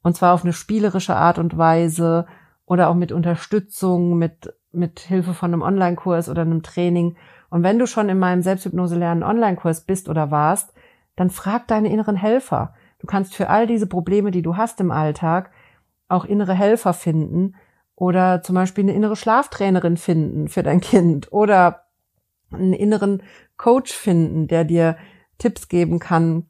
Und 0.02 0.16
zwar 0.16 0.34
auf 0.34 0.42
eine 0.42 0.52
spielerische 0.52 1.16
Art 1.16 1.38
und 1.38 1.56
Weise 1.58 2.26
oder 2.64 2.88
auch 2.88 2.94
mit 2.94 3.12
Unterstützung, 3.12 4.18
mit, 4.18 4.54
mit 4.72 5.00
Hilfe 5.00 5.34
von 5.34 5.52
einem 5.52 5.62
Online-Kurs 5.62 6.28
oder 6.28 6.42
einem 6.42 6.62
Training 6.62 7.16
und 7.50 7.62
wenn 7.62 7.78
du 7.78 7.86
schon 7.86 8.08
in 8.08 8.18
meinem 8.18 8.42
Selbsthypnose 8.42 8.96
lernen 8.96 9.22
Online-Kurs 9.22 9.82
bist 9.82 10.08
oder 10.08 10.30
warst, 10.30 10.72
dann 11.14 11.30
frag 11.30 11.66
deine 11.68 11.90
inneren 11.90 12.16
Helfer. 12.16 12.74
Du 12.98 13.06
kannst 13.06 13.34
für 13.34 13.48
all 13.48 13.66
diese 13.66 13.86
Probleme, 13.86 14.30
die 14.30 14.42
du 14.42 14.56
hast 14.56 14.80
im 14.80 14.90
Alltag, 14.90 15.50
auch 16.08 16.24
innere 16.24 16.54
Helfer 16.54 16.92
finden 16.92 17.54
oder 17.94 18.42
zum 18.42 18.54
Beispiel 18.54 18.84
eine 18.84 18.94
innere 18.94 19.16
Schlaftrainerin 19.16 19.96
finden 19.96 20.48
für 20.48 20.62
dein 20.62 20.80
Kind 20.80 21.32
oder 21.32 21.86
einen 22.50 22.74
inneren 22.74 23.22
Coach 23.56 23.92
finden, 23.92 24.48
der 24.48 24.64
dir 24.64 24.96
Tipps 25.38 25.68
geben 25.68 25.98
kann, 25.98 26.46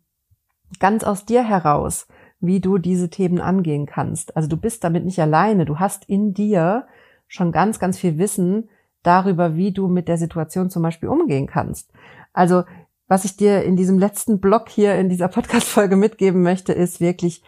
ganz 0.80 1.04
aus 1.04 1.24
dir 1.24 1.42
heraus, 1.42 2.06
wie 2.40 2.60
du 2.60 2.78
diese 2.78 3.10
Themen 3.10 3.40
angehen 3.40 3.86
kannst. 3.86 4.36
Also 4.36 4.48
du 4.48 4.56
bist 4.56 4.84
damit 4.84 5.04
nicht 5.04 5.20
alleine. 5.20 5.64
Du 5.64 5.78
hast 5.78 6.08
in 6.08 6.34
dir 6.34 6.86
schon 7.28 7.52
ganz, 7.52 7.78
ganz 7.78 7.98
viel 7.98 8.18
Wissen, 8.18 8.68
darüber, 9.06 9.56
wie 9.56 9.72
du 9.72 9.88
mit 9.88 10.08
der 10.08 10.18
Situation 10.18 10.68
zum 10.68 10.82
Beispiel 10.82 11.08
umgehen 11.08 11.46
kannst. 11.46 11.92
Also 12.32 12.64
was 13.08 13.24
ich 13.24 13.36
dir 13.36 13.62
in 13.62 13.76
diesem 13.76 13.98
letzten 13.98 14.40
Block 14.40 14.68
hier 14.68 14.96
in 14.96 15.08
dieser 15.08 15.28
Podcast-Folge 15.28 15.96
mitgeben 15.96 16.42
möchte, 16.42 16.72
ist 16.72 17.00
wirklich 17.00 17.42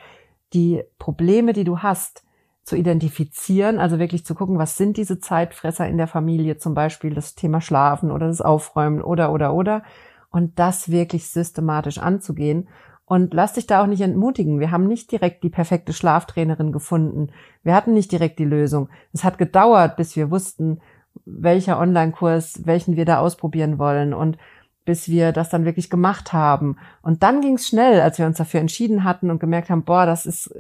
die 0.53 0.82
Probleme, 0.99 1.53
die 1.53 1.64
du 1.64 1.78
hast, 1.78 2.22
zu 2.62 2.76
identifizieren, 2.76 3.78
also 3.78 3.99
wirklich 3.99 4.26
zu 4.26 4.34
gucken, 4.34 4.59
was 4.59 4.76
sind 4.76 4.99
diese 4.99 5.18
Zeitfresser 5.18 5.89
in 5.89 5.97
der 5.97 6.07
Familie, 6.07 6.59
zum 6.59 6.74
Beispiel 6.74 7.14
das 7.14 7.34
Thema 7.34 7.62
Schlafen 7.62 8.11
oder 8.11 8.26
das 8.26 8.43
Aufräumen 8.43 9.01
oder, 9.01 9.32
oder, 9.32 9.55
oder, 9.55 9.82
und 10.31 10.59
das 10.59 10.91
wirklich 10.91 11.29
systematisch 11.29 11.99
anzugehen. 11.99 12.68
Und 13.05 13.33
lass 13.33 13.55
dich 13.55 13.66
da 13.66 13.83
auch 13.83 13.87
nicht 13.87 14.03
entmutigen. 14.03 14.61
Wir 14.61 14.70
haben 14.70 14.87
nicht 14.87 15.11
direkt 15.11 15.43
die 15.43 15.49
perfekte 15.49 15.95
Schlaftrainerin 15.95 16.72
gefunden. 16.72 17.29
Wir 17.62 17.74
hatten 17.74 17.95
nicht 17.95 18.12
direkt 18.12 18.39
die 18.39 18.45
Lösung. 18.45 18.91
Es 19.14 19.24
hat 19.24 19.39
gedauert, 19.39 19.97
bis 19.97 20.14
wir 20.14 20.31
wussten, 20.31 20.81
welcher 21.24 21.81
Online-Kurs, 21.81 22.66
welchen 22.66 22.97
wir 22.97 23.07
da 23.07 23.18
ausprobieren 23.20 23.79
wollen 23.79 24.12
und 24.12 24.37
bis 24.85 25.09
wir 25.09 25.33
das 25.33 25.49
dann 25.49 25.64
wirklich 25.64 25.91
gemacht 25.91 26.33
haben. 26.33 26.76
Und 27.03 27.22
dann 27.22 27.41
ging 27.41 27.55
es 27.55 27.66
schnell, 27.66 28.01
als 28.01 28.18
wir 28.18 28.26
uns 28.26 28.39
dafür 28.39 28.61
entschieden 28.61 29.05
hatten 29.05 29.31
und 29.31 29.39
gemerkt 29.39 29.70
haben, 29.70 29.85
boah, 29.85 30.07
das 30.07 30.26
ist, 30.26 30.55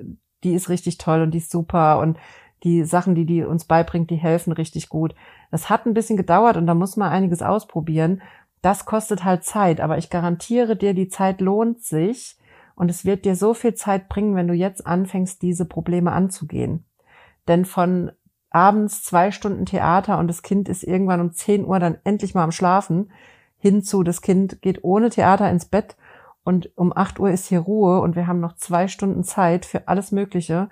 die 0.44 0.54
ist 0.54 0.68
richtig 0.68 0.98
toll 0.98 1.22
und 1.22 1.32
die 1.32 1.38
ist 1.38 1.50
super 1.50 1.98
und 1.98 2.18
die 2.64 2.84
Sachen, 2.84 3.14
die 3.14 3.24
die 3.24 3.44
uns 3.44 3.64
beibringt, 3.64 4.10
die 4.10 4.16
helfen 4.16 4.52
richtig 4.52 4.88
gut. 4.88 5.14
Das 5.50 5.70
hat 5.70 5.86
ein 5.86 5.94
bisschen 5.94 6.16
gedauert 6.16 6.56
und 6.56 6.66
da 6.66 6.74
muss 6.74 6.96
man 6.96 7.10
einiges 7.10 7.40
ausprobieren. 7.40 8.20
Das 8.62 8.84
kostet 8.84 9.24
halt 9.24 9.44
Zeit, 9.44 9.80
aber 9.80 9.98
ich 9.98 10.10
garantiere 10.10 10.76
dir, 10.76 10.94
die 10.94 11.08
Zeit 11.08 11.40
lohnt 11.40 11.82
sich 11.82 12.36
und 12.74 12.90
es 12.90 13.04
wird 13.04 13.24
dir 13.24 13.36
so 13.36 13.54
viel 13.54 13.74
Zeit 13.74 14.08
bringen, 14.08 14.34
wenn 14.34 14.48
du 14.48 14.54
jetzt 14.54 14.86
anfängst, 14.86 15.42
diese 15.42 15.64
Probleme 15.64 16.12
anzugehen. 16.12 16.84
Denn 17.46 17.64
von 17.64 18.12
abends 18.50 19.02
zwei 19.02 19.30
Stunden 19.30 19.66
Theater 19.66 20.18
und 20.18 20.28
das 20.28 20.42
Kind 20.42 20.68
ist 20.68 20.82
irgendwann 20.82 21.20
um 21.20 21.32
10 21.32 21.64
Uhr 21.64 21.78
dann 21.78 21.98
endlich 22.04 22.34
mal 22.34 22.44
am 22.44 22.52
Schlafen, 22.52 23.10
hinzu, 23.58 24.02
das 24.02 24.22
Kind 24.22 24.62
geht 24.62 24.84
ohne 24.84 25.10
Theater 25.10 25.50
ins 25.50 25.66
Bett 25.66 25.96
und 26.44 26.70
um 26.76 26.96
8 26.96 27.20
Uhr 27.20 27.30
ist 27.30 27.46
hier 27.46 27.60
Ruhe 27.60 28.00
und 28.00 28.16
wir 28.16 28.26
haben 28.26 28.40
noch 28.40 28.56
zwei 28.56 28.88
Stunden 28.88 29.24
Zeit 29.24 29.66
für 29.66 29.88
alles 29.88 30.12
Mögliche. 30.12 30.68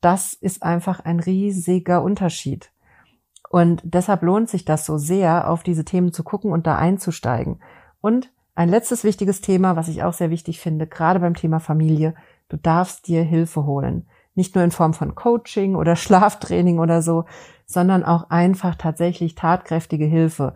Das 0.00 0.34
ist 0.34 0.62
einfach 0.62 1.00
ein 1.00 1.20
riesiger 1.20 2.02
Unterschied. 2.02 2.70
Und 3.50 3.80
deshalb 3.84 4.22
lohnt 4.22 4.48
sich 4.48 4.64
das 4.64 4.84
so 4.84 4.98
sehr, 4.98 5.48
auf 5.48 5.62
diese 5.62 5.84
Themen 5.84 6.12
zu 6.12 6.22
gucken 6.22 6.52
und 6.52 6.66
da 6.66 6.76
einzusteigen. 6.76 7.60
Und 8.00 8.30
ein 8.54 8.68
letztes 8.68 9.04
wichtiges 9.04 9.40
Thema, 9.40 9.76
was 9.76 9.88
ich 9.88 10.02
auch 10.02 10.12
sehr 10.12 10.30
wichtig 10.30 10.60
finde, 10.60 10.86
gerade 10.86 11.20
beim 11.20 11.34
Thema 11.34 11.60
Familie, 11.60 12.14
du 12.48 12.56
darfst 12.56 13.06
dir 13.06 13.22
Hilfe 13.22 13.64
holen. 13.64 14.06
Nicht 14.34 14.54
nur 14.54 14.64
in 14.64 14.70
Form 14.70 14.94
von 14.94 15.14
Coaching 15.14 15.76
oder 15.76 15.96
Schlaftraining 15.96 16.78
oder 16.78 17.00
so, 17.00 17.24
sondern 17.66 18.04
auch 18.04 18.30
einfach 18.30 18.74
tatsächlich 18.74 19.34
tatkräftige 19.34 20.06
Hilfe. 20.06 20.54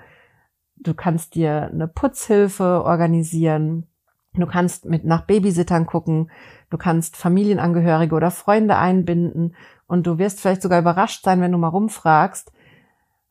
Du 0.76 0.94
kannst 0.94 1.34
dir 1.36 1.70
eine 1.72 1.86
Putzhilfe 1.86 2.82
organisieren. 2.84 3.86
Du 4.34 4.46
kannst 4.46 4.86
mit 4.86 5.04
nach 5.04 5.26
Babysittern 5.26 5.86
gucken. 5.86 6.30
Du 6.70 6.78
kannst 6.78 7.16
Familienangehörige 7.16 8.14
oder 8.14 8.30
Freunde 8.30 8.76
einbinden. 8.76 9.54
Und 9.86 10.06
du 10.06 10.18
wirst 10.18 10.40
vielleicht 10.40 10.62
sogar 10.62 10.80
überrascht 10.80 11.22
sein, 11.22 11.40
wenn 11.40 11.52
du 11.52 11.58
mal 11.58 11.68
rumfragst, 11.68 12.50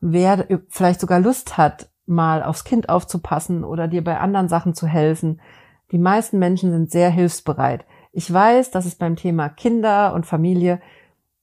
wer 0.02 0.48
vielleicht 0.70 1.00
sogar 1.00 1.20
Lust 1.20 1.58
hat, 1.58 1.90
mal 2.06 2.44
aufs 2.44 2.64
Kind 2.64 2.90
aufzupassen 2.90 3.64
oder 3.64 3.88
dir 3.88 4.04
bei 4.04 4.20
anderen 4.20 4.50
Sachen 4.50 4.74
zu 4.74 4.88
helfen. 4.88 5.40
Die 5.92 5.98
meisten 5.98 6.40
Menschen 6.40 6.72
sind 6.72 6.92
sehr 6.92 7.10
hilfsbereit. 7.10 7.86
Ich 8.12 8.32
weiß, 8.32 8.72
dass 8.72 8.86
es 8.86 8.96
beim 8.96 9.16
Thema 9.16 9.48
Kinder 9.48 10.14
und 10.14 10.26
Familie, 10.26 10.82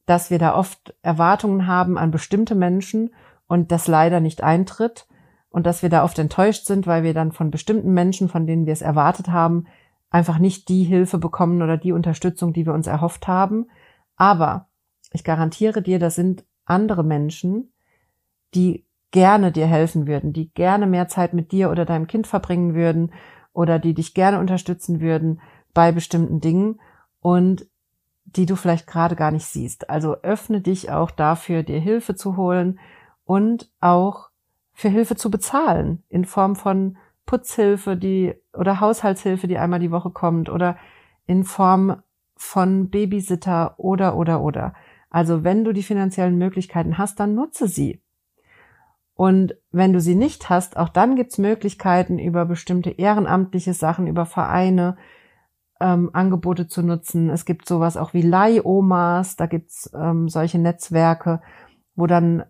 dass 0.05 0.31
wir 0.31 0.39
da 0.39 0.55
oft 0.55 0.95
Erwartungen 1.03 1.67
haben 1.67 1.97
an 1.97 2.11
bestimmte 2.11 2.55
Menschen 2.55 3.15
und 3.47 3.73
das 3.73 3.87
leider 3.87 4.21
nicht 4.21 4.43
eintritt 4.43 5.07
und 5.51 5.65
dass 5.65 5.83
wir 5.83 5.89
da 5.89 6.05
oft 6.05 6.19
enttäuscht 6.19 6.67
sind, 6.67 6.87
weil 6.87 7.03
wir 7.03 7.15
dann 7.15 7.33
von 7.33 7.51
bestimmten 7.51 7.95
Menschen, 7.95 8.29
von 8.29 8.47
denen 8.47 8.67
wir 8.67 8.73
es 8.73 8.83
erwartet 8.83 9.29
haben, 9.29 9.67
einfach 10.11 10.39
nicht 10.39 10.69
die 10.69 10.85
Hilfe 10.85 11.19
bekommen 11.19 11.63
oder 11.63 11.77
die 11.77 11.93
Unterstützung, 11.93 12.53
die 12.53 12.67
wir 12.67 12.75
uns 12.75 12.87
erhofft 12.87 13.29
haben. 13.29 13.67
Aber 14.17 14.69
ich 15.13 15.25
garantiere 15.25 15.83
dir, 15.83 15.99
das 15.99 16.15
sind 16.15 16.45
andere 16.65 17.05
Menschen, 17.05 17.73
die 18.55 18.87
gerne 19.11 19.53
dir 19.53 19.67
helfen 19.67 20.07
würden, 20.07 20.33
die 20.33 20.53
gerne 20.53 20.87
mehr 20.87 21.09
Zeit 21.09 21.33
mit 21.33 21.53
dir 21.53 21.71
oder 21.71 21.85
deinem 21.85 22.07
Kind 22.07 22.27
verbringen 22.27 22.75
würden 22.75 23.13
oder 23.53 23.79
die 23.79 23.95
dich 23.95 24.15
gerne 24.15 24.39
unterstützen 24.39 25.01
würden 25.01 25.41
bei 25.75 25.93
bestimmten 25.93 26.41
Dingen 26.41 26.81
und 27.21 27.67
die 28.25 28.47
du 28.47 28.57
vielleicht 28.57 28.87
gerade 28.87 29.17
gar 29.17 29.31
nicht 29.31 29.47
siehst. 29.47 29.89
Also 29.89 30.17
öffne 30.23 30.61
dich 30.61 30.91
auch 30.91 31.11
dafür, 31.11 31.63
dir 31.63 31.81
Hilfe 31.81 32.15
zu 32.15 32.37
holen 32.37 32.79
und 33.25 33.71
auch 33.81 34.29
für 34.73 34.89
Hilfe 34.89 35.17
zu 35.17 35.31
bezahlen 35.31 36.03
in 36.09 36.25
Form 36.25 36.55
von 36.55 36.99
Putzhilfe, 37.27 37.97
die 37.97 38.35
oder 38.53 38.81
Haushaltshilfe, 38.81 39.49
die 39.49 39.59
einmal 39.59 39.81
die 39.81 39.91
Woche 39.91 40.11
kommt 40.11 40.49
oder 40.49 40.77
in 41.27 41.45
Form 41.45 42.03
von 42.37 42.89
Babysitter 42.91 43.75
oder 43.79 44.17
oder 44.17 44.41
oder. 44.41 44.75
Also 45.11 45.43
wenn 45.43 45.65
du 45.65 45.73
die 45.73 45.83
finanziellen 45.83 46.39
Möglichkeiten 46.39 46.99
hast, 46.99 47.19
dann 47.21 47.35
nutze 47.35 47.67
sie. 47.67 48.01
Und 49.19 49.57
wenn 49.73 49.93
du 49.93 50.01
sie 50.01 50.15
nicht 50.15 50.49
hast, 50.49 50.77
auch 50.77 50.89
dann 50.89 51.17
gibt's 51.17 51.39
Möglichkeiten, 51.39 52.21
über 52.21 52.45
bestimmte 52.45 52.91
ehrenamtliche 52.91 53.75
Sachen, 53.75 54.07
über 54.07 54.27
Vereine, 54.27 54.97
ähm, 55.81 56.11
Angebote 56.13 56.69
zu 56.69 56.85
nutzen. 56.85 57.29
Es 57.29 57.45
gibt 57.45 57.67
sowas 57.67 57.97
auch 57.97 58.15
wie 58.15 58.23
Leihomas, 58.23 59.35
da 59.35 59.47
gibt's 59.47 59.91
ähm, 59.93 60.29
solche 60.29 60.61
Netzwerke, 60.61 61.43
wo 61.97 62.07
dann 62.07 62.45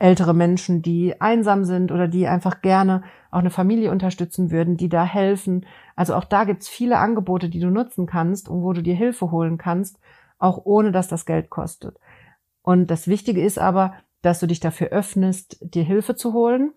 ältere 0.00 0.34
Menschen, 0.34 0.82
die 0.82 1.20
einsam 1.20 1.64
sind 1.64 1.92
oder 1.92 2.08
die 2.08 2.26
einfach 2.26 2.62
gerne 2.62 3.04
auch 3.30 3.38
eine 3.38 3.50
Familie 3.50 3.92
unterstützen 3.92 4.50
würden, 4.50 4.76
die 4.76 4.88
da 4.88 5.04
helfen. 5.04 5.66
Also 5.94 6.16
auch 6.16 6.24
da 6.24 6.42
gibt's 6.42 6.68
viele 6.68 6.98
Angebote, 6.98 7.48
die 7.48 7.60
du 7.60 7.70
nutzen 7.70 8.06
kannst 8.06 8.48
und 8.48 8.62
wo 8.62 8.72
du 8.72 8.82
dir 8.82 8.96
Hilfe 8.96 9.30
holen 9.30 9.56
kannst, 9.56 10.00
auch 10.40 10.62
ohne 10.64 10.90
dass 10.90 11.06
das 11.06 11.26
Geld 11.26 11.48
kostet. 11.48 11.96
Und 12.62 12.90
das 12.90 13.06
Wichtige 13.06 13.40
ist 13.40 13.60
aber, 13.60 13.94
dass 14.22 14.40
du 14.40 14.46
dich 14.46 14.60
dafür 14.60 14.88
öffnest, 14.88 15.58
dir 15.60 15.84
Hilfe 15.84 16.16
zu 16.16 16.32
holen 16.32 16.72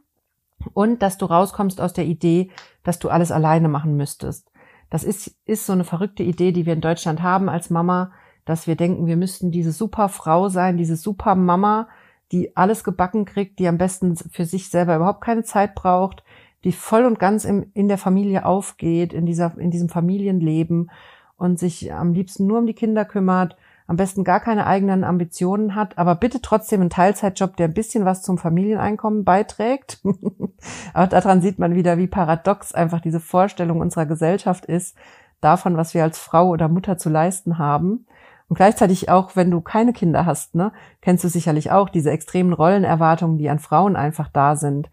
und 0.74 1.02
dass 1.02 1.18
du 1.18 1.26
rauskommst 1.26 1.82
aus 1.82 1.94
der 1.94 2.06
Idee, 2.06 2.52
dass 2.84 3.00
du 3.00 3.10
alles 3.10 3.32
alleine 3.32 3.68
machen 3.68 3.98
müsstest. 3.98 4.52
Das 4.90 5.04
ist, 5.04 5.36
ist 5.46 5.66
so 5.66 5.74
eine 5.74 5.84
verrückte 5.84 6.24
Idee, 6.24 6.52
die 6.52 6.66
wir 6.66 6.74
in 6.74 6.82
Deutschland 6.82 7.22
haben 7.22 7.50
als 7.50 7.70
Mama, 7.70 8.12
dass 8.46 8.68
wir 8.68 8.76
denken, 8.76 9.08
wir 9.08 9.18
müssten 9.18 9.52
diese 9.52 9.72
super 9.72 10.10
Frau 10.10 10.50
sein, 10.50 10.78
diese 10.78 10.96
super 10.96 11.36
Mama, 11.36 11.88
die 12.32 12.56
alles 12.56 12.84
gebacken 12.84 13.26
kriegt, 13.26 13.60
die 13.60 13.68
am 13.68 13.78
besten 13.78 14.16
für 14.16 14.46
sich 14.46 14.70
selber 14.70 14.96
überhaupt 14.96 15.22
keine 15.22 15.44
Zeit 15.44 15.76
braucht, 15.76 16.24
die 16.64 16.72
voll 16.72 17.06
und 17.06 17.20
ganz 17.20 17.46
im, 17.46 17.72
in 17.74 17.88
der 17.88 17.98
Familie 17.98 18.46
aufgeht, 18.46 19.14
in 19.14 19.26
dieser, 19.26 19.58
in 19.58 19.72
diesem 19.72 19.90
Familienleben 19.90 20.92
und 21.38 21.60
sich 21.60 21.92
am 21.92 22.14
liebsten 22.14 22.46
nur 22.46 22.60
um 22.60 22.68
die 22.68 22.74
Kinder 22.74 23.06
kümmert 23.06 23.58
am 23.88 23.98
besten 23.98 24.24
gar 24.24 24.40
keine 24.40 24.66
eigenen 24.66 25.04
Ambitionen 25.04 25.76
hat, 25.76 25.98
aber 25.98 26.16
bitte 26.16 26.42
trotzdem 26.42 26.82
einen 26.82 26.90
Teilzeitjob, 26.90 27.58
der 27.58 27.68
ein 27.68 27.74
bisschen 27.74 28.06
was 28.06 28.22
zum 28.22 28.38
Familieneinkommen 28.38 29.24
beiträgt. 29.24 30.02
aber 30.94 31.08
daran 31.08 31.42
sieht 31.42 31.60
man 31.60 31.76
wieder, 31.76 31.98
wie 31.98 32.08
paradox 32.08 32.74
einfach 32.74 33.02
diese 33.02 33.20
Vorstellung 33.20 33.82
unserer 33.82 34.06
Gesellschaft 34.06 34.66
ist, 34.66 34.96
davon, 35.42 35.76
was 35.76 35.94
wir 35.94 36.04
als 36.04 36.20
Frau 36.20 36.50
oder 36.50 36.68
Mutter 36.70 36.98
zu 36.98 37.10
leisten 37.10 37.58
haben. 37.58 38.06
Und 38.48 38.56
gleichzeitig 38.56 39.10
auch, 39.10 39.36
wenn 39.36 39.50
du 39.50 39.62
keine 39.62 39.94
Kinder 39.94 40.26
hast, 40.26 40.56
ne, 40.56 40.72
kennst 41.02 41.24
du 41.24 41.30
sicherlich 41.30 41.72
auch 41.72 41.90
diese 41.90 42.12
extremen 42.12 42.54
Rollenerwartungen, 42.54 43.38
die 43.38 43.50
an 43.50 43.60
Frauen 43.60 43.96
einfach 43.96 44.28
da 44.28 44.56
sind. 44.56 44.90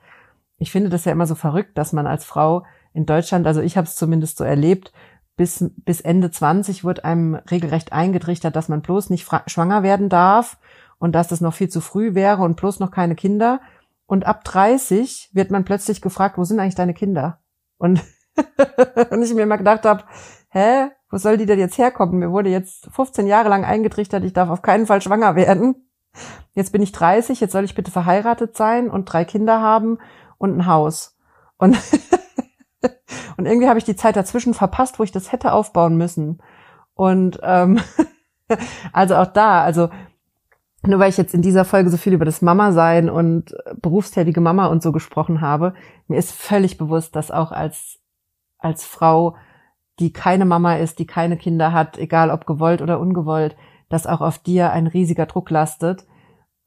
Ich 0.59 0.71
finde 0.71 0.91
das 0.91 1.05
ja 1.05 1.13
immer 1.13 1.27
so 1.27 1.35
verrückt, 1.35 1.77
dass 1.77 1.93
man 1.93 2.07
als 2.07 2.25
Frau 2.25 2.65
in 2.95 3.05
Deutschland, 3.05 3.47
also 3.47 3.61
ich 3.61 3.77
habe 3.77 3.87
es 3.87 3.97
zumindest 3.97 4.39
so 4.39 4.45
erlebt, 4.45 4.93
bis, 5.39 5.65
bis 5.85 6.03
Ende 6.03 6.31
20 6.31 6.85
wird 6.85 7.05
einem 7.05 7.37
regelrecht 7.37 7.95
eingetrichtert, 7.95 8.55
dass 8.55 8.69
man 8.69 8.83
bloß 8.83 9.09
nicht 9.09 9.27
schwanger 9.47 9.83
werden 9.83 10.11
darf 10.11 10.59
und 10.99 11.13
dass 11.13 11.29
das 11.29 11.41
noch 11.41 11.55
viel 11.55 11.71
zu 11.71 11.81
früh 11.81 12.15
wäre 12.15 12.43
und 12.43 12.57
bloß 12.57 12.81
noch 12.81 12.91
keine 12.91 13.15
Kinder. 13.15 13.61
Und 14.07 14.27
ab 14.27 14.45
30 14.45 15.31
wird 15.33 15.51
man 15.51 15.65
plötzlich 15.65 16.03
gefragt, 16.03 16.37
wo 16.37 16.45
sind 16.45 16.61
eigentlich 16.61 16.75
deine 16.75 16.93
Kinder? 16.93 17.41
Und, 17.79 18.03
und 19.11 19.23
ich 19.23 19.33
mir 19.33 19.43
immer 19.43 19.57
gedacht 19.57 19.87
habe, 19.87 20.05
hä, 20.51 20.89
wo 21.11 21.17
soll 21.17 21.39
die 21.39 21.47
denn 21.47 21.61
jetzt 21.61 21.79
herkommen? 21.79 22.19
Mir 22.19 22.33
wurde 22.33 22.51
jetzt 22.51 22.89
15 22.93 23.27
Jahre 23.27 23.49
lang 23.49 23.65
eingetrichtert, 23.65 24.25
ich 24.25 24.33
darf 24.33 24.51
auf 24.51 24.61
keinen 24.61 24.87
Fall 24.87 25.01
schwanger 25.01 25.37
werden. 25.37 25.89
Jetzt 26.53 26.73
bin 26.73 26.83
ich 26.83 26.93
30, 26.93 27.41
jetzt 27.41 27.53
soll 27.53 27.65
ich 27.65 27.77
bitte 27.77 27.93
verheiratet 27.93 28.57
sein 28.57 28.91
und 28.91 29.05
drei 29.05 29.25
Kinder 29.25 29.63
haben 29.63 29.99
und 30.37 30.57
ein 30.57 30.67
Haus. 30.67 31.17
Und 31.59 31.79
Und 33.37 33.47
irgendwie 33.47 33.69
habe 33.69 33.79
ich 33.79 33.85
die 33.85 33.97
Zeit 33.97 34.17
dazwischen 34.17 34.55
verpasst, 34.55 34.99
wo 34.99 35.03
ich 35.03 35.13
das 35.13 35.33
hätte 35.33 35.53
aufbauen 35.53 35.97
müssen. 35.97 36.43
Und 36.95 37.39
ähm, 37.43 37.81
also 38.93 39.17
auch 39.17 39.27
da, 39.27 39.63
also 39.63 39.91
nur 40.87 41.01
weil 41.01 41.11
ich 41.11 41.17
jetzt 41.17 41.35
in 41.35 41.43
dieser 41.43 41.65
Folge 41.65 41.91
so 41.91 41.97
viel 41.97 42.13
über 42.13 42.25
das 42.25 42.41
Mama-Sein 42.41 43.11
und 43.11 43.55
berufstätige 43.81 44.41
Mama 44.41 44.67
und 44.67 44.83
so 44.83 44.93
gesprochen 44.93 45.41
habe, 45.41 45.75
mir 46.07 46.19
ist 46.19 46.33
völlig 46.33 46.79
bewusst, 46.79 47.17
dass 47.17 47.31
auch 47.31 47.53
als, 47.53 47.99
als 48.59 48.85
Frau, 48.85 49.37
die 49.99 50.13
keine 50.13 50.45
Mama 50.45 50.77
ist, 50.77 50.99
die 50.99 51.07
keine 51.07 51.37
Kinder 51.37 51.73
hat, 51.73 51.99
egal 51.99 52.31
ob 52.31 52.47
gewollt 52.47 52.81
oder 52.81 53.01
ungewollt, 53.01 53.57
dass 53.89 54.07
auch 54.07 54.21
auf 54.21 54.39
dir 54.39 54.71
ein 54.71 54.87
riesiger 54.87 55.27
Druck 55.27 55.51
lastet 55.51 56.07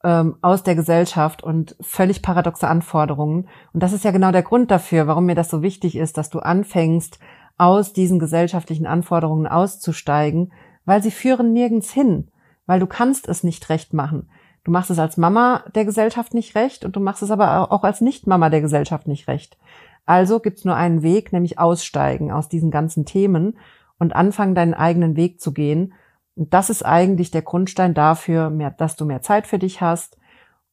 ähm, 0.04 0.36
aus 0.42 0.62
der 0.62 0.74
Gesellschaft 0.74 1.42
und 1.42 1.76
völlig 1.80 2.22
paradoxe 2.22 2.68
Anforderungen. 2.68 3.48
Und 3.72 3.82
das 3.82 3.92
ist 3.92 4.04
ja 4.04 4.10
genau 4.10 4.32
der 4.32 4.42
Grund 4.42 4.70
dafür, 4.70 5.06
warum 5.06 5.26
mir 5.26 5.34
das 5.34 5.50
so 5.50 5.62
wichtig 5.62 5.96
ist, 5.96 6.18
dass 6.18 6.30
du 6.30 6.40
anfängst, 6.40 7.18
aus 7.58 7.92
diesen 7.92 8.18
gesellschaftlichen 8.18 8.86
Anforderungen 8.86 9.46
auszusteigen, 9.46 10.52
weil 10.84 11.02
sie 11.02 11.10
führen 11.10 11.52
nirgends 11.52 11.92
hin, 11.92 12.28
weil 12.66 12.80
du 12.80 12.86
kannst 12.86 13.28
es 13.28 13.44
nicht 13.44 13.68
recht 13.68 13.92
machen. 13.92 14.28
Du 14.64 14.70
machst 14.70 14.90
es 14.90 14.98
als 14.98 15.16
Mama 15.16 15.64
der 15.74 15.84
Gesellschaft 15.84 16.34
nicht 16.34 16.54
recht 16.54 16.84
und 16.84 16.96
du 16.96 17.00
machst 17.00 17.22
es 17.22 17.30
aber 17.30 17.70
auch 17.72 17.84
als 17.84 18.00
Nicht-Mama 18.00 18.48
der 18.48 18.60
Gesellschaft 18.60 19.06
nicht 19.06 19.28
recht. 19.28 19.58
Also 20.06 20.40
gibt's 20.40 20.64
nur 20.64 20.76
einen 20.76 21.02
Weg, 21.02 21.32
nämlich 21.32 21.58
aussteigen 21.58 22.32
aus 22.32 22.48
diesen 22.48 22.70
ganzen 22.70 23.04
Themen 23.04 23.58
und 23.98 24.14
anfangen, 24.16 24.54
deinen 24.54 24.74
eigenen 24.74 25.16
Weg 25.16 25.40
zu 25.40 25.52
gehen 25.52 25.94
und 26.34 26.54
das 26.54 26.70
ist 26.70 26.84
eigentlich 26.84 27.30
der 27.30 27.42
Grundstein 27.42 27.94
dafür, 27.94 28.50
mehr, 28.50 28.70
dass 28.70 28.96
du 28.96 29.04
mehr 29.04 29.22
Zeit 29.22 29.46
für 29.46 29.58
dich 29.58 29.80
hast 29.80 30.18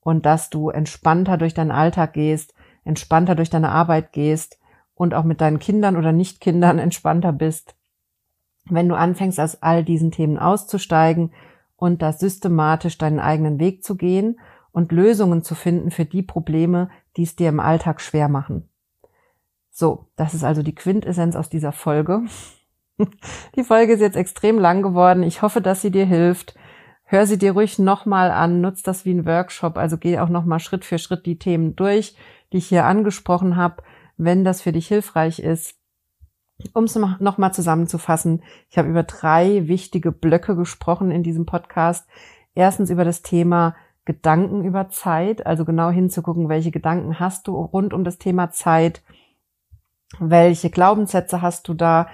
und 0.02 0.26
dass 0.26 0.50
du 0.50 0.70
entspannter 0.70 1.38
durch 1.38 1.54
deinen 1.54 1.72
Alltag 1.72 2.14
gehst, 2.14 2.54
entspannter 2.86 3.36
durch 3.36 3.50
deine 3.50 3.70
Arbeit 3.70 4.14
gehst 4.14 4.60
und 4.96 5.14
auch 5.14 5.24
mit 5.24 5.42
deinen 5.42 5.60
Kindern 5.60 5.98
oder 5.98 6.12
Nicht-Kindern 6.12 6.80
entspannter 6.80 7.34
bist. 7.34 7.76
Wenn 8.66 8.88
du 8.88 8.96
anfängst, 8.96 9.40
aus 9.40 9.62
all 9.62 9.84
diesen 9.84 10.12
Themen 10.12 10.38
auszusteigen 10.38 11.32
und 11.76 12.02
da 12.02 12.14
systematisch 12.14 12.98
deinen 12.98 13.20
eigenen 13.20 13.60
Weg 13.60 13.84
zu 13.84 13.96
gehen 13.96 14.40
und 14.72 14.92
Lösungen 14.92 15.44
zu 15.44 15.56
finden 15.56 15.92
für 15.92 16.06
die 16.06 16.22
Probleme, 16.22 16.90
die 17.18 17.24
es 17.24 17.36
dir 17.36 17.50
im 17.50 17.60
Alltag 17.60 18.02
schwer 18.02 18.30
machen. 18.30 18.70
So, 19.72 20.08
das 20.16 20.34
ist 20.34 20.44
also 20.44 20.62
die 20.62 20.76
Quintessenz 20.76 21.36
aus 21.36 21.50
dieser 21.50 21.72
Folge. 21.72 22.22
Die 23.56 23.64
Folge 23.64 23.94
ist 23.94 24.02
jetzt 24.02 24.18
extrem 24.18 24.60
lang 24.60 24.82
geworden. 24.82 25.24
Ich 25.24 25.42
hoffe, 25.42 25.62
dass 25.62 25.82
sie 25.82 25.92
dir 25.92 26.06
hilft. 26.06 26.56
Hör 27.04 27.26
sie 27.26 27.40
dir 27.40 27.54
ruhig 27.54 27.80
nochmal 27.80 28.30
an, 28.30 28.62
nutz 28.62 28.84
das 28.84 29.04
wie 29.04 29.14
ein 29.14 29.26
Workshop, 29.26 29.78
also 29.78 29.98
geh 29.98 30.20
auch 30.20 30.30
nochmal 30.30 30.60
Schritt 30.60 30.86
für 30.86 31.00
Schritt 31.00 31.26
die 31.26 31.40
Themen 31.40 31.76
durch, 31.76 32.16
die 32.54 32.58
ich 32.58 32.68
hier 32.68 32.86
angesprochen 32.86 33.56
habe, 33.56 33.82
wenn 34.18 34.44
das 34.44 34.62
für 34.62 34.72
dich 34.72 34.88
hilfreich 34.88 35.40
ist. 35.40 35.76
Um 36.74 36.84
es 36.84 36.96
nochmal 36.96 37.52
zusammenzufassen, 37.52 38.44
ich 38.70 38.78
habe 38.78 38.90
über 38.90 39.02
drei 39.02 39.68
wichtige 39.68 40.12
Blöcke 40.12 40.56
gesprochen 40.56 41.10
in 41.10 41.24
diesem 41.24 41.48
Podcast. 41.48 42.08
Erstens 42.54 42.92
über 42.92 43.06
das 43.06 43.24
Thema 43.24 43.76
Gedanken 44.06 44.64
über 44.64 44.90
Zeit, 44.90 45.48
also 45.48 45.66
genau 45.66 45.90
hinzugucken, 45.90 46.48
welche 46.48 46.70
Gedanken 46.70 47.20
hast 47.20 47.48
du 47.48 47.56
rund 47.56 47.94
um 47.94 48.04
das 48.04 48.20
Thema 48.20 48.52
Zeit, 48.52 49.02
welche 50.20 50.70
Glaubenssätze 50.70 51.42
hast 51.42 51.68
du 51.68 51.74
da, 51.74 52.08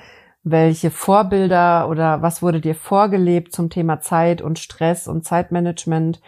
welche 0.46 0.92
Vorbilder 0.92 1.90
oder 1.90 2.22
was 2.22 2.44
wurde 2.44 2.62
dir 2.62 2.76
vorgelebt 2.76 3.52
zum 3.52 3.72
Thema 3.72 4.00
Zeit 4.00 4.44
und 4.44 4.60
Stress 4.60 5.08
und 5.08 5.26
Zeitmanagement 5.26 6.22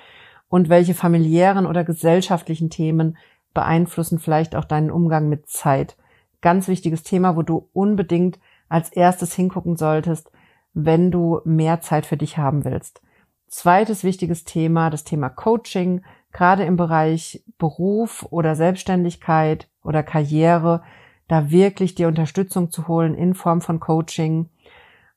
und 0.50 0.70
welche 0.70 0.96
familiären 0.96 1.68
oder 1.68 1.84
gesellschaftlichen 1.84 2.72
Themen 2.72 3.16
beeinflussen 3.54 4.18
vielleicht 4.18 4.56
auch 4.56 4.66
deinen 4.66 4.90
Umgang 4.90 5.30
mit 5.30 5.48
Zeit. 5.48 5.98
Ganz 6.42 6.68
wichtiges 6.68 7.04
Thema, 7.04 7.36
wo 7.36 7.44
du 7.44 7.70
unbedingt 7.74 8.40
als 8.70 8.90
erstes 8.90 9.36
hingucken 9.36 9.78
solltest, 9.78 10.32
wenn 10.74 11.12
du 11.12 11.42
mehr 11.46 11.82
Zeit 11.82 12.08
für 12.08 12.18
dich 12.18 12.40
haben 12.40 12.66
willst. 12.66 13.02
Zweites 13.48 14.04
wichtiges 14.04 14.46
Thema, 14.46 14.90
das 14.90 15.04
Thema 15.04 15.30
Coaching, 15.30 16.04
gerade 16.34 16.64
im 16.64 16.76
Bereich 16.76 17.44
Beruf 17.60 18.26
oder 18.32 18.56
Selbstständigkeit 18.56 19.70
oder 19.84 20.02
Karriere 20.02 20.82
da 21.28 21.52
wirklich 21.52 21.96
die 21.96 22.06
Unterstützung 22.06 22.72
zu 22.72 22.88
holen 22.88 23.16
in 23.16 23.34
Form 23.34 23.62
von 23.62 23.80
Coaching, 23.80 24.50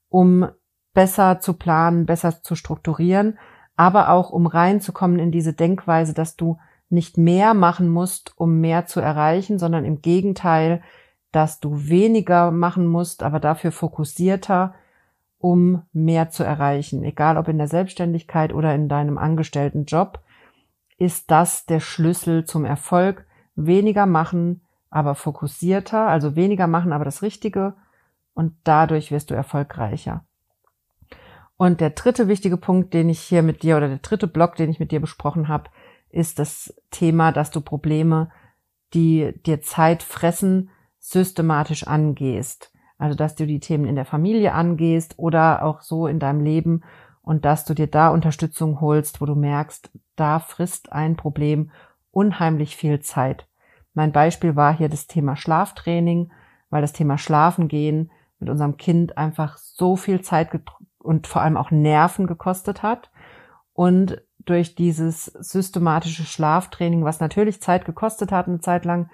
um 0.09 0.49
besser 0.93 1.41
zu 1.41 1.55
planen, 1.55 2.07
besser 2.07 2.43
zu 2.43 2.55
strukturieren, 2.55 3.39
aber 3.77 4.11
auch 4.11 4.31
um 4.31 4.47
reinzukommen 4.47 5.19
in 5.19 5.31
diese 5.31 5.53
Denkweise, 5.53 6.15
dass 6.15 6.37
du 6.37 6.59
nicht 6.89 7.17
mehr 7.17 7.55
machen 7.55 7.89
musst, 7.89 8.33
um 8.37 8.61
mehr 8.61 8.87
zu 8.87 9.01
erreichen, 9.01 9.59
sondern 9.59 9.85
im 9.85 10.03
Gegenteil 10.03 10.83
dass 11.33 11.61
du 11.61 11.89
weniger 11.89 12.51
machen 12.51 12.87
musst, 12.87 13.23
aber 13.23 13.41
dafür 13.41 13.73
fokussierter, 13.73 14.75
um 15.39 15.83
mehr 15.93 16.31
zu 16.31 16.43
erreichen. 16.43 17.03
Egal 17.03 17.39
ob 17.39 17.49
in 17.49 17.59
der 17.59 17.69
Selbstständigkeit 17.69 18.53
oder 18.53 18.75
in 18.75 18.89
deinem 18.89 19.17
angestellten 19.17 19.85
Job, 19.85 20.21
ist 20.99 21.31
das 21.31 21.65
der 21.67 21.81
Schlüssel 21.81 22.45
zum 22.45 22.65
Erfolg. 22.65 23.27
Weniger 23.55 24.07
machen, 24.07 24.63
aber 24.91 25.15
fokussierter, 25.15 26.09
also 26.09 26.37
weniger 26.37 26.67
machen, 26.67 26.93
aber 26.93 27.05
das 27.05 27.23
Richtige 27.23 27.75
und 28.35 28.55
dadurch 28.65 29.11
wirst 29.11 29.31
du 29.31 29.35
erfolgreicher. 29.35 30.25
Und 31.57 31.81
der 31.81 31.91
dritte 31.91 32.27
wichtige 32.27 32.57
Punkt, 32.57 32.95
den 32.95 33.09
ich 33.09 33.21
hier 33.21 33.43
mit 33.43 33.63
dir 33.63 33.77
oder 33.77 33.89
der 33.89 33.99
dritte 33.99 34.27
Block, 34.27 34.57
den 34.57 34.71
ich 34.71 34.81
mit 34.81 34.93
dir 34.93 35.01
besprochen 35.01 35.49
habe, 35.49 35.71
ist 36.09 36.39
das 36.39 36.75
Thema, 36.91 37.33
dass 37.33 37.51
du 37.51 37.61
Probleme, 37.61 38.31
die 38.95 39.35
dir 39.45 39.61
Zeit 39.61 40.03
fressen, 40.03 40.71
systematisch 40.99 41.87
angehst. 41.87 42.73
Also, 42.99 43.15
dass 43.15 43.35
du 43.35 43.47
die 43.47 43.61
Themen 43.61 43.85
in 43.85 43.95
der 43.95 44.05
Familie 44.05 44.53
angehst 44.53 45.15
oder 45.19 45.63
auch 45.63 45.81
so 45.83 46.07
in 46.07 46.19
deinem 46.19 46.41
Leben 46.41 46.83
und 47.23 47.45
dass 47.45 47.65
du 47.65 47.75
dir 47.75 47.87
da 47.87 48.09
Unterstützung 48.09 48.81
holst, 48.81 49.21
wo 49.21 49.27
du 49.27 49.35
merkst, 49.35 49.91
da 50.17 50.39
frisst 50.39 50.93
ein 50.93 51.17
Problem 51.17 51.71
unheimlich 52.11 52.77
viel 52.77 53.01
Zeit. 53.01 53.47
Mein 53.95 54.13
Beispiel 54.13 54.57
war 54.57 54.77
hier 54.77 54.89
das 54.89 55.07
Thema 55.07 55.37
Schlaftraining, 55.37 56.33
weil 56.71 56.83
das 56.83 56.93
Thema 56.93 57.19
Schlafen 57.19 57.69
gehen 57.69 58.11
mit 58.39 58.49
unserem 58.49 58.77
Kind 58.77 59.19
einfach 59.19 59.59
so 59.59 59.97
viel 59.97 60.21
Zeit 60.23 60.51
und 60.99 61.27
vor 61.27 61.43
allem 61.43 61.57
auch 61.57 61.71
Nerven 61.71 62.27
gekostet 62.27 62.83
hat. 62.83 63.11
Und 63.73 64.23
durch 64.39 64.75
dieses 64.75 65.27
systematische 65.27 66.25
Schlaftraining, 66.25 67.05
was 67.05 67.21
natürlich 67.21 67.61
Zeit 67.61 67.85
gekostet 67.85 68.33
hat, 68.33 68.49
eine 68.49 68.61
Zeit 68.61 68.85
lang, 68.85 69.11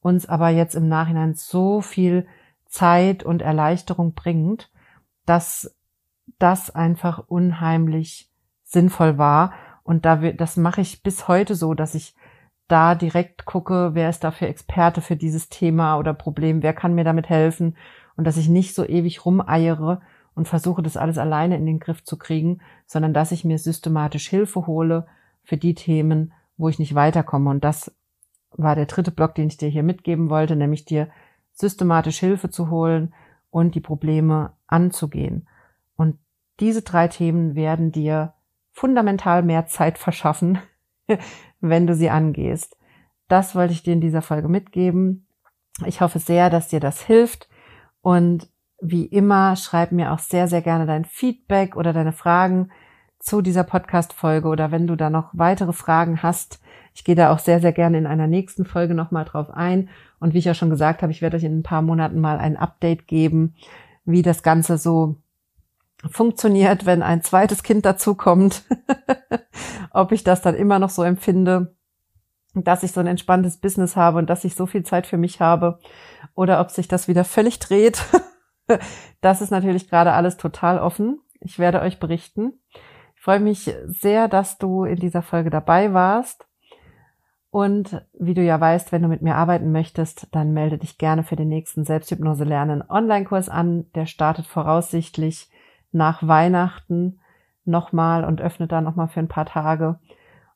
uns 0.00 0.26
aber 0.28 0.48
jetzt 0.48 0.74
im 0.74 0.88
Nachhinein 0.88 1.34
so 1.34 1.80
viel 1.80 2.26
Zeit 2.66 3.22
und 3.22 3.42
Erleichterung 3.42 4.14
bringt, 4.14 4.70
dass 5.26 5.76
das 6.38 6.70
einfach 6.70 7.24
unheimlich 7.26 8.30
sinnvoll 8.64 9.18
war. 9.18 9.52
Und 9.82 10.06
da 10.06 10.22
wir, 10.22 10.34
das 10.34 10.56
mache 10.56 10.80
ich 10.80 11.02
bis 11.02 11.28
heute 11.28 11.54
so, 11.54 11.74
dass 11.74 11.94
ich 11.94 12.14
da 12.70 12.94
direkt 12.94 13.44
gucke, 13.44 13.90
wer 13.94 14.08
ist 14.08 14.24
dafür 14.24 14.48
Experte 14.48 15.00
für 15.00 15.16
dieses 15.16 15.48
Thema 15.48 15.98
oder 15.98 16.14
Problem, 16.14 16.62
wer 16.62 16.72
kann 16.72 16.94
mir 16.94 17.04
damit 17.04 17.28
helfen 17.28 17.76
und 18.16 18.24
dass 18.24 18.36
ich 18.36 18.48
nicht 18.48 18.74
so 18.74 18.84
ewig 18.84 19.24
rumeiere 19.24 20.00
und 20.34 20.48
versuche, 20.48 20.82
das 20.82 20.96
alles 20.96 21.18
alleine 21.18 21.56
in 21.56 21.66
den 21.66 21.80
Griff 21.80 22.04
zu 22.04 22.16
kriegen, 22.16 22.60
sondern 22.86 23.12
dass 23.12 23.32
ich 23.32 23.44
mir 23.44 23.58
systematisch 23.58 24.28
Hilfe 24.28 24.66
hole 24.66 25.06
für 25.42 25.56
die 25.56 25.74
Themen, 25.74 26.32
wo 26.56 26.68
ich 26.68 26.78
nicht 26.78 26.94
weiterkomme. 26.94 27.50
Und 27.50 27.64
das 27.64 27.92
war 28.52 28.74
der 28.74 28.86
dritte 28.86 29.10
Block, 29.10 29.34
den 29.34 29.48
ich 29.48 29.56
dir 29.56 29.68
hier 29.68 29.82
mitgeben 29.82 30.30
wollte, 30.30 30.56
nämlich 30.56 30.84
dir 30.84 31.08
systematisch 31.52 32.18
Hilfe 32.18 32.50
zu 32.50 32.70
holen 32.70 33.12
und 33.50 33.74
die 33.74 33.80
Probleme 33.80 34.52
anzugehen. 34.66 35.48
Und 35.96 36.18
diese 36.60 36.82
drei 36.82 37.08
Themen 37.08 37.54
werden 37.54 37.90
dir 37.92 38.34
fundamental 38.72 39.42
mehr 39.42 39.66
Zeit 39.66 39.98
verschaffen, 39.98 40.58
wenn 41.60 41.86
du 41.86 41.94
sie 41.94 42.10
angehst. 42.10 42.76
Das 43.28 43.54
wollte 43.54 43.72
ich 43.72 43.82
dir 43.82 43.92
in 43.92 44.00
dieser 44.00 44.22
Folge 44.22 44.48
mitgeben. 44.48 45.26
Ich 45.86 46.00
hoffe 46.00 46.18
sehr, 46.18 46.50
dass 46.50 46.68
dir 46.68 46.80
das 46.80 47.00
hilft. 47.02 47.48
Und 48.02 48.48
wie 48.80 49.06
immer, 49.06 49.56
schreib 49.56 49.92
mir 49.92 50.12
auch 50.12 50.18
sehr, 50.18 50.48
sehr 50.48 50.62
gerne 50.62 50.86
dein 50.86 51.04
Feedback 51.04 51.76
oder 51.76 51.92
deine 51.92 52.12
Fragen 52.12 52.70
zu 53.18 53.42
dieser 53.42 53.64
Podcast-Folge 53.64 54.48
oder 54.48 54.70
wenn 54.70 54.86
du 54.86 54.96
da 54.96 55.10
noch 55.10 55.30
weitere 55.32 55.74
Fragen 55.74 56.22
hast. 56.22 56.60
Ich 56.94 57.04
gehe 57.04 57.14
da 57.14 57.30
auch 57.32 57.38
sehr, 57.38 57.60
sehr 57.60 57.72
gerne 57.72 57.98
in 57.98 58.06
einer 58.06 58.26
nächsten 58.26 58.64
Folge 58.64 58.94
nochmal 58.94 59.26
drauf 59.26 59.50
ein. 59.50 59.90
Und 60.18 60.34
wie 60.34 60.38
ich 60.38 60.46
ja 60.46 60.54
schon 60.54 60.70
gesagt 60.70 61.02
habe, 61.02 61.12
ich 61.12 61.22
werde 61.22 61.36
euch 61.36 61.44
in 61.44 61.58
ein 61.58 61.62
paar 61.62 61.82
Monaten 61.82 62.20
mal 62.20 62.38
ein 62.38 62.56
Update 62.56 63.06
geben, 63.06 63.54
wie 64.04 64.22
das 64.22 64.42
Ganze 64.42 64.78
so 64.78 65.16
funktioniert, 66.08 66.86
wenn 66.86 67.02
ein 67.02 67.22
zweites 67.22 67.62
Kind 67.62 67.84
dazukommt. 67.84 68.64
Ob 69.92 70.12
ich 70.12 70.24
das 70.24 70.42
dann 70.42 70.54
immer 70.54 70.78
noch 70.78 70.90
so 70.90 71.02
empfinde, 71.02 71.74
dass 72.54 72.82
ich 72.82 72.92
so 72.92 73.00
ein 73.00 73.06
entspanntes 73.06 73.58
Business 73.58 73.96
habe 73.96 74.18
und 74.18 74.30
dass 74.30 74.44
ich 74.44 74.54
so 74.54 74.66
viel 74.66 74.82
Zeit 74.82 75.06
für 75.06 75.18
mich 75.18 75.40
habe 75.40 75.78
oder 76.34 76.60
ob 76.60 76.70
sich 76.70 76.88
das 76.88 77.06
wieder 77.06 77.24
völlig 77.24 77.60
dreht. 77.60 78.04
das 79.20 79.40
ist 79.40 79.50
natürlich 79.50 79.88
gerade 79.88 80.12
alles 80.12 80.36
total 80.36 80.78
offen. 80.78 81.20
Ich 81.40 81.58
werde 81.58 81.80
euch 81.80 82.00
berichten. 82.00 82.54
Ich 83.14 83.22
freue 83.22 83.40
mich 83.40 83.72
sehr, 83.86 84.28
dass 84.28 84.58
du 84.58 84.84
in 84.84 84.96
dieser 84.96 85.22
Folge 85.22 85.50
dabei 85.50 85.92
warst. 85.92 86.46
Und 87.50 88.04
wie 88.18 88.34
du 88.34 88.42
ja 88.42 88.60
weißt, 88.60 88.92
wenn 88.92 89.02
du 89.02 89.08
mit 89.08 89.22
mir 89.22 89.34
arbeiten 89.34 89.72
möchtest, 89.72 90.28
dann 90.32 90.52
melde 90.52 90.78
dich 90.78 90.98
gerne 90.98 91.24
für 91.24 91.36
den 91.36 91.48
nächsten 91.48 91.84
Selbsthypnose 91.84 92.44
lernen 92.44 92.82
Online-Kurs 92.88 93.48
an. 93.48 93.86
Der 93.94 94.06
startet 94.06 94.46
voraussichtlich 94.46 95.50
nach 95.92 96.26
Weihnachten 96.26 97.20
nochmal 97.64 98.24
und 98.24 98.40
öffnet 98.40 98.72
dann 98.72 98.84
nochmal 98.84 99.08
für 99.08 99.20
ein 99.20 99.28
paar 99.28 99.46
Tage. 99.46 99.98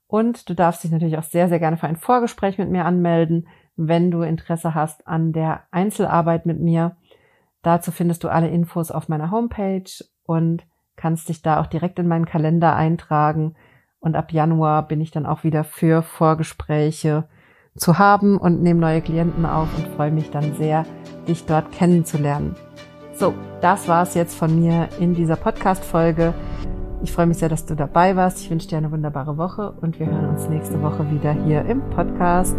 Und 0.07 0.49
du 0.49 0.55
darfst 0.55 0.85
dich 0.85 0.91
natürlich 0.91 1.19
auch 1.19 1.25
sehr, 1.25 1.49
sehr 1.49 1.59
gerne 1.59 1.77
für 1.77 1.87
ein 1.87 1.97
Vorgespräch 1.97 2.59
mit 2.59 2.71
mir 2.71 2.85
anmelden, 2.85 3.49
wenn 3.77 4.11
du 4.11 4.23
Interesse 4.23 4.75
hast 4.75 5.07
an 5.07 5.33
der 5.33 5.63
Einzelarbeit 5.71 6.47
mit 6.47 6.61
mir. 6.61 6.97
Dazu 7.63 7.91
findest 7.91 8.25
du 8.25 8.29
alle 8.29 8.49
Infos 8.49 8.91
auf 8.91 9.09
meiner 9.09 9.31
Homepage 9.31 9.91
und 10.25 10.65
kannst 10.97 11.29
dich 11.29 11.43
da 11.43 11.61
auch 11.61 11.67
direkt 11.67 11.99
in 11.99 12.07
meinen 12.07 12.27
Kalender 12.27 12.77
eintragen. 12.77 13.57
Und 13.99 14.17
ab 14.17 14.33
Januar 14.33 14.87
bin 14.87 15.01
ich 15.01 15.11
dann 15.11 15.27
auch 15.27 15.45
wieder 15.45 15.65
für 15.65 16.03
Vorgespräche 16.03 17.25
zu 17.77 17.99
haben 17.99 18.37
und 18.37 18.63
nehme 18.63 18.81
neue 18.81 19.01
Klienten 19.01 19.47
auf 19.47 19.69
und 19.77 19.89
freue 19.97 20.13
mich 20.13 20.31
dann 20.31 20.55
sehr, 20.55 20.85
dich 21.27 21.47
dort 21.47 21.73
kennenzulernen. 21.73 22.55
So, 23.17 23.33
das 23.61 23.87
war's 23.87 24.15
jetzt 24.15 24.35
von 24.35 24.61
mir 24.61 24.89
in 24.99 25.15
dieser 25.15 25.37
Podcast-Folge. 25.37 26.35
Ich 27.03 27.13
freue 27.13 27.27
mich 27.27 27.39
sehr, 27.39 27.49
dass 27.49 27.65
du 27.65 27.77
dabei 27.77 28.17
warst. 28.17 28.41
Ich 28.41 28.51
wünsche 28.51 28.67
dir 28.67 28.79
eine 28.79 28.91
wunderbare 28.91 29.37
Woche 29.37 29.73
und 29.81 30.01
wir 30.01 30.07
hören 30.07 30.31
uns 30.31 30.49
nächste 30.49 30.83
Woche 30.83 31.09
wieder 31.11 31.33
hier 31.33 31.65
im 31.67 31.81
Podcast. 31.91 32.57